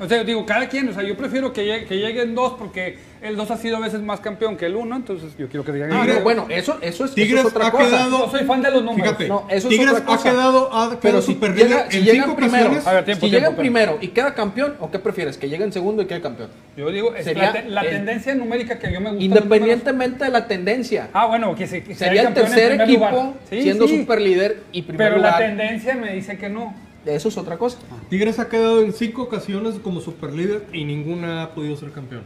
O 0.00 0.08
sea, 0.08 0.24
digo, 0.24 0.44
cada 0.46 0.68
quien, 0.68 0.88
o 0.88 0.92
sea, 0.92 1.02
yo 1.02 1.16
prefiero 1.16 1.52
que, 1.52 1.64
llegue- 1.64 1.86
que 1.86 1.96
lleguen 1.96 2.34
dos 2.34 2.54
porque 2.58 2.98
el 3.22 3.36
dos 3.36 3.50
ha 3.50 3.56
sido 3.56 3.76
a 3.76 3.80
veces 3.80 4.00
más 4.00 4.20
campeón 4.20 4.56
que 4.56 4.66
el 4.66 4.74
uno, 4.76 4.96
entonces 4.96 5.32
yo 5.38 5.48
quiero 5.48 5.64
que 5.64 5.72
digan. 5.72 5.92
Ah, 5.92 6.04
no, 6.06 6.20
bueno, 6.20 6.46
eso, 6.48 6.78
eso, 6.80 7.04
es, 7.04 7.10
eso 7.10 7.14
Tigres 7.14 7.40
es 7.40 7.46
otra 7.46 7.68
ha 7.68 7.70
cosa. 7.70 7.84
quedado- 7.86 8.26
Yo 8.26 8.30
soy 8.30 8.44
fan 8.46 8.62
de 8.62 8.70
los 8.72 8.84
números. 8.84 9.06
Fíjate, 9.06 9.28
No, 9.28 9.46
eso 9.48 9.68
es 9.68 9.68
Tigres 9.68 9.92
otra 9.92 10.04
cosa. 10.04 10.28
ha 10.28 10.32
quedado, 10.32 10.72
ha 10.74 10.88
Pero 10.90 11.00
quedado 11.00 11.22
si, 11.22 11.32
superlíder 11.34 11.68
llega, 11.68 11.90
si 11.90 11.98
en 11.98 12.04
llegan 12.04 12.24
cinco 12.24 12.36
primero, 12.36 12.56
ocasiones. 12.64 12.86
A 12.86 12.92
ver, 12.92 13.04
tiempo, 13.04 13.26
si 13.26 13.30
tiempo, 13.30 13.36
llegan 13.38 13.50
tiempo. 13.56 13.60
primero 13.60 13.98
y 14.00 14.08
queda 14.08 14.34
campeón, 14.34 14.74
¿o 14.80 14.90
qué 14.90 14.98
prefieres? 14.98 15.38
¿Que 15.38 15.48
lleguen 15.48 15.72
segundo 15.72 16.02
y 16.02 16.06
quede 16.06 16.20
campeón? 16.20 16.48
Yo 16.76 16.90
digo, 16.90 17.14
es 17.14 17.24
Sería 17.24 17.44
la, 17.44 17.52
te- 17.52 17.68
la 17.68 17.80
el- 17.82 17.90
tendencia 17.90 18.34
numérica 18.34 18.78
que 18.78 18.92
yo 18.92 19.00
me 19.00 19.10
gusta. 19.10 19.24
Independientemente 19.24 20.24
de 20.24 20.30
la 20.30 20.46
tendencia. 20.48 21.08
Ah, 21.12 21.26
bueno, 21.26 21.54
que, 21.54 21.66
se, 21.66 21.82
que 21.84 21.94
sería 21.94 22.22
el 22.22 22.28
en 22.28 22.34
tercer 22.34 22.80
equipo. 22.80 23.34
Sí, 23.48 23.62
siendo 23.62 23.86
sí, 23.86 24.00
superlíder 24.00 24.62
y 24.72 24.82
primer 24.82 25.10
Pero 25.12 25.22
la 25.22 25.38
tendencia 25.38 25.94
me 25.94 26.12
dice 26.12 26.36
que 26.38 26.48
no. 26.48 26.74
Eso 27.06 27.28
es 27.28 27.36
otra 27.36 27.58
cosa. 27.58 27.78
Tigres 28.08 28.38
ha 28.38 28.48
quedado 28.48 28.80
en 28.82 28.92
cinco 28.92 29.22
ocasiones 29.22 29.74
como 29.82 30.00
superlíder 30.00 30.66
y 30.72 30.84
ninguna 30.84 31.42
ha 31.42 31.50
podido 31.50 31.76
ser 31.76 31.90
campeón. 31.90 32.22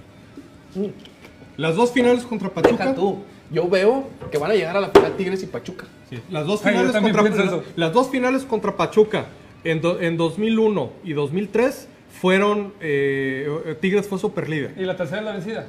Las 1.57 1.75
dos 1.77 1.93
finales 1.93 2.25
contra 2.25 2.51
Pachuca. 2.51 2.85
Deja 2.85 2.95
tú. 2.95 3.19
Yo 3.51 3.69
veo 3.69 4.09
que 4.31 4.39
van 4.39 4.51
a 4.51 4.55
llegar 4.55 4.77
a 4.77 4.81
la 4.81 4.89
final 4.89 5.17
Tigres 5.17 5.43
y 5.43 5.47
Pachuca. 5.47 5.87
Sí, 6.11 6.19
Las 6.31 6.47
dos 6.47 6.61
finales 6.63 6.93
contra 6.93 7.63
las 7.77 7.93
dos 7.93 8.11
finales 8.11 8.45
contra 8.45 8.77
Pachuca 8.77 9.27
en, 9.65 9.81
do- 9.81 10.01
en 10.01 10.17
2001 10.17 10.91
y 11.05 11.13
2003 11.13 11.89
fueron 12.21 12.73
eh, 12.81 13.49
eh, 13.67 13.77
Tigres 13.81 14.07
fue 14.09 14.19
superlíder. 14.19 14.75
Y 14.77 14.83
la 14.85 14.97
tercera 14.97 15.21
es 15.21 15.25
la 15.25 15.33
vencida. 15.33 15.67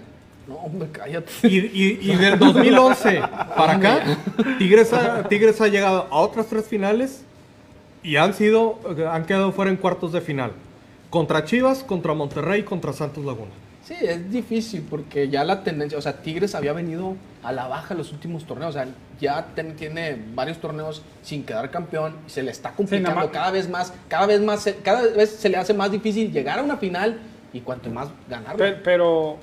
No, 0.47 0.55
hombre, 0.55 0.89
cállate. 0.91 1.31
Y, 1.43 1.57
y- 1.57 1.99
y 2.01 2.15
del 2.15 2.39
2011 2.39 3.21
para 3.55 3.73
acá 3.75 4.17
Tigres 4.57 4.91
ha, 4.93 5.23
Tigres 5.27 5.61
ha 5.61 5.67
llegado 5.67 6.07
a 6.09 6.17
otras 6.17 6.47
tres 6.47 6.65
finales 6.65 7.23
y 8.07 8.15
han 8.17 8.33
sido 8.33 8.79
han 9.11 9.25
quedado 9.25 9.51
fuera 9.51 9.69
en 9.71 9.77
cuartos 9.77 10.13
de 10.13 10.21
final 10.21 10.51
contra 11.09 11.43
Chivas, 11.45 11.83
contra 11.83 12.13
Monterrey, 12.13 12.61
y 12.61 12.63
contra 12.63 12.91
Santos 12.93 13.23
Laguna. 13.25 13.51
Sí, 13.83 13.95
es 14.01 14.29
difícil 14.29 14.85
porque 14.89 15.29
ya 15.29 15.45
la 15.45 15.63
tendencia, 15.63 15.97
o 15.97 16.01
sea, 16.01 16.21
Tigres 16.21 16.53
había 16.55 16.73
venido 16.73 17.15
a 17.43 17.53
la 17.53 17.67
baja 17.67 17.93
en 17.93 17.99
los 17.99 18.11
últimos 18.11 18.43
torneos, 18.45 18.75
o 18.75 18.77
sea, 18.79 18.87
ya 19.21 19.47
ten- 19.55 19.77
tiene 19.77 20.17
varios 20.35 20.57
torneos 20.57 21.01
sin 21.23 21.43
quedar 21.45 21.71
campeón, 21.71 22.13
se 22.27 22.43
le 22.43 22.51
está 22.51 22.71
complicando 22.71 23.31
cada 23.31 23.51
vez 23.51 23.69
más, 23.69 23.93
cada 24.09 24.25
vez 24.25 24.41
más, 24.41 24.61
se- 24.63 24.75
cada 24.75 25.01
vez 25.03 25.29
se 25.31 25.47
le 25.47 25.55
hace 25.57 25.73
más 25.73 25.89
difícil 25.91 26.31
llegar 26.33 26.59
a 26.59 26.63
una 26.63 26.75
final 26.77 27.19
y 27.53 27.61
cuanto 27.61 27.89
más 27.89 28.09
ganar. 28.29 28.57
Pe- 28.57 28.73
Pero, 28.73 29.37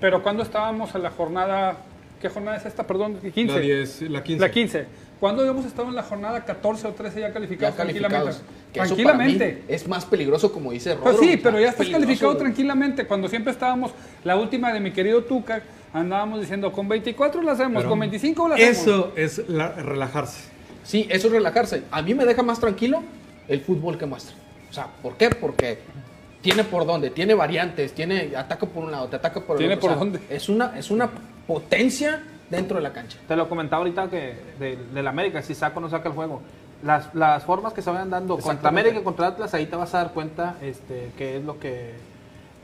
pero 0.00 0.22
cuando 0.22 0.42
estábamos 0.42 0.94
en 0.94 1.02
la 1.02 1.10
jornada, 1.10 1.76
¿qué 2.22 2.30
jornada 2.30 2.56
es 2.56 2.64
esta? 2.64 2.86
Perdón, 2.86 3.18
15. 3.34 3.54
La 3.54 3.60
10, 3.60 4.02
la 4.02 4.22
15. 4.24 4.40
La 4.40 4.50
15. 4.50 4.86
¿Cuándo 5.20 5.42
habíamos 5.42 5.66
estado 5.66 5.88
en 5.88 5.94
la 5.94 6.02
jornada 6.02 6.44
14 6.44 6.86
o 6.88 6.92
13 6.92 7.20
ya 7.20 7.32
calificados? 7.32 7.74
ya 7.76 7.84
calificados. 7.84 8.12
Tranquilamente. 8.42 8.72
Que 8.72 8.80
eso 8.80 8.96
para 8.96 9.18
mí 9.18 9.36
tranquilamente. 9.36 9.64
es 9.74 9.86
más 9.88 10.04
peligroso, 10.06 10.50
como 10.52 10.72
dice 10.72 10.94
Rodro. 10.94 11.04
Pues 11.04 11.18
sí, 11.18 11.36
pero 11.36 11.58
ya 11.58 11.66
es 11.66 11.70
estás 11.72 11.78
peligroso, 11.86 12.06
calificado 12.06 12.36
tranquilamente. 12.38 13.06
Cuando 13.06 13.28
siempre 13.28 13.52
estábamos, 13.52 13.90
la 14.24 14.36
última 14.36 14.72
de 14.72 14.80
mi 14.80 14.92
querido 14.92 15.22
Tuca, 15.24 15.62
andábamos 15.92 16.40
diciendo, 16.40 16.72
con 16.72 16.88
24 16.88 17.42
la 17.42 17.52
hacemos, 17.52 17.82
Pero 17.82 17.90
con 17.90 17.98
25 18.00 18.48
la 18.48 18.54
hacemos. 18.54 18.76
Eso 18.78 19.12
es 19.16 19.48
la- 19.48 19.72
relajarse. 19.72 20.40
Sí, 20.84 21.06
eso 21.10 21.26
es 21.26 21.32
relajarse. 21.34 21.82
A 21.90 22.00
mí 22.00 22.14
me 22.14 22.24
deja 22.24 22.42
más 22.42 22.58
tranquilo 22.58 23.02
el 23.48 23.60
fútbol 23.60 23.98
que 23.98 24.06
muestra. 24.06 24.34
O 24.70 24.72
sea, 24.72 24.86
¿por 25.02 25.16
qué? 25.16 25.28
Porque 25.30 25.78
tiene 26.40 26.64
por 26.64 26.86
dónde, 26.86 27.10
tiene 27.10 27.34
variantes, 27.34 27.92
tiene 27.92 28.30
ataca 28.36 28.64
por 28.64 28.84
un 28.84 28.92
lado, 28.92 29.08
te 29.08 29.16
ataca 29.16 29.40
por 29.40 29.56
el 29.56 29.58
Tiene 29.58 29.74
otro. 29.74 29.82
por 29.88 29.90
O 29.90 29.94
sea, 29.94 29.98
dónde. 29.98 30.20
Es 30.34 30.48
una, 30.48 30.78
es 30.78 30.90
una 30.90 31.10
potencia 31.46 32.22
dentro 32.50 32.76
de 32.76 32.82
la 32.82 32.92
cancha. 32.92 33.18
Te 33.26 33.36
lo 33.36 33.48
comentaba 33.48 33.78
ahorita 33.78 34.08
que 34.10 34.34
de- 34.58 34.76
del 34.92 35.06
América, 35.06 35.40
si 35.42 35.54
saca 35.54 35.78
o 35.78 35.80
no 35.80 35.88
saca 35.88 36.08
el 36.08 36.14
juego. 36.14 36.42
Las, 36.82 37.14
las 37.14 37.44
formas 37.44 37.72
que 37.72 37.82
se 37.82 37.90
vayan 37.90 38.10
dando 38.10 38.38
contra. 38.38 38.68
América 38.68 38.98
y 38.98 39.02
contra 39.02 39.26
Atlas, 39.28 39.52
ahí 39.54 39.66
te 39.66 39.76
vas 39.76 39.94
a 39.94 39.98
dar 39.98 40.12
cuenta 40.12 40.56
este, 40.62 41.10
que 41.16 41.36
es 41.36 41.44
lo 41.44 41.58
que 41.58 41.92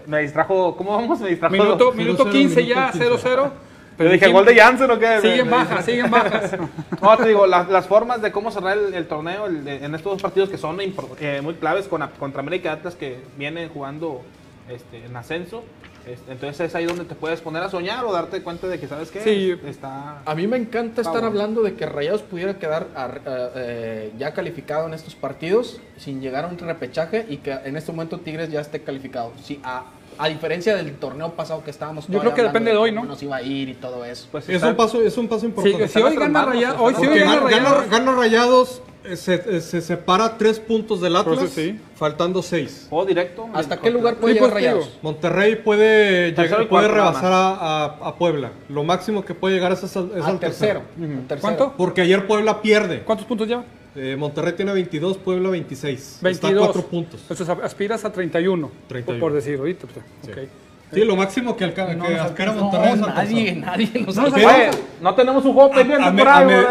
me 0.06 0.20
distrajo. 0.20 0.74
¿Cómo 0.76 0.96
vamos? 0.96 1.20
Me 1.20 1.28
distrajo. 1.28 1.52
Minuto, 1.52 1.92
0-0, 1.92 1.94
minuto 1.96 2.30
15 2.30 2.66
ya, 2.66 2.90
minuto 2.94 3.18
0-0. 3.18 3.50
Pero 3.98 4.10
dije, 4.10 4.28
¿gol 4.30 4.44
de 4.44 4.54
Janssen 4.54 4.90
o 4.90 4.98
qué? 4.98 5.20
Siguen 5.22 5.48
bajas, 5.50 5.84
siguen 5.84 6.10
bajas. 6.10 6.52
No, 7.00 7.16
te 7.16 7.28
digo, 7.28 7.46
las, 7.46 7.68
las 7.68 7.86
formas 7.86 8.20
de 8.22 8.30
cómo 8.32 8.50
cerrar 8.50 8.76
el, 8.76 8.92
el 8.94 9.06
torneo 9.06 9.46
el 9.46 9.64
de- 9.64 9.84
en 9.84 9.94
estos 9.94 10.12
dos 10.14 10.22
partidos 10.22 10.48
que 10.50 10.58
son 10.58 10.78
eh, 10.80 11.40
muy 11.42 11.54
claves 11.54 11.86
con, 11.88 12.06
contra 12.18 12.40
América 12.40 12.68
y 12.70 12.72
Atlas 12.72 12.94
que 12.94 13.20
vienen 13.38 13.68
jugando 13.70 14.22
este, 14.68 15.04
en 15.06 15.16
ascenso. 15.16 15.62
Este, 16.06 16.30
entonces 16.32 16.60
es 16.68 16.74
ahí 16.76 16.84
donde 16.86 17.04
te 17.04 17.14
puedes 17.16 17.40
poner 17.40 17.62
a 17.64 17.68
soñar 17.68 18.04
o 18.04 18.12
darte 18.12 18.40
cuenta 18.42 18.68
de 18.68 18.78
que, 18.78 18.86
¿sabes 18.86 19.10
qué? 19.10 19.20
Sí. 19.22 19.54
Está... 19.68 20.22
A 20.24 20.34
mí 20.36 20.46
me 20.46 20.56
encanta 20.56 21.00
estar 21.00 21.14
bueno. 21.14 21.26
hablando 21.28 21.62
de 21.62 21.74
que 21.74 21.84
Rayados 21.84 22.22
pudiera 22.22 22.58
quedar 22.58 22.86
ar- 22.94 23.22
eh, 23.26 23.48
eh, 23.56 24.12
ya 24.18 24.32
calificado 24.32 24.86
en 24.86 24.94
estos 24.94 25.16
partidos 25.16 25.80
sin 25.96 26.20
llegar 26.20 26.44
a 26.44 26.48
un 26.48 26.58
repechaje 26.58 27.26
y 27.28 27.38
que 27.38 27.50
en 27.52 27.76
este 27.76 27.90
momento 27.90 28.20
Tigres 28.20 28.50
ya 28.50 28.60
esté 28.60 28.82
calificado. 28.82 29.32
Sí, 29.42 29.60
a, 29.64 29.84
a 30.18 30.28
diferencia 30.28 30.76
del 30.76 30.94
torneo 30.94 31.32
pasado 31.32 31.64
que 31.64 31.70
estábamos 31.72 32.06
Yo 32.06 32.12
todavía 32.12 32.32
creo 32.34 32.44
que 32.44 32.48
depende 32.50 32.70
de 32.70 32.76
hoy, 32.76 32.92
¿no? 32.92 33.04
nos 33.04 33.20
iba 33.22 33.36
a 33.36 33.42
ir 33.42 33.68
y 33.68 33.74
todo 33.74 34.04
eso. 34.04 34.28
Pues 34.30 34.48
Es 34.48 34.54
está- 34.56 34.68
un 34.68 34.76
paso, 34.76 35.02
es 35.02 35.18
un 35.18 35.26
paso 35.26 35.40
Sí, 35.40 35.46
importante. 35.48 35.88
si 35.88 35.98
hoy 35.98 36.02
nuestras 36.04 36.28
gana 36.28 36.38
manos, 36.38 36.54
Rayados, 36.54 36.74
está 36.76 36.84
hoy 36.84 36.94
si 36.94 37.06
hoy 37.10 37.18
gana 37.18 37.40
Rayados, 37.40 37.90
gana 37.90 38.12
Rayados, 38.12 38.82
se, 39.14 39.34
eh, 39.34 39.60
se 39.60 39.80
separa 39.80 40.36
tres 40.36 40.58
puntos 40.58 41.00
del 41.00 41.14
Atlas, 41.14 41.50
sí. 41.50 41.78
faltando 41.94 42.42
seis. 42.42 42.88
Directo. 43.06 43.46
¿Hasta 43.54 43.76
qué 43.80 43.90
lugar 43.90 44.16
puede 44.16 44.34
Sí, 44.34 44.40
llegar 44.40 44.52
pues. 44.52 44.64
Rayados? 44.64 44.90
Monterrey 45.02 45.56
puede, 45.56 46.30
llegar- 46.34 46.66
puede 46.68 46.88
rebasar 46.88 47.32
a, 47.32 47.50
a- 47.84 47.84
a 48.08 48.16
Puebla. 48.16 48.50
Lo 48.68 48.82
máximo 48.82 49.24
que 49.24 49.34
puede 49.34 49.54
llegar 49.54 49.70
es, 49.72 49.84
es 49.84 49.96
al, 49.96 50.10
al 50.20 50.40
tercero. 50.40 50.40
tercero. 50.40 50.80
al 51.20 51.26
tercero. 51.28 51.40
¿Cuánto? 51.40 51.74
Porque 51.76 52.00
ayer 52.00 52.26
Puebla 52.26 52.60
pierde. 52.62 53.02
¿Cuántos 53.04 53.26
puntos 53.26 53.46
lleva? 53.46 53.64
Eh, 53.94 54.16
Monterrey 54.18 54.52
tiene 54.54 54.72
22, 54.72 55.16
Puebla 55.18 55.48
26. 55.50 56.18
22. 56.20 56.50
Está 56.52 56.62
a 56.64 56.66
4 56.72 56.82
puntos. 56.90 57.20
Entonces 57.22 57.48
aspiras 57.48 58.04
a 58.04 58.12
31. 58.12 58.70
31. 58.88 59.20
Por 59.20 59.32
decir 59.32 59.58
ahorita. 59.58 59.86
pues, 59.86 60.36
ok. 60.36 60.50
Sí, 60.92 61.00
lo 61.04 61.16
máximo 61.16 61.56
que, 61.56 61.64
alca- 61.64 61.92
No, 61.94 62.06
que 62.06 62.14
no, 62.14 62.22
aspira 62.22 62.52
no, 62.52 62.62
Monterrey 62.62 62.92
es 62.92 62.98
No, 63.00 63.06
al 63.08 63.14
nadie, 63.14 63.56
nadie 63.56 63.90
nos 64.06 64.14
No, 64.16 64.22
alcanza. 64.26 64.70
No 65.00 65.14
tenemos 65.16 65.44
un 65.44 65.52
juego 65.52 65.70
pendiente 65.72 66.04
a 66.04 66.10
medio- 66.12 66.68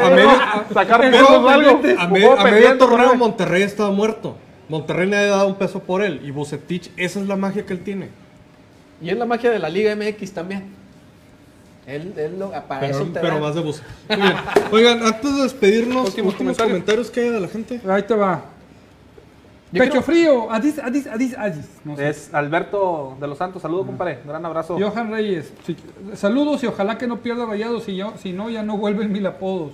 sacar 0.73 1.01
pesos 1.01 1.29
o 1.29 1.49
algo. 1.49 1.81
a, 1.99 2.07
me- 2.07 2.51
medio 2.51 2.77
torneo. 2.77 3.15
Monterrey 3.15 3.63
estaba 3.63 3.91
muerto. 3.91 4.37
Monterrey 4.69 5.09
nadie 5.09 5.25
ha 5.27 5.31
dado 5.31 5.47
un 5.47 5.55
peso 5.55 5.79
por 5.81 6.01
él. 6.01 6.21
Y 6.23 6.31
Bucetich, 6.31 6.91
esa 6.97 7.19
es 7.19 7.27
la 7.27 7.35
magia 7.35 7.65
que 7.65 7.73
él 7.73 7.79
tiene. 7.83 8.09
Y 9.01 9.09
es 9.09 9.17
la 9.17 9.25
magia 9.25 9.51
de 9.51 9.59
la 9.59 9.67
Liga 9.69 9.93
MX 9.95 10.31
también. 10.33 10.63
Él, 11.85 12.13
él 12.17 12.39
lo, 12.39 12.49
para 12.51 12.79
Pero, 12.79 12.95
eso 12.95 13.03
te 13.13 13.19
pero 13.19 13.35
da. 13.35 13.39
más 13.41 13.53
de 13.53 13.61
Bucetich. 13.61 13.87
Muy 14.09 14.17
bien. 14.21 14.33
Oigan, 14.71 15.05
antes 15.05 15.35
de 15.35 15.43
despedirnos, 15.43 16.07
Últimos 16.07 16.33
últimos, 16.33 16.35
comentarios. 16.57 16.71
comentarios. 16.71 17.11
que 17.11 17.19
hay 17.19 17.29
de 17.29 17.39
la 17.41 17.47
gente. 17.47 17.81
Ahí 17.87 18.01
te 18.03 18.15
va. 18.15 18.41
Yo 19.75 19.79
Pecho 19.83 19.91
creo- 19.91 20.03
frío. 20.03 20.51
Adis, 20.51 20.79
adis, 20.79 21.05
adis, 21.07 21.37
adis. 21.37 21.65
No 21.83 21.95
sé. 21.95 22.09
Es 22.09 22.33
Alberto 22.33 23.15
de 23.19 23.27
los 23.27 23.37
Santos. 23.37 23.61
Saludos, 23.61 23.85
compadre. 23.85 24.19
Gran 24.25 24.45
abrazo. 24.45 24.77
Johan 24.79 25.11
Reyes. 25.11 25.53
sí, 25.65 25.75
Saludos 26.15 26.63
y 26.63 26.67
ojalá 26.67 26.97
que 26.97 27.07
no 27.07 27.17
pierda 27.17 27.45
rayados. 27.45 27.83
Si, 27.83 27.95
yo, 27.95 28.13
si 28.17 28.31
no, 28.33 28.49
ya 28.49 28.63
no 28.63 28.77
vuelven 28.77 29.11
mil 29.11 29.25
apodos. 29.27 29.73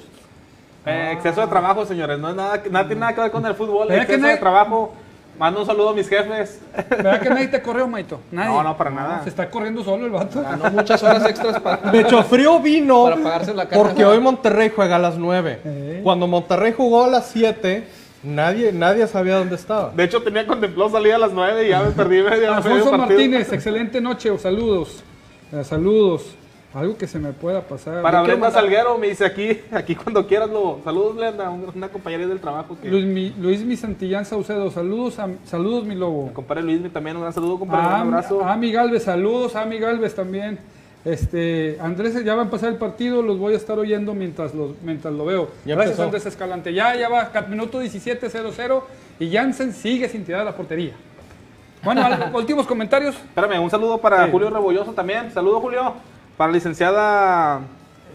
Eh, 0.86 1.12
exceso 1.14 1.42
de 1.42 1.48
trabajo, 1.48 1.86
señores. 1.86 2.18
No, 2.20 2.30
es 2.30 2.36
nada, 2.36 2.62
nada 2.72 2.86
tiene 2.88 3.00
nada 3.02 3.14
que 3.16 3.22
ver 3.22 3.32
con 3.32 3.46
el 3.46 3.54
fútbol. 3.54 3.88
¿Verdad 3.88 4.08
que 4.08 4.14
Exceso 4.14 4.22
nadie- 4.22 4.34
de 4.36 4.40
trabajo. 4.40 4.94
Mando 5.40 5.62
un 5.62 5.66
saludo 5.66 5.90
a 5.90 5.94
mis 5.94 6.08
jefes. 6.08 6.60
¿Verdad 6.90 7.20
que 7.20 7.30
nadie 7.30 7.48
te 7.48 7.62
corrió, 7.64 7.88
Maito? 7.88 8.20
Nadie. 8.32 8.50
No, 8.50 8.62
no, 8.64 8.78
para 8.78 8.90
nada. 8.92 9.24
Se 9.24 9.30
está 9.30 9.50
corriendo 9.50 9.84
solo 9.84 10.06
el 10.06 10.12
vato. 10.12 10.42
Ganó 10.42 10.70
muchas 10.70 11.02
horas 11.02 11.26
extras 11.26 11.60
para. 11.60 11.82
Pecho 11.92 12.22
frío 12.24 12.60
vino 12.60 13.06
Para 13.06 13.16
pagarse 13.16 13.54
la 13.54 13.68
carne 13.68 13.84
porque 13.84 14.06
hoy 14.06 14.20
Monterrey 14.20 14.72
juega 14.76 14.98
a 14.98 15.00
las 15.00 15.18
9. 15.18 15.60
Eh. 15.64 16.02
Cuando 16.04 16.28
Monterrey 16.28 16.74
jugó 16.78 17.06
a 17.06 17.08
las 17.08 17.28
7, 17.30 17.88
nadie, 18.24 18.72
nadie 18.72 19.08
sabía 19.08 19.38
dónde 19.38 19.56
estaba. 19.56 19.92
De 19.96 20.04
hecho, 20.04 20.22
tenía 20.22 20.46
contemplado 20.48 20.90
salir 20.92 21.14
a 21.14 21.18
las 21.18 21.32
9 21.34 21.66
y 21.66 21.70
ya 21.70 21.82
me 21.84 21.92
perdí 21.92 22.22
media 22.22 22.56
Alfonso. 22.58 22.98
Martínez, 22.98 23.52
excelente 23.52 24.00
noche. 24.02 24.30
o 24.32 24.38
Saludos. 24.38 25.04
Eh, 25.52 25.64
saludos. 25.64 26.36
Algo 26.74 26.96
que 26.98 27.06
se 27.06 27.20
me 27.20 27.34
pueda 27.34 27.60
pasar. 27.60 28.02
Para 28.02 28.22
Brenda 28.22 28.46
mandar- 28.48 28.62
Salguero 28.62 28.98
me 28.98 29.08
dice 29.10 29.26
aquí, 29.26 29.60
aquí 29.72 29.94
cuando 29.94 30.26
quieras 30.26 30.50
lo. 30.50 30.80
Saludos, 30.86 31.18
Brenda, 31.18 31.50
una, 31.50 31.70
una 31.76 31.90
compañera 31.90 32.26
del 32.26 32.40
trabajo 32.40 32.78
que. 32.82 32.90
Luis, 32.90 33.06
mi, 33.06 33.32
Luis 33.32 33.66
Mi 33.66 33.76
Santillán 33.76 34.24
Saucedo. 34.24 34.72
Saludos, 34.72 35.20
a- 35.20 35.28
saludos 35.44 35.84
mi 35.84 35.96
lobo. 35.96 36.28
Mi 36.28 36.34
compadre 36.34 36.64
Luis 36.64 36.94
también, 36.94 37.18
un 37.18 37.24
gran 37.24 37.34
saludo, 37.34 37.60
compadre. 37.60 37.84
A, 37.86 38.02
un 38.04 38.14
abrazo. 38.14 38.46
a 38.46 38.56
mi 38.56 38.72
Galvez, 38.72 39.04
saludos 39.04 39.58
a 39.58 39.66
mi 39.66 39.80
Galvez 39.80 40.16
también. 40.16 40.60
Este, 41.04 41.78
Andrés, 41.82 42.24
ya 42.24 42.36
va 42.36 42.42
a 42.42 42.46
empezar 42.46 42.70
el 42.70 42.76
partido, 42.78 43.22
los 43.24 43.40
voy 43.40 43.54
a 43.54 43.58
estar 43.58 43.78
oyendo 43.80 44.14
mientras, 44.14 44.54
los, 44.54 44.72
mientras 44.84 45.14
lo 45.14 45.26
veo. 45.26 45.50
Ya 45.66 45.74
Gracias 45.76 45.92
empezó. 45.94 46.04
Andrés 46.04 46.26
Escalante. 46.28 46.74
Ya, 46.74 46.96
ya 46.96 47.10
va, 47.10 47.32
minuto 47.48 47.82
17.00 47.82 48.82
y 49.20 49.32
Jansen 49.32 49.74
sigue 49.74 50.08
sin 50.10 50.24
tirar 50.24 50.42
a 50.42 50.46
la 50.46 50.56
portería. 50.56 50.94
Bueno, 51.84 52.08
últimos 52.34 52.68
comentarios. 52.68 53.16
Espérame, 53.16 53.60
un 53.64 53.70
saludo 53.72 53.98
para 53.98 54.26
Sí. 54.26 54.32
Julio 54.32 54.50
Rebolloso 54.52 54.94
también. 54.94 55.32
Saludo, 55.34 55.60
Julio. 55.60 55.96
Para 56.38 56.52
la 56.52 56.56
licenciada 56.58 57.62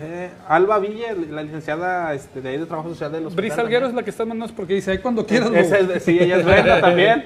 eh, 0.01 0.31
Alba 0.49 0.79
Villa, 0.79 1.09
la 1.31 1.43
licenciada 1.43 2.15
este, 2.15 2.41
de 2.41 2.49
ahí 2.51 2.59
de 2.59 2.67
Trabajo 2.67 2.89
Social 2.91 3.11
de 3.13 3.21
los 3.21 3.35
Bris 3.35 3.55
Salguero 3.55 3.87
es 3.87 3.95
la 3.95 4.03
que 4.05 4.11
está 4.11 4.25
mandando 4.25 4.53
porque 4.55 4.75
dice, 4.75 4.93
ahí 4.93 4.99
cuando 4.99 5.27
quieras. 5.27 5.51
Es 5.53 5.71
Lobo". 5.71 5.93
el- 5.95 6.01
sí, 6.01 6.19
ella 6.21 6.37
es 6.37 6.81
también. 6.81 7.25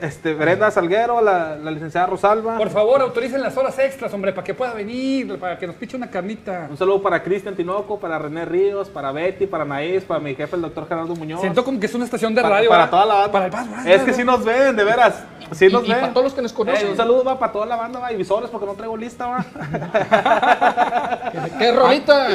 Este, 0.00 0.34
Brenda 0.34 0.70
Salguero, 0.70 1.20
la, 1.20 1.56
la 1.56 1.70
licenciada 1.70 2.06
Rosalba. 2.06 2.56
Por 2.56 2.70
favor, 2.70 3.00
autoricen 3.02 3.42
las 3.42 3.56
horas 3.56 3.78
extras, 3.78 4.12
hombre, 4.14 4.32
para 4.32 4.44
que 4.44 4.54
pueda 4.54 4.72
venir, 4.72 5.38
para 5.38 5.58
que 5.58 5.66
nos 5.66 5.76
piche 5.76 5.96
una 5.96 6.10
carnita. 6.10 6.66
Un 6.70 6.76
saludo 6.76 7.02
para 7.02 7.22
Cristian 7.22 7.54
Tinoco, 7.54 7.98
para 7.98 8.18
René 8.18 8.44
Ríos, 8.44 8.88
para 8.88 9.12
Betty, 9.12 9.46
para 9.46 9.64
Naís, 9.64 10.04
para 10.04 10.20
mi 10.20 10.34
jefe, 10.34 10.56
el 10.56 10.62
doctor 10.62 10.88
Gerardo 10.88 11.14
Muñoz. 11.14 11.40
Siento 11.40 11.64
como 11.64 11.78
que 11.78 11.86
es 11.86 11.94
una 11.94 12.04
estación 12.04 12.34
de 12.34 12.42
para, 12.42 12.56
radio. 12.56 12.68
para 12.70 12.84
¿verdad? 12.84 12.90
toda 12.90 13.06
la 13.06 13.14
banda. 13.14 13.32
Para 13.32 13.44
el 13.46 13.50
Bad, 13.50 13.86
es 13.86 14.02
que 14.02 14.12
sí 14.12 14.24
nos 14.24 14.44
ven, 14.44 14.74
de 14.76 14.84
veras. 14.84 15.22
Sí 15.52 15.66
Y, 15.66 15.72
nos 15.72 15.84
y 15.84 15.88
ven. 15.90 16.00
para 16.00 16.12
todos 16.12 16.24
los 16.24 16.34
que 16.34 16.42
nos 16.42 16.52
conocen. 16.52 16.86
Eh, 16.86 16.90
un 16.92 16.96
saludo 16.96 17.24
va 17.24 17.38
para 17.38 17.52
toda 17.52 17.66
la 17.66 17.76
banda, 17.76 17.98
va, 17.98 18.12
y 18.12 18.16
visores, 18.16 18.48
porque 18.50 18.66
no 18.66 18.74
traigo 18.74 18.96
lista, 18.96 19.26
va. 19.26 19.44
¿Qué 21.58 21.72
rolita? 21.72 22.28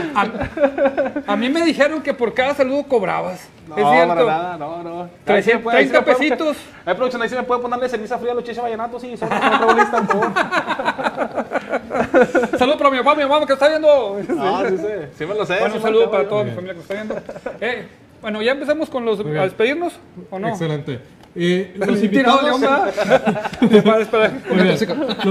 A 1.25 1.35
mí 1.35 1.49
me 1.49 1.63
dijeron 1.65 2.01
que 2.01 2.13
por 2.13 2.33
cada 2.33 2.53
saludo 2.53 2.83
cobrabas. 2.83 3.47
No, 3.67 3.77
es 3.77 3.91
cierto. 3.91 4.07
para 4.13 4.25
nada, 4.25 4.57
no, 4.57 4.83
no. 4.83 5.09
300, 5.25 5.35
Ahí 5.35 5.43
sí 5.43 5.53
me 5.53 5.59
puede- 5.59 5.77
ahí 5.77 5.83
sí 5.85 5.91
me 5.91 5.99
30 5.99 6.05
puede- 6.05 6.17
pesitos. 6.29 6.57
Ahí, 6.85 6.95
producción, 6.95 7.21
ahí 7.21 7.29
sí 7.29 7.35
me 7.35 7.43
puede 7.43 7.61
ponerle 7.61 7.89
ceniza 7.89 8.17
fría 8.17 8.31
a 8.31 8.35
los 8.35 8.43
chiches 8.43 8.61
vallenatos 8.61 9.03
y 9.03 9.17
favor. 10.07 10.31
Saludos 12.57 12.77
para 12.77 12.89
mi 12.91 12.97
papá, 12.99 13.15
mi 13.15 13.23
mamá 13.23 13.45
que 13.45 13.53
está 13.53 13.67
viendo. 13.69 14.17
Ah, 14.39 14.63
sí, 14.69 14.77
sí. 14.77 14.83
Sí 15.17 15.25
me 15.25 15.35
lo 15.35 15.45
sé. 15.45 15.59
Bueno, 15.59 15.75
un 15.75 15.81
saludo 15.81 16.11
para 16.11 16.27
toda 16.27 16.43
mi 16.43 16.51
familia 16.51 16.73
que 16.73 16.79
está 16.81 16.93
viendo. 16.93 17.15
Eh, 17.61 17.87
bueno, 18.21 18.41
ya 18.41 18.51
empezamos 18.53 18.89
con 18.89 19.05
los 19.05 19.19
a 19.19 19.23
despedirnos 19.23 19.93
o 20.29 20.39
no. 20.39 20.49
Excelente. 20.49 20.99
Eh, 21.37 21.73
los, 21.85 22.01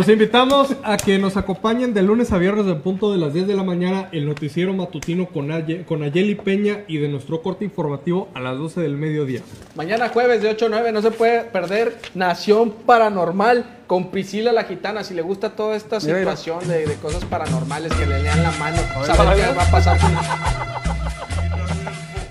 invitamos, 0.09 0.77
a 0.83 0.97
que 0.99 1.19
nos 1.19 1.37
acompañen 1.37 1.95
de 1.95 2.03
lunes 2.03 2.31
a 2.33 2.39
viernes 2.39 2.67
en 2.67 2.81
punto 2.83 3.11
de 3.13 3.19
las 3.19 3.33
10 3.33 3.47
de 3.47 3.55
la 3.55 3.63
mañana 3.63 4.09
el 4.13 4.27
noticiero 4.27 4.75
matutino 4.75 5.27
con, 5.27 5.51
Aye- 5.51 5.85
con 5.85 6.03
Ayeli 6.03 6.35
Peña 6.35 6.81
y 6.89 6.99
de 6.99 7.09
nuestro 7.09 7.41
corte 7.43 7.65
informativo 7.65 8.29
a 8.35 8.41
las 8.41 8.59
12 8.59 8.83
del 8.83 8.97
mediodía. 8.97 9.41
Mañana 9.75 10.11
jueves 10.11 10.43
de 10.43 10.51
8 10.51 10.67
a 10.67 10.69
9 10.69 10.93
no 10.93 11.01
se 11.01 11.11
puede 11.11 11.41
perder 11.45 11.97
Nación 12.15 12.71
Paranormal 12.85 13.65
con 13.87 14.11
Priscila 14.11 14.53
la 14.53 14.65
Gitana. 14.65 15.05
Si 15.05 15.15
le 15.15 15.23
gusta 15.23 15.51
toda 15.51 15.75
esta 15.77 15.99
Mira, 16.01 16.19
mira. 16.19 16.37
situación 16.37 16.69
de, 16.69 16.87
de 16.87 16.95
cosas 16.97 17.25
paranormales 17.25 17.93
que 17.95 18.05
le 18.07 18.23
lean 18.23 18.43
la 18.43 18.51
mano, 18.53 18.77
saber 19.07 19.37
qué 19.37 19.55
va 19.57 19.63
a 19.63 19.71
pasar 19.71 19.99
con 19.99 20.11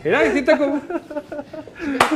Mira, 0.03 0.57
como. 0.57 0.81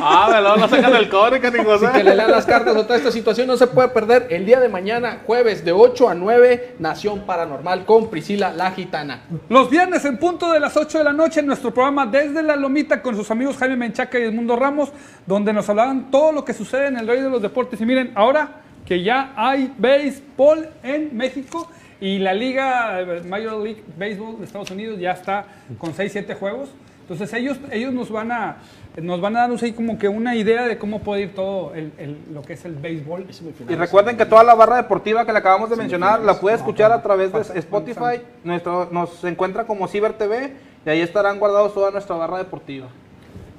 Ah, 0.01 0.29
me 0.31 0.41
lo 0.41 0.57
no 0.57 0.67
sacan 0.67 0.95
el 0.95 1.09
cobre, 1.09 1.41
cosa. 1.63 1.91
que 1.91 2.03
le 2.03 2.15
lean 2.15 2.31
las 2.31 2.45
cartas 2.45 2.75
o 2.75 2.83
toda 2.83 2.97
esta 2.97 3.11
situación 3.11 3.47
no 3.47 3.57
se 3.57 3.67
puede 3.67 3.89
perder 3.89 4.27
el 4.29 4.45
día 4.45 4.59
de 4.59 4.69
mañana, 4.69 5.19
jueves 5.25 5.65
de 5.65 5.71
8 5.71 6.09
a 6.09 6.13
9, 6.13 6.75
Nación 6.79 7.21
Paranormal 7.25 7.85
con 7.85 8.09
Priscila 8.09 8.51
la 8.51 8.71
Gitana. 8.71 9.21
Los 9.49 9.69
viernes 9.69 10.05
en 10.05 10.17
punto 10.17 10.51
de 10.51 10.59
las 10.59 10.77
8 10.77 10.99
de 10.99 11.03
la 11.03 11.13
noche 11.13 11.39
en 11.39 11.47
nuestro 11.47 11.73
programa 11.73 12.05
Desde 12.05 12.43
la 12.43 12.55
Lomita 12.55 13.01
con 13.01 13.15
sus 13.15 13.29
amigos 13.31 13.57
Jaime 13.57 13.75
Menchaca 13.75 14.19
y 14.19 14.23
Edmundo 14.23 14.55
Ramos, 14.55 14.91
donde 15.25 15.53
nos 15.53 15.67
hablarán 15.69 16.11
todo 16.11 16.31
lo 16.31 16.45
que 16.45 16.53
sucede 16.53 16.87
en 16.87 16.97
el 16.97 17.07
rey 17.07 17.21
de 17.21 17.29
los 17.29 17.41
deportes. 17.41 17.81
Y 17.81 17.85
miren, 17.85 18.11
ahora 18.15 18.61
que 18.85 19.03
ya 19.03 19.33
hay 19.35 19.73
béisbol 19.77 20.69
en 20.83 21.15
México 21.15 21.69
y 21.99 22.19
la 22.19 22.33
liga 22.33 23.01
eh, 23.01 23.21
Major 23.25 23.61
League 23.61 23.83
Baseball 23.97 24.37
de 24.37 24.45
Estados 24.45 24.71
Unidos 24.71 24.99
ya 24.99 25.11
está 25.11 25.45
con 25.77 25.93
6, 25.93 26.11
7 26.11 26.35
juegos. 26.35 26.69
Entonces 27.01 27.31
ellos, 27.33 27.57
ellos 27.71 27.93
nos 27.93 28.11
van 28.11 28.31
a 28.31 28.57
nos 29.01 29.21
van 29.21 29.35
a 29.35 29.41
darnos 29.41 29.61
ahí 29.63 29.73
como 29.73 29.97
que 29.99 30.07
una 30.07 30.35
idea 30.35 30.63
de 30.67 30.77
cómo 30.77 30.99
puede 31.01 31.21
ir 31.23 31.35
todo 31.35 31.73
el- 31.75 31.93
el- 31.97 32.17
lo 32.33 32.41
que 32.41 32.53
es 32.53 32.65
el 32.65 32.73
béisbol. 32.75 33.27
Y 33.69 33.75
recuerden 33.75 34.17
que 34.17 34.25
toda 34.25 34.43
la 34.43 34.55
barra 34.55 34.77
deportiva 34.77 35.25
que 35.25 35.31
le 35.31 35.37
acabamos 35.39 35.69
de 35.69 35.75
mencionar 35.75 36.21
la 36.21 36.39
puede 36.39 36.55
escuchar 36.55 36.91
a 36.91 37.01
través 37.01 37.31
de 37.31 37.41
Spotify. 37.59 38.21
Nuestro, 38.43 38.89
nos 38.91 39.23
encuentra 39.23 39.65
como 39.65 39.87
Ciber 39.87 40.13
TV 40.13 40.53
y 40.85 40.89
ahí 40.89 41.01
estarán 41.01 41.37
guardados 41.39 41.73
toda 41.73 41.91
nuestra 41.91 42.15
barra 42.15 42.37
deportiva. 42.39 42.87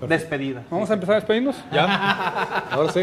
Despedida. 0.01 0.62
Vamos 0.70 0.89
a 0.91 0.95
empezar 0.95 1.14
a 1.16 1.18
despedirnos. 1.18 1.57
¿Ya? 1.72 2.62
Ahora 2.70 2.93
sí. 2.93 3.03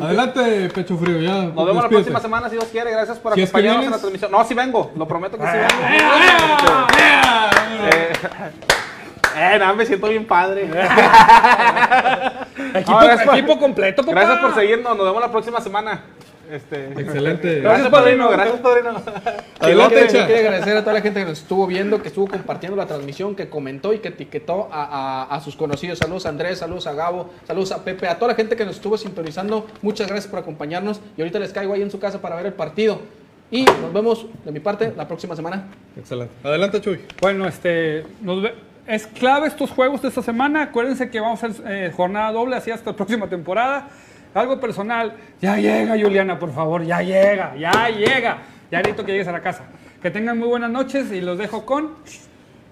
Adelante, 0.00 0.68
Pecho 0.74 0.98
Frío, 0.98 1.18
ya. 1.18 1.44
Nos 1.44 1.64
vemos 1.66 1.82
la 1.82 1.88
próxima 1.88 2.20
semana 2.20 2.48
si 2.50 2.56
Dios 2.56 2.68
quiere. 2.70 2.90
Gracias 2.90 3.18
por 3.18 3.32
Si 3.34 3.40
es 3.40 3.50
que 3.50 3.56
acompañarnos 3.56 3.84
en 3.86 3.90
la 3.92 3.98
transmisión. 3.98 4.30
No, 4.30 4.44
sí 4.44 4.52
vengo, 4.54 4.90
lo 4.96 5.08
prometo 5.08 5.38
que 5.38 5.44
sí 5.44 5.52
vengo. 5.56 5.70
Eh, 9.36 9.56
nada, 9.58 9.72
me 9.74 9.86
siento 9.86 10.08
bien 10.08 10.26
padre. 10.26 10.64
Equipo, 12.74 12.98
gracias 13.00 13.56
completo, 13.58 14.02
papá. 14.02 14.12
Gracias 14.12 14.38
por 14.38 14.54
seguirnos, 14.54 14.96
nos 14.96 15.06
vemos 15.06 15.20
la 15.20 15.30
próxima 15.30 15.60
semana. 15.60 16.02
Este, 16.50 16.86
Excelente. 17.00 17.60
Gracias, 17.60 17.88
padrino, 17.90 18.28
gracias, 18.28 18.58
padrino. 18.58 19.00
Quiero, 19.60 19.84
agradecer 19.84 20.76
a 20.76 20.80
toda 20.80 20.94
la 20.94 21.00
gente 21.00 21.20
que 21.20 21.26
nos 21.26 21.38
estuvo 21.40 21.64
viendo, 21.68 22.02
que 22.02 22.08
estuvo 22.08 22.26
compartiendo 22.26 22.76
la 22.76 22.86
transmisión, 22.86 23.36
que 23.36 23.48
comentó 23.48 23.92
y 23.92 24.00
que 24.00 24.08
etiquetó 24.08 24.68
a, 24.72 24.82
a- 25.30 25.34
a 25.36 25.40
sus 25.40 25.54
conocidos. 25.54 25.98
Saludos 25.98 26.26
a 26.26 26.30
Andrés, 26.30 26.58
saludos 26.58 26.88
a 26.88 26.92
Gabo, 26.94 27.30
saludos 27.46 27.70
a 27.70 27.84
Pepe, 27.84 28.08
a 28.08 28.16
toda 28.16 28.32
la 28.32 28.34
gente 28.34 28.56
que 28.56 28.64
nos 28.64 28.74
estuvo 28.76 28.98
sintonizando. 28.98 29.64
Muchas 29.82 30.08
gracias 30.08 30.28
por 30.28 30.40
acompañarnos 30.40 31.00
y 31.16 31.20
ahorita 31.20 31.38
les 31.38 31.52
caigo 31.52 31.72
ahí 31.72 31.82
en 31.82 31.90
su 31.92 32.00
casa 32.00 32.20
para 32.20 32.34
ver 32.34 32.46
el 32.46 32.52
partido. 32.54 33.00
Y 33.52 33.64
nos 33.64 33.92
vemos 33.92 34.26
de 34.44 34.50
mi 34.50 34.58
parte 34.60 34.92
la 34.96 35.06
próxima 35.06 35.36
semana. 35.36 35.68
Excelente. 35.96 36.32
Adelante, 36.42 36.80
Chuy. 36.80 37.00
Bueno, 37.20 37.46
este, 37.46 38.04
nos 38.22 38.42
ve- 38.42 38.54
es 38.90 39.06
clave 39.06 39.46
estos 39.46 39.70
juegos 39.70 40.02
de 40.02 40.08
esta 40.08 40.20
semana. 40.20 40.62
Acuérdense 40.62 41.10
que 41.10 41.20
vamos 41.20 41.42
a 41.42 41.46
hacer 41.46 41.64
eh, 41.66 41.92
jornada 41.96 42.32
doble 42.32 42.56
así 42.56 42.72
hasta 42.72 42.90
la 42.90 42.96
próxima 42.96 43.28
temporada. 43.28 43.88
Algo 44.34 44.60
personal, 44.60 45.14
ya 45.40 45.56
llega 45.56 45.98
Juliana, 45.98 46.38
por 46.38 46.52
favor, 46.52 46.84
ya 46.84 47.00
llega, 47.00 47.56
ya 47.56 47.88
llega. 47.88 48.38
Ya 48.70 48.78
necesito 48.78 49.04
que 49.04 49.12
llegues 49.12 49.28
a 49.28 49.32
la 49.32 49.42
casa. 49.42 49.64
Que 50.02 50.10
tengan 50.10 50.38
muy 50.38 50.48
buenas 50.48 50.70
noches 50.70 51.12
y 51.12 51.20
los 51.20 51.38
dejo 51.38 51.64
con... 51.64 51.94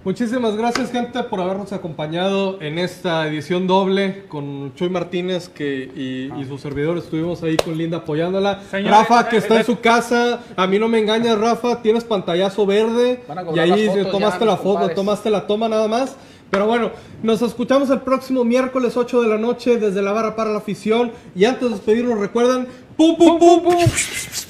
Muchísimas 0.05 0.57
gracias, 0.57 0.92
gente, 0.92 1.22
por 1.24 1.40
habernos 1.40 1.72
acompañado 1.72 2.62
en 2.62 2.78
esta 2.78 3.26
edición 3.26 3.66
doble 3.66 4.26
con 4.28 4.72
Chuy 4.76 4.88
Martínez 4.88 5.49
que, 5.49 5.90
y, 5.94 6.40
y 6.40 6.44
su 6.46 6.57
servidor. 6.57 6.99
Estuvimos 6.99 7.42
ahí 7.42 7.57
con 7.57 7.76
Linda 7.76 7.99
apoyándola. 7.99 8.62
Señor, 8.70 8.92
Rafa, 8.92 9.22
eh, 9.22 9.26
que 9.28 9.36
está 9.38 9.57
eh, 9.57 9.59
en 9.59 9.66
su 9.66 9.80
casa. 9.80 10.40
A 10.57 10.66
mí 10.68 10.78
no 10.78 10.88
me 10.88 11.01
engañas, 11.01 11.36
Rafa. 11.36 11.82
Tienes 11.82 12.05
pantallazo 12.05 12.64
verde. 12.64 13.24
Y 13.55 13.59
ahí 13.59 13.88
fotos 13.88 14.12
tomaste 14.12 14.44
ya, 14.44 14.51
la 14.53 14.57
foto, 14.57 14.88
tomaste 14.90 15.30
la 15.30 15.46
toma 15.46 15.68
nada 15.68 15.88
más. 15.88 16.16
Pero 16.49 16.66
bueno, 16.66 16.92
nos 17.22 17.42
escuchamos 17.42 17.90
el 17.90 18.01
próximo 18.01 18.44
miércoles 18.44 18.96
8 18.96 19.22
de 19.22 19.28
la 19.28 19.36
noche 19.36 19.78
desde 19.78 20.01
la 20.01 20.12
barra 20.12 20.36
para 20.36 20.51
la 20.51 20.59
afición. 20.59 21.11
Y 21.34 21.44
antes 21.44 21.62
de 21.62 21.70
despedirnos, 21.70 22.18
recuerden. 22.18 22.68
¡Pum, 22.96 23.16
pum, 23.16 23.38
pum, 23.38 23.62
pum! 23.62 23.84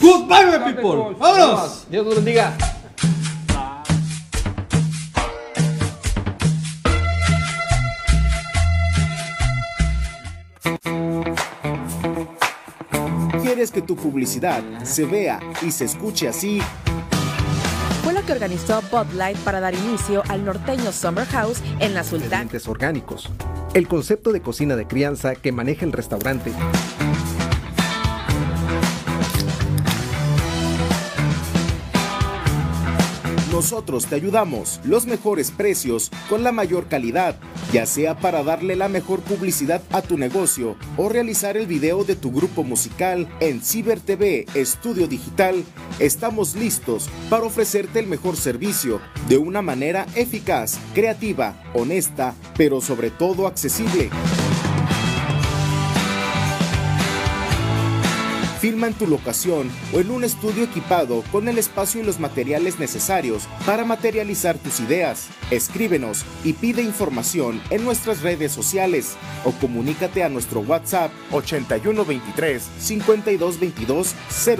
¡Goodbye, 0.00 0.58
my 0.58 0.72
people! 0.72 1.16
¡Vámonos! 1.18 1.86
Dios 1.90 2.06
los 2.06 2.16
bendiga. 2.16 2.56
¿Quieres 13.58 13.72
que 13.72 13.82
tu 13.82 13.96
publicidad 13.96 14.62
se 14.84 15.04
vea 15.04 15.40
y 15.62 15.72
se 15.72 15.86
escuche 15.86 16.28
así? 16.28 16.60
Fue 18.04 18.12
lo 18.12 18.24
que 18.24 18.30
organizó 18.30 18.80
Bud 18.82 19.12
Light 19.16 19.36
para 19.38 19.58
dar 19.58 19.74
inicio 19.74 20.22
al 20.28 20.44
norteño 20.44 20.92
Summer 20.92 21.26
House 21.26 21.60
en 21.80 21.92
la 21.92 22.04
Sultana. 22.04 22.26
ingredientes 22.44 22.68
orgánicos. 22.68 23.28
El 23.74 23.88
concepto 23.88 24.30
de 24.30 24.42
cocina 24.42 24.76
de 24.76 24.86
crianza 24.86 25.34
que 25.34 25.50
maneja 25.50 25.84
el 25.84 25.90
restaurante. 25.90 26.52
Nosotros 33.58 34.06
te 34.06 34.14
ayudamos. 34.14 34.78
Los 34.84 35.06
mejores 35.06 35.50
precios 35.50 36.12
con 36.28 36.44
la 36.44 36.52
mayor 36.52 36.86
calidad, 36.86 37.40
ya 37.72 37.86
sea 37.86 38.16
para 38.16 38.44
darle 38.44 38.76
la 38.76 38.86
mejor 38.86 39.18
publicidad 39.18 39.82
a 39.90 40.00
tu 40.00 40.16
negocio 40.16 40.76
o 40.96 41.08
realizar 41.08 41.56
el 41.56 41.66
video 41.66 42.04
de 42.04 42.14
tu 42.14 42.30
grupo 42.30 42.62
musical 42.62 43.28
en 43.40 43.60
Ciber 43.60 43.98
TV 43.98 44.46
Estudio 44.54 45.08
Digital. 45.08 45.64
Estamos 45.98 46.54
listos 46.54 47.08
para 47.28 47.46
ofrecerte 47.46 47.98
el 47.98 48.06
mejor 48.06 48.36
servicio 48.36 49.00
de 49.28 49.38
una 49.38 49.60
manera 49.60 50.06
eficaz, 50.14 50.78
creativa, 50.94 51.60
honesta, 51.74 52.36
pero 52.56 52.80
sobre 52.80 53.10
todo 53.10 53.48
accesible. 53.48 54.08
Filma 58.60 58.88
en 58.88 58.94
tu 58.94 59.06
locación 59.06 59.70
o 59.94 60.00
en 60.00 60.10
un 60.10 60.24
estudio 60.24 60.64
equipado 60.64 61.22
con 61.30 61.46
el 61.46 61.58
espacio 61.58 62.00
y 62.00 62.04
los 62.04 62.18
materiales 62.18 62.80
necesarios 62.80 63.46
para 63.64 63.84
materializar 63.84 64.58
tus 64.58 64.80
ideas. 64.80 65.28
Escríbenos 65.52 66.24
y 66.42 66.54
pide 66.54 66.82
información 66.82 67.62
en 67.70 67.84
nuestras 67.84 68.22
redes 68.22 68.50
sociales 68.50 69.16
o 69.44 69.52
comunícate 69.52 70.24
a 70.24 70.28
nuestro 70.28 70.60
WhatsApp 70.60 71.12
8123 71.30 72.68
5222 72.78 74.14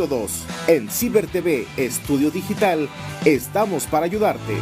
02. 0.09 0.45
En 0.69 0.89
Ciber 0.89 1.27
TV 1.27 1.67
Estudio 1.77 2.31
Digital 2.31 2.89
estamos 3.25 3.87
para 3.87 4.07
ayudarte. 4.07 4.55